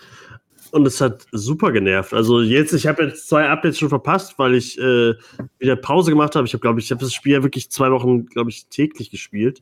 Und 0.71 0.87
es 0.87 0.99
hat 0.99 1.27
super 1.31 1.71
genervt. 1.71 2.13
Also 2.13 2.41
jetzt, 2.41 2.73
ich 2.73 2.87
habe 2.87 3.03
jetzt 3.03 3.29
zwei 3.29 3.47
Updates 3.47 3.77
schon 3.77 3.89
verpasst, 3.89 4.39
weil 4.39 4.55
ich 4.55 4.79
äh, 4.79 5.13
wieder 5.59 5.75
Pause 5.75 6.09
gemacht 6.09 6.35
habe. 6.35 6.47
Ich 6.47 6.53
habe, 6.53 6.61
glaube 6.61 6.79
ich, 6.79 6.89
habe 6.89 7.01
das 7.01 7.13
Spiel 7.13 7.33
ja 7.33 7.43
wirklich 7.43 7.69
zwei 7.69 7.91
Wochen, 7.91 8.25
glaube 8.25 8.49
ich, 8.49 8.65
täglich 8.67 9.11
gespielt. 9.11 9.61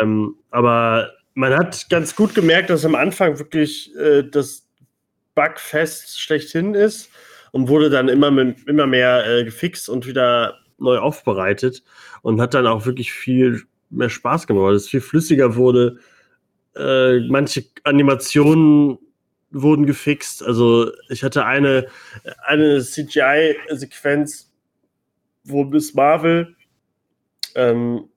Ähm, 0.00 0.34
aber 0.50 1.10
man 1.34 1.54
hat 1.54 1.88
ganz 1.90 2.16
gut 2.16 2.34
gemerkt, 2.34 2.70
dass 2.70 2.86
am 2.86 2.94
Anfang 2.94 3.38
wirklich 3.38 3.94
äh, 3.96 4.22
das 4.22 4.66
Bugfest 5.34 6.18
schlechthin 6.20 6.74
ist 6.74 7.10
und 7.52 7.68
wurde 7.68 7.90
dann 7.90 8.08
immer, 8.08 8.30
mit, 8.30 8.66
immer 8.66 8.86
mehr 8.86 9.26
äh, 9.26 9.44
gefixt 9.44 9.88
und 9.88 10.06
wieder 10.06 10.59
neu 10.80 10.98
aufbereitet 10.98 11.82
und 12.22 12.40
hat 12.40 12.54
dann 12.54 12.66
auch 12.66 12.86
wirklich 12.86 13.12
viel 13.12 13.62
mehr 13.90 14.08
Spaß 14.08 14.46
gemacht, 14.46 14.64
weil 14.64 14.74
es 14.74 14.88
viel 14.88 15.00
flüssiger 15.00 15.56
wurde. 15.56 15.98
Äh, 16.76 17.20
manche 17.28 17.64
Animationen 17.84 18.98
wurden 19.50 19.86
gefixt. 19.86 20.42
Also 20.44 20.92
ich 21.08 21.22
hatte 21.22 21.44
eine, 21.44 21.86
eine 22.46 22.80
CGI-Sequenz, 22.80 24.52
wo 25.44 25.64
Miss 25.64 25.94
Marvel 25.94 26.54
ähm, 27.54 28.08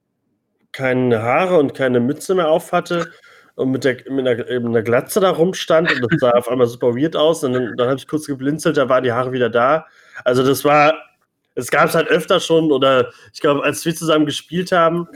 keine 0.71 1.21
Haare 1.21 1.57
und 1.57 1.73
keine 1.73 1.99
Mütze 1.99 2.35
mehr 2.35 2.49
auf 2.49 2.71
hatte 2.71 3.11
und 3.55 3.71
mit, 3.71 3.83
der, 3.83 3.97
mit, 4.09 4.27
einer, 4.27 4.37
mit 4.37 4.65
einer 4.65 4.81
Glatze 4.81 5.19
da 5.19 5.29
rumstand 5.29 5.91
und 5.91 6.01
das 6.01 6.19
sah 6.19 6.31
auf 6.37 6.47
einmal 6.47 6.67
super 6.67 6.95
weird 6.95 7.15
aus 7.15 7.43
und 7.43 7.53
dann, 7.53 7.75
dann 7.77 7.87
habe 7.87 7.97
ich 7.97 8.07
kurz 8.07 8.25
geblinzelt, 8.25 8.77
da 8.77 8.89
waren 8.89 9.03
die 9.03 9.11
Haare 9.11 9.31
wieder 9.31 9.49
da. 9.49 9.85
Also 10.23 10.43
das 10.43 10.63
war, 10.65 10.95
es 11.55 11.69
gab 11.69 11.89
es 11.89 11.95
halt 11.95 12.07
öfter 12.07 12.39
schon 12.39 12.71
oder 12.71 13.11
ich 13.33 13.39
glaube, 13.39 13.63
als 13.63 13.85
wir 13.85 13.95
zusammen 13.95 14.25
gespielt 14.25 14.71
haben, 14.71 15.07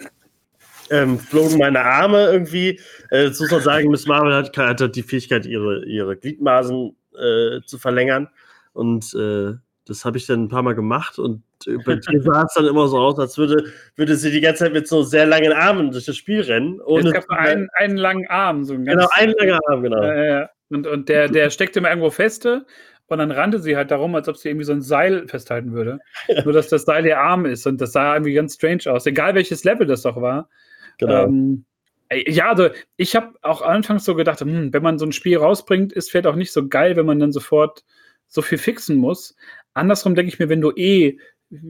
ähm, 0.89 1.19
flogen 1.19 1.57
meine 1.57 1.81
Arme 1.81 2.25
irgendwie. 2.31 2.79
Äh, 3.11 3.25
jetzt 3.25 3.39
muss 3.41 3.51
man 3.51 3.61
sagen, 3.61 3.89
Miss 3.89 4.07
Marvel 4.07 4.33
hat, 4.33 4.57
hat 4.57 4.81
halt 4.81 4.95
die 4.95 5.03
Fähigkeit, 5.03 5.45
ihre, 5.45 5.85
ihre 5.85 6.15
Gliedmaßen 6.15 6.95
äh, 7.15 7.61
zu 7.65 7.77
verlängern 7.77 8.29
und 8.73 9.13
äh, 9.15 9.53
das 9.87 10.03
habe 10.05 10.17
ich 10.17 10.27
dann 10.27 10.43
ein 10.43 10.49
paar 10.49 10.63
Mal 10.63 10.75
gemacht 10.75 11.17
und 11.17 11.43
äh, 11.65 11.77
bei 11.85 11.95
dir 12.11 12.21
sah 12.21 12.43
es 12.43 12.53
dann 12.53 12.65
immer 12.65 12.87
so 12.87 12.97
aus, 12.99 13.17
als 13.19 13.37
würde, 13.37 13.71
würde 13.95 14.15
sie 14.15 14.31
die 14.31 14.41
ganze 14.41 14.65
Zeit 14.65 14.73
mit 14.73 14.87
so 14.87 15.03
sehr 15.03 15.25
langen 15.25 15.53
Armen 15.53 15.91
durch 15.91 16.05
das 16.05 16.17
Spiel 16.17 16.41
rennen. 16.41 16.79
Ohne 16.81 17.07
es 17.07 17.13
gab 17.13 17.29
nur 17.29 17.39
einen, 17.39 17.69
einen 17.73 17.97
langen 17.97 18.27
Arm, 18.27 18.63
so 18.63 18.73
ein 18.73 18.85
ganz, 18.85 19.01
genau, 19.01 19.09
einen 19.13 19.33
langen 19.33 19.59
Arm, 19.67 19.83
genau. 19.83 20.01
Äh, 20.01 20.47
und, 20.69 20.85
und 20.85 21.09
der, 21.09 21.29
der 21.29 21.49
steckte 21.49 21.79
immer 21.79 21.89
irgendwo 21.89 22.09
feste 22.09 22.65
und 23.07 23.19
dann 23.19 23.31
rannte 23.31 23.59
sie 23.59 23.75
halt 23.75 23.91
darum, 23.91 24.15
als 24.15 24.27
ob 24.27 24.37
sie 24.37 24.49
irgendwie 24.49 24.65
so 24.65 24.73
ein 24.73 24.81
Seil 24.81 25.27
festhalten 25.27 25.73
würde. 25.73 25.99
Nur, 26.43 26.53
dass 26.53 26.67
das 26.67 26.83
Seil 26.83 27.05
ihr 27.05 27.19
Arm 27.19 27.45
ist 27.45 27.65
und 27.65 27.79
das 27.79 27.93
sah 27.93 28.13
irgendwie 28.13 28.33
ganz 28.33 28.55
strange 28.55 28.83
aus. 28.87 29.05
Egal 29.05 29.35
welches 29.35 29.63
Level 29.63 29.87
das 29.87 30.01
doch 30.01 30.21
war. 30.21 30.49
genau. 30.97 31.25
Ähm, 31.25 31.65
ja, 32.11 32.49
also 32.49 32.69
ich 32.95 33.15
habe 33.15 33.33
auch 33.41 33.61
anfangs 33.61 34.05
so 34.05 34.15
gedacht, 34.15 34.39
hm, 34.39 34.71
wenn 34.71 34.83
man 34.83 34.97
so 34.97 35.05
ein 35.05 35.11
Spiel 35.11 35.37
rausbringt, 35.37 35.91
ist 35.91 36.09
vielleicht 36.09 36.27
auch 36.27 36.35
nicht 36.35 36.53
so 36.53 36.67
geil, 36.67 36.95
wenn 36.95 37.05
man 37.05 37.19
dann 37.19 37.33
sofort 37.33 37.83
so 38.27 38.41
viel 38.41 38.57
fixen 38.57 38.95
muss. 38.95 39.35
Andersrum 39.73 40.15
denke 40.15 40.31
ich 40.31 40.39
mir, 40.39 40.49
wenn 40.49 40.61
du 40.61 40.71
eh 40.71 41.17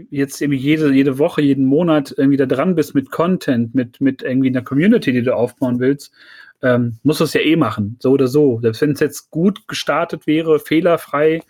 jetzt 0.09 0.41
irgendwie 0.41 0.59
jede, 0.59 0.91
jede 0.91 1.19
Woche, 1.19 1.41
jeden 1.41 1.65
Monat 1.65 2.13
irgendwie 2.17 2.37
da 2.37 2.45
dran 2.45 2.75
bist 2.75 2.95
mit 2.95 3.11
Content, 3.11 3.75
mit, 3.75 4.01
mit 4.01 4.23
irgendwie 4.23 4.49
einer 4.49 4.63
Community, 4.63 5.11
die 5.11 5.23
du 5.23 5.35
aufbauen 5.35 5.79
willst, 5.79 6.13
ähm, 6.61 6.99
musst 7.03 7.19
du 7.19 7.25
es 7.25 7.33
ja 7.33 7.41
eh 7.41 7.55
machen, 7.55 7.97
so 7.99 8.11
oder 8.11 8.27
so. 8.27 8.59
Selbst 8.61 8.81
wenn 8.81 8.91
es 8.91 8.99
jetzt 8.99 9.29
gut 9.29 9.67
gestartet 9.67 10.27
wäre, 10.27 10.59
fehlerfrei, 10.59 11.41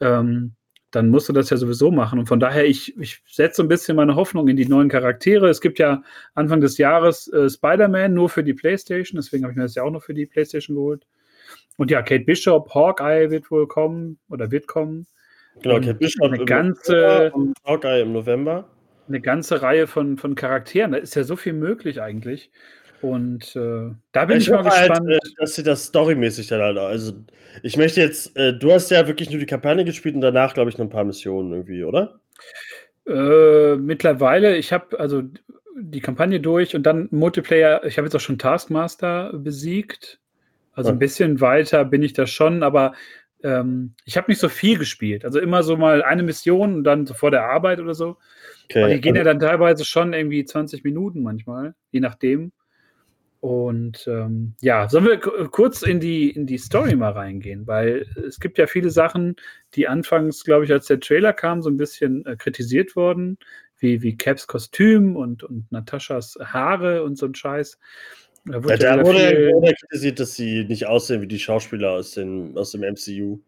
ähm, 0.00 0.54
dann 0.94 1.08
musst 1.08 1.28
du 1.28 1.32
das 1.32 1.50
ja 1.50 1.56
sowieso 1.56 1.90
machen. 1.90 2.20
Und 2.20 2.26
von 2.26 2.38
daher, 2.38 2.64
ich, 2.64 2.96
ich 2.98 3.20
setze 3.28 3.62
ein 3.62 3.68
bisschen 3.68 3.96
meine 3.96 4.14
Hoffnung 4.14 4.46
in 4.46 4.56
die 4.56 4.66
neuen 4.66 4.88
Charaktere. 4.88 5.48
Es 5.48 5.60
gibt 5.60 5.80
ja 5.80 6.02
Anfang 6.34 6.60
des 6.60 6.78
Jahres 6.78 7.26
äh, 7.32 7.50
Spider-Man 7.50 8.14
nur 8.14 8.28
für 8.28 8.44
die 8.44 8.54
PlayStation, 8.54 9.16
deswegen 9.16 9.42
habe 9.42 9.52
ich 9.52 9.56
mir 9.56 9.64
das 9.64 9.74
ja 9.74 9.82
auch 9.82 9.90
noch 9.90 10.02
für 10.02 10.14
die 10.14 10.26
PlayStation 10.26 10.76
geholt. 10.76 11.04
Und 11.76 11.90
ja, 11.90 12.02
Kate 12.02 12.24
Bishop, 12.24 12.72
Hawkeye 12.72 13.30
wird 13.30 13.50
wohl 13.50 13.66
kommen 13.66 14.18
oder 14.28 14.52
wird 14.52 14.68
kommen. 14.68 15.06
genau, 15.60 15.76
und 15.76 15.84
Kate 15.84 15.98
Bishop 15.98 16.26
eine 16.26 16.36
im 16.36 16.46
ganze- 16.46 17.32
und 17.32 17.54
Hawkeye 17.64 18.02
im 18.02 18.12
November. 18.12 18.68
Eine 19.08 19.20
ganze 19.20 19.60
Reihe 19.60 19.86
von, 19.86 20.16
von 20.16 20.36
Charakteren. 20.36 20.92
Da 20.92 20.98
ist 20.98 21.16
ja 21.16 21.24
so 21.24 21.34
viel 21.34 21.52
möglich 21.52 22.00
eigentlich. 22.00 22.50
Und 23.04 23.54
äh, 23.54 23.90
da 24.12 24.24
bin 24.24 24.38
ich, 24.38 24.48
mal 24.48 24.64
hoffe 24.64 24.70
halt, 24.70 24.88
gespannt. 24.92 25.10
äh, 25.10 25.18
dass 25.36 25.56
sie 25.56 25.62
das 25.62 25.84
storymäßig 25.84 26.46
dann 26.46 26.62
halt. 26.62 26.78
Also, 26.78 27.12
ich 27.62 27.76
möchte 27.76 28.00
jetzt, 28.00 28.34
äh, 28.34 28.54
du 28.58 28.72
hast 28.72 28.90
ja 28.90 29.06
wirklich 29.06 29.28
nur 29.28 29.38
die 29.38 29.44
Kampagne 29.44 29.84
gespielt 29.84 30.14
und 30.14 30.22
danach, 30.22 30.54
glaube 30.54 30.70
ich, 30.70 30.78
noch 30.78 30.86
ein 30.86 30.90
paar 30.90 31.04
Missionen 31.04 31.52
irgendwie, 31.52 31.84
oder? 31.84 32.18
Äh, 33.06 33.76
mittlerweile, 33.76 34.56
ich 34.56 34.72
habe 34.72 34.98
also 34.98 35.22
die 35.78 36.00
Kampagne 36.00 36.40
durch 36.40 36.74
und 36.74 36.84
dann 36.84 37.08
Multiplayer, 37.10 37.84
ich 37.84 37.98
habe 37.98 38.06
jetzt 38.06 38.14
auch 38.16 38.20
schon 38.20 38.38
Taskmaster 38.38 39.34
besiegt. 39.34 40.18
Also 40.72 40.88
Ja. 40.88 40.96
ein 40.96 40.98
bisschen 40.98 41.42
weiter 41.42 41.84
bin 41.84 42.02
ich 42.02 42.14
da 42.14 42.26
schon, 42.26 42.62
aber 42.62 42.94
ähm, 43.42 43.92
ich 44.06 44.16
habe 44.16 44.30
nicht 44.30 44.40
so 44.40 44.48
viel 44.48 44.78
gespielt. 44.78 45.26
Also 45.26 45.40
immer 45.40 45.62
so 45.62 45.76
mal 45.76 46.02
eine 46.02 46.22
Mission 46.22 46.76
und 46.76 46.84
dann 46.84 47.04
so 47.04 47.12
vor 47.12 47.30
der 47.30 47.44
Arbeit 47.44 47.80
oder 47.80 47.92
so. 47.92 48.16
Aber 48.74 48.88
die 48.88 49.00
gehen 49.02 49.14
ja 49.14 49.24
dann 49.24 49.40
teilweise 49.40 49.84
schon 49.84 50.14
irgendwie 50.14 50.42
20 50.46 50.84
Minuten 50.84 51.22
manchmal, 51.22 51.74
je 51.90 52.00
nachdem. 52.00 52.50
Und 53.44 54.06
ähm, 54.06 54.54
ja, 54.62 54.88
sollen 54.88 55.04
wir 55.04 55.18
kurz 55.18 55.82
in 55.82 56.00
die, 56.00 56.30
in 56.30 56.46
die 56.46 56.56
Story 56.56 56.96
mal 56.96 57.12
reingehen, 57.12 57.66
weil 57.66 58.06
es 58.26 58.40
gibt 58.40 58.56
ja 58.56 58.66
viele 58.66 58.88
Sachen, 58.88 59.36
die 59.74 59.86
anfangs, 59.86 60.44
glaube 60.44 60.64
ich, 60.64 60.72
als 60.72 60.86
der 60.86 60.98
Trailer 60.98 61.34
kam, 61.34 61.60
so 61.60 61.68
ein 61.68 61.76
bisschen 61.76 62.24
äh, 62.24 62.36
kritisiert 62.36 62.96
wurden, 62.96 63.36
wie, 63.76 64.00
wie 64.00 64.16
Caps 64.16 64.46
Kostüm 64.46 65.14
und, 65.14 65.44
und 65.44 65.70
Nataschas 65.70 66.38
Haare 66.42 67.02
und 67.02 67.18
so 67.18 67.26
ein 67.26 67.34
Scheiß. 67.34 67.78
Da 68.46 68.54
ja, 68.54 68.64
wurde 68.64 68.78
da 68.78 68.94
wieder 68.94 69.04
wurde, 69.04 69.50
wurde 69.52 69.74
kritisiert, 69.74 70.20
dass 70.20 70.34
sie 70.34 70.64
nicht 70.64 70.86
aussehen 70.86 71.20
wie 71.20 71.26
die 71.26 71.38
Schauspieler 71.38 71.90
aus, 71.90 72.12
den, 72.12 72.56
aus 72.56 72.70
dem 72.70 72.80
MCU. 72.80 73.40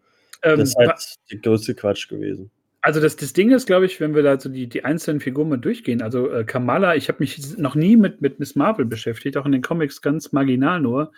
ähm, 0.42 0.59
Das 0.59 0.68
ist 0.68 0.76
halt 0.76 0.92
der 1.30 1.38
größte 1.38 1.74
Quatsch 1.74 2.07
gewesen. 2.07 2.51
Also 2.87 3.01
das, 3.01 3.16
das 3.16 3.32
Ding 3.32 3.51
ist, 3.51 3.66
glaube 3.66 3.84
ich, 3.84 3.99
wenn 3.99 4.14
wir 4.14 4.22
da 4.22 4.39
so 4.39 4.49
die, 4.49 4.68
die 4.68 4.84
einzelnen 4.84 5.18
Figuren 5.18 5.49
mal 5.49 5.57
durchgehen, 5.57 6.03
also 6.03 6.30
äh, 6.30 6.45
Kamala, 6.45 6.95
ich 6.95 7.09
habe 7.09 7.18
mich 7.18 7.59
noch 7.59 7.74
nie 7.74 7.97
mit, 7.97 8.20
mit 8.20 8.39
Miss 8.39 8.55
Marvel 8.55 8.84
beschäftigt, 8.84 9.37
auch 9.37 9.45
in 9.45 9.51
den 9.51 9.61
Comics 9.61 10.03
ganz 10.03 10.30
marginal 10.30 10.80
nur. 10.80 11.11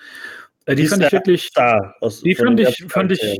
Äh, 0.64 0.76
die 0.76 0.84
Die 0.84 0.88
fand 0.88 1.04
ich 1.04 1.12
wirklich, 1.12 1.50
aus, 2.00 2.22
die 2.22 2.34
fand 2.34 2.58
ich, 2.58 2.86
fand 2.88 3.12
ich, 3.12 3.38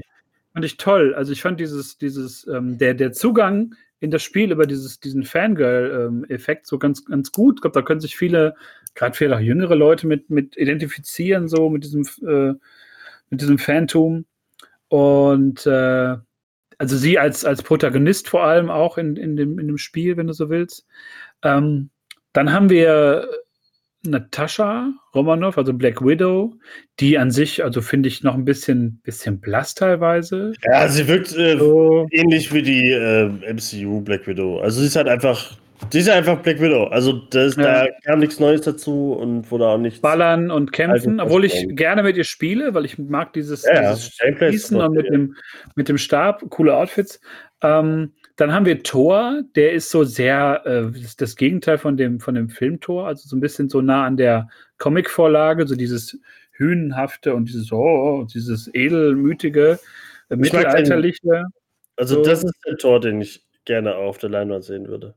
fand 0.53 0.63
ich 0.63 0.77
toll. 0.77 1.15
Also 1.15 1.33
ich 1.33 1.41
fand 1.41 1.59
dieses, 1.59 1.97
dieses, 1.97 2.47
ähm, 2.49 2.77
der, 2.77 2.93
der 2.93 3.13
Zugang 3.13 3.75
in 3.99 4.11
das 4.11 4.23
Spiel 4.23 4.53
über 4.53 4.67
dieses, 4.67 5.01
diesen 5.01 5.23
Fangirl-Effekt 5.23 6.67
so 6.67 6.79
ganz, 6.79 7.07
ganz 7.07 7.33
gut. 7.33 7.55
Ich 7.57 7.63
glaube, 7.63 7.81
da 7.81 7.83
können 7.83 8.01
sich 8.01 8.15
viele, 8.15 8.57
gerade 8.95 9.17
vielleicht 9.17 9.41
auch 9.41 9.43
jüngere 9.43 9.75
Leute 9.75 10.07
mit, 10.07 10.29
mit 10.29 10.55
identifizieren, 10.59 11.49
so 11.49 11.71
mit 11.71 11.83
diesem, 11.83 12.03
äh, 12.29 12.53
mit 13.31 13.41
diesem 13.41 13.57
Phantom. 13.57 14.27
Und 14.89 15.65
äh, 15.67 16.19
also 16.79 16.97
sie 16.97 17.19
als, 17.19 17.45
als 17.45 17.63
Protagonist 17.63 18.29
vor 18.29 18.45
allem 18.45 18.71
auch 18.71 18.99
in, 18.99 19.17
in, 19.17 19.37
dem, 19.37 19.59
in 19.59 19.67
dem 19.67 19.79
Spiel, 19.79 20.17
wenn 20.17 20.29
du 20.29 20.33
so 20.33 20.49
willst. 20.49 20.87
Ähm, 21.43 21.91
dann 22.33 22.53
haben 22.53 22.71
wir 22.71 23.29
Natascha 24.05 24.93
Romanoff, 25.15 25.59
also 25.59 25.73
Black 25.73 26.01
Widow, 26.05 26.55
die 27.01 27.19
an 27.19 27.33
sich, 27.33 27.65
also 27.65 27.81
finde 27.81 28.09
ich 28.09 28.23
noch 28.23 28.35
ein 28.35 28.45
bisschen, 28.45 29.01
bisschen 29.03 29.41
blass 29.41 29.75
teilweise. 29.75 30.53
Ja, 30.65 30.89
sie 30.89 31.09
wirkt 31.09 31.37
äh, 31.37 31.59
So, 31.59 32.07
ähnlich 32.13 32.53
wie 32.53 32.63
die 32.63 32.93
äh, 32.93 33.29
MCU 33.53 34.01
Black 34.01 34.27
Widow. 34.27 34.61
Also 34.61 34.81
sie 34.81 34.87
ist 34.87 34.97
halt 34.97 35.09
einfach 35.09 35.57
Die 35.93 35.99
ist 35.99 36.09
einfach 36.09 36.41
Black 36.43 36.61
Widow. 36.61 36.85
Also 36.85 37.13
das, 37.13 37.57
ja. 37.57 37.85
da 37.85 37.87
kam 38.05 38.19
nichts 38.19 38.41
Neues 38.41 38.63
dazu 38.63 39.13
und 39.13 39.51
wurde 39.51 39.67
auch 39.67 39.79
nichts. 39.79 40.01
Ballern 40.01 40.51
und 40.51 40.73
kämpfen, 40.73 41.21
obwohl 41.21 41.45
ich 41.45 41.67
gerne 41.71 42.03
mit 42.03 42.17
ihr 42.17 42.25
spiele, 42.25 42.75
weil 42.75 42.85
ich 42.85 42.99
mag 42.99 43.33
dieses, 43.33 43.65
ja, 43.65 43.95
dieses 43.95 44.17
Schießen 44.39 44.81
und 44.81 44.95
mit 44.95 45.09
dem, 45.09 45.37
mit 45.77 45.89
dem 45.89 45.99
Stab, 45.99 46.49
coole 46.51 46.77
Outfits. 46.77 47.21
Ähm, 47.63 48.13
dann 48.37 48.53
haben 48.53 48.67
wir 48.67 48.83
Thor, 48.83 49.43
der 49.57 49.73
ist 49.73 49.91
so 49.91 50.05
sehr 50.05 50.63
äh, 50.65 51.01
das 51.17 51.37
Gegenteil 51.37 51.79
von 51.79 51.97
dem, 51.97 52.21
von 52.21 52.35
dem 52.35 52.49
Film 52.49 52.81
Thor, 52.81 53.07
also 53.07 53.29
so 53.29 53.37
ein 53.37 53.41
bisschen 53.41 53.69
so 53.69 53.81
nah 53.81 54.05
an 54.05 54.17
der 54.17 54.49
Comic-Vorlage, 54.79 55.67
so 55.67 55.75
dieses 55.75 56.19
Hünenhafte 56.53 57.35
und 57.35 57.49
dieses, 57.49 57.73
oh, 57.73 58.27
dieses 58.33 58.73
edelmütige, 58.75 59.79
äh, 60.29 60.37
mittelalterliche. 60.37 61.47
Also, 61.97 62.17
so. 62.17 62.23
das 62.23 62.45
ist 62.45 62.55
der 62.67 62.77
Tor, 62.77 63.01
den 63.01 63.21
ich 63.21 63.45
gerne 63.65 63.97
auf 63.97 64.19
der 64.19 64.31
Leinwand 64.31 64.65
sehen 64.65 64.87
würde. 64.87 65.15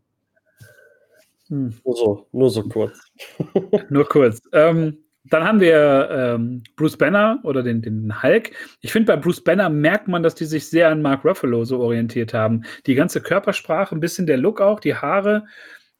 Hm. 1.51 1.73
Nur 1.83 1.95
so, 1.95 2.27
nur 2.31 2.49
so 2.49 2.63
kurz. 2.63 2.97
nur 3.89 4.07
kurz. 4.07 4.41
Ähm, 4.53 4.97
dann 5.25 5.43
haben 5.43 5.59
wir 5.59 6.09
ähm, 6.09 6.63
Bruce 6.77 6.97
Banner 6.97 7.39
oder 7.43 7.61
den, 7.61 7.81
den 7.81 8.23
Hulk. 8.23 8.51
Ich 8.79 8.91
finde, 8.91 9.13
bei 9.13 9.17
Bruce 9.17 9.43
Banner 9.43 9.69
merkt 9.69 10.07
man, 10.07 10.23
dass 10.23 10.33
die 10.33 10.45
sich 10.45 10.67
sehr 10.67 10.89
an 10.89 11.01
Mark 11.01 11.25
Ruffalo 11.25 11.63
so 11.65 11.79
orientiert 11.79 12.33
haben. 12.33 12.63
Die 12.87 12.95
ganze 12.95 13.21
Körpersprache, 13.21 13.93
ein 13.93 13.99
bisschen 13.99 14.25
der 14.25 14.37
Look 14.37 14.61
auch, 14.61 14.79
die 14.79 14.95
Haare, 14.95 15.45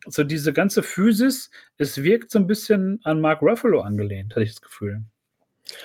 so 0.08 0.24
diese 0.24 0.54
ganze 0.54 0.82
Physis, 0.82 1.52
es 1.78 2.02
wirkt 2.02 2.32
so 2.32 2.40
ein 2.40 2.48
bisschen 2.48 3.00
an 3.04 3.22
Mark 3.22 3.42
Ruffalo 3.42 3.82
angelehnt, 3.82 4.32
hatte 4.32 4.44
ich 4.44 4.52
das 4.52 4.62
Gefühl. 4.62 5.04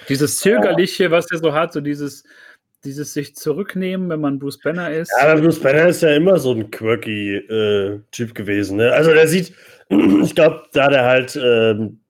Dieses 0.09 0.39
Zögerliche, 0.39 1.11
was 1.11 1.31
er 1.31 1.39
so 1.39 1.53
hat, 1.53 1.73
so 1.73 1.81
dieses, 1.81 2.25
dieses 2.87 3.12
sich 3.12 3.37
zurücknehmen, 3.37 4.09
wenn 4.09 4.20
man 4.20 4.39
Bruce 4.39 4.59
Banner 4.59 4.91
ist. 4.91 5.12
Ja, 5.20 5.28
aber 5.28 5.41
Bruce 5.41 5.61
Banner 5.61 5.89
ist 5.89 6.03
ja 6.03 6.14
immer 6.14 6.39
so 6.39 6.53
ein 6.53 6.70
quirky 6.70 7.37
äh, 7.37 8.01
Typ 8.12 8.34
gewesen. 8.34 8.78
Ne? 8.78 8.93
Also 8.93 9.12
der 9.12 9.28
sieht, 9.28 9.53
ich 9.89 10.34
glaube, 10.34 10.62
da 10.72 10.89
der 10.89 11.05
halt, 11.05 11.37
ähm, 11.37 12.01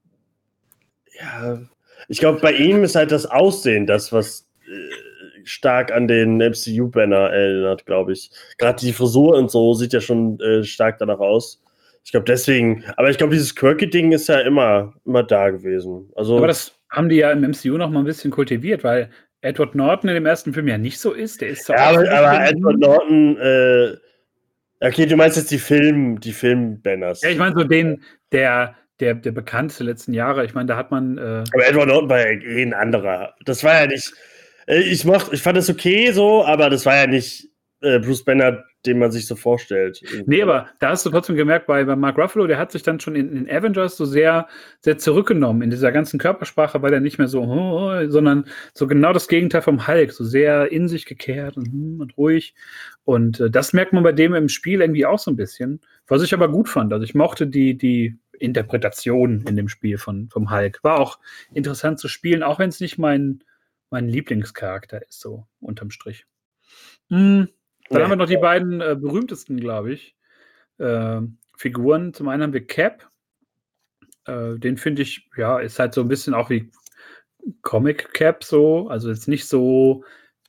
ja, 1.19 1.59
ich 2.09 2.19
glaube, 2.19 2.41
bei 2.41 2.53
ihm 2.53 2.85
ist 2.85 2.95
halt 2.95 3.11
das 3.11 3.27
Aussehen 3.27 3.87
das, 3.87 4.13
was 4.13 4.47
äh, 4.67 5.43
stark 5.45 5.93
an 5.93 6.09
den 6.09 6.39
MCU-Banner 6.39 7.31
erinnert, 7.31 7.87
glaube 7.87 8.13
ich. 8.13 8.31
Gerade 8.59 8.81
die 8.81 8.93
Frisur 8.93 9.37
und 9.37 9.51
so 9.51 9.75
sieht 9.75 9.93
ja 9.93 10.01
schon 10.01 10.39
äh, 10.41 10.63
stark 10.65 10.99
danach 10.99 11.21
aus. 11.21 11.63
Ich 12.05 12.13
glaube 12.13 12.27
deswegen, 12.27 12.85
aber 12.97 13.11
ich 13.11 13.19
glaube, 13.19 13.33
dieses 13.33 13.57
Quirky-Ding 13.57 14.13
ist 14.13 14.29
ja 14.29 14.41
immer, 14.41 14.95
immer 15.05 15.25
da 15.25 15.51
gewesen. 15.51 16.11
Also, 16.15 16.37
aber 16.37 16.47
das 16.47 16.73
haben 16.91 17.09
die 17.09 17.17
ja 17.17 17.33
im 17.33 17.41
MCU 17.41 17.77
noch 17.77 17.91
mal 17.91 18.01
ein 18.01 18.05
bisschen 18.05 18.31
kultiviert, 18.31 18.85
weil 18.85 19.11
Edward 19.41 19.75
Norton 19.75 20.09
in 20.09 20.15
dem 20.15 20.27
ersten 20.27 20.53
Film 20.53 20.69
ja 20.69 20.79
nicht 20.79 20.99
so 20.99 21.13
ist. 21.13 21.41
Der 21.41 21.49
ist 21.49 21.69
ja, 21.69 21.77
aber, 21.77 22.11
aber 22.11 22.49
Edward 22.49 22.79
Norton, 22.79 23.37
äh, 23.39 23.97
okay, 24.81 25.07
du 25.07 25.17
meinst 25.17 25.37
jetzt 25.37 25.51
die 25.51 25.59
Film, 25.59 26.21
die 26.21 26.33
Film-Banners. 26.33 27.23
Ja, 27.23 27.31
ich 27.31 27.39
meine 27.39 27.55
so 27.55 27.65
den, 27.65 28.03
der, 28.33 28.75
der, 29.01 29.15
der 29.15 29.33
bekannteste 29.33 29.85
letzten 29.85 30.13
Jahre. 30.13 30.45
Ich 30.45 30.55
meine, 30.55 30.67
da 30.67 30.77
hat 30.77 30.91
man. 30.91 31.19
Äh, 31.19 31.45
aber 31.53 31.69
Edward 31.69 31.89
Norton 31.89 32.09
war 32.09 32.19
ja 32.19 32.41
eh 32.41 32.63
ein 32.63 32.75
anderer. 32.75 33.35
Das 33.45 33.63
war 33.63 33.83
ja 33.83 33.87
nicht. 33.87 34.13
Äh, 34.67 34.81
ich, 34.81 35.05
mocht, 35.05 35.33
ich 35.33 35.43
fand 35.43 35.57
das 35.57 35.71
okay 35.71 36.11
so, 36.13 36.45
aber 36.45 36.71
das 36.71 36.87
war 36.87 36.97
ja 36.97 37.07
nicht 37.07 37.49
äh, 37.83 37.99
Bruce 37.99 38.25
Banner, 38.25 38.65
den 38.87 38.99
man 38.99 39.11
sich 39.11 39.27
so 39.27 39.37
vorstellt. 39.37 40.03
Nee, 40.27 40.43
aber 40.43 40.69
da 40.79 40.91
hast 40.91 41.05
du 41.05 41.11
trotzdem 41.11 41.37
gemerkt, 41.37 41.67
bei, 41.67 41.85
bei 41.85 41.97
Mark 41.97 42.19
Ruffalo, 42.19 42.47
der 42.47 42.59
hat 42.59 42.73
sich 42.73 42.83
dann 42.83 43.01
schon 43.01 43.17
in, 43.17 43.33
in 43.33 43.51
Avengers 43.51 43.97
so 43.97 44.05
sehr, 44.05 44.49
sehr 44.81 44.99
zurückgenommen. 44.99 45.63
In 45.63 45.71
dieser 45.71 45.93
ganzen 45.93 46.19
Körpersprache 46.19 46.83
war 46.83 46.91
der 46.91 47.01
nicht 47.01 47.19
mehr 47.19 47.29
so, 47.29 47.43
oh, 47.43 48.09
sondern 48.09 48.47
so 48.75 48.87
genau 48.87 49.13
das 49.13 49.29
Gegenteil 49.29 49.63
vom 49.63 49.87
Hulk, 49.87 50.13
so 50.13 50.25
sehr 50.25 50.71
in 50.71 50.89
sich 50.89 51.07
gekehrt 51.07 51.57
und, 51.57 51.67
hm, 51.67 52.01
und 52.01 52.17
ruhig. 52.17 52.55
Und 53.05 53.41
äh, 53.41 53.51
das 53.51 53.73
merkt 53.73 53.93
man 53.93 54.03
bei 54.03 54.13
dem 54.13 54.35
im 54.35 54.49
Spiel 54.49 54.81
irgendwie 54.81 55.07
auch 55.07 55.19
so 55.19 55.31
ein 55.31 55.37
bisschen, 55.37 55.81
was 56.07 56.23
ich 56.23 56.35
aber 56.35 56.49
gut 56.49 56.69
fand. 56.69 56.93
Also 56.93 57.05
ich 57.05 57.15
mochte 57.15 57.47
die, 57.47 57.77
die 57.77 58.19
Interpretation 58.39 59.43
in 59.47 59.57
dem 59.57 59.69
Spiel 59.69 59.99
von, 59.99 60.29
vom 60.29 60.51
Hulk. 60.51 60.83
War 60.83 60.99
auch 61.01 61.19
interessant 61.53 61.99
zu 61.99 62.09
spielen, 62.09 62.43
auch 62.43 62.59
wenn 62.59 62.69
es 62.69 62.81
nicht 62.81 62.99
mein, 62.99 63.43
mein 63.91 64.09
Lieblingscharakter 64.09 65.07
ist, 65.07 65.21
so 65.21 65.47
unterm 65.61 65.91
Strich. 65.91 66.27
Hm, 67.09 67.49
dann 67.89 67.99
ja. 67.99 68.05
haben 68.05 68.13
wir 68.13 68.17
noch 68.17 68.27
die 68.27 68.37
beiden 68.37 68.81
äh, 68.81 68.97
berühmtesten, 68.99 69.59
glaube 69.59 69.93
ich, 69.93 70.17
äh, 70.79 71.21
Figuren. 71.57 72.13
Zum 72.15 72.29
einen 72.29 72.43
haben 72.43 72.53
wir 72.53 72.67
Cap. 72.67 73.09
Äh, 74.27 74.59
den 74.59 74.77
finde 74.77 75.03
ich, 75.03 75.29
ja, 75.37 75.59
ist 75.59 75.79
halt 75.79 75.95
so 75.95 76.01
ein 76.01 76.09
bisschen 76.09 76.35
auch 76.35 76.51
wie 76.51 76.71
Comic 77.63 78.13
Cap 78.13 78.45
so. 78.45 78.89
Also 78.89 79.09
jetzt 79.09 79.29
nicht 79.29 79.47
so 79.47 80.05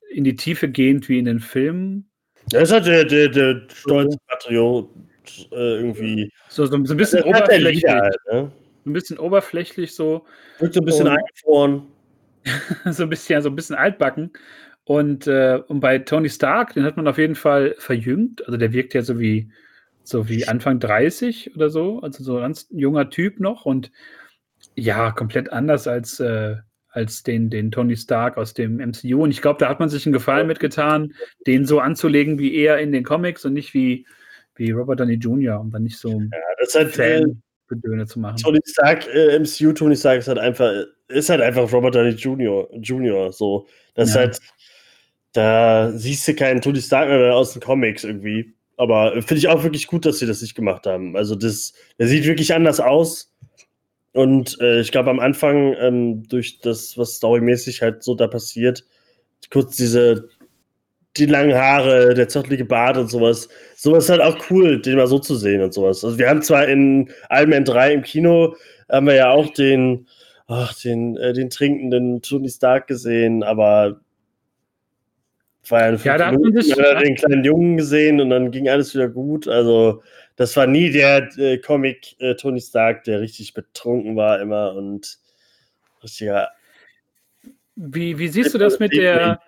in 0.10 0.24
die 0.24 0.36
Tiefe 0.36 0.70
gehend 0.70 1.10
wie 1.10 1.20
in 1.20 1.26
den 1.26 1.40
Filmen. 1.40 2.10
Ja, 2.52 2.62
ist 2.62 2.72
halt 2.72 2.86
der, 2.86 3.04
der, 3.06 3.30
der 3.30 3.62
stolze 3.74 4.18
Patriot 4.28 4.90
äh, 5.52 5.76
irgendwie. 5.76 6.32
So, 6.50 6.66
so, 6.66 6.84
so 6.86 6.94
ein 6.94 6.98
bisschen 6.98 7.24
oberflächlich. 7.24 7.84
Halt, 7.86 8.18
ne? 8.32 8.52
Ein 8.86 8.94
bisschen 8.94 9.20
oberflächlich 9.20 9.94
so. 9.94 10.26
Wird 10.60 10.74
so 10.74 10.80
ein 10.80 10.86
bisschen 10.86 11.08
eingefroren. 11.08 11.88
so 12.86 13.04
ein 13.04 13.10
bisschen, 13.10 13.42
so 13.42 13.50
ein 13.50 13.56
bisschen 13.56 13.76
altbacken. 13.76 14.32
Und, 14.88 15.28
äh, 15.28 15.60
und 15.68 15.82
bei 15.82 16.00
Tony 16.00 16.30
Stark, 16.30 16.74
den 16.74 16.86
hat 16.86 16.96
man 16.96 17.10
auf 17.10 17.18
jeden 17.18 17.36
Fall 17.36 17.76
verjüngt. 17.78 18.46
Also 18.46 18.56
der 18.56 18.72
wirkt 18.72 18.94
ja 18.94 19.02
so 19.02 19.20
wie, 19.20 19.52
so 20.04 20.30
wie 20.30 20.48
Anfang 20.48 20.80
30 20.80 21.54
oder 21.58 21.70
so. 21.70 22.00
Also 22.00 22.24
so 22.24 22.38
ein 22.38 22.44
ganz 22.44 22.68
junger 22.70 23.10
Typ 23.10 23.42
noch. 23.42 23.66
Und 23.66 23.92
ja, 24.76 25.12
komplett 25.12 25.52
anders 25.52 25.90
als, 25.90 26.22
äh, 26.22 26.56
als 26.88 27.24
den, 27.24 27.50
den 27.50 27.70
Tony 27.70 27.98
Stark 27.98 28.38
aus 28.38 28.54
dem 28.54 28.80
MCU. 28.80 29.24
Und 29.24 29.32
ich 29.32 29.42
glaube, 29.42 29.60
da 29.60 29.68
hat 29.68 29.82
man 29.82 29.90
sich 29.90 30.06
einen 30.06 30.14
Gefallen 30.14 30.48
mitgetan, 30.48 31.14
den 31.46 31.66
so 31.66 31.82
anzulegen 31.82 32.40
wie 32.40 32.56
er 32.56 32.80
in 32.80 32.94
den 32.94 33.04
Comics 33.04 33.44
und 33.44 33.52
nicht 33.52 33.74
wie, 33.74 34.08
wie 34.56 34.72
Robert 34.72 35.02
Downey 35.02 35.16
Jr., 35.16 35.60
um 35.60 35.70
dann 35.70 35.84
nicht 35.84 35.98
so 35.98 36.12
ja, 36.12 36.40
das 36.62 36.76
hat, 36.76 36.92
Fan 36.92 37.42
Bedöne 37.68 38.06
zu 38.06 38.22
machen. 38.22 38.38
Tony 38.38 38.60
Stark, 38.64 39.06
äh, 39.14 39.38
MCU 39.38 39.74
Tony 39.74 39.98
Stark 39.98 40.20
ist 40.20 40.30
halt 40.30 40.40
einfach, 40.40 40.72
ist 41.10 41.30
halt 41.30 41.42
einfach 41.42 41.70
Robert 41.74 41.96
Downey 41.96 42.12
Jr. 42.12 42.70
Jr. 42.78 43.34
So. 43.34 43.68
Das 43.96 44.16
ja. 44.16 44.22
ist 44.22 44.40
halt 44.40 44.40
da 45.38 45.92
siehst 45.92 46.28
du 46.28 46.34
keinen 46.34 46.62
Tony 46.62 46.82
Stark 46.82 47.10
mehr 47.10 47.36
aus 47.36 47.54
den 47.54 47.62
Comics 47.62 48.04
irgendwie. 48.04 48.56
Aber 48.76 49.12
finde 49.22 49.36
ich 49.36 49.48
auch 49.48 49.64
wirklich 49.64 49.88
gut, 49.88 50.06
dass 50.06 50.20
sie 50.20 50.26
das 50.26 50.42
nicht 50.42 50.56
gemacht 50.56 50.88
haben. 50.88 51.16
Also, 51.16 51.36
das, 51.36 51.74
der 52.00 52.08
sieht 52.08 52.26
wirklich 52.26 52.54
anders 52.54 52.80
aus. 52.80 53.32
Und 54.14 54.60
äh, 54.62 54.82
ich 54.82 54.92
glaube, 54.92 55.12
am 55.12 55.20
Anfang, 55.20 55.76
ähm, 55.80 56.28
durch 56.28 56.60
das, 56.60 56.98
was 56.98 57.16
storymäßig 57.16 57.84
halt 57.84 58.04
so 58.04 58.16
da 58.16 58.28
passiert, 58.28 58.84
kurz 59.52 59.76
diese, 59.76 60.28
die 61.18 61.28
langen 61.28 61.56
Haare, 61.56 62.16
der 62.16 62.28
zottelige 62.30 62.66
Bart 62.66 62.98
und 62.98 63.10
sowas, 63.10 63.48
sowas 63.76 64.06
ist 64.06 64.10
halt 64.10 64.22
auch 64.22 64.38
cool, 64.50 64.82
den 64.82 64.98
mal 64.98 65.08
so 65.08 65.20
zu 65.20 65.36
sehen 65.36 65.62
und 65.62 65.74
sowas. 65.74 66.04
Also, 66.04 66.18
wir 66.18 66.30
haben 66.30 66.42
zwar 66.42 66.68
in 66.68 67.12
Iron 67.30 67.50
Man 67.52 67.66
3 67.66 67.94
im 67.94 68.02
Kino, 68.02 68.56
haben 68.90 69.06
wir 69.06 69.16
ja 69.16 69.30
auch 69.30 69.54
den, 69.54 70.08
ach, 70.48 70.74
den, 70.82 71.16
äh, 71.18 71.34
den 71.34 71.52
trinkenden 71.52 72.24
Tony 72.24 72.50
Stark 72.50 72.88
gesehen, 72.88 73.44
aber 73.44 74.00
war 75.72 75.92
ja, 75.92 75.98
ja 76.04 76.18
da 76.18 76.28
hat 76.28 76.40
man 76.40 76.54
sich, 76.54 76.74
den 76.74 77.16
kleinen 77.16 77.44
Jungen 77.44 77.78
gesehen 77.78 78.22
und 78.22 78.30
dann 78.30 78.52
ging 78.52 78.70
alles 78.70 78.94
wieder 78.94 79.10
gut. 79.10 79.48
Also, 79.48 80.02
das 80.36 80.56
war 80.56 80.68
nie 80.68 80.92
der 80.92 81.30
äh, 81.38 81.58
Comic 81.58 82.16
äh, 82.20 82.36
Tony 82.36 82.62
Stark, 82.62 83.04
der 83.04 83.22
richtig 83.22 83.54
betrunken 83.54 84.16
war 84.16 84.40
immer 84.40 84.74
und 84.74 85.18
richtiger. 86.04 86.50
Wie, 87.76 88.18
wie 88.18 88.28
siehst 88.28 88.54
du 88.54 88.58
das 88.58 88.80
mit 88.80 88.94
der. 88.94 89.40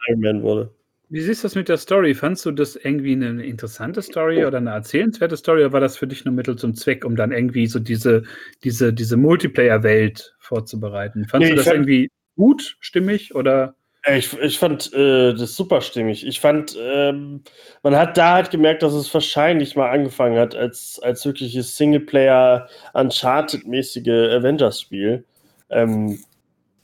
Wie 1.11 1.21
siehst 1.21 1.43
du 1.43 1.47
das 1.47 1.55
mit 1.55 1.67
der 1.69 1.77
Story? 1.77 2.13
Fandst 2.13 2.45
du 2.45 2.51
das 2.51 2.75
irgendwie 2.75 3.13
eine 3.13 3.43
interessante 3.43 4.03
Story 4.03 4.45
oder 4.45 4.59
eine 4.59 4.69
erzählenswerte 4.69 5.37
Story 5.37 5.61
oder 5.61 5.73
war 5.73 5.79
das 5.79 5.97
für 5.97 6.05
dich 6.05 6.23
nur 6.23 6.35
Mittel 6.35 6.55
zum 6.55 6.75
Zweck, 6.75 7.03
um 7.03 7.15
dann 7.15 7.31
irgendwie 7.31 7.65
so 7.65 7.79
diese, 7.79 8.21
diese, 8.63 8.93
diese 8.93 9.17
Multiplayer-Welt 9.17 10.35
vorzubereiten? 10.37 11.25
Fandst 11.25 11.45
nee, 11.45 11.49
du 11.49 11.55
das 11.55 11.65
fand, 11.65 11.77
irgendwie 11.77 12.11
gut, 12.35 12.77
stimmig 12.79 13.33
oder? 13.33 13.73
Ich, 14.07 14.33
ich 14.33 14.59
fand 14.59 14.93
äh, 14.93 15.33
das 15.33 15.55
super 15.55 15.81
stimmig. 15.81 16.25
Ich 16.25 16.39
fand, 16.39 16.77
ähm, 16.79 17.43
man 17.83 17.95
hat 17.97 18.17
da 18.17 18.35
halt 18.35 18.49
gemerkt, 18.49 18.81
dass 18.81 18.93
es 18.93 19.13
wahrscheinlich 19.13 19.75
mal 19.75 19.89
angefangen 19.89 20.39
hat 20.39 20.55
als, 20.55 20.99
als 21.03 21.25
wirkliches 21.25 21.75
Singleplayer 21.75 22.69
Uncharted-mäßige 22.93 24.07
Avengers-Spiel. 24.07 25.25
Ähm, 25.69 26.19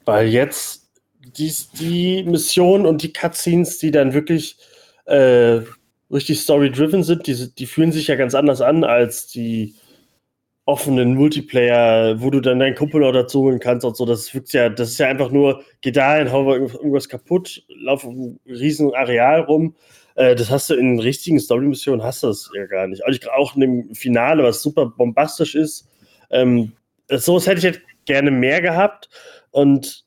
weil 0.03 0.28
jetzt 0.28 0.89
die, 1.38 1.53
die 1.80 2.24
Mission 2.24 2.86
und 2.86 3.01
die 3.01 3.13
Cutscenes, 3.13 3.78
die 3.80 3.91
dann 3.91 4.13
wirklich 4.13 4.57
äh, 5.05 5.61
richtig 6.11 6.41
story-driven 6.41 7.03
sind, 7.03 7.28
die, 7.28 7.55
die 7.55 7.66
fühlen 7.66 7.91
sich 7.91 8.07
ja 8.07 8.16
ganz 8.16 8.36
anders 8.36 8.61
an 8.61 8.84
als 8.84 9.28
die 9.28 9.76
offenen 10.66 11.13
Multiplayer, 11.13 12.20
wo 12.22 12.32
du 12.32 12.41
dann 12.41 12.59
deinen 12.59 12.76
Kumpel 12.76 13.01
noch 13.01 13.11
dazu 13.11 13.43
holen 13.43 13.59
kannst 13.59 13.86
und 13.86 13.95
so. 13.95 14.05
Das 14.05 14.34
wirkt 14.34 14.51
ja, 14.53 14.70
das 14.70 14.91
ist 14.91 14.97
ja 14.97 15.07
einfach 15.07 15.30
nur, 15.30 15.63
geh 15.82 15.91
dahin, 15.91 16.32
hau 16.32 16.51
irgendwas 16.53 17.07
kaputt, 17.07 17.63
lauf 17.68 18.03
auf 18.03 18.11
einem 18.11 18.39
riesen 18.47 18.93
Areal 18.95 19.41
rum. 19.41 19.76
Äh, 20.16 20.36
das 20.36 20.49
hast 20.49 20.72
du 20.72 20.74
in 20.74 20.99
richtigen 20.99 21.39
Story-Missionen, 21.39 22.03
hast 22.03 22.24
du 22.24 22.28
das 22.28 22.49
ja 22.55 22.66
gar 22.66 22.88
nicht. 22.88 23.03
Auch 23.38 23.55
in 23.55 23.61
dem 23.61 23.93
Finale, 23.93 24.43
was 24.43 24.63
super 24.63 24.88
bombastisch 24.88 25.53
ist. 25.53 25.88
Ähm, 26.32 26.72
sowas 27.09 27.45
hätte 27.45 27.59
ich 27.59 27.63
jetzt 27.63 27.82
gerne 28.05 28.32
mehr 28.32 28.61
gehabt. 28.61 29.09
Und 29.51 30.03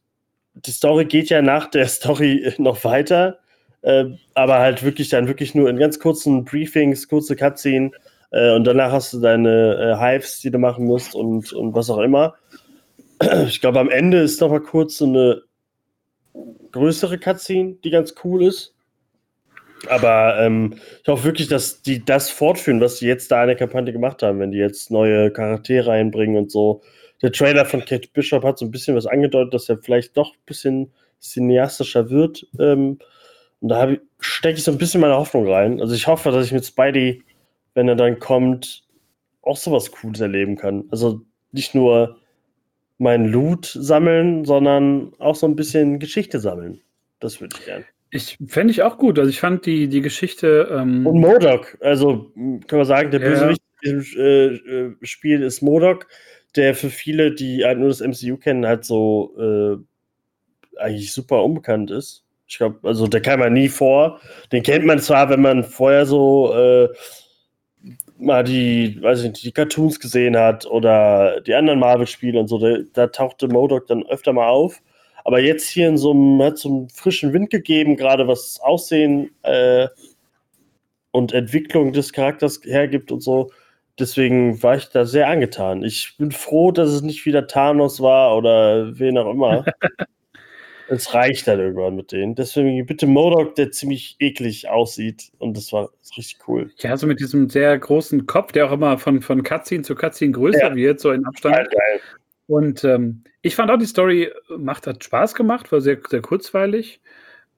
die 0.55 0.73
Story 0.73 1.05
geht 1.05 1.31
ja 1.31 1.41
nach 1.41 1.71
der 1.71 1.87
Story 1.89 2.53
noch 2.59 2.83
weiter. 2.83 3.39
Äh, 3.83 4.07
aber 4.35 4.59
halt 4.59 4.83
wirklich 4.83 5.09
dann 5.09 5.29
wirklich 5.29 5.55
nur 5.55 5.71
in 5.71 5.77
ganz 5.77 6.01
kurzen 6.01 6.45
Briefings, 6.45 7.07
kurze 7.07 7.37
Cutscene 7.37 7.93
Äh, 8.31 8.55
und 8.55 8.64
danach 8.64 8.93
hast 8.93 9.12
du 9.12 9.20
deine 9.20 9.74
äh, 9.76 9.97
Hives, 9.97 10.41
die 10.41 10.51
du 10.51 10.59
machen 10.59 10.85
musst 10.85 11.14
und, 11.14 11.53
und 11.53 11.74
was 11.74 11.91
auch 11.91 11.99
immer. 11.99 12.35
Ich 13.49 13.61
glaube, 13.61 13.81
am 13.81 13.91
Ende 13.91 14.18
ist 14.18 14.41
noch 14.41 14.51
mal 14.51 14.62
kurz 14.62 14.99
so 14.99 15.05
eine 15.05 15.43
größere 16.70 17.18
Cutscene, 17.18 17.74
die 17.83 17.91
ganz 17.91 18.14
cool 18.22 18.45
ist. 18.45 18.74
Aber 19.89 20.39
ähm, 20.39 20.74
ich 21.03 21.09
hoffe 21.09 21.24
wirklich, 21.24 21.49
dass 21.49 21.83
die 21.83 22.05
das 22.05 22.31
fortführen, 22.31 22.81
was 22.81 22.99
die 22.99 23.07
jetzt 23.07 23.31
da 23.31 23.43
in 23.43 23.49
der 23.49 23.57
Kampagne 23.57 23.93
gemacht 23.93 24.22
haben, 24.22 24.41
wenn 24.41 24.51
die 24.51 24.59
jetzt 24.59 24.91
neue 24.91 25.33
Charaktere 25.33 25.89
reinbringen 25.89 26.37
und 26.37 26.51
so. 26.51 26.83
Der 27.22 27.33
Trailer 27.33 27.64
von 27.64 27.85
Kate 27.85 28.09
Bishop 28.12 28.45
hat 28.45 28.59
so 28.59 28.64
ein 28.64 28.70
bisschen 28.70 28.97
was 28.97 29.07
angedeutet, 29.07 29.55
dass 29.55 29.68
er 29.68 29.79
vielleicht 29.79 30.16
doch 30.16 30.35
ein 30.35 30.47
bisschen 30.47 30.93
cineastischer 31.20 32.11
wird. 32.11 32.47
Ähm, 32.59 32.99
und 33.61 33.68
da 33.68 33.89
stecke 34.20 34.59
ich 34.59 34.64
so 34.64 34.70
ein 34.70 34.79
bisschen 34.79 35.01
meine 35.01 35.16
Hoffnung 35.16 35.51
rein. 35.51 35.81
Also 35.81 35.95
ich 35.95 36.07
hoffe, 36.07 36.31
dass 36.31 36.47
ich 36.47 36.53
mit 36.53 36.64
Spidey, 36.64 37.22
wenn 37.79 37.87
er 37.87 37.95
dann 37.95 38.18
kommt, 38.18 38.83
auch 39.41 39.57
sowas 39.57 39.93
Cooles 39.93 40.20
erleben 40.20 40.57
kann. 40.57 40.87
Also 40.91 41.20
nicht 41.53 41.76
nur 41.76 42.18
mein 42.99 43.26
Loot 43.26 43.66
sammeln, 43.66 44.45
sondern 44.45 45.12
auch 45.20 45.37
so 45.37 45.47
ein 45.47 45.55
bisschen 45.55 46.01
Geschichte 46.01 46.41
sammeln. 46.41 46.81
Das 47.20 47.41
würde 47.41 47.55
ich 47.57 47.66
gern. 47.66 47.85
Ich 48.11 48.37
fände 48.49 48.72
ich 48.72 48.83
auch 48.83 48.99
gut. 48.99 49.16
Also 49.16 49.31
ich 49.31 49.39
fand 49.39 49.64
die, 49.64 49.87
die 49.87 50.01
Geschichte. 50.01 50.68
Ähm 50.72 51.07
Und 51.07 51.20
Modok, 51.20 51.79
also 51.81 52.33
kann 52.66 52.79
man 52.81 52.85
sagen, 52.85 53.12
der 53.12 53.20
ja. 53.20 53.29
Bösewicht 53.29 53.62
im 53.83 54.05
äh, 54.16 54.47
äh, 54.47 54.97
Spiel 55.03 55.45
ist 55.45 55.62
Modok, 55.62 56.09
der 56.57 56.74
für 56.74 56.91
viele, 56.91 57.33
die 57.33 57.64
halt 57.64 57.79
nur 57.79 57.91
das 57.91 58.01
MCU 58.01 58.39
kennen, 58.39 58.66
halt 58.66 58.85
so 58.85 59.37
äh, 59.39 60.81
eigentlich 60.81 61.12
super 61.12 61.45
unbekannt 61.45 61.93
ist. 61.93 62.24
Ich 62.49 62.59
glaube, 62.59 62.81
also 62.83 63.07
der 63.07 63.22
kam 63.22 63.39
ja 63.39 63.51
nie 63.51 63.68
vor. 63.68 64.20
Den 64.51 64.64
kennt 64.64 64.85
man 64.85 64.99
zwar, 64.99 65.31
wenn 65.31 65.43
man 65.43 65.62
vorher 65.62 66.07
so 66.07 66.53
äh, 66.53 66.89
mal 68.19 68.45
die, 68.45 69.01
weiß 69.01 69.23
ich 69.23 69.31
nicht, 69.31 69.45
die 69.45 69.53
Cartoons 69.53 70.01
gesehen 70.01 70.37
hat 70.37 70.66
oder 70.66 71.41
die 71.41 71.55
anderen 71.55 71.79
Marvel-Spiele 71.79 72.39
und 72.39 72.49
so, 72.49 72.59
da, 72.59 72.79
da 72.93 73.07
tauchte 73.09 73.49
Modok 73.49 73.87
dann 73.87 74.07
öfter 74.07 74.33
mal 74.33 74.49
auf. 74.49 74.81
Aber 75.25 75.41
jetzt 75.41 75.69
hier 75.69 75.89
in 75.89 75.99
so 75.99 76.12
einem, 76.12 76.43
hat 76.43 76.59
so 76.59 76.69
einen 76.69 76.89
frischen 76.89 77.33
Wind 77.33 77.51
gegeben, 77.51 77.97
gerade 77.97 78.27
was 78.29 78.61
Aussehen 78.61 79.31
äh, 79.43 79.89
und 81.11 81.33
Entwicklung 81.33 81.93
des 81.93 82.12
Charakters 82.12 82.61
hergibt 82.64 83.12
und 83.12 83.21
so. 83.23 83.51
Deswegen 83.99 84.62
war 84.62 84.77
ich 84.77 84.89
da 84.91 85.05
sehr 85.05 85.29
angetan. 85.29 85.83
Ich 85.83 86.16
bin 86.19 86.31
froh, 86.31 86.71
dass 86.71 86.91
es 86.91 87.03
nicht 87.03 87.27
wieder 87.27 87.47
Thanos 87.47 88.01
war 88.01 88.37
oder 88.37 88.99
wen 88.99 89.19
auch 89.19 89.31
immer. 89.31 89.64
es 90.89 91.14
reicht 91.14 91.47
dann 91.47 91.61
irgendwann 91.61 91.97
mit 91.97 92.12
denen. 92.12 92.34
Deswegen 92.34 92.84
bitte 92.86 93.07
Modok, 93.07 93.55
der 93.55 93.70
ziemlich 93.70 94.16
eklig 94.18 94.68
aussieht. 94.68 95.30
Und 95.39 95.57
das 95.57 95.72
war 95.72 95.91
richtig 96.16 96.39
cool. 96.49 96.70
Ja, 96.78 96.97
so 96.97 97.07
mit 97.07 97.20
diesem 97.20 97.49
sehr 97.49 97.78
großen 97.78 98.26
Kopf, 98.26 98.53
der 98.53 98.66
auch 98.66 98.72
immer 98.72 98.99
von, 98.99 99.20
von 99.20 99.43
Cutscene 99.43 99.82
zu 99.82 99.95
Cutscene 99.95 100.32
größer 100.32 100.70
ja. 100.70 100.74
wird, 100.76 101.01
so 101.01 101.12
in 101.12 101.24
Abstand. 101.26 101.57
Geil, 101.57 101.68
geil. 101.70 102.01
Und 102.47 102.82
ähm, 102.84 103.22
ich 103.43 103.55
fand 103.55 103.70
auch, 103.70 103.78
die 103.78 103.86
Story 103.86 104.32
macht, 104.57 104.86
hat 104.86 105.05
Spaß 105.05 105.34
gemacht, 105.34 105.70
war 105.70 105.80
sehr, 105.80 105.99
sehr 106.09 106.22
kurzweilig. 106.22 107.01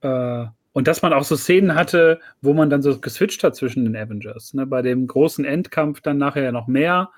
Äh, 0.01 0.45
und 0.73 0.87
dass 0.87 1.01
man 1.01 1.13
auch 1.13 1.23
so 1.23 1.35
Szenen 1.35 1.75
hatte, 1.75 2.19
wo 2.41 2.53
man 2.53 2.69
dann 2.69 2.81
so 2.81 2.99
geswitcht 2.99 3.43
hat 3.43 3.55
zwischen 3.55 3.85
den 3.85 3.95
Avengers. 3.95 4.53
Ne? 4.53 4.65
Bei 4.65 4.81
dem 4.81 5.07
großen 5.07 5.45
Endkampf 5.45 6.01
dann 6.01 6.17
nachher 6.17 6.51
noch 6.51 6.67
mehr. 6.67 7.11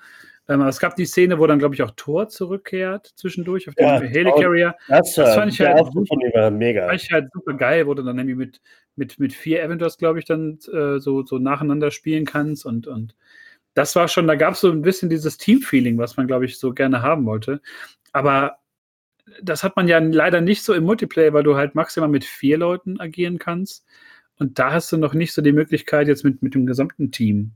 Ähm, 0.48 0.60
es 0.62 0.78
gab 0.78 0.94
die 0.96 1.06
Szene, 1.06 1.38
wo 1.38 1.46
dann, 1.46 1.58
glaube 1.58 1.74
ich, 1.74 1.82
auch 1.82 1.92
Thor 1.96 2.28
zurückkehrt 2.28 3.12
zwischendurch 3.16 3.68
auf 3.68 3.74
dem 3.74 3.86
ja, 3.86 4.00
Helicarrier. 4.00 4.74
Das, 4.88 5.14
das 5.14 5.34
fand 5.34 5.52
ich 5.52 5.60
halt, 5.60 5.86
super, 5.92 6.50
mega. 6.50 6.86
Fand 6.86 7.02
ich 7.02 7.10
halt 7.10 7.30
super 7.32 7.54
geil, 7.54 7.86
wo 7.86 7.94
du 7.94 8.02
dann 8.02 8.16
nämlich 8.16 8.36
mit, 8.36 8.60
mit, 8.96 9.18
mit 9.18 9.32
vier 9.32 9.64
Avengers, 9.64 9.96
glaube 9.96 10.18
ich, 10.18 10.26
dann 10.26 10.58
äh, 10.72 10.98
so, 10.98 11.24
so 11.24 11.38
nacheinander 11.38 11.90
spielen 11.90 12.26
kannst. 12.26 12.66
Und, 12.66 12.86
und 12.86 13.14
das 13.72 13.96
war 13.96 14.06
schon, 14.08 14.26
da 14.26 14.34
gab 14.34 14.54
es 14.54 14.60
so 14.60 14.70
ein 14.70 14.82
bisschen 14.82 15.08
dieses 15.08 15.38
Team-Feeling, 15.38 15.96
was 15.96 16.16
man, 16.16 16.26
glaube 16.26 16.44
ich, 16.44 16.58
so 16.58 16.72
gerne 16.72 17.00
haben 17.00 17.24
wollte. 17.24 17.62
Aber 18.12 18.58
das 19.42 19.64
hat 19.64 19.76
man 19.76 19.88
ja 19.88 19.98
leider 19.98 20.42
nicht 20.42 20.62
so 20.62 20.74
im 20.74 20.84
Multiplayer, 20.84 21.32
weil 21.32 21.42
du 21.42 21.56
halt 21.56 21.74
maximal 21.74 22.10
mit 22.10 22.24
vier 22.24 22.58
Leuten 22.58 23.00
agieren 23.00 23.38
kannst. 23.38 23.86
Und 24.36 24.58
da 24.58 24.72
hast 24.72 24.92
du 24.92 24.98
noch 24.98 25.14
nicht 25.14 25.32
so 25.32 25.40
die 25.40 25.52
Möglichkeit, 25.52 26.06
jetzt 26.06 26.24
mit, 26.24 26.42
mit 26.42 26.54
dem 26.54 26.66
gesamten 26.66 27.10
Team 27.10 27.52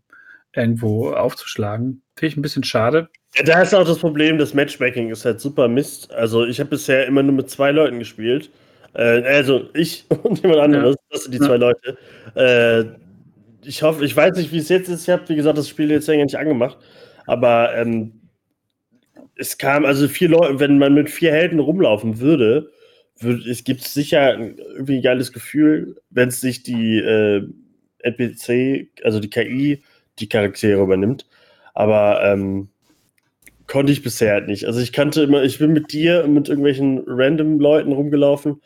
irgendwo 0.55 1.11
aufzuschlagen. 1.11 2.03
Finde 2.17 2.33
ich 2.33 2.37
ein 2.37 2.43
bisschen 2.43 2.65
schade. 2.65 3.09
Da 3.45 3.63
ist 3.63 3.75
auch 3.75 3.87
das 3.87 3.99
Problem, 3.99 4.39
das 4.39 4.55
Matchmaking 4.55 5.11
ist 5.11 5.25
halt 5.25 5.41
super 5.41 5.69
Mist. 5.69 6.13
Also 6.13 6.45
ich 6.45 6.61
habe 6.61 6.71
bisher 6.71 7.07
immer 7.07 7.23
nur 7.23 7.35
mit 7.35 7.51
zwei 7.51 7.71
Leuten 7.71 7.99
gespielt. 7.99 8.51
Äh, 8.95 9.23
also 9.23 9.69
ich 9.75 10.07
und 10.23 10.43
jemand 10.43 10.61
anderes, 10.61 10.97
ja. 10.97 11.03
das 11.11 11.25
sind 11.25 11.35
die 11.35 11.39
ja. 11.39 11.47
zwei 11.47 11.57
Leute. 11.57 11.99
Äh, 12.35 12.85
ich 13.67 13.83
hoffe, 13.83 14.05
ich 14.05 14.17
weiß 14.17 14.37
nicht, 14.37 14.53
wie 14.53 14.59
es 14.59 14.69
jetzt 14.69 14.89
ist. 14.89 15.03
Ich 15.03 15.11
habe, 15.11 15.29
wie 15.29 15.37
gesagt, 15.37 15.59
das 15.59 15.69
Spiel 15.69 15.91
jetzt 15.91 16.09
länger 16.09 16.25
nicht 16.25 16.39
angemacht. 16.39 16.79
Aber 17.27 17.75
ähm, 17.77 18.13
es 19.37 19.59
kam, 19.59 19.85
also 19.85 20.09
vier 20.09 20.31
Leute, 20.31 20.59
wenn 20.59 20.79
man 20.79 20.95
mit 20.95 21.11
vier 21.11 21.33
Helden 21.33 21.61
rumlaufen 21.61 22.19
würde, 22.19 22.71
würde 23.21 23.49
es 23.51 23.65
gibt 23.65 23.83
sicher 23.83 24.39
irgendwie 24.39 24.97
ein 24.97 25.03
geiles 25.03 25.33
Gefühl, 25.33 25.97
wenn 26.11 26.29
es 26.29 26.41
sich 26.41 26.63
die 26.63 26.99
äh, 26.99 27.47
NPC, 28.01 28.89
also 29.05 29.21
die 29.21 29.31
KI, 29.31 29.83
die 30.21 30.29
Charaktere 30.29 30.83
übernimmt. 30.83 31.27
Aber 31.75 32.23
ähm, 32.25 32.69
konnte 33.69 33.93
ich 33.93 34.03
bisher 34.03 34.33
halt 34.33 34.49
nicht. 34.49 34.65
Also 34.65 34.81
ich 34.81 34.93
kannte 34.93 35.23
immer, 35.23 35.43
ich 35.45 35.59
bin 35.59 35.73
mit 35.73 35.93
dir 35.93 36.25
und 36.25 36.35
mit 36.35 36.49
irgendwelchen 36.49 37.05
random 37.07 37.61
Leuten 37.61 37.93
rumgelaufen 37.93 38.61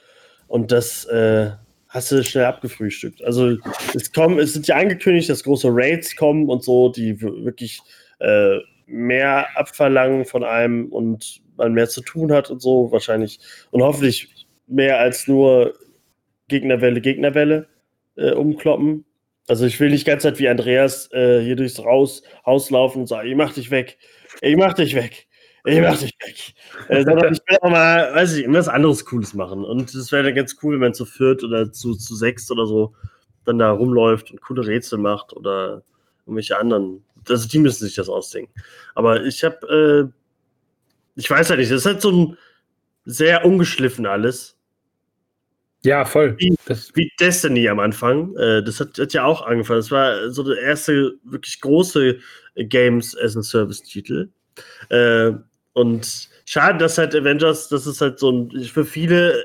und 0.46 0.72
das 0.72 1.04
äh, 1.06 1.50
hast 1.88 2.10
du 2.10 2.24
schnell 2.24 2.44
abgefrühstückt. 2.44 3.22
Also 3.22 3.58
es 3.94 4.12
kommen, 4.12 4.38
es 4.38 4.54
sind 4.54 4.66
ja 4.66 4.76
angekündigt, 4.76 5.28
dass 5.28 5.44
große 5.44 5.68
Raids 5.70 6.16
kommen 6.16 6.48
und 6.48 6.64
so, 6.64 6.88
die 6.88 7.20
wirklich 7.20 7.80
äh, 8.20 8.58
mehr 8.86 9.46
abverlangen 9.56 10.24
von 10.24 10.44
einem 10.44 10.86
und 10.86 11.42
man 11.56 11.74
mehr 11.74 11.88
zu 11.88 12.00
tun 12.00 12.32
hat 12.32 12.50
und 12.50 12.62
so 12.62 12.90
wahrscheinlich 12.92 13.40
und 13.70 13.82
hoffentlich 13.82 14.46
mehr 14.66 14.98
als 15.00 15.28
nur 15.28 15.74
Gegnerwelle, 16.48 17.00
Gegnerwelle 17.00 17.68
äh, 18.16 18.32
umkloppen. 18.32 19.04
Also 19.48 19.66
ich 19.66 19.78
will 19.80 19.90
nicht 19.90 20.06
ganz 20.06 20.24
halt 20.24 20.38
wie 20.38 20.48
Andreas 20.48 21.10
äh, 21.12 21.42
hier 21.42 21.56
durchs 21.56 21.78
Raus, 21.80 22.22
Haus 22.46 22.70
laufen 22.70 23.00
und 23.00 23.06
sagen, 23.08 23.28
ich 23.28 23.36
mach 23.36 23.52
dich 23.52 23.70
weg, 23.70 23.98
ich 24.40 24.56
mach 24.56 24.72
dich 24.74 24.94
weg, 24.94 25.26
ich 25.64 25.80
mach 25.80 25.98
dich 25.98 26.14
weg. 26.20 26.54
äh, 26.88 27.04
sondern 27.04 27.32
ich 27.32 27.40
will 27.46 27.58
auch 27.60 27.70
mal, 27.70 28.14
weiß 28.14 28.34
ich, 28.34 28.40
irgendwas 28.42 28.68
anderes 28.68 29.04
Cooles 29.04 29.34
machen. 29.34 29.64
Und 29.64 29.92
es 29.94 30.12
wäre 30.12 30.22
dann 30.22 30.34
ganz 30.34 30.56
cool, 30.62 30.74
wenn 30.74 30.80
man 30.80 30.94
zu 30.94 31.04
viert 31.04 31.42
oder 31.42 31.72
zu, 31.72 31.94
zu 31.94 32.14
sechst 32.14 32.50
oder 32.50 32.66
so 32.66 32.94
dann 33.44 33.58
da 33.58 33.72
rumläuft 33.72 34.30
und 34.30 34.40
coole 34.40 34.66
Rätsel 34.66 34.98
macht 34.98 35.32
oder 35.32 35.82
irgendwelche 36.26 36.58
anderen. 36.58 37.04
Also 37.28 37.48
die 37.48 37.58
müssen 37.58 37.84
sich 37.84 37.96
das 37.96 38.08
ausdenken. 38.08 38.52
Aber 38.94 39.24
ich 39.24 39.42
habe, 39.44 40.12
äh, 40.14 41.18
ich 41.18 41.28
weiß 41.28 41.48
ja 41.48 41.56
nicht, 41.56 41.70
das 41.70 41.80
ist 41.80 41.86
halt 41.86 42.00
so 42.00 42.10
ein 42.10 42.38
sehr 43.04 43.44
ungeschliffen 43.44 44.06
alles. 44.06 44.56
Ja, 45.84 46.04
voll. 46.04 46.36
Wie, 46.38 46.54
wie 46.94 47.10
Destiny 47.18 47.68
am 47.68 47.80
Anfang. 47.80 48.36
Äh, 48.36 48.62
das 48.62 48.78
hat, 48.78 48.98
hat, 48.98 49.12
ja 49.12 49.24
auch 49.24 49.42
angefangen. 49.42 49.80
Das 49.80 49.90
war 49.90 50.30
so 50.30 50.44
der 50.44 50.58
erste 50.62 51.14
wirklich 51.24 51.60
große 51.60 52.18
Games 52.54 53.16
as 53.18 53.36
a 53.36 53.42
Service-Titel. 53.42 54.30
Äh, 54.90 55.32
und 55.72 56.28
schade, 56.44 56.78
dass 56.78 56.98
halt 56.98 57.16
Avengers, 57.16 57.68
das 57.68 57.86
ist 57.86 58.00
halt 58.00 58.18
so 58.18 58.30
ein, 58.30 58.64
für 58.64 58.84
viele 58.84 59.44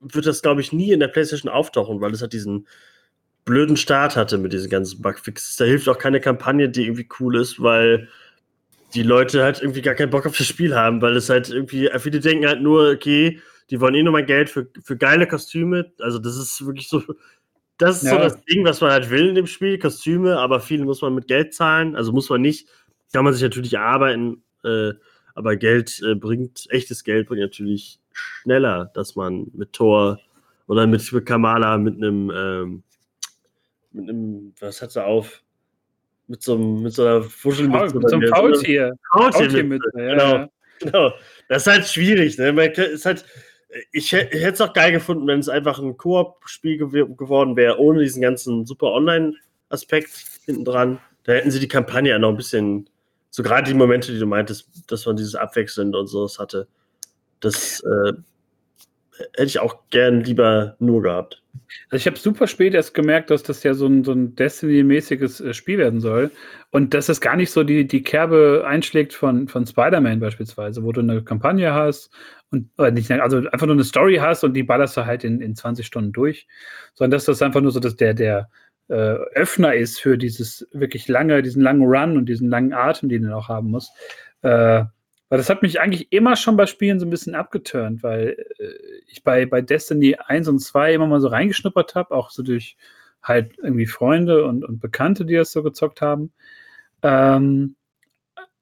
wird 0.00 0.26
das, 0.26 0.42
glaube 0.42 0.60
ich, 0.60 0.72
nie 0.72 0.92
in 0.92 1.00
der 1.00 1.08
PlayStation 1.08 1.50
auftauchen, 1.50 2.00
weil 2.00 2.12
es 2.12 2.20
halt 2.20 2.32
diesen 2.32 2.66
blöden 3.44 3.76
Start 3.76 4.16
hatte 4.16 4.38
mit 4.38 4.52
diesen 4.52 4.70
ganzen 4.70 5.02
Bugfixes. 5.02 5.56
Da 5.56 5.64
hilft 5.64 5.88
auch 5.88 5.98
keine 5.98 6.20
Kampagne, 6.20 6.68
die 6.68 6.84
irgendwie 6.84 7.08
cool 7.20 7.36
ist, 7.36 7.62
weil 7.62 8.08
die 8.94 9.02
Leute 9.02 9.42
halt 9.42 9.60
irgendwie 9.60 9.82
gar 9.82 9.94
keinen 9.94 10.10
Bock 10.10 10.24
auf 10.24 10.36
das 10.36 10.46
Spiel 10.46 10.74
haben, 10.74 11.02
weil 11.02 11.16
es 11.16 11.28
halt 11.28 11.50
irgendwie, 11.50 11.90
viele 11.98 12.20
denken 12.20 12.46
halt 12.46 12.62
nur, 12.62 12.90
okay, 12.90 13.40
die 13.70 13.80
wollen 13.80 13.94
eh 13.94 14.02
nur 14.02 14.12
mein 14.12 14.26
Geld 14.26 14.50
für, 14.50 14.68
für 14.82 14.96
geile 14.96 15.26
Kostüme. 15.26 15.92
Also 16.00 16.18
das 16.18 16.36
ist 16.36 16.64
wirklich 16.64 16.88
so, 16.88 17.02
das 17.78 18.02
ist 18.02 18.04
ja. 18.04 18.12
so 18.12 18.18
das 18.18 18.44
Ding, 18.44 18.64
was 18.64 18.80
man 18.80 18.90
halt 18.90 19.10
will 19.10 19.28
in 19.28 19.34
dem 19.34 19.46
Spiel, 19.46 19.78
Kostüme, 19.78 20.38
aber 20.38 20.60
viele 20.60 20.84
muss 20.84 21.02
man 21.02 21.14
mit 21.14 21.26
Geld 21.26 21.54
zahlen, 21.54 21.96
also 21.96 22.12
muss 22.12 22.30
man 22.30 22.40
nicht, 22.40 22.68
kann 23.12 23.24
man 23.24 23.32
sich 23.32 23.42
natürlich 23.42 23.78
arbeiten, 23.78 24.42
äh, 24.64 24.92
aber 25.34 25.56
Geld 25.56 26.00
äh, 26.04 26.14
bringt, 26.14 26.66
echtes 26.70 27.04
Geld 27.04 27.26
bringt 27.26 27.42
natürlich 27.42 27.98
schneller, 28.12 28.90
dass 28.94 29.16
man 29.16 29.50
mit 29.54 29.72
Tor 29.72 30.20
oder 30.66 30.86
mit 30.86 31.26
Kamala 31.26 31.78
mit 31.78 31.96
einem, 31.96 32.30
ähm, 32.34 32.82
mit 33.92 34.08
einem, 34.08 34.54
was 34.60 34.80
hat 34.80 34.92
sie 34.92 35.04
auf? 35.04 35.42
Mit 36.26 36.42
so, 36.42 36.54
einem, 36.54 36.82
mit 36.82 36.94
so 36.94 37.04
einer 37.04 37.22
Fuschelmütze. 37.22 37.98
Mit 37.98 38.08
so 38.08 38.16
einem 38.16 38.28
Faultier. 38.28 38.96
Faultiermütze, 39.12 39.90
ja, 39.96 40.14
genau. 40.14 40.50
Genau. 40.80 41.12
Das 41.48 41.66
ist 41.66 41.72
halt 41.72 41.86
schwierig. 41.86 42.38
Ne? 42.38 42.52
Man 42.52 42.70
ist 42.70 43.06
halt, 43.06 43.24
ich, 43.92 44.12
hätte 44.12 44.36
es 44.36 44.60
auch 44.60 44.72
geil 44.72 44.92
gefunden, 44.92 45.26
wenn 45.26 45.40
es 45.40 45.48
einfach 45.48 45.78
ein 45.78 45.96
Koop-Spiel 45.96 46.78
gew 46.78 47.14
geworden 47.14 47.56
wäre, 47.56 47.78
ohne 47.78 48.00
diesen 48.00 48.22
ganzen 48.22 48.66
super 48.66 48.92
Online-Aspekt 48.92 50.10
hinten 50.44 50.64
dran. 50.64 51.00
Da 51.24 51.32
hätten 51.32 51.50
sie 51.50 51.60
die 51.60 51.68
Kampagne 51.68 52.10
ja 52.10 52.18
noch 52.18 52.30
ein 52.30 52.36
bisschen, 52.36 52.88
so 53.30 53.42
gerade 53.42 53.68
die 53.68 53.76
Momente, 53.76 54.12
die 54.12 54.18
du 54.18 54.26
meintest, 54.26 54.68
dass 54.88 55.06
man 55.06 55.16
dieses 55.16 55.34
Abwechselnd 55.34 55.94
und 55.96 56.06
sowas 56.06 56.38
hatte, 56.38 56.68
das 57.40 57.80
äh, 57.80 58.12
hätte 59.34 59.46
ich 59.46 59.58
auch 59.58 59.76
gern 59.90 60.20
lieber 60.22 60.76
nur 60.78 61.02
gehabt. 61.02 61.43
Also 61.90 61.96
ich 61.96 62.06
habe 62.06 62.18
super 62.18 62.46
spät 62.46 62.74
erst 62.74 62.94
gemerkt, 62.94 63.30
dass 63.30 63.42
das 63.42 63.62
ja 63.62 63.74
so 63.74 63.86
ein, 63.86 64.04
so 64.04 64.12
ein 64.12 64.34
Destiny-mäßiges 64.34 65.40
äh, 65.40 65.54
Spiel 65.54 65.78
werden 65.78 66.00
soll. 66.00 66.30
Und 66.70 66.94
dass 66.94 67.08
es 67.08 67.20
gar 67.20 67.36
nicht 67.36 67.50
so 67.50 67.64
die, 67.64 67.86
die 67.86 68.02
Kerbe 68.02 68.64
einschlägt 68.66 69.12
von, 69.12 69.48
von 69.48 69.66
Spider-Man 69.66 70.20
beispielsweise, 70.20 70.82
wo 70.82 70.92
du 70.92 71.00
eine 71.00 71.22
Kampagne 71.22 71.72
hast 71.72 72.10
und 72.50 72.70
nicht, 72.92 73.10
also 73.10 73.38
einfach 73.38 73.66
nur 73.66 73.76
eine 73.76 73.84
Story 73.84 74.16
hast 74.16 74.44
und 74.44 74.54
die 74.54 74.62
ballerst 74.62 74.96
du 74.96 75.06
halt 75.06 75.24
in, 75.24 75.40
in 75.40 75.54
20 75.54 75.86
Stunden 75.86 76.12
durch. 76.12 76.46
Sondern 76.94 77.12
dass 77.12 77.24
das 77.24 77.42
einfach 77.42 77.60
nur 77.60 77.72
so, 77.72 77.80
dass 77.80 77.96
der, 77.96 78.14
der 78.14 78.48
äh, 78.88 78.94
Öffner 78.94 79.74
ist 79.74 80.00
für 80.00 80.18
dieses 80.18 80.68
wirklich 80.72 81.08
lange, 81.08 81.42
diesen 81.42 81.62
langen 81.62 81.82
Run 81.82 82.16
und 82.16 82.26
diesen 82.26 82.48
langen 82.50 82.72
Atem, 82.72 83.08
den 83.08 83.22
du 83.22 83.36
auch 83.36 83.48
haben 83.48 83.70
musst. 83.70 83.92
Äh, 84.42 84.84
weil 85.28 85.38
das 85.38 85.50
hat 85.50 85.62
mich 85.62 85.80
eigentlich 85.80 86.12
immer 86.12 86.36
schon 86.36 86.56
bei 86.56 86.66
Spielen 86.66 87.00
so 87.00 87.06
ein 87.06 87.10
bisschen 87.10 87.34
abgeturnt, 87.34 88.02
weil 88.02 88.36
äh, 88.58 88.68
ich 89.08 89.22
bei, 89.24 89.46
bei 89.46 89.62
Destiny 89.62 90.16
1 90.16 90.48
und 90.48 90.58
2 90.60 90.94
immer 90.94 91.06
mal 91.06 91.20
so 91.20 91.28
reingeschnuppert 91.28 91.94
habe, 91.94 92.14
auch 92.14 92.30
so 92.30 92.42
durch 92.42 92.76
halt 93.22 93.58
irgendwie 93.58 93.86
Freunde 93.86 94.44
und, 94.44 94.64
und 94.64 94.80
Bekannte, 94.80 95.24
die 95.24 95.34
das 95.34 95.52
so 95.52 95.62
gezockt 95.62 96.02
haben. 96.02 96.32
Ähm, 97.02 97.76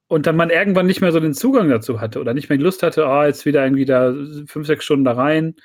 und 0.09 0.27
dann 0.27 0.37
man 0.37 0.51
irgendwann 0.51 0.87
nicht 0.87 1.01
mehr 1.01 1.11
so 1.11 1.21
den 1.21 1.35
Zugang 1.35 1.71
dazu 1.71 2.01
hatte 2.01 2.21
oder 2.21 2.35
nicht 2.35 2.51
mehr 2.51 2.59
Lust 2.59 2.83
hatte, 2.83 3.07
oh, 3.07 3.23
jetzt 3.23 3.47
wieder 3.47 3.65
irgendwie 3.65 3.87
da 3.87 4.15
fünf, 4.47 4.67
sechs 4.67 4.85
Stunden 4.85 5.05
da 5.05 5.13
rein. 5.13 5.57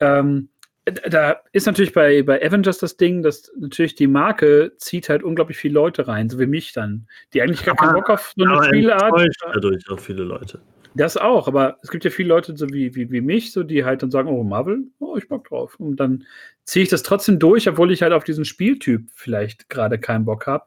Ähm, 0.00 0.48
da 0.84 1.40
ist 1.52 1.66
natürlich 1.66 1.92
bei, 1.92 2.22
bei 2.22 2.44
Avengers 2.44 2.78
das 2.78 2.96
Ding, 2.96 3.22
dass 3.22 3.52
natürlich 3.56 3.94
die 3.94 4.08
Marke 4.08 4.72
zieht 4.78 5.08
halt 5.08 5.22
unglaublich 5.22 5.56
viele 5.56 5.74
Leute 5.74 6.08
rein, 6.08 6.28
so 6.28 6.38
wie 6.38 6.46
mich 6.46 6.72
dann, 6.72 7.06
die 7.32 7.42
eigentlich 7.42 7.64
gar 7.64 7.76
keinen 7.76 7.94
Bock 7.94 8.10
auf 8.10 8.32
so 8.36 8.44
eine 8.44 8.64
Spielart. 8.64 9.12
dadurch 9.54 9.88
auch 9.88 10.00
viele 10.00 10.24
Leute. 10.24 10.60
Das 10.94 11.16
auch, 11.16 11.48
aber 11.48 11.78
es 11.82 11.90
gibt 11.90 12.04
ja 12.04 12.10
viele 12.10 12.28
Leute, 12.28 12.54
so 12.56 12.68
wie, 12.68 12.94
wie, 12.94 13.10
wie 13.10 13.22
mich, 13.22 13.52
so 13.52 13.62
die 13.62 13.84
halt 13.84 14.02
dann 14.02 14.10
sagen, 14.10 14.28
oh, 14.28 14.42
Marvel, 14.42 14.84
oh, 14.98 15.16
ich 15.16 15.26
Bock 15.26 15.48
drauf. 15.48 15.76
Und 15.80 15.96
dann 15.96 16.24
ziehe 16.64 16.82
ich 16.82 16.90
das 16.90 17.02
trotzdem 17.02 17.38
durch, 17.38 17.66
obwohl 17.68 17.92
ich 17.92 18.02
halt 18.02 18.12
auf 18.12 18.24
diesen 18.24 18.44
Spieltyp 18.44 19.08
vielleicht 19.14 19.70
gerade 19.70 19.98
keinen 19.98 20.26
Bock 20.26 20.46
habe. 20.46 20.64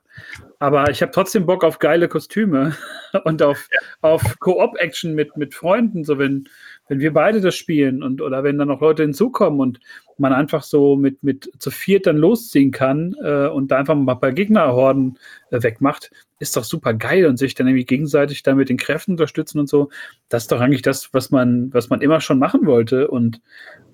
Aber 0.58 0.90
ich 0.90 1.02
habe 1.04 1.12
trotzdem 1.12 1.46
Bock 1.46 1.64
auf 1.64 1.78
geile 1.78 2.08
Kostüme 2.08 2.76
und 3.24 3.44
auf, 3.44 3.68
ja. 3.72 3.80
auf 4.02 4.40
Koop-Action 4.40 5.14
mit, 5.14 5.38
mit 5.38 5.54
Freunden, 5.54 6.04
so 6.04 6.18
wenn, 6.18 6.50
wenn 6.88 7.00
wir 7.00 7.14
beide 7.14 7.42
das 7.42 7.56
spielen 7.56 8.04
und 8.04 8.22
oder 8.22 8.44
wenn 8.44 8.58
dann 8.58 8.68
noch 8.68 8.82
Leute 8.82 9.04
hinzukommen 9.04 9.60
und 9.60 9.80
man 10.18 10.34
einfach 10.34 10.64
so 10.64 10.96
mit, 10.96 11.24
mit 11.24 11.52
zu 11.60 11.72
viert 11.72 12.06
dann 12.08 12.18
losziehen 12.18 12.72
kann 12.72 13.16
äh, 13.22 13.48
und 13.48 13.72
da 13.72 13.78
einfach 13.78 13.96
mal 13.96 14.14
ein 14.14 14.20
paar 14.20 14.32
Gegnerhorden 14.32 15.18
äh, 15.52 15.62
wegmacht, 15.62 16.12
ist 16.40 16.56
doch 16.56 16.64
super 16.64 16.94
geil 16.94 17.26
und 17.26 17.38
sich 17.38 17.56
dann 17.56 17.68
irgendwie 17.68 17.86
gegenseitig 17.86 18.44
da 18.44 18.56
mit 18.56 18.70
den 18.70 18.78
Kräften 18.78 19.12
unterstützen 19.12 19.60
und 19.60 19.70
so. 19.70 19.90
Das 20.30 20.44
ist 20.44 20.52
doch 20.52 20.62
eigentlich 20.62 20.82
das, 20.82 21.14
was 21.14 21.32
man, 21.32 21.74
was 21.74 21.90
man 21.90 22.02
immer 22.02 22.22
schon 22.22 22.40
machen 22.40 22.66
wollte. 22.66 23.08
Und 23.08 23.42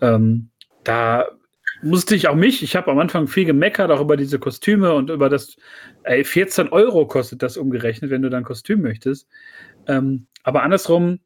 ähm, 0.01 0.49
da 0.83 1.27
musste 1.83 2.15
ich 2.15 2.27
auch 2.27 2.35
mich, 2.35 2.63
ich 2.63 2.75
habe 2.75 2.91
am 2.91 2.99
Anfang 2.99 3.27
viel 3.27 3.45
gemeckert, 3.45 3.91
auch 3.91 4.01
über 4.01 4.17
diese 4.17 4.39
Kostüme 4.39 4.93
und 4.93 5.09
über 5.09 5.29
das, 5.29 5.55
ey, 6.03 6.23
14 6.23 6.69
Euro 6.69 7.07
kostet 7.07 7.41
das 7.41 7.57
umgerechnet, 7.57 8.11
wenn 8.11 8.21
du 8.21 8.29
dann 8.29 8.43
Kostüm 8.43 8.81
möchtest. 8.81 9.27
Ähm, 9.87 10.27
aber 10.43 10.63
andersrum, 10.63 11.19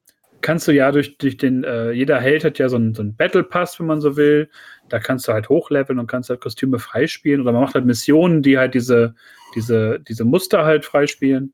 kannst 0.45 0.67
du 0.67 0.73
ja 0.73 0.91
durch, 0.91 1.17
durch 1.17 1.37
den, 1.37 1.63
äh, 1.63 1.91
jeder 1.91 2.19
Held 2.19 2.43
hat 2.43 2.59
ja 2.59 2.69
so 2.69 2.75
einen, 2.75 2.93
so 2.93 3.01
einen 3.01 3.15
Battle 3.15 3.43
Pass, 3.43 3.79
wenn 3.79 3.87
man 3.87 3.99
so 3.99 4.15
will. 4.15 4.47
Da 4.89 4.99
kannst 4.99 5.27
du 5.27 5.33
halt 5.33 5.49
hochleveln 5.49 5.97
und 5.97 6.05
kannst 6.05 6.29
halt 6.29 6.39
Kostüme 6.39 6.77
freispielen. 6.77 7.41
Oder 7.41 7.51
man 7.51 7.63
macht 7.63 7.73
halt 7.73 7.85
Missionen, 7.85 8.43
die 8.43 8.55
halt 8.59 8.75
diese, 8.75 9.15
diese, 9.55 9.99
diese 10.07 10.23
Muster 10.23 10.63
halt 10.63 10.85
freispielen. 10.85 11.51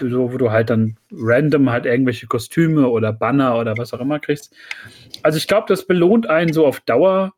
So, 0.00 0.32
wo 0.32 0.38
du 0.38 0.50
halt 0.50 0.70
dann 0.70 0.96
random 1.12 1.70
halt 1.70 1.84
irgendwelche 1.84 2.26
Kostüme 2.26 2.88
oder 2.88 3.12
Banner 3.12 3.58
oder 3.58 3.76
was 3.76 3.92
auch 3.92 4.00
immer 4.00 4.18
kriegst. 4.18 4.56
Also 5.22 5.36
ich 5.36 5.46
glaube, 5.46 5.66
das 5.68 5.86
belohnt 5.86 6.26
einen 6.26 6.54
so 6.54 6.66
auf 6.66 6.80
Dauer 6.80 7.34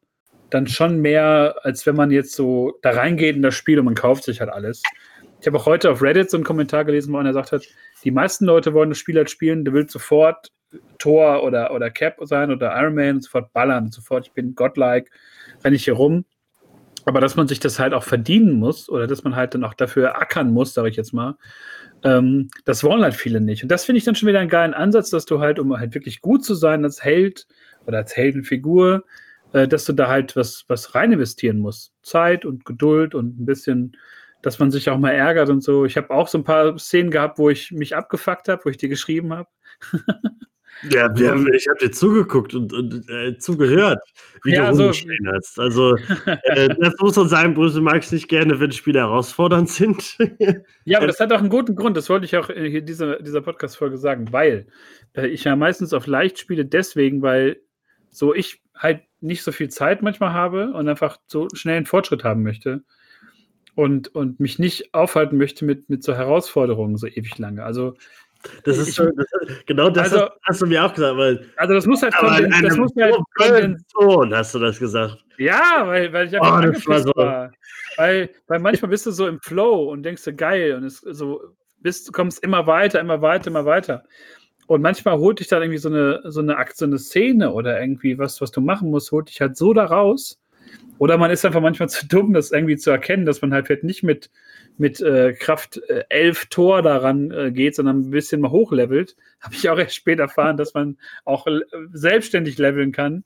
dann 0.50 0.68
schon 0.68 1.00
mehr, 1.00 1.56
als 1.62 1.84
wenn 1.86 1.96
man 1.96 2.12
jetzt 2.12 2.34
so 2.34 2.78
da 2.82 2.90
reingeht 2.90 3.34
in 3.34 3.42
das 3.42 3.56
Spiel 3.56 3.80
und 3.80 3.86
man 3.86 3.96
kauft 3.96 4.22
sich 4.22 4.38
halt 4.38 4.50
alles. 4.50 4.84
Ich 5.40 5.48
habe 5.48 5.58
auch 5.58 5.66
heute 5.66 5.90
auf 5.90 6.00
Reddit 6.00 6.30
so 6.30 6.36
einen 6.36 6.44
Kommentar 6.44 6.84
gelesen, 6.84 7.12
wo 7.12 7.18
einer 7.18 7.32
sagt 7.32 7.50
hat, 7.50 7.66
die 8.04 8.12
meisten 8.12 8.44
Leute 8.44 8.72
wollen 8.72 8.90
das 8.90 8.98
Spiel 8.98 9.16
halt 9.16 9.30
spielen, 9.30 9.64
du 9.64 9.72
willst 9.72 9.90
sofort 9.90 10.52
Thor 10.98 11.42
oder, 11.42 11.72
oder 11.72 11.90
Cap 11.90 12.18
sein 12.22 12.50
oder 12.50 12.74
Iron 12.80 12.94
Man 12.94 13.20
sofort 13.20 13.52
ballern, 13.52 13.90
sofort, 13.90 14.26
ich 14.26 14.32
bin 14.32 14.54
godlike, 14.54 15.10
renne 15.64 15.76
ich 15.76 15.84
hier 15.84 15.94
rum. 15.94 16.24
Aber 17.04 17.20
dass 17.20 17.36
man 17.36 17.46
sich 17.46 17.60
das 17.60 17.78
halt 17.78 17.94
auch 17.94 18.02
verdienen 18.02 18.52
muss 18.52 18.88
oder 18.88 19.06
dass 19.06 19.22
man 19.22 19.36
halt 19.36 19.54
dann 19.54 19.62
auch 19.62 19.74
dafür 19.74 20.20
ackern 20.20 20.52
muss, 20.52 20.74
sage 20.74 20.88
ich 20.88 20.96
jetzt 20.96 21.12
mal, 21.12 21.36
ähm, 22.02 22.48
das 22.64 22.82
wollen 22.82 23.02
halt 23.02 23.14
viele 23.14 23.40
nicht. 23.40 23.62
Und 23.62 23.68
das 23.68 23.84
finde 23.84 23.98
ich 23.98 24.04
dann 24.04 24.16
schon 24.16 24.28
wieder 24.28 24.40
einen 24.40 24.50
geilen 24.50 24.74
Ansatz, 24.74 25.10
dass 25.10 25.24
du 25.24 25.38
halt, 25.38 25.60
um 25.60 25.78
halt 25.78 25.94
wirklich 25.94 26.20
gut 26.20 26.44
zu 26.44 26.54
sein 26.54 26.84
als 26.84 27.04
Held 27.04 27.46
oder 27.86 27.98
als 27.98 28.16
Heldenfigur, 28.16 29.04
äh, 29.52 29.68
dass 29.68 29.84
du 29.84 29.92
da 29.92 30.08
halt 30.08 30.34
was, 30.34 30.64
was 30.66 30.96
rein 30.96 31.12
investieren 31.12 31.58
musst. 31.58 31.92
Zeit 32.02 32.44
und 32.44 32.64
Geduld 32.64 33.14
und 33.14 33.40
ein 33.40 33.46
bisschen, 33.46 33.96
dass 34.42 34.58
man 34.58 34.72
sich 34.72 34.90
auch 34.90 34.98
mal 34.98 35.12
ärgert 35.12 35.48
und 35.48 35.62
so. 35.62 35.84
Ich 35.84 35.96
habe 35.96 36.10
auch 36.10 36.26
so 36.26 36.38
ein 36.38 36.44
paar 36.44 36.76
Szenen 36.76 37.12
gehabt, 37.12 37.38
wo 37.38 37.50
ich 37.50 37.70
mich 37.70 37.94
abgefuckt 37.94 38.48
habe, 38.48 38.64
wo 38.64 38.68
ich 38.70 38.78
dir 38.78 38.88
geschrieben 38.88 39.32
habe. 39.32 39.48
Ja, 40.90 41.04
haben, 41.04 41.52
ich 41.54 41.66
habe 41.68 41.78
dir 41.78 41.90
zugeguckt 41.90 42.54
und, 42.54 42.72
und 42.72 43.08
äh, 43.08 43.38
zugehört, 43.38 43.98
wie 44.44 44.54
ja, 44.54 44.70
du 44.70 44.78
rumgeschrien 44.78 45.26
also, 45.28 45.36
hast. 45.36 45.58
Also, 45.58 45.96
äh, 46.44 46.68
das 46.78 46.94
muss 47.00 47.16
man 47.16 47.28
sagen, 47.28 47.54
Brüssel 47.54 47.82
mag 47.82 48.04
ich 48.04 48.12
nicht 48.12 48.28
gerne, 48.28 48.60
wenn 48.60 48.72
Spiele 48.72 49.00
herausfordernd 49.00 49.70
sind. 49.70 50.18
ja, 50.84 50.98
aber 50.98 51.06
das 51.06 51.18
hat 51.18 51.32
auch 51.32 51.40
einen 51.40 51.48
guten 51.48 51.76
Grund, 51.76 51.96
das 51.96 52.10
wollte 52.10 52.26
ich 52.26 52.36
auch 52.36 52.50
in 52.50 52.84
dieser, 52.84 53.20
dieser 53.22 53.40
Podcast-Folge 53.40 53.96
sagen, 53.96 54.32
weil 54.32 54.66
äh, 55.14 55.26
ich 55.26 55.44
ja 55.44 55.56
meistens 55.56 55.92
auf 55.92 56.06
leicht 56.06 56.38
spiele, 56.38 56.64
deswegen, 56.64 57.22
weil 57.22 57.60
so 58.10 58.34
ich 58.34 58.62
halt 58.74 59.02
nicht 59.20 59.42
so 59.42 59.52
viel 59.52 59.68
Zeit 59.68 60.02
manchmal 60.02 60.32
habe 60.32 60.72
und 60.72 60.88
einfach 60.88 61.18
so 61.26 61.48
schnell 61.54 61.78
einen 61.78 61.86
Fortschritt 61.86 62.22
haben 62.22 62.42
möchte 62.42 62.84
und, 63.74 64.08
und 64.14 64.40
mich 64.40 64.58
nicht 64.58 64.94
aufhalten 64.94 65.36
möchte 65.36 65.64
mit, 65.64 65.88
mit 65.88 66.02
so 66.02 66.14
Herausforderungen 66.14 66.96
so 66.96 67.06
ewig 67.06 67.38
lange. 67.38 67.64
Also 67.64 67.94
das 68.64 68.78
ist, 68.78 68.94
so, 68.94 69.10
das, 69.10 69.26
genau 69.66 69.90
das 69.90 70.12
also, 70.12 70.28
hast 70.42 70.62
du 70.62 70.66
mir 70.66 70.84
auch 70.84 70.94
gesagt. 70.94 71.16
Weil, 71.16 71.46
also 71.56 71.74
das 71.74 71.86
muss 71.86 72.02
halt 72.02 72.14
von 72.14 72.50
das 72.62 72.76
muss 72.76 72.92
halt 72.98 73.76
Ton 73.92 74.34
hast 74.34 74.54
du 74.54 74.58
das 74.58 74.78
gesagt. 74.78 75.24
Ja, 75.38 75.82
weil, 75.86 76.12
weil 76.12 76.28
ich 76.28 76.36
einfach 76.36 76.52
oh, 76.52 76.54
angepisst 76.54 76.88
war. 76.88 77.16
war. 77.16 77.52
Weil, 77.96 78.30
weil 78.46 78.58
manchmal 78.60 78.90
bist 78.90 79.06
du 79.06 79.10
so 79.10 79.26
im 79.26 79.40
Flow 79.40 79.90
und 79.90 80.02
denkst 80.02 80.24
du, 80.24 80.34
geil, 80.34 80.74
und 80.74 80.84
es 80.84 81.00
so 81.00 81.40
bist, 81.80 82.08
du 82.08 82.12
kommst 82.12 82.42
immer 82.42 82.66
weiter, 82.66 83.00
immer 83.00 83.22
weiter, 83.22 83.48
immer 83.48 83.64
weiter. 83.64 84.04
Und 84.66 84.82
manchmal 84.82 85.18
holt 85.18 85.38
dich 85.38 85.48
dann 85.48 85.62
irgendwie 85.62 85.78
so 85.78 85.88
eine, 85.88 86.20
so 86.24 86.40
eine 86.40 86.56
Aktion, 86.56 86.90
eine 86.90 86.98
Szene 86.98 87.52
oder 87.52 87.80
irgendwie 87.80 88.18
was, 88.18 88.40
was 88.40 88.50
du 88.50 88.60
machen 88.60 88.90
musst, 88.90 89.12
holt 89.12 89.28
dich 89.28 89.40
halt 89.40 89.56
so 89.56 89.72
da 89.72 89.84
raus. 89.84 90.40
Oder 90.98 91.18
man 91.18 91.30
ist 91.30 91.44
einfach 91.44 91.60
manchmal 91.60 91.88
zu 91.90 92.06
dumm, 92.06 92.32
das 92.32 92.50
irgendwie 92.50 92.76
zu 92.76 92.90
erkennen, 92.90 93.26
dass 93.26 93.42
man 93.42 93.52
halt 93.52 93.66
vielleicht 93.66 93.84
nicht 93.84 94.02
mit 94.02 94.30
mit 94.78 95.00
äh, 95.00 95.32
Kraft 95.32 95.78
äh, 95.88 96.04
11 96.08 96.46
Tor 96.46 96.82
daran 96.82 97.30
äh, 97.30 97.50
geht, 97.52 97.74
sondern 97.74 98.00
ein 98.00 98.10
bisschen 98.10 98.40
mal 98.40 98.50
hochlevelt. 98.50 99.16
Habe 99.40 99.54
ich 99.54 99.68
auch 99.68 99.78
erst 99.78 99.94
spät 99.94 100.18
erfahren, 100.18 100.56
dass 100.56 100.74
man 100.74 100.98
auch 101.24 101.46
selbstständig 101.92 102.58
leveln 102.58 102.92
kann. 102.92 103.24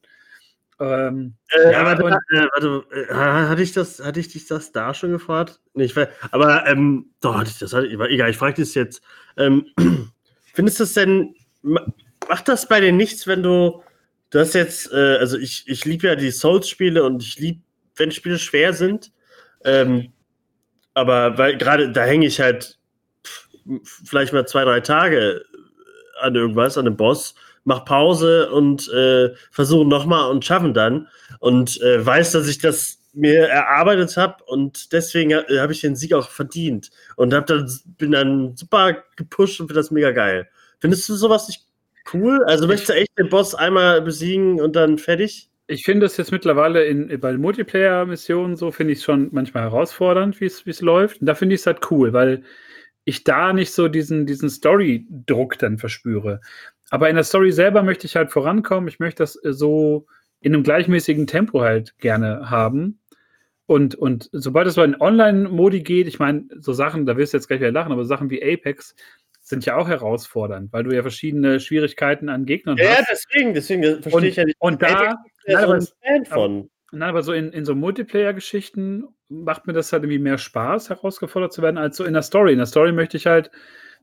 Ähm, 0.81 1.35
äh, 1.51 1.73
ja, 1.73 1.85
warte, 1.85 2.03
äh, 2.03 2.47
warte, 2.55 2.85
äh, 2.91 3.15
hatte 3.15 3.63
ich 3.63 3.73
das, 3.73 4.03
hatte 4.03 4.19
ich 4.19 4.29
dich 4.29 4.47
das 4.47 4.73
da 4.73 4.95
schon 4.95 5.11
gefragt? 5.11 5.61
Nee, 5.75 5.85
ich, 5.85 5.95
aber 6.31 6.67
ähm, 6.67 7.11
doch, 7.21 7.37
hatte 7.37 7.51
ich 7.51 7.59
das, 7.59 7.75
hatte, 7.75 7.87
egal, 7.87 8.31
ich 8.31 8.39
frage 8.39 8.55
dich 8.55 8.75
jetzt. 8.75 9.03
Ähm, 9.37 9.67
findest 10.55 10.81
du 10.81 10.85
es 10.85 10.95
denn, 10.95 11.35
macht 11.63 12.49
das 12.49 12.67
bei 12.67 12.81
dir 12.81 12.93
nichts, 12.93 13.27
wenn 13.27 13.43
du, 13.43 13.83
du 14.31 14.39
hast 14.39 14.55
jetzt, 14.55 14.91
äh, 14.91 15.17
also 15.19 15.37
ich, 15.37 15.65
ich 15.67 15.85
liebe 15.85 16.07
ja 16.07 16.17
die 16.17 16.31
Souls-Spiele 16.31 17.05
und 17.05 17.23
ich 17.23 17.39
liebe, 17.39 17.61
wenn 17.97 18.11
Spiele 18.11 18.39
schwer 18.39 18.73
sind, 18.73 19.13
ähm, 19.65 20.15
aber 20.95 21.39
weil 21.39 21.57
gerade 21.57 21.93
da 21.93 22.05
hänge 22.05 22.27
ich 22.27 22.41
halt 22.41 22.79
vielleicht 24.05 24.33
mal 24.33 24.47
zwei, 24.47 24.65
drei 24.65 24.81
Tage 24.81 25.43
an 26.21 26.35
irgendwas, 26.35 26.77
an 26.77 26.87
einem 26.87 26.97
Boss, 26.97 27.35
mach 27.65 27.85
Pause 27.85 28.51
und 28.51 28.89
äh, 28.93 29.31
versuche 29.51 29.87
nochmal 29.87 30.31
und 30.31 30.45
schaffen 30.45 30.75
dann. 30.75 31.09
Und 31.39 31.81
äh, 31.81 32.05
weiß, 32.05 32.33
dass 32.33 32.49
ich 32.49 32.59
das 32.59 32.99
mir 33.13 33.49
erarbeitet 33.49 34.17
habe 34.17 34.43
und 34.45 34.93
deswegen 34.93 35.35
habe 35.35 35.73
ich 35.73 35.81
den 35.81 35.97
Sieg 35.97 36.15
auch 36.15 36.29
verdient. 36.31 36.91
Und 37.17 37.35
hab 37.35 37.47
dann, 37.47 37.71
bin 37.99 38.13
dann 38.13 38.57
super 38.57 39.03
gepusht 39.17 39.61
und 39.61 39.67
finde 39.67 39.81
das 39.81 39.91
mega 39.91 40.13
geil. 40.13 40.49
Findest 40.79 41.09
du 41.09 41.15
sowas 41.15 41.49
nicht 41.49 41.65
cool? 42.15 42.43
Also 42.45 42.67
möchtest 42.67 42.91
du 42.91 42.95
echt 42.95 43.19
den 43.19 43.29
Boss 43.29 43.55
einmal 43.55 44.01
besiegen 44.03 44.61
und 44.61 44.77
dann 44.77 44.99
fertig? 44.99 45.50
Ich 45.71 45.85
finde 45.85 46.07
es 46.07 46.17
jetzt 46.17 46.33
mittlerweile 46.33 46.85
in, 46.85 47.21
bei 47.21 47.37
Multiplayer-Missionen 47.37 48.57
so, 48.57 48.73
finde 48.73 48.93
ich 48.93 48.99
es 48.99 49.05
schon 49.05 49.29
manchmal 49.33 49.63
herausfordernd, 49.63 50.41
wie 50.41 50.47
es 50.47 50.81
läuft. 50.81 51.21
Und 51.21 51.27
da 51.27 51.35
finde 51.35 51.55
ich 51.55 51.61
es 51.61 51.67
halt 51.67 51.91
cool, 51.91 52.13
weil 52.13 52.43
ich 53.05 53.25
da 53.25 53.53
nicht 53.53 53.73
so 53.73 53.89
diesen, 53.89 54.27
diesen 54.27 54.51
Story-Druck 54.51 55.59
dann 55.59 55.79
verspüre. 55.79 56.41
Aber 56.91 57.09
in 57.09 57.15
der 57.15 57.25
Story 57.25 57.53
selber 57.53 57.83
möchte 57.83 58.07
ich 58.07 58.17
halt 58.17 58.33
vorankommen. 58.33 58.89
Ich 58.89 58.99
möchte 58.99 59.23
das 59.23 59.37
äh, 59.45 59.53
so 59.53 60.07
in 60.41 60.55
einem 60.55 60.65
gleichmäßigen 60.65 61.27
Tempo 61.27 61.61
halt 61.61 61.97
gerne 61.99 62.51
haben. 62.51 62.99
Und, 63.67 63.95
und 63.95 64.29
sobald 64.33 64.67
es 64.67 64.75
so 64.75 64.83
in 64.83 65.01
Online-Modi 65.01 65.83
geht, 65.83 66.09
ich 66.09 66.19
meine, 66.19 66.47
so 66.59 66.73
Sachen, 66.73 67.07
da 67.07 67.17
wirst 67.17 67.33
du 67.33 67.37
jetzt 67.37 67.47
gleich 67.47 67.61
wieder 67.61 67.71
lachen, 67.71 67.93
aber 67.93 68.05
Sachen 68.05 68.29
wie 68.29 68.43
Apex, 68.43 68.97
sind 69.51 69.67
ja 69.67 69.77
auch 69.77 69.89
herausfordernd, 69.89 70.73
weil 70.73 70.85
du 70.85 70.95
ja 70.95 71.03
verschiedene 71.03 71.61
Schwierigkeiten 71.61 72.29
an 72.29 72.47
Gegnern 72.47 72.77
ja, 72.79 72.91
hast. 72.91 72.99
Ja, 72.99 73.05
deswegen, 73.11 73.55
deswegen 73.55 73.83
verstehe 74.03 74.13
und, 74.15 74.25
ich 74.25 74.37
ja 74.37 74.45
nicht. 74.45 74.57
Und 74.61 74.83
da, 74.83 75.17
nein, 75.47 75.65
aber, 75.65 75.81
Fan 75.81 76.25
von. 76.27 76.71
Nein, 76.93 77.09
aber 77.09 77.23
so 77.23 77.33
in, 77.33 77.53
in 77.53 77.65
so 77.65 77.75
Multiplayer-Geschichten 77.75 79.05
macht 79.29 79.67
mir 79.67 79.73
das 79.73 79.93
halt 79.93 80.03
irgendwie 80.03 80.19
mehr 80.19 80.39
Spaß, 80.39 80.91
herausgefordert 80.91 81.53
zu 81.53 81.63
werden, 81.63 81.79
als 81.79 81.97
so 81.97 82.05
in 82.05 82.15
der 82.15 82.23
Story. 82.23 82.53
In 82.53 82.59
der 82.59 82.67
Story 82.67 82.93
möchte 82.93 83.17
ich 83.17 83.27
halt 83.27 83.51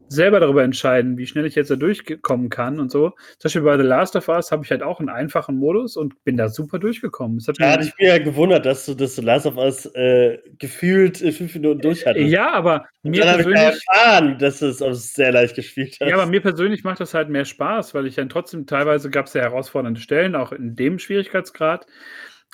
selber 0.10 0.40
darüber 0.40 0.64
entscheiden, 0.64 1.18
wie 1.18 1.28
schnell 1.28 1.46
ich 1.46 1.56
jetzt 1.56 1.72
da 1.72 1.76
durchkommen 1.76 2.50
kann 2.50 2.80
und 2.80 2.92
so. 2.92 3.10
Zum 3.40 3.50
Beispiel 3.50 3.62
bei 3.62 3.78
The 3.78 3.84
Last 3.84 4.16
of 4.16 4.28
Us 4.28 4.52
habe 4.52 4.64
ich 4.64 4.72
halt 4.72 4.84
auch 4.84 5.00
einen 5.00 5.10
einfachen 5.10 5.58
Modus 5.58 5.98
und 5.98 6.24
bin 6.24 6.38
da 6.38 6.50
super 6.50 6.80
durchgekommen. 6.80 7.44
da 7.58 7.72
hatte 7.72 7.86
ich 7.86 7.94
mir 8.00 8.08
ja 8.08 8.18
gewundert, 8.18 8.66
dass 8.66 8.86
du 8.86 8.94
das 8.94 9.16
The 9.16 9.22
Last 9.22 9.46
of 9.46 9.58
Us 9.58 9.86
äh, 9.94 10.40
gefühlt 10.58 11.18
fünf 11.18 11.54
Minuten 11.56 11.82
durch 11.82 12.06
hattest. 12.06 12.30
Ja, 12.30 12.54
aber 12.54 12.88
mir 13.04 13.24
dann 13.24 13.36
persönlich. 13.36 13.62
Ich 13.62 13.88
erfahren, 13.88 14.38
dass 14.40 14.60
du 14.60 14.68
es 14.68 15.14
sehr 15.14 15.32
leicht 15.32 15.56
gespielt 15.56 15.98
hast. 16.00 16.10
Ja, 16.10 16.16
aber 16.16 16.26
mir 16.26 16.42
persönlich 16.42 16.84
macht 16.84 17.00
das 17.00 17.14
halt 17.14 17.30
mehr 17.30 17.46
Spaß, 17.46 17.94
weil 17.94 18.08
ich 18.08 18.16
dann 18.16 18.30
trotzdem 18.30 18.66
teilweise 18.66 19.10
gab 19.10 19.28
es 19.28 19.34
ja 19.34 19.42
herausfordernde 19.42 20.00
Stellen, 20.00 20.36
auch 20.36 20.52
in 20.52 20.76
dem 20.76 21.00
Schwierigkeitsgrad. 21.00 21.86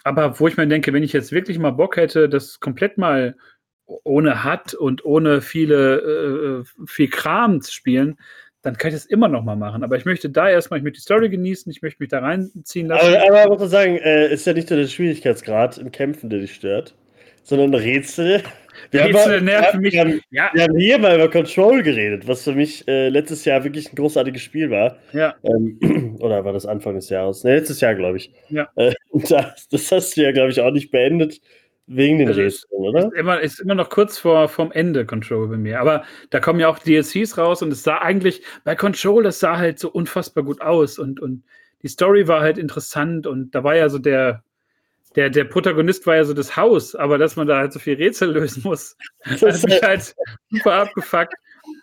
Aber 0.03 0.39
wo 0.39 0.47
ich 0.47 0.57
mir 0.57 0.67
denke, 0.67 0.91
wenn 0.91 1.03
ich 1.03 1.13
jetzt 1.13 1.31
wirklich 1.31 1.59
mal 1.59 1.71
Bock 1.71 1.95
hätte, 1.95 2.27
das 2.27 2.59
komplett 2.59 2.97
mal 2.97 3.35
ohne 4.03 4.43
Hat 4.43 4.73
und 4.73 5.05
ohne 5.05 5.41
viele, 5.41 6.63
äh, 6.63 6.85
viel 6.85 7.09
Kram 7.09 7.61
zu 7.61 7.71
spielen, 7.71 8.17
dann 8.63 8.77
kann 8.77 8.89
ich 8.89 8.95
das 8.95 9.05
immer 9.05 9.27
noch 9.27 9.43
mal 9.43 9.57
machen. 9.57 9.83
Aber 9.83 9.97
ich 9.97 10.05
möchte 10.05 10.29
da 10.29 10.49
erstmal, 10.49 10.79
ich 10.79 10.83
möchte 10.83 10.99
die 10.99 11.03
Story 11.03 11.29
genießen, 11.29 11.71
ich 11.71 11.81
möchte 11.81 12.01
mich 12.01 12.09
da 12.09 12.19
reinziehen 12.19 12.87
lassen. 12.87 13.15
Aber, 13.15 13.41
aber 13.41 13.49
muss 13.49 13.59
man 13.59 13.69
sagen, 13.69 13.97
äh, 13.97 14.33
ist 14.33 14.47
ja 14.47 14.53
nicht 14.53 14.69
nur 14.69 14.79
der 14.79 14.87
Schwierigkeitsgrad 14.87 15.77
im 15.77 15.91
Kämpfen, 15.91 16.29
der 16.29 16.39
dich 16.39 16.55
stört, 16.55 16.95
sondern 17.43 17.73
Rätsel. 17.73 18.41
Wir 18.91 19.05
Rätsel 19.05 19.37
haben, 19.37 19.45
nerven 19.45 19.81
mich. 19.81 19.93
Wir 19.93 20.01
haben, 20.01 20.21
ja. 20.31 20.49
wir 20.51 20.63
haben 20.63 20.77
hier 20.77 20.97
mal 20.97 21.15
über 21.15 21.29
Control 21.29 21.83
geredet, 21.83 22.27
was 22.27 22.43
für 22.43 22.53
mich 22.53 22.87
äh, 22.87 23.09
letztes 23.09 23.45
Jahr 23.45 23.63
wirklich 23.63 23.91
ein 23.91 23.95
großartiges 23.95 24.41
Spiel 24.41 24.71
war. 24.71 24.97
Ja. 25.11 25.35
Ähm, 25.43 26.17
oder 26.19 26.43
war 26.43 26.53
das 26.53 26.65
Anfang 26.65 26.95
des 26.95 27.09
Jahres? 27.09 27.43
Ne, 27.43 27.55
letztes 27.55 27.81
Jahr, 27.81 27.93
glaube 27.93 28.17
ich. 28.17 28.33
Ja. 28.49 28.69
Äh, 28.75 28.93
das, 29.29 29.67
das, 29.69 29.91
hast 29.91 30.17
du 30.17 30.23
ja, 30.23 30.31
glaube 30.31 30.49
ich, 30.49 30.59
auch 30.59 30.71
nicht 30.71 30.89
beendet. 30.89 31.39
Wegen 31.87 32.17
den 32.17 32.29
also 32.29 32.39
Rätseln, 32.39 32.69
oder? 32.71 33.07
Ist 33.07 33.13
immer, 33.13 33.41
ist 33.41 33.59
immer 33.59 33.75
noch 33.75 33.89
kurz 33.89 34.17
vor 34.17 34.47
vom 34.47 34.71
Ende 34.71 35.05
Control 35.05 35.47
bei 35.49 35.57
mir. 35.57 35.81
Aber 35.81 36.03
da 36.29 36.39
kommen 36.39 36.59
ja 36.59 36.69
auch 36.69 36.79
DLCs 36.79 37.37
raus 37.37 37.61
und 37.61 37.71
es 37.71 37.83
sah 37.83 37.97
eigentlich, 37.97 38.41
bei 38.63 38.75
Control, 38.75 39.23
das 39.23 39.39
sah 39.39 39.57
halt 39.57 39.79
so 39.79 39.91
unfassbar 39.91 40.43
gut 40.43 40.61
aus 40.61 40.97
und, 40.97 41.19
und 41.19 41.43
die 41.81 41.89
Story 41.89 42.27
war 42.27 42.39
halt 42.39 42.57
interessant 42.57 43.27
und 43.27 43.53
da 43.53 43.63
war 43.65 43.75
ja 43.75 43.89
so 43.89 43.99
der, 43.99 44.43
der, 45.15 45.29
der 45.29 45.43
Protagonist 45.43 46.07
war 46.07 46.15
ja 46.15 46.23
so 46.23 46.33
das 46.33 46.55
Haus, 46.55 46.95
aber 46.95 47.17
dass 47.17 47.35
man 47.35 47.47
da 47.47 47.57
halt 47.57 47.73
so 47.73 47.79
viel 47.79 47.95
Rätsel 47.95 48.31
lösen 48.33 48.63
muss, 48.63 48.95
das 49.25 49.41
hat 49.41 49.69
mich 49.69 49.81
halt 49.81 50.15
super 50.49 50.73
abgefuckt. 50.73 51.33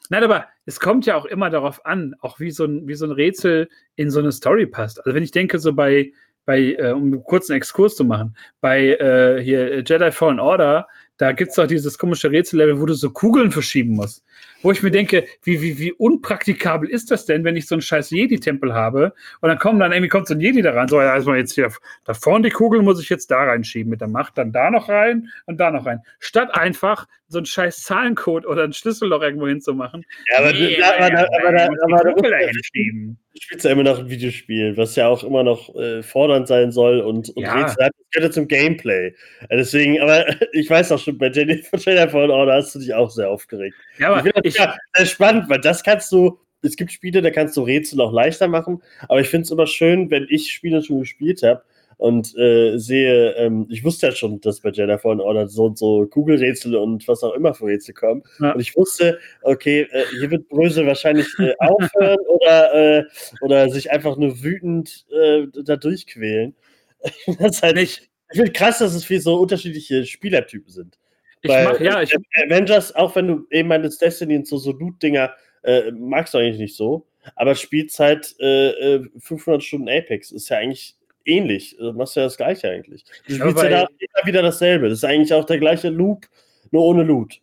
Nein, 0.08 0.24
aber 0.24 0.46
es 0.66 0.80
kommt 0.80 1.06
ja 1.06 1.16
auch 1.16 1.26
immer 1.26 1.50
darauf 1.50 1.84
an, 1.86 2.14
auch 2.20 2.40
wie 2.40 2.50
so 2.50 2.64
ein, 2.64 2.88
wie 2.88 2.94
so 2.94 3.04
ein 3.04 3.12
Rätsel 3.12 3.68
in 3.96 4.10
so 4.10 4.18
eine 4.18 4.32
Story 4.32 4.66
passt. 4.66 4.98
Also 4.98 5.14
wenn 5.14 5.22
ich 5.22 5.30
denke, 5.30 5.58
so 5.58 5.72
bei, 5.72 6.12
bei, 6.50 6.74
äh, 6.80 6.90
um 6.90 7.04
einen 7.04 7.22
kurzen 7.22 7.52
Exkurs 7.52 7.94
zu 7.94 8.04
machen, 8.04 8.36
bei 8.60 8.88
äh, 8.88 9.40
hier 9.40 9.84
Jedi 9.86 10.10
Fallen 10.10 10.40
Order, 10.40 10.88
da 11.20 11.32
gibt 11.32 11.50
es 11.50 11.56
doch 11.56 11.66
dieses 11.66 11.98
komische 11.98 12.30
Rätsellevel, 12.30 12.80
wo 12.80 12.86
du 12.86 12.94
so 12.94 13.10
Kugeln 13.10 13.50
verschieben 13.50 13.94
musst. 13.94 14.24
Wo 14.62 14.72
ich 14.72 14.82
mir 14.82 14.90
denke, 14.90 15.26
wie, 15.42 15.60
wie, 15.60 15.78
wie 15.78 15.92
unpraktikabel 15.92 16.88
ist 16.88 17.10
das 17.10 17.26
denn, 17.26 17.44
wenn 17.44 17.56
ich 17.56 17.66
so 17.66 17.74
einen 17.74 17.82
scheiß 17.82 18.08
Jedi-Tempel 18.10 18.72
habe 18.72 19.12
und 19.42 19.50
dann 19.50 19.58
kommt 19.58 19.82
dann 19.82 19.92
irgendwie 19.92 20.08
kommt 20.08 20.28
so 20.28 20.34
ein 20.34 20.40
Jedi 20.40 20.62
da 20.62 20.72
rein, 20.72 20.88
so, 20.88 20.98
ja, 20.98 21.14
erstmal 21.14 21.36
jetzt 21.36 21.54
hier, 21.54 21.70
da 22.06 22.14
vorne 22.14 22.48
die 22.48 22.54
Kugel 22.54 22.80
muss 22.80 23.02
ich 23.02 23.10
jetzt 23.10 23.30
da 23.30 23.44
reinschieben 23.44 23.90
mit 23.90 24.00
der 24.00 24.08
Macht, 24.08 24.38
dann 24.38 24.50
da 24.50 24.70
noch 24.70 24.88
rein 24.88 25.28
und 25.44 25.60
da 25.60 25.70
noch 25.70 25.84
rein. 25.84 26.00
Statt 26.20 26.54
einfach 26.54 27.06
so 27.30 27.38
einen 27.38 27.46
scheiß 27.46 27.84
Zahlencode 27.84 28.44
oder 28.44 28.64
einen 28.64 28.72
Schlüsselloch 28.72 29.22
irgendwo 29.22 29.46
hinzumachen. 29.46 30.04
Ja, 30.32 30.38
aber, 30.38 30.52
nee, 30.52 30.76
da, 30.76 30.94
aber, 30.96 31.10
da, 31.10 31.26
aber, 31.38 31.52
da, 31.52 31.68
aber 31.82 32.04
da, 32.04 32.12
Kugel 32.12 32.34
hinschieben. 32.36 33.18
Du 33.32 33.40
spielst 33.40 33.64
ja 33.64 33.70
immer 33.70 33.84
noch 33.84 34.00
ein 34.00 34.10
Videospiel, 34.10 34.76
was 34.76 34.96
ja 34.96 35.06
auch 35.06 35.22
immer 35.22 35.44
noch 35.44 35.72
äh, 35.76 36.02
fordernd 36.02 36.48
sein 36.48 36.72
soll 36.72 37.00
und, 37.00 37.30
und 37.30 37.42
ja. 37.42 37.54
Rätsel 37.54 37.84
hat. 37.84 37.92
Das 37.96 38.10
gehört 38.10 38.34
zum 38.34 38.48
Gameplay. 38.48 39.14
Deswegen, 39.48 40.00
aber 40.00 40.24
ich 40.52 40.68
weiß 40.68 40.90
auch 40.90 40.98
schon, 40.98 41.09
bei 41.12 41.28
Jennifer 41.32 41.78
Fallen 41.78 42.30
Order 42.30 42.54
hast 42.54 42.74
du 42.74 42.78
dich 42.78 42.94
auch 42.94 43.10
sehr 43.10 43.30
aufgeregt. 43.30 43.76
Ja, 43.98 44.12
aber 44.12 44.26
ich 44.26 44.32
ich, 44.44 44.56
ja 44.56 44.76
sehr 44.96 45.06
spannend, 45.06 45.48
weil 45.48 45.60
das 45.60 45.82
kannst 45.82 46.10
du, 46.12 46.38
es 46.62 46.76
gibt 46.76 46.92
Spiele, 46.92 47.22
da 47.22 47.30
kannst 47.30 47.56
du 47.56 47.62
Rätsel 47.62 48.00
auch 48.00 48.12
leichter 48.12 48.48
machen, 48.48 48.82
aber 49.08 49.20
ich 49.20 49.28
finde 49.28 49.44
es 49.44 49.50
immer 49.50 49.66
schön, 49.66 50.10
wenn 50.10 50.26
ich 50.28 50.52
Spiele 50.52 50.82
schon 50.82 51.00
gespielt 51.00 51.42
habe 51.42 51.62
und 52.00 52.34
äh, 52.38 52.78
sehe, 52.78 53.32
ähm, 53.32 53.66
ich 53.68 53.84
wusste 53.84 54.06
ja 54.06 54.12
schon, 54.12 54.40
dass 54.40 54.60
bei 54.60 54.70
Jedi 54.70 54.96
Fallen 54.96 55.20
Order 55.20 55.48
so 55.48 55.66
und 55.66 55.76
so 55.76 56.06
Kugelrätsel 56.06 56.74
und 56.74 57.06
was 57.06 57.22
auch 57.22 57.34
immer 57.34 57.52
für 57.52 57.66
Rätsel 57.66 57.92
kommen. 57.92 58.22
Ja. 58.40 58.52
Und 58.52 58.60
ich 58.60 58.74
wusste, 58.74 59.18
okay, 59.42 59.82
äh, 59.90 60.04
hier 60.18 60.30
wird 60.30 60.48
Brösel 60.48 60.86
wahrscheinlich 60.86 61.28
äh, 61.38 61.52
aufhören 61.58 62.18
oder, 62.28 62.74
äh, 62.74 63.04
oder 63.42 63.68
sich 63.68 63.90
einfach 63.90 64.16
nur 64.16 64.42
wütend 64.42 65.04
äh, 65.12 65.46
da 65.62 65.76
durchquälen. 65.76 66.54
das 67.38 67.62
halt 67.62 67.76
nicht. 67.76 68.09
Ich 68.30 68.36
finde 68.36 68.52
krass, 68.52 68.78
dass 68.78 68.94
es 68.94 69.04
viel 69.04 69.20
so 69.20 69.36
unterschiedliche 69.36 70.06
Spielertypen 70.06 70.70
sind. 70.70 70.98
Ich 71.42 71.50
Weil, 71.50 71.64
mach, 71.64 71.80
ja, 71.80 72.02
ich, 72.02 72.14
Avengers, 72.44 72.94
auch 72.94 73.14
wenn 73.16 73.26
du 73.26 73.46
eben 73.50 73.68
meinst, 73.68 74.00
Destiny 74.00 74.36
und 74.36 74.46
so, 74.46 74.58
so 74.58 74.72
Loot-Dinger 74.72 75.34
äh, 75.62 75.90
magst 75.92 76.34
du 76.34 76.38
eigentlich 76.38 76.58
nicht 76.58 76.76
so. 76.76 77.06
Aber 77.36 77.54
Spielzeit 77.54 78.34
äh, 78.38 79.00
500 79.18 79.60
äh, 79.60 79.64
Stunden 79.64 79.88
Apex 79.88 80.30
ist 80.30 80.48
ja 80.48 80.58
eigentlich 80.58 80.96
ähnlich. 81.24 81.76
Du 81.78 81.92
machst 81.92 82.16
ja 82.16 82.24
das 82.24 82.36
Gleiche 82.36 82.68
eigentlich. 82.68 83.04
Du 83.26 83.34
spielst 83.34 83.62
ja 83.62 83.68
da 83.68 83.80
immer 83.82 84.26
wieder 84.26 84.42
dasselbe. 84.42 84.88
Das 84.88 84.98
ist 84.98 85.04
eigentlich 85.04 85.32
auch 85.32 85.44
der 85.44 85.58
gleiche 85.58 85.88
Loop, 85.88 86.26
nur 86.70 86.84
ohne 86.84 87.02
Loot. 87.02 87.40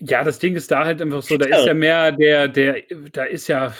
Ja, 0.00 0.22
das 0.22 0.38
Ding 0.38 0.54
ist 0.54 0.70
da 0.70 0.84
halt 0.84 1.02
einfach 1.02 1.22
so, 1.22 1.36
da 1.36 1.46
ist 1.46 1.66
ja 1.66 1.74
mehr 1.74 2.12
der, 2.12 2.46
der, 2.48 2.82
da 3.12 3.24
ist 3.24 3.48
ja, 3.48 3.74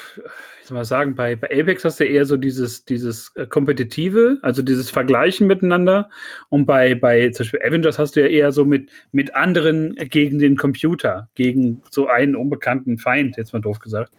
soll 0.69 0.77
man 0.77 0.85
sagen, 0.85 1.15
bei, 1.15 1.35
bei 1.35 1.49
Apex 1.51 1.85
hast 1.85 1.99
du 1.99 2.05
eher 2.05 2.25
so 2.25 2.37
dieses, 2.37 2.85
dieses 2.85 3.33
äh, 3.37 3.47
Kompetitive, 3.47 4.39
also 4.43 4.63
dieses 4.63 4.91
Vergleichen 4.91 5.47
miteinander. 5.47 6.11
Und 6.51 6.67
bei, 6.67 6.95
bei 6.95 7.31
zum 7.31 7.45
Beispiel 7.45 7.61
Avengers 7.65 7.99
hast 7.99 8.17
du 8.17 8.21
ja 8.21 8.27
eher 8.27 8.53
so 8.53 8.65
mit, 8.65 8.91
mit 9.13 9.35
anderen 9.35 9.95
gegen 9.97 10.39
den 10.39 10.57
Computer, 10.57 11.29
gegen 11.35 11.83
so 11.91 12.07
einen 12.07 12.37
unbekannten 12.37 12.99
Feind, 12.99 13.37
jetzt 13.37 13.53
mal 13.53 13.61
doof 13.61 13.79
gesagt. 13.79 14.13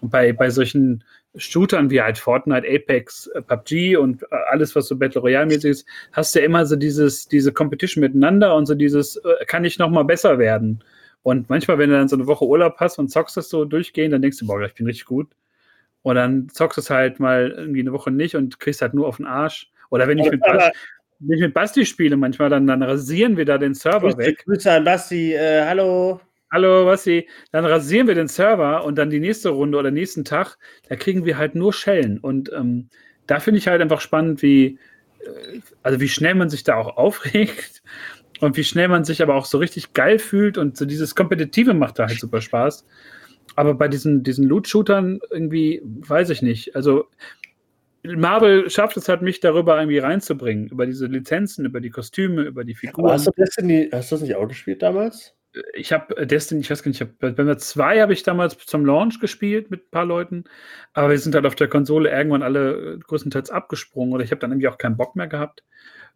Und 0.00 0.10
bei, 0.10 0.32
bei 0.32 0.50
solchen 0.50 1.02
Shootern 1.34 1.90
wie 1.90 2.00
halt 2.00 2.16
Fortnite, 2.16 2.66
Apex, 2.66 3.26
äh, 3.34 3.42
PUBG 3.42 3.96
und 3.96 4.22
äh, 4.22 4.26
alles, 4.50 4.74
was 4.76 4.86
so 4.86 4.96
Battle 4.96 5.20
Royale-mäßig 5.20 5.70
ist, 5.70 5.86
hast 6.12 6.34
du 6.34 6.38
ja 6.38 6.46
immer 6.46 6.64
so 6.64 6.76
dieses, 6.76 7.26
diese 7.26 7.52
Competition 7.52 8.02
miteinander 8.02 8.54
und 8.54 8.66
so 8.66 8.74
dieses, 8.74 9.20
kann 9.46 9.64
ich 9.64 9.78
noch 9.78 9.90
mal 9.90 10.04
besser 10.04 10.38
werden? 10.38 10.82
Und 11.22 11.50
manchmal, 11.50 11.78
wenn 11.78 11.90
du 11.90 11.96
dann 11.96 12.08
so 12.08 12.16
eine 12.16 12.26
Woche 12.26 12.46
Urlaub 12.46 12.76
hast 12.78 12.98
und 12.98 13.10
zockst 13.10 13.36
das 13.36 13.48
so 13.48 13.64
durchgehend, 13.64 14.14
dann 14.14 14.22
denkst 14.22 14.38
du, 14.38 14.46
boah, 14.46 14.62
ich 14.62 14.74
bin 14.74 14.86
richtig 14.86 15.04
gut. 15.04 15.28
Und 16.02 16.14
dann 16.14 16.48
zockst 16.48 16.78
du 16.78 16.80
es 16.80 16.90
halt 16.90 17.20
mal 17.20 17.50
irgendwie 17.50 17.80
eine 17.80 17.92
Woche 17.92 18.10
nicht 18.10 18.36
und 18.36 18.60
kriegst 18.60 18.82
halt 18.82 18.94
nur 18.94 19.06
auf 19.06 19.16
den 19.16 19.26
Arsch. 19.26 19.70
Oder 19.90 20.06
wenn 20.08 20.18
ich 20.18 20.30
mit, 20.30 20.40
Basti, 20.40 20.78
wenn 21.20 21.36
ich 21.36 21.42
mit 21.42 21.54
Basti 21.54 21.86
spiele, 21.86 22.16
manchmal, 22.16 22.50
dann, 22.50 22.66
dann 22.66 22.82
rasieren 22.82 23.36
wir 23.36 23.44
da 23.44 23.58
den 23.58 23.74
Server 23.74 24.08
Grüße, 24.08 24.18
weg. 24.18 24.44
Grüße 24.44 24.70
an 24.70 24.84
Basti, 24.84 25.34
äh, 25.34 25.64
hallo. 25.64 26.20
Hallo, 26.50 26.86
Basti. 26.86 27.28
Dann 27.52 27.64
rasieren 27.64 28.06
wir 28.06 28.14
den 28.14 28.28
Server 28.28 28.84
und 28.84 28.96
dann 28.96 29.10
die 29.10 29.20
nächste 29.20 29.50
Runde 29.50 29.78
oder 29.78 29.90
nächsten 29.90 30.24
Tag, 30.24 30.56
da 30.88 30.96
kriegen 30.96 31.24
wir 31.24 31.36
halt 31.36 31.54
nur 31.54 31.72
Schellen. 31.72 32.18
Und 32.18 32.50
ähm, 32.52 32.88
da 33.26 33.40
finde 33.40 33.58
ich 33.58 33.68
halt 33.68 33.82
einfach 33.82 34.00
spannend, 34.00 34.42
wie, 34.42 34.78
äh, 35.20 35.60
also 35.82 36.00
wie 36.00 36.08
schnell 36.08 36.34
man 36.34 36.48
sich 36.48 36.64
da 36.64 36.76
auch 36.76 36.96
aufregt 36.96 37.82
und 38.40 38.56
wie 38.56 38.64
schnell 38.64 38.88
man 38.88 39.04
sich 39.04 39.22
aber 39.22 39.34
auch 39.34 39.46
so 39.46 39.58
richtig 39.58 39.92
geil 39.92 40.18
fühlt 40.18 40.58
und 40.58 40.76
so 40.76 40.86
dieses 40.86 41.14
Kompetitive 41.14 41.74
macht 41.74 41.98
da 41.98 42.06
halt 42.06 42.20
super 42.20 42.40
Spaß. 42.40 42.86
Aber 43.58 43.74
bei 43.74 43.88
diesen, 43.88 44.22
diesen 44.22 44.44
Loot-Shootern 44.44 45.18
irgendwie, 45.32 45.82
weiß 45.82 46.30
ich 46.30 46.42
nicht. 46.42 46.76
Also 46.76 47.06
Marvel 48.04 48.70
schafft 48.70 48.96
es 48.96 49.08
halt, 49.08 49.20
mich 49.20 49.40
darüber 49.40 49.76
irgendwie 49.80 49.98
reinzubringen. 49.98 50.68
Über 50.68 50.86
diese 50.86 51.06
Lizenzen, 51.06 51.64
über 51.64 51.80
die 51.80 51.90
Kostüme, 51.90 52.42
über 52.42 52.62
die 52.62 52.76
Figuren. 52.76 53.10
hast 53.10 53.26
du 53.26 53.32
Destiny, 53.36 53.88
hast 53.90 54.12
du 54.12 54.14
das 54.14 54.22
nicht 54.22 54.36
auch 54.36 54.46
gespielt 54.46 54.80
damals? 54.80 55.34
Ich 55.74 55.92
habe 55.92 56.16
äh, 56.16 56.24
Destiny, 56.24 56.60
ich 56.60 56.70
weiß 56.70 56.84
gar 56.84 56.90
nicht, 56.90 57.00
ich 57.00 57.08
hab, 57.08 57.18
bei 57.18 57.54
2 57.56 58.00
habe 58.00 58.12
ich 58.12 58.22
damals 58.22 58.56
zum 58.58 58.86
Launch 58.86 59.18
gespielt 59.18 59.72
mit 59.72 59.86
ein 59.86 59.90
paar 59.90 60.04
Leuten, 60.04 60.44
aber 60.92 61.10
wir 61.10 61.18
sind 61.18 61.34
halt 61.34 61.44
auf 61.44 61.56
der 61.56 61.66
Konsole 61.66 62.10
irgendwann 62.10 62.44
alle 62.44 62.94
äh, 62.94 62.98
größtenteils 62.98 63.50
abgesprungen 63.50 64.14
oder 64.14 64.22
ich 64.22 64.30
habe 64.30 64.38
dann 64.38 64.52
irgendwie 64.52 64.68
auch 64.68 64.78
keinen 64.78 64.96
Bock 64.96 65.16
mehr 65.16 65.26
gehabt. 65.26 65.64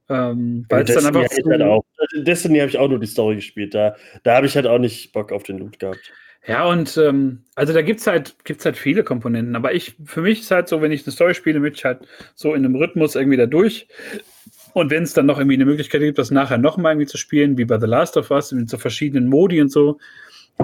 Ähm, 0.09 0.65
weil 0.69 0.85
es 0.85 0.95
dann 0.95 1.07
einfach 1.07 1.29
so 1.29 1.51
halt 1.51 1.63
auch, 1.63 1.85
Destiny 2.15 2.61
habe 2.61 2.69
ich 2.69 2.79
auch 2.79 2.89
nur 2.89 3.01
die 3.01 3.07
Story 3.09 3.35
gespielt, 3.35 3.75
da, 3.75 3.97
da 4.23 4.37
habe 4.37 4.47
ich 4.47 4.55
halt 4.55 4.69
auch 4.69 4.79
nicht 4.79 5.13
Bock 5.13 5.33
auf 5.33 5.43
den 5.43 5.59
Loot 5.59 5.81
gehabt. 5.81 6.13
Ja, 6.45 6.67
und 6.69 6.97
ähm, 6.97 7.45
also 7.55 7.73
da 7.73 7.83
gibt 7.83 8.01
es 8.01 8.07
halt, 8.07 8.35
gibt's 8.45 8.65
halt 8.65 8.77
viele 8.77 9.05
Komponenten. 9.05 9.55
Aber 9.55 9.75
ich, 9.75 9.95
für 10.05 10.23
mich 10.23 10.41
ist 10.41 10.51
halt 10.51 10.69
so, 10.69 10.83
wenn 10.83 10.91
ich 10.91 11.07
eine 11.07 11.13
Story 11.13 11.35
spiele, 11.35 11.61
möchte 11.61 11.79
ich 11.79 11.85
halt 11.85 12.01
so 12.35 12.55
in 12.55 12.65
einem 12.65 12.75
Rhythmus 12.75 13.15
irgendwie 13.15 13.37
da 13.37 13.47
durch. 13.47 13.87
Und 14.75 14.91
wenn 14.91 15.05
es 15.05 15.13
dann 15.13 15.27
noch 15.27 15.39
irgendwie 15.39 15.55
eine 15.55 15.67
Möglichkeit 15.67 16.01
gibt, 16.01 16.19
das 16.19 16.31
nachher 16.31 16.59
nochmal 16.59 16.93
irgendwie 16.93 17.07
zu 17.07 17.19
spielen, 17.19 17.59
wie 17.59 17.65
bei 17.65 17.79
The 17.79 17.87
Last 17.87 18.17
of 18.17 18.31
Us, 18.31 18.53
mit 18.53 18.71
so 18.71 18.79
verschiedenen 18.79 19.29
Modi 19.29 19.61
und 19.61 19.71
so, 19.71 19.99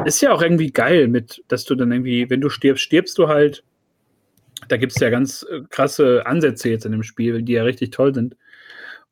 ist 0.05 0.21
ja 0.21 0.33
auch 0.33 0.43
irgendwie 0.43 0.73
geil, 0.73 1.09
mit, 1.09 1.45
dass 1.49 1.65
du 1.65 1.75
dann 1.75 1.93
irgendwie, 1.93 2.29
wenn 2.29 2.41
du 2.41 2.49
stirbst, 2.49 2.83
stirbst 2.83 3.19
du 3.19 3.29
halt. 3.29 3.63
Da 4.69 4.77
gibt 4.77 4.93
es 4.93 5.01
ja 5.01 5.11
ganz 5.11 5.47
äh, 5.49 5.61
krasse 5.71 6.27
Ansätze 6.27 6.71
jetzt 6.71 6.87
in 6.87 6.93
dem 6.93 7.05
Spiel, 7.05 7.43
die 7.43 7.53
ja 7.53 7.63
richtig 7.63 7.91
toll 7.91 8.13
sind. 8.15 8.37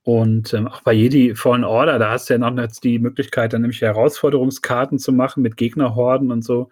Und 0.07 0.55
ähm, 0.55 0.69
auch 0.69 0.83
bei 0.83 0.93
Jedi 0.93 1.35
Fallen 1.35 1.65
Order, 1.65 1.99
da 1.99 2.13
hast 2.13 2.31
du 2.31 2.35
ja 2.35 2.39
noch 2.39 2.69
die 2.81 3.01
Möglichkeit, 3.01 3.53
dann 3.53 3.63
nämlich 3.63 3.81
Herausforderungskarten 3.81 5.01
zu 5.01 5.13
machen 5.13 5.43
mit 5.43 5.57
Gegnerhorden 5.57 6.31
und 6.31 6.45
so. 6.45 6.71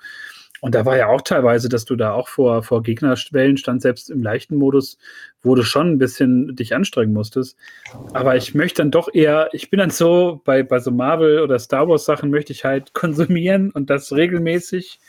Und 0.61 0.77
da 0.77 0.87
war 0.87 0.97
ja 0.97 1.09
auch 1.09 1.21
teilweise, 1.21 1.69
dass 1.69 1.85
du 1.85 1.97
da 1.97 2.13
auch 2.13 2.29
vor, 2.29 2.63
vor 2.63 2.85
Gegnerschwellen 2.85 3.57
stand, 3.57 3.83
selbst 3.83 4.09
im 4.09 4.23
leichten 4.23 4.55
Modus, 4.55 4.99
wo 5.43 5.57
du 5.57 5.65
schon 5.65 5.91
ein 5.91 5.99
bisschen 5.99 6.55
dich 6.55 6.77
anstrengen 6.77 7.13
musstest. 7.13 7.57
Aber 8.13 8.37
ich 8.37 8.55
möchte 8.55 8.83
dann 8.83 8.93
doch 8.93 9.13
eher, 9.13 9.49
ich 9.53 9.69
bin 9.69 9.79
dann 9.79 9.91
so, 9.91 10.41
bei, 10.45 10.63
bei 10.63 10.79
so 10.79 10.93
Marvel 10.93 11.41
oder 11.41 11.59
Star 11.59 11.89
Wars 11.89 12.05
Sachen 12.05 12.31
möchte 12.31 12.53
ich 12.53 12.65
halt 12.65 12.95
konsumieren 12.95 13.73
und 13.73 13.91
das 13.91 14.13
regelmäßig 14.13 15.01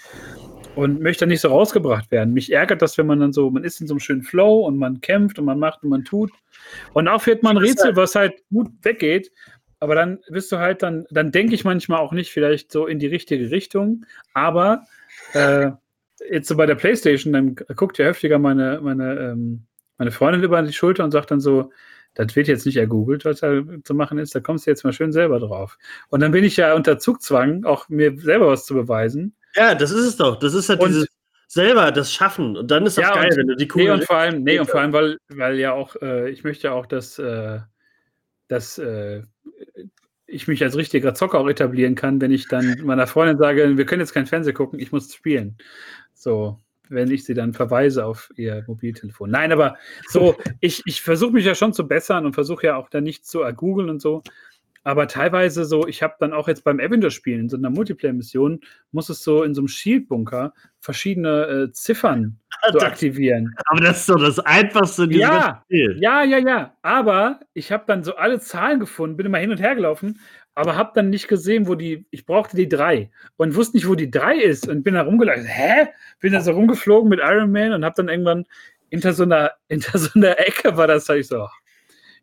und 0.76 1.02
möchte 1.02 1.26
nicht 1.26 1.42
so 1.42 1.50
rausgebracht 1.50 2.12
werden. 2.12 2.34
Mich 2.34 2.52
ärgert 2.52 2.82
das, 2.82 2.98
wenn 2.98 3.08
man 3.08 3.20
dann 3.20 3.34
so, 3.34 3.50
man 3.50 3.64
ist 3.64 3.82
in 3.82 3.88
so 3.88 3.94
einem 3.94 4.00
schönen 4.00 4.24
Flow 4.24 4.66
und 4.66 4.78
man 4.78 5.02
kämpft 5.02 5.40
und 5.40 5.46
man 5.46 5.60
macht 5.60 5.84
und 5.84 5.90
man 5.90 6.04
tut. 6.04 6.32
Und 6.94 7.08
auch 7.08 7.26
wird 7.26 7.44
man 7.44 7.58
ein 7.58 7.64
Rätsel, 7.64 7.96
was 7.96 8.16
halt 8.16 8.34
gut 8.52 8.72
weggeht. 8.82 9.32
Aber 9.80 9.96
dann 9.96 10.20
bist 10.30 10.52
du 10.52 10.58
halt 10.58 10.84
dann, 10.84 11.06
dann 11.10 11.32
denke 11.32 11.54
ich 11.54 11.64
manchmal 11.64 12.00
auch 12.00 12.12
nicht 12.12 12.32
vielleicht 12.32 12.72
so 12.72 12.88
in 12.88 13.00
die 13.00 13.08
richtige 13.08 13.52
Richtung. 13.52 14.06
Aber 14.34 14.84
äh, 15.34 15.72
jetzt 16.30 16.48
so 16.48 16.56
bei 16.56 16.66
der 16.66 16.76
Playstation, 16.76 17.34
dann 17.34 17.56
guckt 17.76 17.98
ja 17.98 18.08
häufiger 18.08 18.40
meine, 18.40 18.80
meine, 18.82 19.20
ähm, 19.20 19.66
meine 19.98 20.12
Freundin 20.12 20.44
über 20.44 20.62
die 20.62 20.74
Schulter 20.74 21.04
und 21.04 21.12
sagt 21.12 21.32
dann 21.32 21.40
so, 21.40 21.72
das 22.16 22.36
wird 22.36 22.48
jetzt 22.48 22.66
nicht 22.66 22.78
ergoogelt, 22.78 23.26
was 23.26 23.42
da 23.42 23.62
zu 23.84 23.94
machen 23.94 24.18
ist, 24.18 24.34
da 24.34 24.40
kommst 24.40 24.66
du 24.66 24.72
jetzt 24.72 24.86
mal 24.86 24.94
schön 24.94 25.12
selber 25.12 25.40
drauf. 25.40 25.78
Und 26.10 26.22
dann 26.22 26.32
bin 26.32 26.46
ich 26.46 26.56
ja 26.58 26.74
unter 26.74 26.98
Zugzwang, 26.98 27.66
auch 27.66 27.90
mir 27.90 28.18
selber 28.18 28.48
was 28.48 28.66
zu 28.66 28.74
beweisen. 28.74 29.36
Ja, 29.56 29.76
das 29.76 29.92
ist 29.92 30.06
es 30.06 30.18
doch. 30.18 30.38
Das 30.38 30.54
ist 30.54 30.70
halt 30.70 30.82
und, 30.82 30.90
dieses 30.90 31.08
selber 31.48 31.92
das 31.92 32.12
Schaffen. 32.12 32.58
Und 32.58 32.70
dann 32.70 32.86
ist 32.86 32.98
das 32.98 33.06
ja, 33.06 33.14
geil, 33.14 33.30
und, 33.32 33.38
wenn 33.38 33.48
du 33.48 33.56
die 33.56 33.68
Kugel. 33.68 33.88
Nee, 33.88 33.94
und 33.94 34.04
vor 34.06 34.18
allem, 34.18 34.44
nee, 34.44 34.60
und 34.60 34.70
vor 34.70 34.80
allem, 34.82 34.94
weil, 34.94 35.18
weil 35.30 35.58
ja 35.58 35.74
auch, 35.74 35.96
äh, 36.02 36.30
ich 36.30 36.44
möchte 36.44 36.68
ja 36.68 36.74
auch, 36.74 36.86
dass, 36.86 37.20
äh, 37.20 37.60
dass 38.48 38.78
äh, 38.78 39.24
ich 40.28 40.48
mich 40.48 40.64
als 40.64 40.76
richtiger 40.76 41.14
Zocker 41.14 41.40
auch 41.40 41.48
etablieren 41.48 41.96
kann, 41.96 42.20
wenn 42.22 42.32
ich 42.32 42.48
dann 42.48 42.78
meiner 42.84 43.08
Freundin 43.08 43.38
sage, 43.38 43.78
wir 43.78 43.86
können 43.86 44.02
jetzt 44.02 44.14
kein 44.14 44.26
Fernsehen 44.26 44.56
gucken, 44.56 44.80
ich 44.80 44.92
muss 44.92 45.14
spielen. 45.14 45.58
So, 46.14 46.60
wenn 46.90 47.12
ich 47.12 47.26
sie 47.26 47.34
dann 47.34 47.54
verweise 47.54 48.06
auf 48.06 48.32
ihr 48.36 48.64
Mobiltelefon. 48.68 49.30
Nein, 49.30 49.52
aber 49.52 49.78
so, 50.10 50.36
ich, 50.60 50.82
ich 50.86 51.02
versuche 51.02 51.34
mich 51.34 51.46
ja 51.46 51.56
schon 51.56 51.74
zu 51.74 51.88
bessern 51.88 52.26
und 52.26 52.34
versuche 52.34 52.68
ja 52.68 52.76
auch 52.76 52.90
dann 52.90 53.04
nicht 53.04 53.26
zu 53.26 53.42
googeln 53.56 53.90
und 53.90 54.02
so. 54.02 54.24
Aber 54.86 55.08
teilweise 55.08 55.66
so, 55.66 55.88
ich 55.88 56.04
habe 56.04 56.14
dann 56.20 56.32
auch 56.32 56.48
jetzt 56.48 56.64
beim 56.64 56.80
Avenger-Spielen, 56.80 57.42
in 57.42 57.50
so 57.50 57.58
einer 57.58 57.72
Multiplayer-Mission, 57.72 58.62
muss 58.92 59.10
es 59.10 59.24
so 59.24 59.42
in 59.42 59.56
so 59.56 59.62
einem 59.62 59.68
Shield-Bunker 59.68 60.54
verschiedene 60.80 61.48
äh, 61.48 61.72
Ziffern 61.72 62.40
so 62.72 62.80
aktivieren. 62.80 63.56
Aber 63.66 63.82
das 63.82 64.02
ist 64.02 64.10
doch 64.10 64.20
das 64.20 64.38
Einfachste 64.38 65.06
in 65.06 65.10
diesem 65.10 65.22
ja, 65.24 65.64
Spiel. 65.66 65.98
Ja, 66.00 66.24
ja, 66.24 66.38
ja. 66.38 66.78
Aber 66.84 67.40
ich 67.56 67.72
habe 67.72 67.86
dann 67.88 68.04
so 68.04 68.16
alle 68.16 68.40
Zahlen 68.40 68.80
gefunden, 68.80 69.18
bin 69.18 69.26
immer 69.26 69.40
hin 69.40 69.50
und 69.50 69.60
her 69.60 69.74
gelaufen, 69.74 70.20
aber 70.54 70.76
habe 70.76 70.92
dann 70.94 71.10
nicht 71.10 71.28
gesehen, 71.28 71.68
wo 71.68 71.74
die, 71.74 72.06
ich 72.12 72.28
brauchte 72.28 72.56
die 72.56 72.70
drei 72.70 73.10
und 73.38 73.56
wusste 73.56 73.78
nicht, 73.78 73.88
wo 73.88 73.96
die 73.96 74.12
drei 74.12 74.36
ist 74.36 74.70
und 74.70 74.84
bin 74.84 74.94
da 74.94 75.02
rumgelaufen. 75.02 75.46
Hä? 75.46 75.88
Bin 76.20 76.34
da 76.34 76.42
so 76.42 76.52
rumgeflogen 76.52 77.10
mit 77.10 77.22
Iron 77.24 77.52
Man 77.52 77.74
und 77.74 77.84
habe 77.84 77.96
dann 77.98 78.08
irgendwann 78.08 78.46
hinter 78.92 79.14
so 79.14 79.24
einer, 79.24 79.54
hinter 79.68 79.98
so 79.98 80.12
einer 80.14 80.40
Ecke 80.40 80.78
war 80.78 80.86
das, 80.86 81.06
da 81.06 81.16
ich 81.16 81.28
so, 81.28 81.48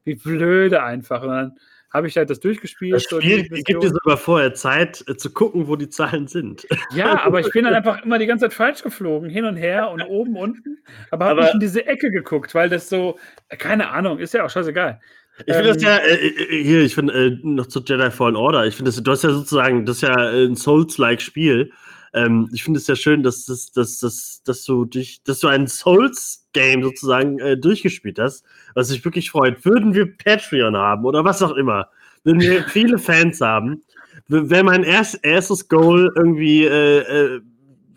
wie 0.04 0.14
blöde 0.14 0.80
einfach. 0.84 1.22
Und 1.22 1.28
dann 1.28 1.58
habe 1.92 2.08
ich 2.08 2.16
halt 2.16 2.30
das 2.30 2.40
durchgespielt. 2.40 2.94
Das 2.94 3.04
Spiel 3.04 3.48
gibt 3.48 3.82
dir 3.82 3.90
sogar 3.90 4.16
vorher 4.16 4.54
Zeit 4.54 5.04
äh, 5.08 5.16
zu 5.16 5.30
gucken, 5.32 5.68
wo 5.68 5.76
die 5.76 5.88
Zahlen 5.88 6.26
sind. 6.26 6.66
Ja, 6.94 7.24
aber 7.24 7.40
ich 7.40 7.50
bin 7.50 7.64
dann 7.64 7.74
einfach 7.74 8.04
immer 8.04 8.18
die 8.18 8.26
ganze 8.26 8.46
Zeit 8.46 8.52
falsch 8.52 8.82
geflogen, 8.82 9.30
hin 9.30 9.44
und 9.44 9.56
her 9.56 9.90
und 9.90 10.02
oben, 10.02 10.36
unten. 10.36 10.78
Aber 11.10 11.26
habe 11.26 11.42
nicht 11.42 11.54
in 11.54 11.60
diese 11.60 11.86
Ecke 11.86 12.10
geguckt, 12.10 12.54
weil 12.54 12.68
das 12.68 12.88
so, 12.88 13.18
äh, 13.48 13.56
keine 13.56 13.90
Ahnung, 13.90 14.18
ist 14.18 14.34
ja 14.34 14.44
auch 14.44 14.50
scheißegal. 14.50 15.00
Ich 15.46 15.54
finde 15.54 15.70
ähm, 15.70 15.74
das 15.74 15.82
ja, 15.82 15.96
äh, 15.96 16.26
äh, 16.26 16.62
hier, 16.62 16.82
ich 16.82 16.94
finde, 16.94 17.14
äh, 17.14 17.38
noch 17.42 17.66
zu 17.66 17.80
Jedi 17.80 18.10
Fallen 18.10 18.36
Order, 18.36 18.66
ich 18.66 18.76
finde, 18.76 18.92
du 18.92 19.10
hast 19.10 19.24
ja 19.24 19.30
sozusagen, 19.30 19.86
das 19.86 19.96
ist 19.96 20.02
ja 20.02 20.14
ein 20.14 20.56
Souls-like 20.56 21.22
Spiel. 21.22 21.72
Ähm, 22.14 22.48
ich 22.52 22.62
finde 22.64 22.78
es 22.78 22.86
ja 22.86 22.96
schön, 22.96 23.22
dass, 23.22 23.46
dass, 23.46 23.72
dass, 23.72 23.98
dass, 23.98 24.42
dass 24.44 24.64
du 24.64 24.84
dich, 24.84 25.22
dass 25.24 25.40
du 25.40 25.48
ein 25.48 25.66
Souls-Game 25.66 26.82
sozusagen 26.82 27.38
äh, 27.38 27.56
durchgespielt 27.56 28.18
hast, 28.18 28.44
was 28.74 28.88
sich 28.88 29.04
wirklich 29.04 29.30
freut. 29.30 29.64
Würden 29.64 29.94
wir 29.94 30.16
Patreon 30.16 30.76
haben 30.76 31.04
oder 31.04 31.24
was 31.24 31.42
auch 31.42 31.56
immer, 31.56 31.88
würden 32.24 32.40
wir 32.40 32.64
viele 32.68 32.98
Fans 32.98 33.40
haben, 33.40 33.82
wäre 34.28 34.64
mein 34.64 34.82
erst, 34.82 35.20
erstes 35.22 35.68
Goal 35.68 36.12
irgendwie 36.16 36.64
äh, 36.64 36.98
äh, 36.98 37.40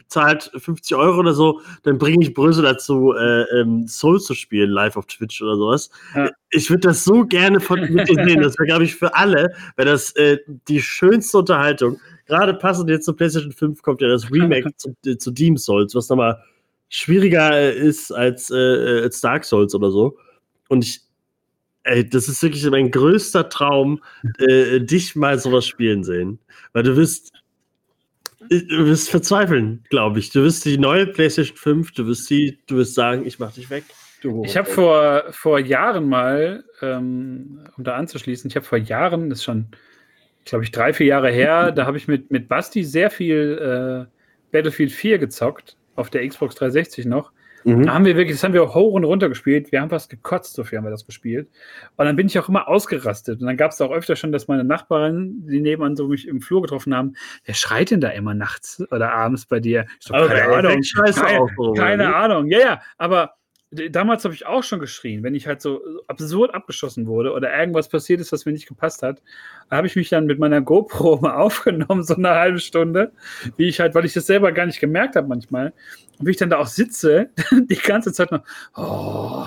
zahlt 0.07 0.51
50 0.55 0.95
Euro 0.95 1.20
oder 1.20 1.34
so, 1.34 1.61
dann 1.84 1.97
bringe 1.97 2.24
ich 2.24 2.34
Brösel 2.34 2.63
dazu, 2.63 3.13
äh, 3.13 3.43
ähm, 3.59 3.88
Soul 3.88 4.22
zu 4.22 4.34
spielen, 4.34 4.70
live 4.70 4.95
auf 4.95 5.07
Twitch 5.07 5.41
oder 5.41 5.57
sowas. 5.57 5.89
Ja. 6.16 6.30
Ich 6.51 6.70
würde 6.70 6.88
das 6.88 7.03
so 7.03 7.26
gerne 7.26 7.59
von 7.59 7.82
mit 7.82 8.07
dir 8.07 8.24
sehen. 8.24 8.41
Das 8.41 8.57
wäre, 8.57 8.68
glaube 8.68 8.86
ich, 8.86 8.95
für 8.95 9.16
alle, 9.16 9.53
wäre 9.76 9.89
das 9.89 10.11
äh, 10.16 10.38
die 10.70 10.82
schönste 10.82 11.39
Unterhaltung 11.39 11.99
gerade 12.26 12.53
passend 12.53 12.89
jetzt 12.89 13.05
zur 13.05 13.15
PlayStation 13.15 13.51
5 13.51 13.82
kommt 13.82 14.01
ja 14.01 14.07
das 14.07 14.32
Remake 14.32 14.71
zu, 14.78 14.95
äh, 15.05 15.17
zu 15.17 15.32
Demon 15.32 15.57
Souls, 15.57 15.95
was 15.95 16.09
nochmal 16.09 16.41
schwieriger 16.89 17.71
ist 17.71 18.11
als, 18.11 18.51
äh, 18.51 19.01
als 19.03 19.21
Dark 19.21 19.45
Souls 19.45 19.73
oder 19.76 19.91
so. 19.91 20.17
Und 20.69 20.84
ich, 20.84 21.01
ey, 21.84 22.07
das 22.07 22.28
ist 22.28 22.41
wirklich 22.41 22.65
mein 22.69 22.91
größter 22.91 23.49
Traum, 23.49 24.01
äh, 24.39 24.80
dich 24.80 25.15
mal 25.15 25.39
sowas 25.39 25.65
spielen 25.65 26.03
sehen. 26.03 26.39
Weil 26.73 26.84
du 26.84 26.95
wirst, 26.95 27.32
äh, 28.49 28.61
du 28.61 28.86
wirst 28.86 29.09
verzweifeln, 29.09 29.84
glaube 29.89 30.19
ich. 30.19 30.32
Du 30.32 30.43
wirst 30.43 30.65
die 30.65 30.78
neue 30.78 31.07
PlayStation 31.07 31.57
5, 31.57 31.91
du 31.93 32.07
wirst 32.07 32.28
sie, 32.28 32.59
du 32.67 32.78
wirst 32.78 32.95
sagen, 32.95 33.26
ich 33.26 33.39
mach 33.39 33.53
dich 33.53 33.69
weg. 33.69 33.84
Ich 34.43 34.57
habe 34.57 34.67
vor, 34.67 35.26
vor 35.30 35.59
Jahren 35.59 36.09
mal, 36.09 36.63
ähm, 36.82 37.59
um 37.78 37.84
da 37.84 37.95
anzuschließen, 37.95 38.49
ich 38.49 38.55
habe 38.55 38.65
vor 38.65 38.80
Jahren, 38.80 39.30
das 39.30 39.39
ist 39.39 39.45
schon 39.45 39.67
glaube 40.45 40.63
ich, 40.63 40.71
drei, 40.71 40.93
vier 40.93 41.07
Jahre 41.07 41.31
her, 41.31 41.71
da 41.71 41.85
habe 41.85 41.97
ich 41.97 42.07
mit, 42.07 42.31
mit 42.31 42.47
Basti 42.47 42.83
sehr 42.83 43.09
viel 43.09 44.07
äh, 44.07 44.11
Battlefield 44.51 44.91
4 44.91 45.17
gezockt, 45.17 45.75
auf 45.95 46.09
der 46.09 46.27
Xbox 46.27 46.55
360 46.55 47.05
noch. 47.05 47.31
Mhm. 47.65 47.83
Da 47.83 47.93
haben 47.95 48.05
wir 48.05 48.15
wirklich, 48.15 48.37
das 48.37 48.43
haben 48.43 48.53
wir 48.53 48.75
hoch 48.75 48.93
und 48.93 49.03
runter 49.05 49.27
gespielt. 49.27 49.71
Wir 49.71 49.81
haben 49.81 49.89
fast 49.89 50.11
gekotzt, 50.11 50.53
so 50.53 50.63
viel 50.63 50.77
haben 50.77 50.85
wir 50.85 50.91
das 50.91 51.05
gespielt. 51.05 51.49
Und 51.95 52.05
dann 52.05 52.15
bin 52.15 52.27
ich 52.27 52.37
auch 52.37 52.47
immer 52.47 52.67
ausgerastet. 52.67 53.41
Und 53.41 53.47
dann 53.47 53.57
gab 53.57 53.71
es 53.71 53.81
auch 53.81 53.91
öfter 53.91 54.15
schon, 54.15 54.31
dass 54.31 54.47
meine 54.47 54.63
Nachbarin, 54.63 55.47
die 55.47 55.59
nebenan 55.61 55.95
so 55.95 56.07
mich 56.07 56.27
im 56.27 56.41
Flur 56.41 56.61
getroffen 56.61 56.95
haben, 56.95 57.15
wer 57.43 57.55
schreit 57.55 57.89
denn 57.89 58.01
da 58.01 58.09
immer 58.09 58.35
nachts 58.35 58.83
oder 58.91 59.11
abends 59.13 59.47
bei 59.47 59.59
dir? 59.59 59.87
Ich 59.99 60.05
so, 60.05 60.13
keine 60.13 60.43
Ahnung. 60.45 60.81
Keine, 60.95 61.75
keine 61.75 62.15
Ahnung. 62.15 62.47
Ja, 62.47 62.59
ja, 62.59 62.81
aber 62.99 63.33
damals 63.72 64.24
habe 64.24 64.34
ich 64.34 64.45
auch 64.45 64.63
schon 64.63 64.80
geschrien, 64.80 65.24
wenn 65.24 65.36
ich 65.36 65.47
halt 65.47 65.61
so 65.61 65.82
absurd 66.07 66.53
abgeschossen 66.53 67.07
wurde 67.07 67.34
oder 67.34 67.57
irgendwas 67.57 67.89
passiert 67.89 68.22
ist, 68.22 68.32
was 68.32 68.45
mir 68.45 68.51
nicht 68.51 68.68
gepasst 68.68 69.01
hat, 69.01 69.22
habe 69.72 69.88
ich 69.88 69.95
mich 69.95 70.09
dann 70.09 70.26
mit 70.26 70.39
meiner 70.39 70.61
GoPro 70.61 71.18
mal 71.22 71.36
aufgenommen, 71.36 72.03
so 72.03 72.16
eine 72.16 72.30
halbe 72.30 72.59
Stunde, 72.59 73.11
wie 73.57 73.68
ich 73.68 73.80
halt, 73.80 73.95
weil 73.95 74.05
ich 74.05 74.13
das 74.13 74.28
selber 74.28 74.51
gar 74.51 74.66
nicht 74.66 74.80
gemerkt 74.80 75.16
habe 75.16 75.28
manchmal, 75.28 75.74
und 76.20 76.28
wie 76.28 76.32
ich 76.32 76.38
dann 76.38 76.49
da 76.49 76.57
auch 76.57 76.68
sitze, 76.68 77.30
die 77.51 77.76
ganze 77.76 78.13
Zeit 78.13 78.32
noch, 78.32 78.43
oh, 78.76 79.45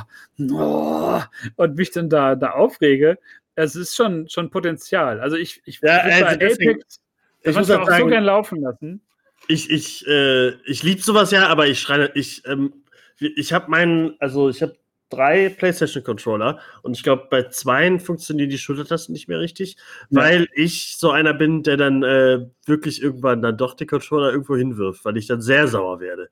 oh, 0.53 1.21
und 1.57 1.77
mich 1.77 1.91
dann 1.91 2.09
da, 2.09 2.35
da 2.35 2.51
aufrege. 2.51 3.19
Es 3.55 3.75
ist 3.75 3.97
schon, 3.97 4.29
schon 4.29 4.51
Potenzial. 4.51 5.21
Also 5.21 5.37
ich, 5.37 5.63
ich 5.65 5.81
ja, 5.81 5.99
also 5.99 6.25
Apex, 6.27 7.01
ich 7.43 7.57
muss 7.57 7.71
auch 7.71 7.87
sagen, 7.87 8.05
so 8.05 8.07
gern 8.07 8.25
laufen 8.25 8.61
lassen. 8.61 9.01
Ich, 9.49 9.71
ich, 9.71 10.07
äh, 10.07 10.51
ich 10.65 10.83
liebe 10.83 11.01
sowas 11.01 11.31
ja, 11.31 11.49
aber 11.49 11.67
ich 11.67 11.81
schreie, 11.81 12.11
ich 12.15 12.45
ähm, 12.47 12.73
ich 13.21 13.53
habe 13.53 13.71
meinen, 13.71 14.17
also 14.21 14.49
ich 14.49 14.63
habe 14.63 14.77
drei 15.11 15.49
PlayStation-Controller 15.49 16.59
und 16.83 16.97
ich 16.97 17.03
glaube, 17.03 17.29
bei 17.31 17.45
zweien 17.45 17.99
funktionieren 18.01 18.51
die 18.51 18.59
Schultertasten 18.59 19.13
nicht 19.13 19.29
mehr 19.29 19.41
richtig, 19.41 19.77
ja. 20.11 20.21
weil 20.23 20.49
ich 20.55 20.97
so 20.99 21.11
einer 21.11 21.35
bin, 21.35 21.63
der 21.63 21.77
dann 21.77 22.03
äh, 22.03 22.47
wirklich 22.67 23.03
irgendwann 23.03 23.43
dann 23.43 23.57
doch 23.57 23.75
die 23.75 23.87
Controller 23.87 24.31
irgendwo 24.31 24.57
hinwirft, 24.57 25.05
weil 25.05 25.17
ich 25.17 25.27
dann 25.27 25.41
sehr 25.41 25.69
sauer 25.69 26.01
werde. 26.01 26.29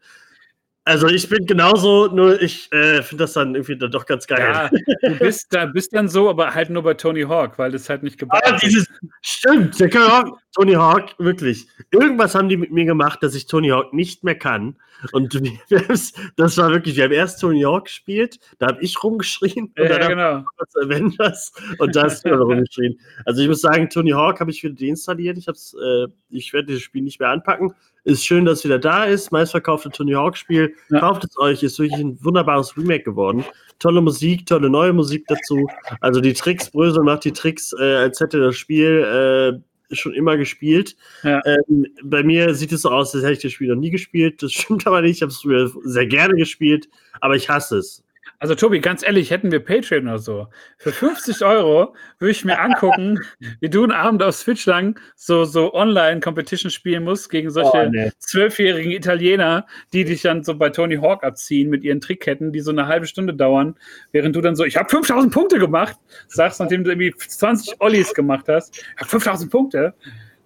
Also 0.86 1.08
ich 1.08 1.28
bin 1.28 1.46
genauso, 1.46 2.06
nur 2.06 2.40
ich 2.40 2.72
äh, 2.72 3.02
finde 3.02 3.24
das 3.24 3.32
dann 3.32 3.56
irgendwie 3.56 3.76
dann 3.76 3.90
doch 3.90 4.06
ganz 4.06 4.24
geil. 4.24 4.38
Ja, 4.40 4.70
du 5.02 5.18
bist, 5.18 5.52
da, 5.52 5.66
bist 5.66 5.92
dann 5.92 6.08
so, 6.08 6.30
aber 6.30 6.54
halt 6.54 6.70
nur 6.70 6.84
bei 6.84 6.94
Tony 6.94 7.22
Hawk, 7.22 7.58
weil 7.58 7.72
das 7.72 7.88
halt 7.88 8.04
nicht 8.04 8.18
gebaut 8.18 8.40
ah, 8.44 8.56
dieses, 8.56 8.86
Stimmt, 9.20 9.80
der 9.80 9.90
auch, 10.06 10.38
Tony 10.54 10.74
Hawk, 10.74 11.16
wirklich. 11.18 11.66
Irgendwas 11.90 12.36
haben 12.36 12.48
die 12.48 12.56
mit 12.56 12.70
mir 12.70 12.84
gemacht, 12.84 13.20
dass 13.24 13.34
ich 13.34 13.46
Tony 13.48 13.70
Hawk 13.70 13.92
nicht 13.94 14.22
mehr 14.22 14.38
kann. 14.38 14.76
Und 15.10 15.34
das 16.36 16.56
war 16.56 16.70
wirklich, 16.70 16.94
wir 16.96 17.04
haben 17.04 17.12
erst 17.12 17.40
Tony 17.40 17.62
Hawk 17.62 17.86
gespielt, 17.86 18.38
da 18.60 18.68
habe 18.68 18.80
ich 18.80 19.02
rumgeschrien 19.02 19.72
und 19.76 19.84
ja, 19.84 19.98
dann 19.98 20.08
genau. 20.08 20.44
Avengers 20.84 21.52
und 21.78 21.96
da 21.96 22.04
hast 22.04 22.24
du 22.24 22.32
rumgeschrien. 22.32 22.96
Also 23.24 23.42
ich 23.42 23.48
muss 23.48 23.60
sagen, 23.60 23.90
Tony 23.90 24.12
Hawk 24.12 24.38
habe 24.38 24.52
ich 24.52 24.62
wieder 24.62 24.76
deinstalliert. 24.76 25.36
Ich, 25.36 25.48
äh, 25.48 26.06
ich 26.30 26.52
werde 26.52 26.68
dieses 26.68 26.82
Spiel 26.82 27.02
nicht 27.02 27.18
mehr 27.18 27.30
anpacken. 27.30 27.74
Ist 28.06 28.24
schön, 28.24 28.44
dass 28.44 28.62
wieder 28.62 28.78
da 28.78 29.04
ist. 29.04 29.32
Meistverkaufte 29.32 29.90
Tony 29.90 30.12
Hawk-Spiel. 30.12 30.72
Ja. 30.90 31.00
Kauft 31.00 31.24
es 31.24 31.36
euch, 31.38 31.64
ist 31.64 31.76
wirklich 31.80 32.00
ein 32.00 32.16
wunderbares 32.22 32.76
Remake 32.76 33.02
geworden. 33.02 33.44
Tolle 33.80 34.00
Musik, 34.00 34.46
tolle 34.46 34.70
neue 34.70 34.92
Musik 34.92 35.24
dazu. 35.26 35.66
Also 36.00 36.20
die 36.20 36.32
Tricks, 36.32 36.70
Brösel 36.70 37.02
macht 37.02 37.24
die 37.24 37.32
Tricks, 37.32 37.72
äh, 37.72 37.96
als 37.96 38.20
hätte 38.20 38.38
das 38.38 38.54
Spiel 38.54 39.60
äh, 39.90 39.94
schon 39.94 40.14
immer 40.14 40.36
gespielt. 40.36 40.94
Ja. 41.24 41.42
Ähm, 41.44 41.88
bei 42.04 42.22
mir 42.22 42.54
sieht 42.54 42.70
es 42.70 42.82
so 42.82 42.90
aus, 42.90 43.12
als 43.12 43.24
hätte 43.24 43.32
ich 43.32 43.42
das 43.42 43.52
Spiel 43.52 43.74
noch 43.74 43.80
nie 43.80 43.90
gespielt. 43.90 44.40
Das 44.40 44.52
stimmt 44.52 44.86
aber 44.86 45.02
nicht. 45.02 45.16
Ich 45.16 45.22
habe 45.22 45.32
es 45.32 45.40
früher 45.40 45.68
sehr 45.82 46.06
gerne 46.06 46.34
gespielt, 46.34 46.88
aber 47.20 47.34
ich 47.34 47.50
hasse 47.50 47.78
es. 47.78 48.04
Also 48.38 48.54
Tobi, 48.54 48.80
ganz 48.80 49.02
ehrlich, 49.02 49.30
hätten 49.30 49.50
wir 49.50 49.60
Patreon 49.60 50.08
oder 50.08 50.18
so. 50.18 50.46
Für 50.76 50.92
50 50.92 51.42
Euro 51.44 51.94
würde 52.18 52.30
ich 52.30 52.44
mir 52.44 52.58
angucken, 52.60 53.18
wie 53.60 53.70
du 53.70 53.82
einen 53.82 53.92
Abend 53.92 54.22
auf 54.22 54.34
Switch 54.34 54.66
lang 54.66 54.98
so, 55.14 55.44
so 55.44 55.72
Online-Competition 55.72 56.70
spielen 56.70 57.04
musst 57.04 57.30
gegen 57.30 57.50
solche 57.50 57.66
Oh, 57.66 58.10
zwölfjährigen 58.18 58.92
Italiener, 58.92 59.66
die 59.92 60.04
dich 60.04 60.22
dann 60.22 60.44
so 60.44 60.54
bei 60.54 60.68
Tony 60.70 60.96
Hawk 60.96 61.24
abziehen 61.24 61.70
mit 61.70 61.82
ihren 61.82 62.00
Trickketten, 62.00 62.52
die 62.52 62.60
so 62.60 62.70
eine 62.70 62.86
halbe 62.86 63.06
Stunde 63.06 63.34
dauern, 63.34 63.74
während 64.12 64.36
du 64.36 64.40
dann 64.40 64.54
so, 64.54 64.64
ich 64.64 64.76
habe 64.76 64.88
5000 64.88 65.32
Punkte 65.32 65.58
gemacht, 65.58 65.96
sagst, 66.28 66.60
nachdem 66.60 66.84
du 66.84 66.90
irgendwie 66.90 67.14
20 67.16 67.80
Ollies 67.80 68.12
gemacht 68.12 68.46
hast, 68.48 68.76
ich 68.76 68.96
habe 68.98 69.08
5000 69.08 69.50
Punkte. 69.50 69.94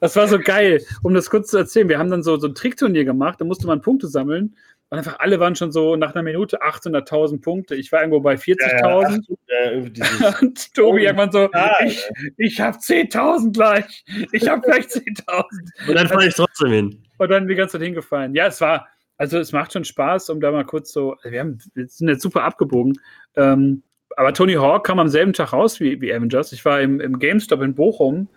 Das 0.01 0.17
war 0.17 0.29
so 0.29 0.39
geil, 0.39 0.83
um 1.03 1.13
das 1.13 1.29
kurz 1.29 1.51
zu 1.51 1.59
erzählen. 1.59 1.89
Wir 1.89 1.99
haben 1.99 2.11
dann 2.11 2.23
so, 2.23 2.39
so 2.39 2.47
ein 2.49 2.55
Trickturnier 2.55 3.05
gemacht, 3.05 3.41
da 3.41 3.45
musste 3.45 3.67
man 3.67 3.83
Punkte 3.83 4.09
sammeln. 4.09 4.57
Und 4.91 4.99
einfach 4.99 5.21
alle 5.21 5.39
waren 5.39 5.55
schon 5.55 5.71
so 5.71 5.95
nach 5.95 6.15
einer 6.15 6.25
Minute 6.25 6.63
800.000 6.63 7.41
Punkte. 7.41 7.77
Ich 7.77 7.93
war 7.93 8.01
irgendwo 8.01 8.19
bei 8.21 8.35
40.000. 8.35 9.23
Ja, 9.47 9.81
dieses- 9.89 10.41
Und 10.43 10.75
Tobi 10.75 10.99
Oh, 11.03 11.05
irgendwann 11.05 11.31
so, 11.31 11.49
ah, 11.53 11.77
ich, 11.85 12.09
ich 12.37 12.61
habe 12.61 12.77
10.000 12.77 13.53
gleich. 13.53 14.05
Ich 14.33 14.49
habe 14.49 14.61
gleich 14.63 14.85
10.000. 14.89 15.89
Und 15.89 15.95
dann 15.95 16.09
fahre 16.09 16.27
ich 16.27 16.35
trotzdem 16.35 16.73
hin. 16.73 17.03
Und 17.19 17.31
dann 17.31 17.47
die 17.47 17.55
ganze 17.55 17.79
Zeit 17.79 17.83
hingefallen. 17.87 18.35
Ja, 18.35 18.49
es 18.49 18.61
war, 18.61 18.89
also 19.17 19.39
es 19.39 19.53
macht 19.53 19.73
schon 19.73 19.85
Spaß, 19.85 20.29
um 20.31 20.41
da 20.41 20.51
mal 20.51 20.65
kurz 20.65 20.93
so, 20.93 21.15
wir, 21.23 21.39
haben, 21.39 21.59
wir 21.75 21.87
sind 21.87 22.09
jetzt 22.09 22.23
super 22.23 22.43
abgebogen. 22.43 22.99
Ähm, 23.37 23.85
aber 24.17 24.35
Tony 24.35 24.55
Hawk 24.55 24.85
kam 24.87 24.99
am 24.99 25.07
selben 25.09 25.33
Tag 25.35 25.53
raus 25.53 25.79
wie, 25.79 26.01
wie 26.01 26.13
Avengers. 26.13 26.53
Ich 26.53 26.65
war 26.65 26.81
im, 26.81 27.01
im 27.01 27.21
GameStop 27.21 27.63
in 27.63 27.77
Bochum 27.77 28.29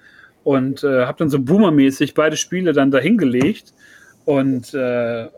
und 0.43 0.83
äh, 0.83 1.05
habe 1.07 1.17
dann 1.17 1.29
so 1.29 1.39
boomermäßig 1.39 2.13
beide 2.13 2.37
Spiele 2.37 2.73
dann 2.73 2.91
dahingelegt. 2.91 3.73
Und 4.25 4.73
äh, 4.75 5.29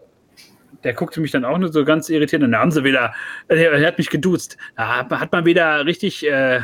der 0.85 0.93
guckte 0.93 1.19
mich 1.19 1.31
dann 1.31 1.43
auch 1.43 1.57
nur 1.57 1.73
so 1.73 1.83
ganz 1.83 2.09
irritiert. 2.09 2.43
Und 2.43 2.51
dann 2.51 2.61
haben 2.61 2.71
sie 2.71 2.83
wieder, 2.83 3.13
er, 3.47 3.73
er 3.73 3.87
hat 3.87 3.97
mich 3.97 4.09
geduzt. 4.09 4.55
Da 4.77 5.09
hat, 5.09 5.31
man- 5.31 5.45
wieder 5.45 5.85
richtig, 5.85 6.25
äh, 6.25 6.61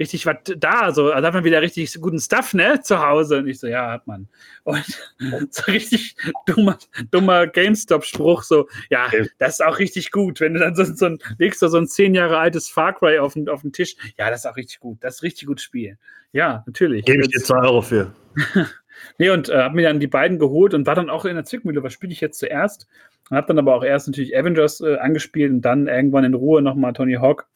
richtig 0.00 0.24
was 0.24 0.36
da. 0.56 0.92
So, 0.92 1.12
also 1.12 1.26
hat 1.26 1.34
man 1.34 1.44
wieder 1.44 1.60
richtig 1.60 1.94
guten 2.00 2.18
Stuff, 2.18 2.54
ne, 2.54 2.80
zu 2.80 3.06
Hause. 3.06 3.38
Und 3.38 3.48
ich 3.48 3.60
so, 3.60 3.66
ja, 3.66 3.92
hat 3.92 4.06
man. 4.06 4.28
Und 4.64 4.84
so 5.50 5.62
richtig 5.70 6.16
dummer, 6.46 6.78
dummer 7.10 7.46
GameStop-Spruch, 7.46 8.42
so, 8.42 8.66
ja, 8.88 9.08
das 9.38 9.60
ist 9.60 9.64
auch 9.64 9.78
richtig 9.78 10.10
gut. 10.10 10.40
Wenn 10.40 10.54
du 10.54 10.60
dann 10.60 10.74
so, 10.74 10.84
so 10.84 11.06
ein, 11.06 11.18
legst 11.38 11.60
du 11.60 11.68
so 11.68 11.76
ein 11.76 11.86
zehn 11.86 12.14
Jahre 12.14 12.38
altes 12.38 12.68
Far 12.68 12.94
Cry 12.94 13.18
auf 13.18 13.34
den, 13.34 13.48
auf 13.48 13.60
den 13.60 13.72
Tisch, 13.72 13.94
ja, 14.18 14.30
das 14.30 14.40
ist 14.40 14.50
auch 14.50 14.56
richtig 14.56 14.80
gut. 14.80 15.04
Das 15.04 15.16
ist 15.16 15.22
richtig 15.22 15.46
gutes 15.46 15.64
Spiel. 15.64 15.98
Ja, 16.32 16.62
natürlich. 16.66 17.04
Gebe 17.04 17.22
ich 17.22 17.28
dir 17.28 17.40
2 17.40 17.58
Euro 17.58 17.82
für. 17.82 18.12
Nee, 19.18 19.30
und 19.30 19.48
äh, 19.48 19.58
habe 19.58 19.76
mir 19.76 19.82
dann 19.88 20.00
die 20.00 20.06
beiden 20.06 20.38
geholt 20.38 20.74
und 20.74 20.86
war 20.86 20.94
dann 20.94 21.10
auch 21.10 21.24
in 21.24 21.34
der 21.34 21.44
Zwickmühle, 21.44 21.82
was 21.82 21.92
spiele 21.92 22.12
ich 22.12 22.20
jetzt 22.20 22.38
zuerst? 22.38 22.86
Und 23.30 23.36
habe 23.36 23.46
dann 23.48 23.58
aber 23.58 23.74
auch 23.74 23.84
erst 23.84 24.08
natürlich 24.08 24.36
Avengers 24.36 24.80
äh, 24.80 24.96
angespielt 24.96 25.52
und 25.52 25.62
dann 25.62 25.86
irgendwann 25.86 26.24
in 26.24 26.34
Ruhe 26.34 26.62
nochmal 26.62 26.92
Tony 26.92 27.14
Hawk. 27.14 27.46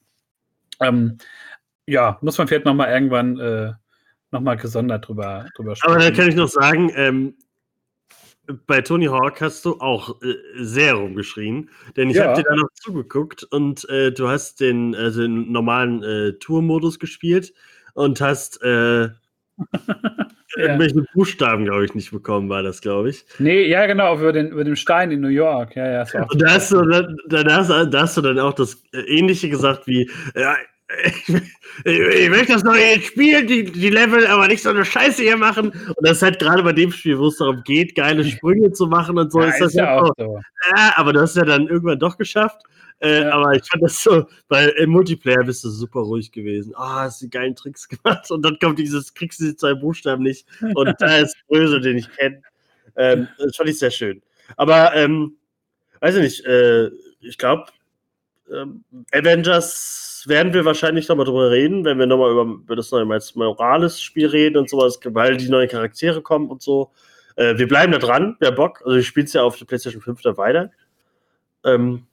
Ähm, 0.80 1.18
ja, 1.86 2.18
muss 2.22 2.38
man 2.38 2.48
vielleicht 2.48 2.64
nochmal 2.64 2.90
irgendwann 2.90 3.38
äh, 3.38 3.72
nochmal 4.30 4.56
gesondert 4.56 5.08
drüber, 5.08 5.46
drüber 5.56 5.74
Aber 5.82 5.94
da 5.94 6.00
sprechen. 6.02 6.16
kann 6.16 6.28
ich 6.28 6.36
noch 6.36 6.48
sagen, 6.48 6.90
ähm, 6.94 7.34
bei 8.66 8.82
Tony 8.82 9.06
Hawk 9.06 9.40
hast 9.40 9.64
du 9.64 9.80
auch 9.80 10.20
äh, 10.22 10.34
sehr 10.56 10.94
rumgeschrien, 10.94 11.70
denn 11.96 12.10
ich 12.10 12.16
Ja. 12.16 12.26
habe 12.26 12.42
dir 12.42 12.48
da 12.48 12.56
noch 12.56 12.68
zugeguckt 12.74 13.44
und 13.44 13.88
äh, 13.88 14.12
du 14.12 14.28
hast 14.28 14.60
den, 14.60 14.94
also 14.94 15.22
den 15.22 15.50
normalen 15.50 16.02
äh, 16.02 16.32
Tour-Modus 16.34 16.98
gespielt 16.98 17.54
und 17.94 18.20
hast 18.20 18.60
äh, 20.56 20.62
irgendwelche 20.62 21.04
Buchstaben, 21.14 21.64
glaube 21.64 21.84
ich, 21.84 21.94
nicht 21.94 22.10
bekommen, 22.10 22.48
war 22.48 22.62
das, 22.62 22.80
glaube 22.80 23.10
ich. 23.10 23.24
Nee, 23.38 23.66
ja, 23.66 23.86
genau, 23.86 24.16
über 24.16 24.32
den, 24.32 24.48
über 24.48 24.64
den 24.64 24.76
Stein 24.76 25.10
in 25.10 25.20
New 25.20 25.28
York. 25.28 25.76
Ja, 25.76 26.04
ja, 26.04 26.26
Und 26.30 26.42
da 26.42 26.50
hast 26.50 26.72
du, 26.72 26.82
dann, 26.82 27.16
dann 27.28 27.52
hast, 27.52 27.70
da 27.70 28.00
hast 28.00 28.16
du 28.16 28.20
dann 28.20 28.38
auch 28.38 28.52
das 28.52 28.82
äh, 28.92 29.00
Ähnliche 29.00 29.48
gesagt 29.48 29.86
wie, 29.86 30.10
ja, 30.34 30.54
ich, 31.04 31.98
ich 31.98 32.30
möchte 32.30 32.52
das 32.52 32.62
jetzt 32.78 33.06
spielen, 33.06 33.46
die, 33.46 33.64
die 33.64 33.90
Level, 33.90 34.26
aber 34.26 34.46
nicht 34.48 34.62
so 34.62 34.70
eine 34.70 34.84
Scheiße 34.84 35.22
hier 35.22 35.36
machen. 35.36 35.70
Und 35.70 35.96
das 36.00 36.18
ist 36.18 36.22
halt 36.22 36.38
gerade 36.38 36.62
bei 36.62 36.72
dem 36.72 36.92
Spiel, 36.92 37.18
wo 37.18 37.28
es 37.28 37.38
darum 37.38 37.62
geht, 37.64 37.94
geile 37.94 38.24
Sprünge 38.24 38.70
zu 38.72 38.86
machen 38.86 39.18
und 39.18 39.32
so, 39.32 39.40
ja, 39.40 39.48
ist 39.48 39.60
das 39.60 39.68
ist 39.68 39.74
ja 39.74 39.84
ja 39.84 40.00
auch 40.00 40.10
auch. 40.10 40.14
so. 40.16 40.40
Ja, 40.76 40.92
aber 40.96 41.12
du 41.12 41.20
hast 41.20 41.36
ja 41.36 41.44
dann 41.44 41.68
irgendwann 41.68 41.98
doch 41.98 42.16
geschafft. 42.16 42.60
Äh, 43.00 43.22
Ja. 43.22 43.32
Aber 43.32 43.52
ich 43.54 43.68
fand 43.68 43.82
das 43.82 44.02
so, 44.02 44.26
weil 44.48 44.68
im 44.70 44.90
Multiplayer 44.90 45.44
bist 45.44 45.64
du 45.64 45.70
super 45.70 46.00
ruhig 46.00 46.32
gewesen. 46.32 46.72
Ah, 46.76 47.02
hast 47.02 47.20
die 47.22 47.30
geilen 47.30 47.54
Tricks 47.56 47.88
gemacht. 47.88 48.30
Und 48.30 48.42
dann 48.42 48.58
kommt 48.58 48.78
dieses, 48.78 49.14
kriegst 49.14 49.40
du 49.40 49.44
die 49.44 49.56
zwei 49.56 49.74
Buchstaben 49.74 50.22
nicht. 50.22 50.46
Und 50.74 50.94
da 51.00 51.18
ist 51.18 51.36
Brösel, 51.48 51.80
den 51.80 51.98
ich 51.98 52.10
kenne. 52.16 52.42
Ähm, 52.96 53.28
das 53.38 53.56
fand 53.56 53.68
ich 53.70 53.78
sehr 53.78 53.90
schön. 53.90 54.22
Aber, 54.56 54.94
ähm, 54.94 55.36
weiß 56.00 56.16
ich 56.16 56.22
nicht, 56.22 56.44
äh, 56.46 56.88
ich 57.20 57.38
glaube, 57.38 57.66
ähm, 58.52 58.84
Avengers 59.12 60.24
werden 60.26 60.52
wir 60.52 60.64
wahrscheinlich 60.64 61.08
nochmal 61.08 61.26
drüber 61.26 61.50
reden, 61.50 61.84
wenn 61.84 61.98
wir 61.98 62.06
nochmal 62.06 62.30
über, 62.32 62.42
über 62.42 62.76
das 62.76 62.90
neue 62.90 63.04
Morales-Spiel 63.06 64.26
reden 64.26 64.56
und 64.58 64.70
sowas, 64.70 64.98
weil 65.04 65.36
die 65.36 65.48
neuen 65.48 65.68
Charaktere 65.68 66.22
kommen 66.22 66.48
und 66.50 66.62
so. 66.62 66.92
Äh, 67.36 67.58
wir 67.58 67.66
bleiben 67.68 67.92
da 67.92 67.98
dran, 67.98 68.36
wer 68.40 68.52
Bock. 68.52 68.82
Also, 68.84 68.96
ich 68.98 69.06
spiele 69.06 69.26
es 69.26 69.32
ja 69.32 69.42
auf 69.42 69.56
der 69.58 69.64
PlayStation 69.66 70.02
5 70.02 70.22
da 70.22 70.36
weiter. 70.36 70.70
Ähm, 71.64 72.06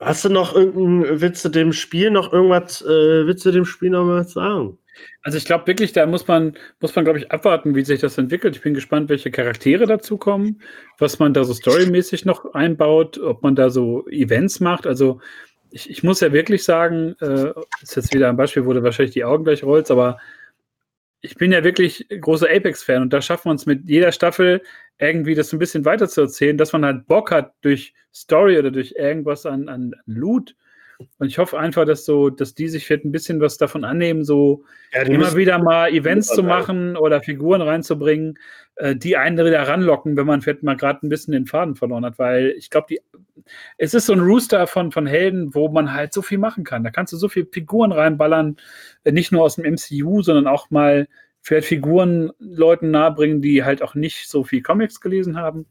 hast 0.00 0.24
du 0.24 0.30
noch 0.30 0.54
irgendeinen, 0.54 1.20
willst 1.20 1.44
du 1.44 1.48
dem 1.48 1.72
Spiel 1.72 2.10
noch 2.10 2.32
irgendwas, 2.32 2.82
äh, 2.82 3.26
willst 3.26 3.44
du 3.44 3.50
dem 3.50 3.66
Spiel 3.66 3.90
noch 3.90 4.06
was 4.06 4.32
sagen? 4.32 4.78
Also 5.22 5.38
ich 5.38 5.44
glaube 5.44 5.66
wirklich, 5.66 5.92
da 5.92 6.06
muss 6.06 6.26
man, 6.26 6.56
muss 6.80 6.94
man, 6.94 7.04
glaube 7.04 7.18
ich, 7.18 7.30
abwarten, 7.30 7.74
wie 7.74 7.84
sich 7.84 8.00
das 8.00 8.18
entwickelt. 8.18 8.56
Ich 8.56 8.62
bin 8.62 8.74
gespannt, 8.74 9.08
welche 9.08 9.30
Charaktere 9.30 9.86
dazukommen, 9.86 10.62
was 10.98 11.18
man 11.18 11.34
da 11.34 11.44
so 11.44 11.54
storymäßig 11.54 12.24
noch 12.24 12.54
einbaut, 12.54 13.18
ob 13.18 13.42
man 13.42 13.54
da 13.54 13.70
so 13.70 14.06
Events 14.08 14.60
macht. 14.60 14.86
Also 14.86 15.20
ich, 15.70 15.88
ich 15.88 16.02
muss 16.02 16.20
ja 16.20 16.32
wirklich 16.32 16.64
sagen, 16.64 17.14
äh, 17.20 17.52
ist 17.82 17.96
jetzt 17.96 18.12
wieder 18.12 18.28
ein 18.28 18.36
Beispiel, 18.36 18.66
wo 18.66 18.72
du 18.72 18.82
wahrscheinlich 18.82 19.14
die 19.14 19.24
Augen 19.24 19.44
gleich 19.44 19.62
rollst, 19.62 19.90
aber 19.90 20.18
ich 21.22 21.36
bin 21.36 21.52
ja 21.52 21.62
wirklich 21.64 22.06
großer 22.08 22.48
Apex-Fan 22.50 23.02
und 23.02 23.12
da 23.12 23.20
schaffen 23.20 23.46
wir 23.46 23.50
uns 23.52 23.66
mit 23.66 23.88
jeder 23.88 24.12
Staffel 24.12 24.62
irgendwie 25.00 25.34
das 25.34 25.52
ein 25.52 25.58
bisschen 25.58 25.84
weiter 25.84 26.08
zu 26.08 26.22
erzählen, 26.22 26.58
dass 26.58 26.72
man 26.72 26.84
halt 26.84 27.06
Bock 27.06 27.30
hat 27.30 27.54
durch 27.62 27.94
Story 28.12 28.58
oder 28.58 28.70
durch 28.70 28.94
irgendwas 28.96 29.46
an, 29.46 29.68
an 29.68 29.94
Loot. 30.06 30.54
Und 31.18 31.28
ich 31.28 31.38
hoffe 31.38 31.58
einfach, 31.58 31.86
dass 31.86 32.04
so, 32.04 32.28
dass 32.28 32.54
die 32.54 32.68
sich 32.68 32.86
vielleicht 32.86 33.06
ein 33.06 33.12
bisschen 33.12 33.40
was 33.40 33.56
davon 33.56 33.84
annehmen, 33.84 34.22
so 34.22 34.64
Ja, 34.92 35.02
immer 35.02 35.34
wieder 35.34 35.58
mal 35.58 35.90
Events 35.90 36.28
zu 36.28 36.42
machen 36.42 36.94
oder 36.94 37.22
Figuren 37.22 37.62
reinzubringen, 37.62 38.38
äh, 38.76 38.94
die 38.94 39.16
einen 39.16 39.38
wieder 39.38 39.66
ranlocken, 39.66 40.18
wenn 40.18 40.26
man 40.26 40.42
vielleicht 40.42 40.62
mal 40.62 40.76
gerade 40.76 41.06
ein 41.06 41.08
bisschen 41.08 41.32
den 41.32 41.46
Faden 41.46 41.74
verloren 41.74 42.04
hat, 42.04 42.18
weil 42.18 42.54
ich 42.58 42.68
glaube, 42.68 42.88
die 42.90 43.00
es 43.78 43.94
ist 43.94 44.06
so 44.06 44.12
ein 44.12 44.20
Rooster 44.20 44.66
von, 44.66 44.92
von 44.92 45.06
Helden, 45.06 45.54
wo 45.54 45.68
man 45.68 45.94
halt 45.94 46.12
so 46.12 46.20
viel 46.20 46.38
machen 46.38 46.64
kann. 46.64 46.84
Da 46.84 46.90
kannst 46.90 47.12
du 47.12 47.16
so 47.16 47.28
viele 47.28 47.46
Figuren 47.46 47.92
reinballern, 47.92 48.56
äh, 49.04 49.12
nicht 49.12 49.32
nur 49.32 49.42
aus 49.42 49.56
dem 49.56 49.64
MCU, 49.64 50.22
sondern 50.22 50.46
auch 50.46 50.70
mal 50.70 51.08
vielleicht 51.42 51.68
Figuren 51.68 52.30
Leuten 52.38 52.90
nahebringen, 52.90 53.40
die 53.40 53.64
halt 53.64 53.82
auch 53.82 53.94
nicht 53.94 54.28
so 54.28 54.44
viel 54.44 54.62
Comics 54.62 55.00
gelesen 55.00 55.36
haben, 55.36 55.66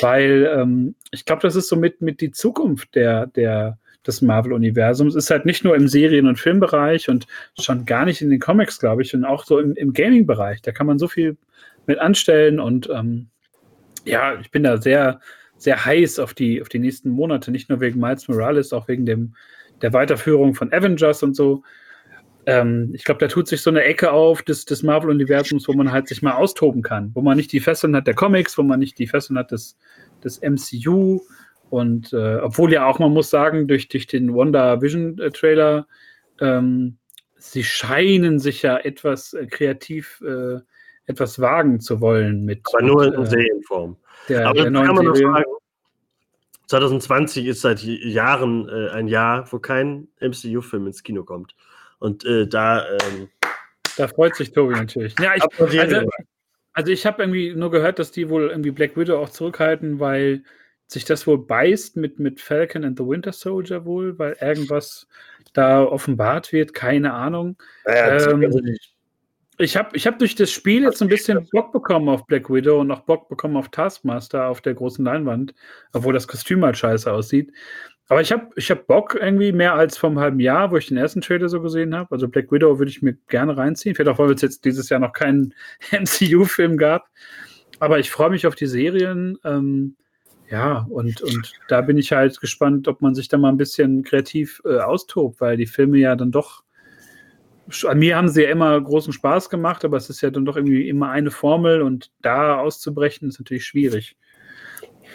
weil 0.00 0.50
ähm, 0.54 0.94
ich 1.10 1.24
glaube, 1.24 1.42
das 1.42 1.56
ist 1.56 1.68
so 1.68 1.76
mit, 1.76 2.02
mit 2.02 2.20
die 2.20 2.30
Zukunft 2.30 2.94
der, 2.94 3.26
der, 3.28 3.78
des 4.06 4.22
Marvel-Universums. 4.22 5.14
Ist 5.14 5.30
halt 5.30 5.46
nicht 5.46 5.64
nur 5.64 5.74
im 5.74 5.88
Serien- 5.88 6.28
und 6.28 6.38
Filmbereich 6.38 7.08
und 7.08 7.26
schon 7.58 7.86
gar 7.86 8.04
nicht 8.04 8.22
in 8.22 8.30
den 8.30 8.40
Comics, 8.40 8.78
glaube 8.78 9.02
ich, 9.02 9.14
und 9.14 9.24
auch 9.24 9.44
so 9.44 9.58
im, 9.58 9.74
im 9.74 9.92
Gaming-Bereich. 9.92 10.62
Da 10.62 10.72
kann 10.72 10.86
man 10.86 10.98
so 10.98 11.08
viel 11.08 11.36
mit 11.86 11.98
anstellen 11.98 12.60
und 12.60 12.88
ähm, 12.90 13.28
ja, 14.04 14.38
ich 14.40 14.50
bin 14.50 14.62
da 14.62 14.80
sehr, 14.80 15.20
sehr 15.56 15.84
heiß 15.84 16.18
auf 16.18 16.34
die, 16.34 16.62
auf 16.62 16.68
die 16.68 16.78
nächsten 16.78 17.10
Monate, 17.10 17.50
nicht 17.50 17.68
nur 17.68 17.80
wegen 17.80 18.00
Miles 18.00 18.28
Morales, 18.28 18.72
auch 18.72 18.88
wegen 18.88 19.06
dem, 19.06 19.34
der 19.82 19.92
Weiterführung 19.92 20.54
von 20.54 20.72
Avengers 20.72 21.22
und 21.22 21.34
so. 21.34 21.62
Ähm, 22.46 22.92
ich 22.94 23.04
glaube, 23.04 23.18
da 23.18 23.26
tut 23.26 23.48
sich 23.48 23.60
so 23.60 23.70
eine 23.70 23.82
Ecke 23.82 24.12
auf 24.12 24.42
des, 24.42 24.64
des 24.64 24.84
Marvel-Universums, 24.84 25.66
wo 25.66 25.72
man 25.72 25.90
halt 25.90 26.06
sich 26.06 26.22
mal 26.22 26.34
austoben 26.34 26.80
kann, 26.82 27.10
wo 27.14 27.20
man 27.20 27.36
nicht 27.36 27.52
die 27.52 27.60
Fesseln 27.60 27.94
hat 27.96 28.06
der 28.06 28.14
Comics, 28.14 28.56
wo 28.56 28.62
man 28.62 28.78
nicht 28.78 28.98
die 28.98 29.08
Fesseln 29.08 29.38
hat 29.38 29.50
des, 29.50 29.76
des 30.22 30.40
MCU. 30.40 31.20
Und 31.70 32.12
äh, 32.12 32.36
obwohl 32.36 32.72
ja 32.72 32.86
auch, 32.86 33.00
man 33.00 33.12
muss 33.12 33.30
sagen, 33.30 33.66
durch, 33.66 33.88
durch 33.88 34.06
den 34.06 34.32
Wonder 34.32 34.80
Vision-Trailer, 34.80 35.88
ähm, 36.40 36.98
sie 37.36 37.64
scheinen 37.64 38.38
sich 38.38 38.62
ja 38.62 38.78
etwas 38.78 39.34
äh, 39.34 39.46
kreativ 39.46 40.22
äh, 40.24 40.60
etwas 41.06 41.40
wagen 41.40 41.80
zu 41.80 42.00
wollen 42.00 42.44
mit, 42.44 42.62
Aber 42.72 42.82
nur 42.82 43.04
mit, 43.04 43.14
in 43.14 43.22
äh, 43.22 43.26
Serienform. 43.26 43.96
der, 44.28 44.48
Aber 44.48 44.62
der 44.62 44.70
neuen 44.70 44.86
kann 44.86 44.94
man 44.96 45.14
Serie. 45.14 45.32
sagen. 45.32 45.44
2020 46.66 47.46
ist 47.46 47.60
seit 47.60 47.82
Jahren 47.82 48.68
äh, 48.68 48.90
ein 48.90 49.06
Jahr, 49.06 49.50
wo 49.52 49.58
kein 49.58 50.08
MCU-Film 50.20 50.86
ins 50.86 51.02
Kino 51.02 51.24
kommt. 51.24 51.54
Und 51.98 52.24
äh, 52.24 52.46
da 52.46 52.86
ähm, 52.88 53.28
Da 53.96 54.08
freut 54.08 54.36
sich 54.36 54.52
Tobi 54.52 54.74
natürlich. 54.74 55.14
Ja, 55.20 55.34
ich, 55.34 55.42
also, 55.58 56.08
also 56.72 56.92
ich 56.92 57.06
habe 57.06 57.22
irgendwie 57.22 57.54
nur 57.54 57.70
gehört, 57.70 57.98
dass 57.98 58.12
die 58.12 58.28
wohl 58.28 58.50
irgendwie 58.50 58.70
Black 58.70 58.96
Widow 58.96 59.18
auch 59.18 59.30
zurückhalten, 59.30 59.98
weil 59.98 60.42
sich 60.86 61.04
das 61.04 61.26
wohl 61.26 61.38
beißt 61.38 61.96
mit, 61.96 62.18
mit 62.18 62.40
Falcon 62.40 62.84
and 62.84 62.98
the 62.98 63.04
Winter 63.04 63.32
Soldier 63.32 63.84
wohl, 63.84 64.18
weil 64.18 64.36
irgendwas 64.40 65.08
da 65.52 65.82
offenbart 65.82 66.52
wird, 66.52 66.74
keine 66.74 67.12
Ahnung. 67.12 67.56
Naja, 67.84 68.30
ähm, 68.30 68.76
Ich 69.58 69.76
habe 69.76 69.96
ich 69.96 70.06
hab 70.06 70.18
durch 70.18 70.34
das 70.34 70.52
Spiel 70.52 70.82
jetzt 70.82 71.00
ein 71.00 71.08
bisschen 71.08 71.48
Bock 71.50 71.72
bekommen 71.72 72.10
auf 72.10 72.26
Black 72.26 72.50
Widow 72.50 72.80
und 72.80 72.90
auch 72.90 73.00
Bock 73.00 73.28
bekommen 73.28 73.56
auf 73.56 73.70
Taskmaster 73.70 74.46
auf 74.46 74.60
der 74.60 74.74
großen 74.74 75.04
Leinwand, 75.04 75.54
obwohl 75.92 76.12
das 76.12 76.28
Kostüm 76.28 76.64
halt 76.64 76.76
scheiße 76.76 77.10
aussieht. 77.10 77.52
Aber 78.08 78.20
ich 78.20 78.30
habe 78.30 78.48
ich 78.54 78.70
hab 78.70 78.86
Bock 78.86 79.16
irgendwie 79.20 79.50
mehr 79.50 79.74
als 79.74 79.98
vom 79.98 80.18
halben 80.18 80.38
Jahr, 80.38 80.70
wo 80.70 80.76
ich 80.76 80.86
den 80.86 80.96
ersten 80.96 81.20
Trailer 81.20 81.48
so 81.48 81.60
gesehen 81.60 81.94
habe. 81.94 82.12
Also 82.12 82.28
Black 82.28 82.52
Widow 82.52 82.78
würde 82.78 82.90
ich 82.90 83.02
mir 83.02 83.14
gerne 83.28 83.56
reinziehen. 83.56 83.94
Vielleicht 83.94 84.10
auch, 84.10 84.18
weil 84.18 84.32
es 84.32 84.42
jetzt 84.42 84.64
dieses 84.64 84.88
Jahr 84.88 85.00
noch 85.00 85.12
keinen 85.12 85.54
MCU-Film 85.90 86.76
gab. 86.76 87.08
Aber 87.80 87.98
ich 87.98 88.10
freue 88.10 88.30
mich 88.30 88.46
auf 88.46 88.54
die 88.54 88.66
Serien. 88.66 89.38
Ähm, 89.44 89.96
ja, 90.48 90.86
und, 90.88 91.20
und 91.22 91.52
da 91.68 91.80
bin 91.80 91.98
ich 91.98 92.12
halt 92.12 92.40
gespannt, 92.40 92.86
ob 92.86 93.02
man 93.02 93.16
sich 93.16 93.26
da 93.26 93.38
mal 93.38 93.48
ein 93.48 93.56
bisschen 93.56 94.04
kreativ 94.04 94.62
äh, 94.64 94.78
austobt, 94.78 95.40
weil 95.40 95.56
die 95.56 95.66
Filme 95.66 95.98
ja 95.98 96.14
dann 96.14 96.30
doch. 96.30 96.62
An 97.84 97.98
mir 97.98 98.16
haben 98.16 98.28
sie 98.28 98.44
ja 98.44 98.50
immer 98.50 98.80
großen 98.80 99.12
Spaß 99.12 99.50
gemacht, 99.50 99.84
aber 99.84 99.96
es 99.96 100.08
ist 100.08 100.20
ja 100.20 100.30
dann 100.30 100.44
doch 100.44 100.54
irgendwie 100.54 100.88
immer 100.88 101.10
eine 101.10 101.32
Formel 101.32 101.82
und 101.82 102.12
da 102.22 102.60
auszubrechen 102.60 103.28
ist 103.28 103.40
natürlich 103.40 103.66
schwierig. 103.66 104.16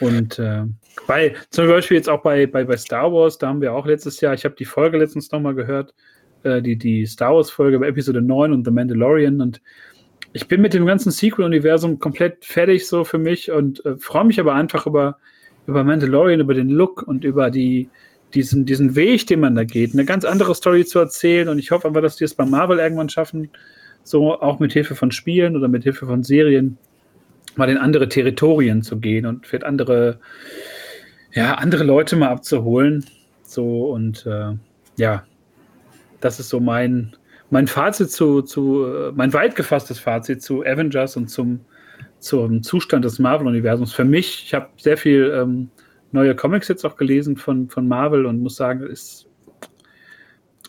Und 0.02 0.40
äh, 0.40 0.64
bei, 1.08 1.36
zum 1.52 1.68
Beispiel 1.68 1.98
jetzt 1.98 2.10
auch 2.10 2.22
bei, 2.22 2.48
bei, 2.48 2.64
bei 2.64 2.76
Star 2.76 3.14
Wars, 3.14 3.38
da 3.38 3.48
haben 3.48 3.62
wir 3.62 3.74
auch 3.74 3.86
letztes 3.86 4.20
Jahr, 4.20 4.34
ich 4.34 4.44
habe 4.46 4.56
die 4.56 4.66
Folge 4.66 4.98
letztens 4.98 5.32
nochmal 5.32 5.56
gehört, 5.56 5.94
äh, 6.44 6.62
die, 6.62 6.76
die 6.76 7.06
Star 7.06 7.36
Wars-Folge 7.36 7.80
bei 7.80 7.88
Episode 7.88 8.22
9 8.22 8.52
und 8.52 8.66
The 8.66 8.72
Mandalorian 8.72 9.42
und 9.42 9.62
ich 10.34 10.48
bin 10.48 10.62
mit 10.62 10.74
dem 10.74 10.86
ganzen 10.86 11.12
Sequel-Universum 11.12 12.00
komplett 12.00 12.46
fertig 12.46 12.88
so 12.88 13.04
für 13.04 13.18
mich 13.18 13.52
und 13.52 13.86
äh, 13.86 13.98
freue 13.98 14.26
mich 14.26 14.40
aber 14.40 14.54
einfach 14.54 14.88
über, 14.88 15.18
über 15.68 15.84
Mandalorian, 15.84 16.40
über 16.40 16.54
den 16.54 16.70
Look 16.70 17.04
und 17.04 17.24
über 17.24 17.52
die, 17.52 17.90
diesen, 18.34 18.66
diesen 18.66 18.96
Weg, 18.96 19.28
den 19.28 19.42
man 19.42 19.56
da 19.56 19.66
geht, 19.66 19.94
eine 19.94 20.06
ganz 20.06 20.24
andere 20.24 20.56
Story 20.56 20.86
zu 20.86 21.00
erzählen. 21.00 21.50
Und 21.50 21.60
ich 21.60 21.72
hoffe 21.72 21.88
aber, 21.88 22.02
dass 22.02 22.16
die 22.16 22.24
es 22.24 22.34
bei 22.34 22.46
Marvel 22.46 22.80
irgendwann 22.80 23.10
schaffen, 23.10 23.50
so 24.04 24.40
auch 24.40 24.60
mit 24.60 24.72
Hilfe 24.72 24.96
von 24.96 25.12
Spielen 25.12 25.58
oder 25.58 25.68
mit 25.68 25.84
Hilfe 25.84 26.06
von 26.06 26.24
Serien 26.24 26.78
mal 27.56 27.70
in 27.70 27.78
andere 27.78 28.10
Territorien 28.10 28.82
zu 28.82 29.00
gehen 29.00 29.26
und 29.26 29.48
für 29.48 29.66
andere, 29.66 30.20
ja, 31.34 31.56
andere 31.56 31.84
Leute 31.84 32.16
mal 32.16 32.30
abzuholen. 32.30 33.06
So 33.44 33.92
und 33.92 34.26
äh, 34.26 34.54
ja, 34.98 35.24
das 36.20 36.40
ist 36.40 36.50
so 36.50 36.60
mein, 36.60 37.16
mein 37.50 37.68
Fazit 37.68 38.12
zu, 38.12 38.42
zu, 38.42 39.12
mein 39.14 39.34
weit 39.34 39.56
gefasstes 39.56 40.00
Fazit 40.00 40.42
zu 40.42 40.64
Avengers 40.64 41.18
und 41.18 41.28
zum, 41.30 41.60
zum 42.20 42.64
Zustand 42.64 43.04
des 43.04 43.20
Marvel-Universums. 43.20 43.94
Für 43.94 44.06
mich, 44.06 44.46
ich 44.46 44.54
habe 44.54 44.70
sehr 44.78 44.98
viel 44.98 45.34
ähm, 45.36 45.70
neue 46.12 46.36
Comics 46.36 46.68
jetzt 46.68 46.86
auch 46.86 46.96
gelesen 46.96 47.36
von, 47.38 47.70
von 47.70 47.88
Marvel 47.88 48.26
und 48.26 48.42
muss 48.42 48.56
sagen, 48.56 48.84
ist 48.84 49.28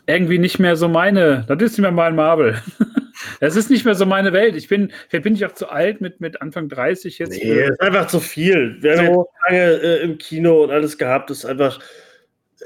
irgendwie 0.07 0.39
nicht 0.39 0.59
mehr 0.59 0.77
so 0.77 0.89
meine, 0.89 1.45
das 1.47 1.63
ist 1.63 1.73
nicht 1.73 1.83
mehr 1.83 1.93
mein 1.93 2.17
Marvel. 2.17 2.61
Das 3.43 3.57
ist 3.57 3.71
nicht 3.71 3.85
mehr 3.85 3.97
so 3.97 4.07
meine 4.07 4.33
Welt. 4.33 4.55
Ich 4.55 4.69
bin, 4.69 4.93
vielleicht 5.09 5.25
bin 5.25 5.35
ich 5.35 5.45
auch 5.45 5.51
zu 5.51 5.69
alt 5.69 6.01
mit, 6.01 6.21
mit 6.21 6.41
Anfang 6.41 6.69
30 6.69 7.19
jetzt. 7.19 7.43
Nee, 7.43 7.65
ist 7.65 7.81
einfach 7.81 8.07
zu 8.07 8.21
viel. 8.21 8.81
Wir 8.81 8.97
so. 8.97 9.03
haben 9.03 9.17
jetzt 9.17 9.33
lange 9.49 9.73
äh, 9.83 10.03
im 10.05 10.19
Kino 10.19 10.63
und 10.63 10.71
alles 10.71 10.97
gehabt. 10.97 11.29
Das 11.29 11.39
ist 11.39 11.47
einfach, 11.47 11.81
äh, 12.61 12.65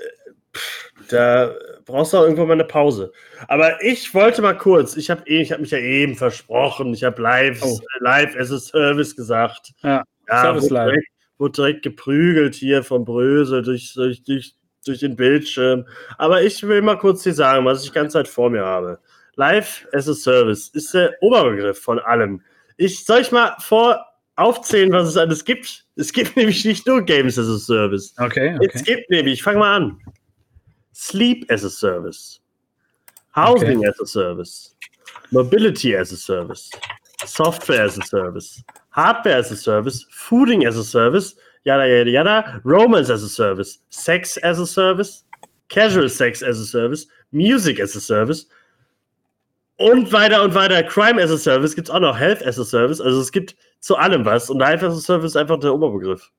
pff, 0.54 0.92
da 1.08 1.54
brauchst 1.86 2.12
du 2.12 2.18
auch 2.18 2.24
irgendwann 2.24 2.48
mal 2.48 2.52
eine 2.52 2.64
Pause. 2.64 3.10
Aber 3.48 3.82
ich 3.82 4.12
wollte 4.12 4.42
mal 4.42 4.52
kurz, 4.52 4.98
ich 4.98 5.08
habe 5.08 5.22
eh, 5.24 5.46
hab 5.46 5.60
mich 5.60 5.70
ja 5.70 5.78
eben 5.78 6.14
versprochen, 6.14 6.92
ich 6.92 7.04
habe 7.04 7.22
live, 7.22 7.62
oh. 7.62 7.80
live 8.00 8.36
as 8.36 8.52
a 8.52 8.58
Service 8.58 9.16
gesagt. 9.16 9.72
Ja, 9.82 10.04
ja 10.28 10.42
Service 10.42 10.68
live. 10.68 10.90
Direkt, 10.90 11.08
wurde 11.38 11.52
direkt 11.52 11.82
geprügelt 11.84 12.54
hier 12.54 12.82
vom 12.82 13.06
Brösel 13.06 13.62
durch, 13.62 13.94
durch, 13.94 14.22
durch, 14.24 14.54
durch 14.84 14.98
den 14.98 15.16
Bildschirm. 15.16 15.86
Aber 16.18 16.42
ich 16.42 16.62
will 16.68 16.82
mal 16.82 16.98
kurz 16.98 17.22
dir 17.22 17.32
sagen, 17.32 17.64
was 17.64 17.82
ich 17.82 17.88
die 17.88 17.94
ganze 17.94 18.18
Zeit 18.18 18.28
vor 18.28 18.50
mir 18.50 18.66
habe. 18.66 18.98
Live 19.36 19.86
as 19.92 20.08
a 20.08 20.14
Service 20.14 20.68
ist 20.70 20.92
der 20.94 21.14
Oberbegriff 21.20 21.78
von 21.78 21.98
allem. 22.00 22.40
Ich 22.78 23.04
soll 23.04 23.20
ich 23.20 23.32
mal 23.32 23.54
vor 23.60 24.04
aufzählen, 24.36 24.92
was 24.92 25.08
es 25.08 25.16
alles 25.16 25.44
gibt. 25.44 25.84
Es 25.96 26.12
gibt 26.12 26.36
nämlich 26.36 26.64
nicht 26.64 26.86
nur 26.86 27.02
Games 27.02 27.38
as 27.38 27.48
a 27.48 27.58
Service. 27.58 28.14
Okay. 28.18 28.54
okay. 28.54 28.70
Es 28.72 28.84
gibt 28.84 29.10
nämlich, 29.10 29.34
ich 29.34 29.42
fange 29.42 29.58
mal 29.58 29.76
an. 29.76 29.98
Sleep 30.94 31.50
as 31.50 31.62
a 31.64 31.70
Service, 31.70 32.40
Housing 33.32 33.78
okay. 33.78 33.88
as 33.88 34.00
a 34.00 34.06
Service, 34.06 34.74
Mobility 35.30 35.94
as 35.94 36.10
a 36.10 36.16
Service, 36.16 36.70
Software 37.26 37.84
as 37.84 37.98
a 37.98 38.02
Service, 38.02 38.62
Hardware 38.90 39.36
as 39.36 39.50
a 39.50 39.56
Service, 39.56 40.06
Fooding 40.10 40.66
as 40.66 40.78
a 40.78 40.84
Service, 40.84 41.34
yada 41.64 41.86
yada 41.86 42.10
yada, 42.10 42.60
Romance 42.64 43.10
as 43.10 43.22
a 43.22 43.28
Service, 43.28 43.80
Sex 43.90 44.38
as 44.38 44.58
a 44.58 44.66
Service, 44.66 45.24
Casual 45.68 46.08
Sex 46.08 46.40
as 46.40 46.58
a 46.58 46.66
Service, 46.66 47.06
Music 47.32 47.78
as 47.78 47.94
a 47.94 48.00
Service 48.00 48.46
und 49.76 50.12
weiter 50.12 50.42
und 50.42 50.54
weiter. 50.54 50.82
Crime 50.82 51.22
as 51.22 51.30
a 51.30 51.36
Service 51.36 51.74
gibt 51.74 51.88
es 51.88 51.94
auch 51.94 52.00
noch, 52.00 52.18
Health 52.18 52.44
as 52.44 52.58
a 52.58 52.64
Service, 52.64 53.00
also 53.00 53.20
es 53.20 53.32
gibt 53.32 53.56
zu 53.80 53.96
allem 53.96 54.24
was 54.24 54.50
und 54.50 54.58
Life 54.58 54.84
as 54.86 54.96
a 54.96 55.00
Service 55.00 55.32
ist 55.32 55.36
einfach 55.36 55.58
der 55.60 55.74
Oberbegriff. 55.74 56.30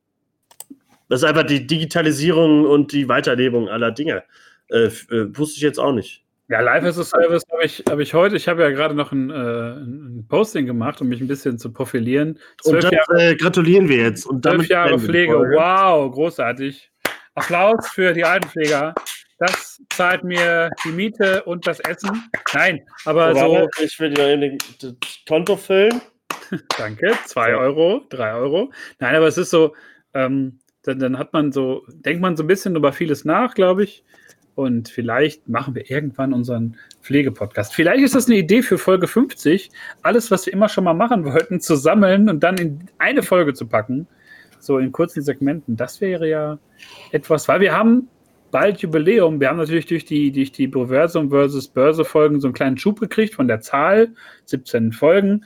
Das 1.09 1.21
ist 1.21 1.23
einfach 1.23 1.43
die 1.43 1.65
Digitalisierung 1.65 2.65
und 2.65 2.91
die 2.91 3.07
Weiterlebung 3.07 3.69
aller 3.69 3.91
Dinge. 3.91 4.23
Äh, 4.69 4.87
äh, 4.87 5.37
wusste 5.37 5.55
ich 5.55 5.61
jetzt 5.61 5.79
auch 5.79 5.93
nicht. 5.93 6.23
Ja, 6.49 6.61
Live 6.61 6.83
as 6.83 6.97
a 6.97 7.03
Service 7.03 7.43
habe 7.51 7.63
ich, 7.65 7.83
hab 7.89 7.99
ich 7.99 8.13
heute. 8.13 8.35
Ich 8.35 8.47
habe 8.47 8.61
ja 8.61 8.69
gerade 8.69 8.95
noch 8.95 9.11
ein, 9.11 9.29
äh, 9.29 9.33
ein, 9.33 10.25
Posting 10.29 10.65
gemacht, 10.65 11.01
um 11.01 11.07
mich 11.07 11.19
ein 11.19 11.27
bisschen 11.27 11.57
zu 11.57 11.71
profilieren. 11.71 12.39
Zwölf 12.61 12.75
und 12.75 12.83
das 12.83 12.91
Jahre, 12.91 13.31
äh, 13.31 13.35
gratulieren 13.35 13.89
wir 13.89 13.97
jetzt. 13.97 14.25
Und 14.25 14.43
zwölf 14.43 14.67
Jahre 14.67 14.97
Pflege. 14.97 15.33
Wow, 15.33 16.11
großartig. 16.11 16.89
Applaus 17.35 17.89
für 17.89 18.13
die 18.13 18.23
Altenpfleger. 18.23 18.95
Das 19.39 19.81
zahlt 19.89 20.23
mir 20.23 20.71
die 20.83 20.91
Miete 20.91 21.43
und 21.43 21.67
das 21.67 21.79
Essen. 21.81 22.29
Nein, 22.53 22.81
aber 23.05 23.35
so. 23.35 23.67
so 23.75 23.83
ich 23.83 23.99
will 23.99 24.13
dir 24.13 24.57
das 24.79 24.93
Konto 25.27 25.55
füllen. 25.55 26.01
Danke. 26.77 27.13
Zwei 27.25 27.55
Euro, 27.55 28.01
drei 28.09 28.33
Euro. 28.33 28.71
Nein, 28.99 29.15
aber 29.15 29.27
es 29.27 29.37
ist 29.37 29.49
so. 29.49 29.75
Ähm, 30.13 30.59
dann, 30.83 30.99
dann 30.99 31.17
hat 31.19 31.33
man 31.33 31.51
so, 31.51 31.83
denkt 31.89 32.21
man 32.21 32.37
so 32.37 32.43
ein 32.43 32.47
bisschen 32.47 32.75
über 32.75 32.93
vieles 32.93 33.25
nach, 33.25 33.53
glaube 33.53 33.83
ich. 33.83 34.05
Und 34.55 34.89
vielleicht 34.89 35.47
machen 35.47 35.75
wir 35.75 35.91
irgendwann 35.91 36.33
unseren 36.33 36.77
Pflegepodcast. 37.01 37.75
Vielleicht 37.75 38.03
ist 38.03 38.15
das 38.15 38.25
eine 38.25 38.37
Idee 38.37 38.63
für 38.63 38.79
Folge 38.79 39.07
50, 39.07 39.69
alles, 40.01 40.31
was 40.31 40.47
wir 40.47 40.53
immer 40.53 40.67
schon 40.67 40.85
mal 40.85 40.95
machen 40.95 41.25
wollten, 41.25 41.59
zu 41.59 41.75
sammeln 41.75 42.27
und 42.29 42.39
dann 42.39 42.57
in 42.57 42.89
eine 42.97 43.21
Folge 43.21 43.53
zu 43.53 43.67
packen. 43.67 44.07
So 44.59 44.79
in 44.79 44.91
kurzen 44.91 45.21
Segmenten. 45.21 45.75
Das 45.75 46.01
wäre 46.01 46.27
ja 46.27 46.57
etwas, 47.11 47.47
weil 47.47 47.59
wir 47.59 47.73
haben 47.73 48.09
bald 48.51 48.79
Jubiläum. 48.79 49.39
Wir 49.39 49.49
haben 49.49 49.57
natürlich 49.57 49.85
durch 49.85 50.05
die, 50.05 50.31
durch 50.31 50.51
die 50.51 50.67
Proversum 50.67 51.29
versus 51.29 51.67
Börse 51.67 52.05
Folgen 52.05 52.39
so 52.39 52.47
einen 52.47 52.53
kleinen 52.53 52.77
Schub 52.77 52.99
gekriegt 52.99 53.35
von 53.35 53.47
der 53.47 53.61
Zahl, 53.61 54.13
17 54.45 54.91
Folgen. 54.91 55.45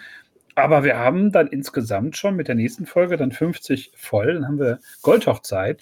Aber 0.55 0.83
wir 0.83 0.97
haben 0.97 1.31
dann 1.31 1.47
insgesamt 1.47 2.17
schon 2.17 2.35
mit 2.35 2.47
der 2.47 2.55
nächsten 2.55 2.85
Folge 2.85 3.17
dann 3.17 3.31
50 3.31 3.93
voll. 3.95 4.33
Dann 4.33 4.47
haben 4.47 4.59
wir 4.59 4.79
Goldhochzeit. 5.01 5.81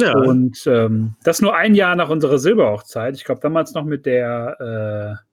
Ja. 0.00 0.16
Und 0.18 0.66
ähm, 0.66 1.14
das 1.22 1.40
nur 1.40 1.56
ein 1.56 1.74
Jahr 1.74 1.94
nach 1.94 2.08
unserer 2.08 2.38
Silberhochzeit. 2.38 3.14
Ich 3.14 3.24
glaube, 3.24 3.40
damals 3.40 3.74
noch 3.74 3.84
mit 3.84 4.06
der 4.06 5.20
äh, 5.20 5.24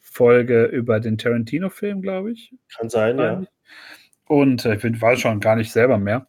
Folge 0.00 0.64
über 0.64 1.00
den 1.00 1.18
Tarantino-Film, 1.18 2.02
glaube 2.02 2.32
ich. 2.32 2.54
Kann 2.76 2.90
sein, 2.90 3.18
ja. 3.18 3.42
Und 4.28 4.64
äh, 4.64 4.74
ich 4.76 5.00
weiß 5.00 5.20
schon 5.20 5.40
gar 5.40 5.56
nicht 5.56 5.72
selber 5.72 5.98
mehr. 5.98 6.26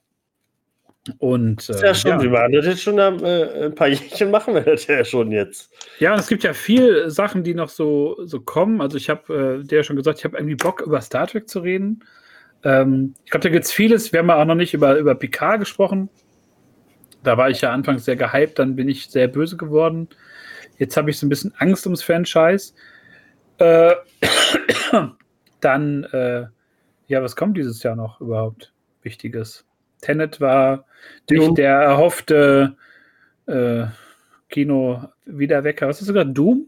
Und, 1.19 1.69
äh, 1.69 1.81
ja, 1.81 1.93
schon, 1.93 2.11
ja. 2.11 2.21
wir 2.21 2.31
waren 2.31 2.51
das 2.51 2.65
jetzt 2.65 2.81
schon 2.81 2.97
äh, 2.97 3.65
ein 3.65 3.75
paar 3.75 3.87
Jährchen 3.87 4.31
machen 4.31 4.53
wir 4.53 4.61
das 4.61 4.87
ja 4.87 5.03
schon 5.03 5.31
jetzt. 5.31 5.71
Ja, 5.99 6.13
und 6.13 6.19
es 6.19 6.27
gibt 6.27 6.43
ja 6.43 6.53
viele 6.53 7.09
Sachen, 7.11 7.43
die 7.43 7.53
noch 7.53 7.69
so, 7.69 8.17
so 8.25 8.39
kommen. 8.39 8.81
Also 8.81 8.97
ich 8.97 9.09
habe 9.09 9.61
äh, 9.61 9.67
dir 9.67 9.77
ja 9.77 9.83
schon 9.83 9.95
gesagt, 9.95 10.19
ich 10.19 10.25
habe 10.25 10.37
irgendwie 10.37 10.55
Bock, 10.55 10.81
über 10.81 11.01
Star 11.01 11.27
Trek 11.27 11.49
zu 11.49 11.59
reden. 11.59 12.03
Ähm, 12.63 13.13
ich 13.25 13.31
glaube, 13.31 13.43
da 13.43 13.49
gibt 13.49 13.65
es 13.65 13.71
vieles. 13.71 14.11
Wir 14.11 14.19
haben 14.19 14.29
ja 14.29 14.41
auch 14.41 14.45
noch 14.45 14.55
nicht 14.55 14.73
über, 14.73 14.97
über 14.97 15.15
Picard 15.15 15.59
gesprochen. 15.59 16.09
Da 17.23 17.37
war 17.37 17.49
ich 17.49 17.61
ja 17.61 17.71
anfangs 17.71 18.05
sehr 18.05 18.15
gehypt, 18.15 18.59
dann 18.59 18.75
bin 18.75 18.87
ich 18.87 19.07
sehr 19.09 19.27
böse 19.27 19.57
geworden. 19.57 20.07
Jetzt 20.77 20.95
habe 20.95 21.09
ich 21.09 21.17
so 21.17 21.25
ein 21.25 21.29
bisschen 21.29 21.53
Angst 21.57 21.85
ums 21.85 22.03
Franchise. 22.03 22.73
Äh, 23.57 23.95
dann, 25.59 26.03
äh, 26.05 26.45
ja, 27.07 27.21
was 27.21 27.35
kommt 27.35 27.57
dieses 27.57 27.83
Jahr 27.83 27.95
noch 27.95 28.21
überhaupt 28.21 28.73
Wichtiges? 29.01 29.66
Tenet 30.01 30.39
war 30.41 30.85
nicht 31.29 31.57
der 31.57 31.73
erhoffte 31.73 32.75
äh, 33.47 33.85
Kino-Wiederwecker. 34.49 35.87
Was 35.87 36.01
ist 36.01 36.07
sogar 36.07 36.25
Doom? 36.25 36.67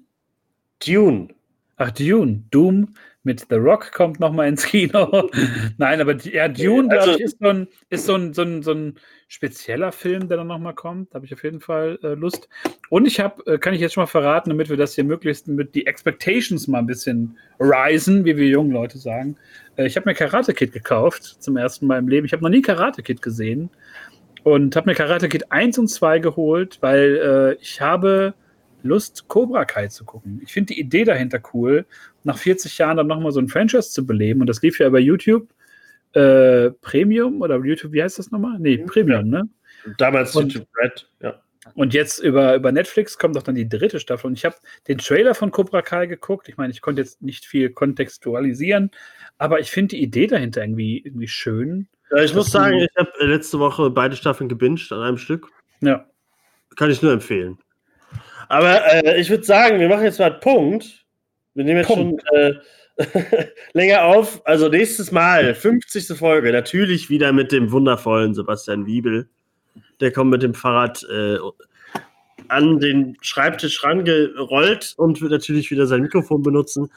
Dune. 0.86 1.30
Ach, 1.78 1.92
Dune. 1.92 2.44
Doom 2.52 2.94
mit 3.24 3.46
The 3.50 3.56
Rock 3.56 3.92
kommt 3.92 4.20
noch 4.20 4.32
mal 4.32 4.48
ins 4.48 4.66
Kino. 4.66 5.30
Nein, 5.78 6.02
aber 6.02 6.16
ja, 6.16 6.48
Dune, 6.48 6.90
also, 6.98 7.12
ich, 7.12 7.22
ist, 7.22 7.38
so 7.40 7.50
ein, 7.50 7.68
ist 7.90 8.06
so, 8.06 8.16
ein, 8.16 8.34
so, 8.34 8.42
ein, 8.44 8.64
so 8.64 8.72
ein 8.72 8.96
spezieller 9.28 9.92
Film, 9.92 10.30
der 10.30 10.38
dann 10.38 10.48
noch 10.48 10.58
mal 10.58 10.74
kommt. 10.74 11.12
Da 11.12 11.16
habe 11.16 11.26
ich 11.26 11.34
auf 11.34 11.44
jeden 11.44 11.60
Fall 11.60 12.00
äh, 12.02 12.16
Lust. 12.16 12.48
Und 12.90 13.06
ich 13.06 13.20
habe, 13.20 13.46
äh, 13.46 13.58
kann 13.58 13.74
ich 13.74 13.82
jetzt 13.82 13.94
schon 13.94 14.04
mal 14.04 14.08
verraten, 14.08 14.50
damit 14.50 14.70
wir 14.70 14.78
das 14.78 14.96
hier 14.96 15.04
möglichst 15.04 15.48
mit 15.48 15.76
die 15.76 15.86
Expectations 15.86 16.68
mal 16.68 16.80
ein 16.80 16.88
bisschen 16.88 17.38
risen, 17.60 18.24
wie 18.26 18.38
wir 18.38 18.48
jungen 18.48 18.72
Leute 18.72 18.98
sagen. 18.98 19.36
Äh, 19.80 19.88
ich 19.88 19.96
habe 19.96 20.10
mir 20.10 20.16
Karate 20.16 20.54
Kid 20.54 20.74
gekauft 20.74 21.24
zum 21.24 21.58
ersten 21.58 21.88
Mal 21.88 22.00
im 22.00 22.08
Leben. 22.08 22.26
Ich 22.26 22.34
habe 22.34 22.44
noch 22.44 22.50
nie 22.50 22.62
Karate 22.62 23.02
Kid 23.02 23.22
gesehen 23.22 23.70
und 24.44 24.76
habe 24.76 24.90
mir 24.90 24.96
Karate 24.96 25.30
Kid 25.30 25.52
1 25.52 25.80
und 25.80 25.88
2 25.88 26.20
geholt, 26.20 26.78
weil 26.82 27.56
äh, 27.58 27.62
ich 27.62 27.82
habe 27.82 28.34
Lust, 28.84 29.28
Cobra 29.28 29.66
Kai 29.66 29.88
zu 29.88 30.06
gucken. 30.06 30.42
Ich 30.44 30.54
finde 30.54 30.74
die 30.74 30.80
Idee 30.80 31.04
dahinter 31.04 31.42
cool, 31.54 31.86
nach 32.24 32.38
40 32.38 32.78
Jahren 32.78 32.98
dann 32.98 33.08
nochmal 33.08 33.32
so 33.32 33.40
ein 33.40 33.48
Franchise 33.48 33.92
zu 33.92 34.06
beleben. 34.06 34.42
Und 34.42 34.48
das 34.48 34.62
lief 34.62 34.80
ja 34.80 34.88
über 34.88 35.00
YouTube 35.00 35.50
äh, 36.14 36.72
Premium 36.82 37.42
oder 37.42 37.58
YouTube, 37.58 37.92
wie 37.92 38.02
heißt 38.02 38.20
das 38.20 38.32
nochmal? 38.32 38.58
Nee, 38.60 38.78
Premium, 38.78 39.30
ne? 39.30 39.48
Damals 39.98 40.36
und, 40.36 40.54
YouTube 40.54 40.70
Red, 40.82 41.10
ja. 41.22 41.42
Und 41.76 41.94
jetzt 41.94 42.20
über, 42.20 42.56
über 42.56 42.72
Netflix 42.72 43.18
kommt 43.18 43.38
auch 43.38 43.44
dann 43.44 43.56
die 43.56 43.70
dritte 43.70 44.00
Staffel. 44.00 44.28
Und 44.28 44.34
ich 44.34 44.46
habe 44.46 44.56
den 44.88 44.98
Trailer 44.98 45.36
von 45.36 45.52
Cobra 45.52 45.82
Kai 45.82 46.06
geguckt. 46.06 46.50
Ich 46.50 46.58
meine, 46.58 46.72
ich 46.72 46.82
konnte 46.82 47.02
jetzt 47.02 47.22
nicht 47.22 47.46
viel 47.46 47.70
kontextualisieren, 47.70 48.92
aber 49.38 49.60
ich 49.60 49.72
finde 49.72 49.96
die 49.96 50.04
Idee 50.04 50.28
dahinter 50.28 50.62
irgendwie, 50.62 51.00
irgendwie 51.00 51.28
schön. 51.28 51.88
Ja, 52.12 52.24
ich 52.24 52.34
muss 52.34 52.52
sagen, 52.52 52.78
ich 52.78 52.96
habe 52.98 53.12
letzte 53.20 53.60
Woche 53.60 53.90
beide 53.90 54.16
Staffeln 54.16 54.50
gebinged 54.50 54.92
an 54.92 55.02
einem 55.02 55.18
Stück. 55.18 55.48
Ja. 55.82 56.06
Kann 56.76 56.92
ich 56.92 57.02
nur 57.02 57.14
empfehlen. 57.14 57.58
Aber 58.48 58.82
äh, 58.86 59.20
ich 59.22 59.30
würde 59.30 59.44
sagen, 59.44 59.80
wir 59.80 59.90
machen 59.90 60.04
jetzt 60.04 60.20
mal 60.20 60.32
einen 60.32 60.40
Punkt. 60.40 61.06
Wir 61.54 61.66
nehmen 61.66 61.80
jetzt 61.80 61.88
Punkt. 61.88 62.24
schon 62.28 62.38
äh, 62.38 62.54
länger 63.74 64.04
auf. 64.04 64.46
Also 64.46 64.70
nächstes 64.70 65.12
Mal, 65.12 65.54
50. 65.54 66.18
Folge, 66.18 66.52
natürlich 66.52 67.10
wieder 67.10 67.32
mit 67.32 67.52
dem 67.52 67.72
wundervollen 67.72 68.34
Sebastian 68.34 68.86
Wiebel. 68.86 69.30
Der 70.00 70.12
kommt 70.12 70.32
mit 70.32 70.44
dem 70.44 70.54
Fahrrad 70.54 71.06
äh, 71.10 71.38
an 72.48 72.80
den 72.80 73.18
Schreibtisch 73.22 73.84
rangerollt 73.84 74.94
und 74.98 75.22
wird 75.22 75.32
natürlich 75.32 75.72
wieder 75.72 75.86
sein 75.86 76.02
Mikrofon 76.02 76.42
benutzen. 76.42 76.90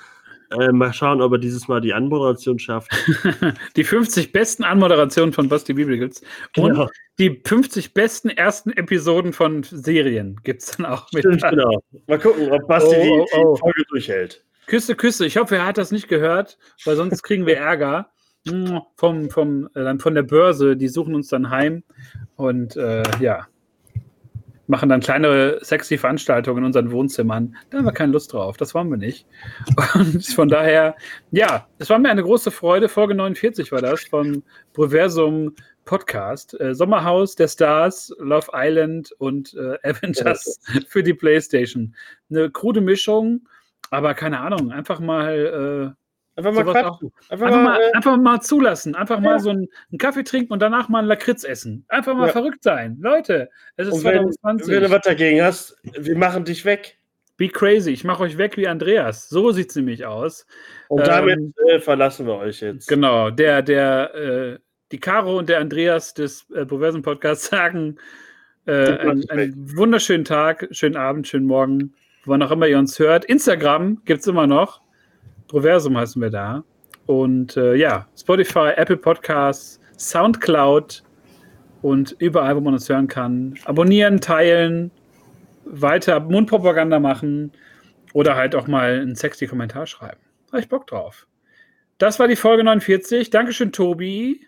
Äh, 0.58 0.72
mal 0.72 0.92
schauen, 0.92 1.22
ob 1.22 1.32
er 1.32 1.38
dieses 1.38 1.68
Mal 1.68 1.80
die 1.80 1.94
Anmoderation 1.94 2.58
schafft. 2.58 2.90
die 3.76 3.84
50 3.84 4.32
besten 4.32 4.64
Anmoderationen 4.64 5.32
von 5.32 5.48
Basti 5.48 5.72
Bibel 5.72 5.96
gibt's. 5.96 6.20
Und 6.56 6.72
genau. 6.72 6.90
die 7.18 7.40
50 7.44 7.94
besten 7.94 8.28
ersten 8.28 8.70
Episoden 8.72 9.32
von 9.32 9.62
Serien 9.62 10.40
gibt 10.44 10.62
es 10.62 10.76
dann 10.76 10.86
auch 10.86 11.10
mit. 11.12 11.24
Stimmt, 11.24 11.42
genau. 11.42 11.82
Mal 12.06 12.18
gucken, 12.18 12.50
ob 12.50 12.68
Basti 12.68 12.96
oh, 12.96 13.26
oh, 13.32 13.38
oh. 13.38 13.54
die 13.54 13.60
Folge 13.60 13.82
durchhält. 13.88 14.44
Küsse, 14.66 14.94
Küsse. 14.94 15.26
Ich 15.26 15.36
hoffe, 15.36 15.56
er 15.56 15.66
hat 15.66 15.78
das 15.78 15.90
nicht 15.90 16.08
gehört, 16.08 16.58
weil 16.84 16.96
sonst 16.96 17.22
kriegen 17.22 17.46
wir 17.46 17.56
Ärger 17.58 18.10
vom, 18.96 19.30
vom, 19.30 19.68
äh, 19.74 19.98
von 19.98 20.14
der 20.14 20.22
Börse. 20.22 20.76
Die 20.76 20.88
suchen 20.88 21.14
uns 21.14 21.28
dann 21.28 21.50
heim. 21.50 21.82
Und 22.36 22.76
äh, 22.76 23.02
ja, 23.20 23.46
machen 24.72 24.88
dann 24.88 25.00
kleinere 25.00 25.58
sexy 25.62 25.98
Veranstaltungen 25.98 26.58
in 26.58 26.64
unseren 26.64 26.90
Wohnzimmern. 26.90 27.56
Da 27.70 27.78
haben 27.78 27.84
wir 27.84 27.92
keine 27.92 28.12
Lust 28.12 28.32
drauf, 28.32 28.56
das 28.56 28.74
wollen 28.74 28.88
wir 28.88 28.96
nicht. 28.96 29.26
Und 29.94 30.24
von 30.26 30.48
daher, 30.48 30.96
ja, 31.30 31.68
es 31.78 31.90
war 31.90 31.98
mir 31.98 32.10
eine 32.10 32.22
große 32.22 32.50
Freude. 32.50 32.88
Folge 32.88 33.14
49 33.14 33.70
war 33.70 33.82
das 33.82 34.04
vom 34.04 34.42
Proversum 34.72 35.54
Podcast. 35.84 36.58
Äh, 36.60 36.74
Sommerhaus 36.74 37.34
der 37.34 37.48
Stars, 37.48 38.14
Love 38.18 38.48
Island 38.54 39.12
und 39.18 39.54
äh, 39.54 39.76
Avengers 39.82 40.60
für 40.88 41.02
die 41.02 41.14
PlayStation. 41.14 41.94
Eine 42.30 42.50
krude 42.50 42.80
Mischung, 42.80 43.46
aber 43.90 44.14
keine 44.14 44.40
Ahnung, 44.40 44.72
einfach 44.72 45.00
mal. 45.00 45.96
Einfach 46.34 46.52
mal. 46.52 46.66
Einfach, 46.66 47.00
einfach, 47.28 47.50
mal, 47.50 47.80
äh, 47.80 47.92
einfach, 47.92 48.16
mal, 48.16 48.40
zulassen. 48.40 48.94
Einfach 48.94 49.16
ja. 49.16 49.22
mal 49.22 49.40
so 49.40 49.50
einen, 49.50 49.68
einen, 49.90 49.98
Kaffee 49.98 50.24
trinken 50.24 50.52
und 50.52 50.60
danach 50.60 50.88
mal 50.88 51.00
einen 51.00 51.08
Lakritz 51.08 51.44
essen. 51.44 51.84
Einfach 51.88 52.14
mal 52.14 52.26
ja. 52.26 52.32
verrückt 52.32 52.62
sein. 52.62 52.96
Leute, 53.00 53.50
es 53.76 53.88
ist 53.88 53.94
und 53.94 54.00
2020. 54.00 54.66
Wenn, 54.66 54.74
wenn 54.74 54.82
du 54.84 54.90
was 54.90 55.02
dagegen 55.02 55.42
hast, 55.42 55.76
wir 55.82 56.16
machen 56.16 56.44
dich 56.44 56.64
weg. 56.64 56.98
Be 57.36 57.48
crazy. 57.48 57.90
Ich 57.90 58.04
mache 58.04 58.22
euch 58.22 58.38
weg 58.38 58.56
wie 58.56 58.66
Andreas. 58.68 59.28
So 59.28 59.52
sieht 59.52 59.70
es 59.70 59.76
nämlich 59.76 60.06
aus. 60.06 60.46
Und 60.88 61.06
damit 61.06 61.38
ähm, 61.38 61.54
äh, 61.68 61.80
verlassen 61.80 62.26
wir 62.26 62.36
euch 62.36 62.60
jetzt. 62.60 62.88
Genau. 62.88 63.30
Der, 63.30 63.62
der, 63.62 64.14
äh, 64.14 64.58
die 64.90 65.00
Caro 65.00 65.38
und 65.38 65.48
der 65.48 65.60
Andreas 65.60 66.14
des 66.14 66.48
äh, 66.50 66.64
Proversen 66.64 67.02
Podcasts 67.02 67.46
sagen 67.50 67.98
äh, 68.66 68.98
einen, 68.98 69.28
einen 69.28 69.76
wunderschönen 69.76 70.24
Tag, 70.24 70.68
schönen 70.70 70.96
Abend, 70.96 71.26
schönen 71.26 71.46
Morgen, 71.46 71.94
wann 72.24 72.42
auch 72.42 72.50
immer 72.50 72.68
ihr 72.68 72.78
uns 72.78 72.98
hört. 72.98 73.24
Instagram 73.24 74.02
gibt 74.04 74.20
es 74.20 74.26
immer 74.26 74.46
noch. 74.46 74.82
Proversum 75.48 75.96
heißen 75.96 76.20
wir 76.20 76.30
da. 76.30 76.64
Und 77.06 77.56
äh, 77.56 77.74
ja, 77.74 78.06
Spotify, 78.16 78.72
Apple 78.76 78.96
Podcasts, 78.96 79.80
Soundcloud 79.98 81.02
und 81.82 82.14
überall, 82.18 82.56
wo 82.56 82.60
man 82.60 82.74
uns 82.74 82.88
hören 82.88 83.08
kann. 83.08 83.58
Abonnieren, 83.64 84.20
teilen, 84.20 84.90
weiter 85.64 86.20
Mundpropaganda 86.20 87.00
machen 87.00 87.52
oder 88.12 88.36
halt 88.36 88.54
auch 88.54 88.66
mal 88.66 89.00
einen 89.00 89.16
sexy 89.16 89.46
Kommentar 89.46 89.86
schreiben. 89.86 90.20
Habe 90.50 90.60
ich 90.60 90.68
Bock 90.68 90.86
drauf. 90.86 91.26
Das 91.98 92.18
war 92.18 92.28
die 92.28 92.36
Folge 92.36 92.64
49. 92.64 93.30
Dankeschön, 93.30 93.72
Tobi. 93.72 94.46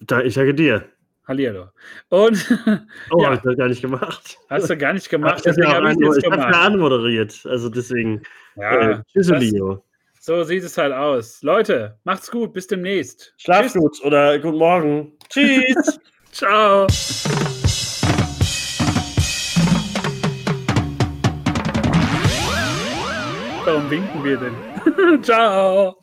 Da, 0.00 0.20
ich 0.20 0.34
danke 0.34 0.54
dir. 0.54 0.84
Hallihallo. 1.26 1.68
Und. 2.08 2.38
Oh, 3.10 3.22
ja. 3.22 3.30
habe 3.30 3.50
ich 3.50 3.58
gar 3.58 3.68
nicht 3.68 3.82
gemacht. 3.82 4.38
Hast 4.48 4.70
du 4.70 4.76
gar 4.76 4.92
nicht 4.92 5.08
gemacht, 5.08 5.36
Ach, 5.38 5.40
deswegen 5.42 5.68
habe 5.68 5.92
ich 5.92 6.08
es 6.08 6.16
Ich 6.18 6.24
habe 6.24 6.36
ja 6.36 6.48
anmoderiert. 6.48 7.42
Also 7.44 7.68
deswegen. 7.68 8.22
Ja. 8.56 8.90
Äh, 8.90 9.02
tschüss, 9.12 9.28
Leo. 9.28 9.84
So 10.24 10.44
sieht 10.44 10.62
es 10.62 10.78
halt 10.78 10.92
aus. 10.92 11.42
Leute, 11.42 11.98
macht's 12.04 12.30
gut, 12.30 12.52
bis 12.52 12.68
demnächst. 12.68 13.34
Schlaf 13.38 13.72
gut 13.72 14.00
oder 14.04 14.38
guten 14.38 14.56
Morgen. 14.56 15.18
Tschüss. 15.28 15.98
Ciao. 16.30 16.86
Warum 23.64 23.90
winken 23.90 24.22
wir 24.22 24.36
denn? 24.36 25.22
Ciao. 25.24 25.96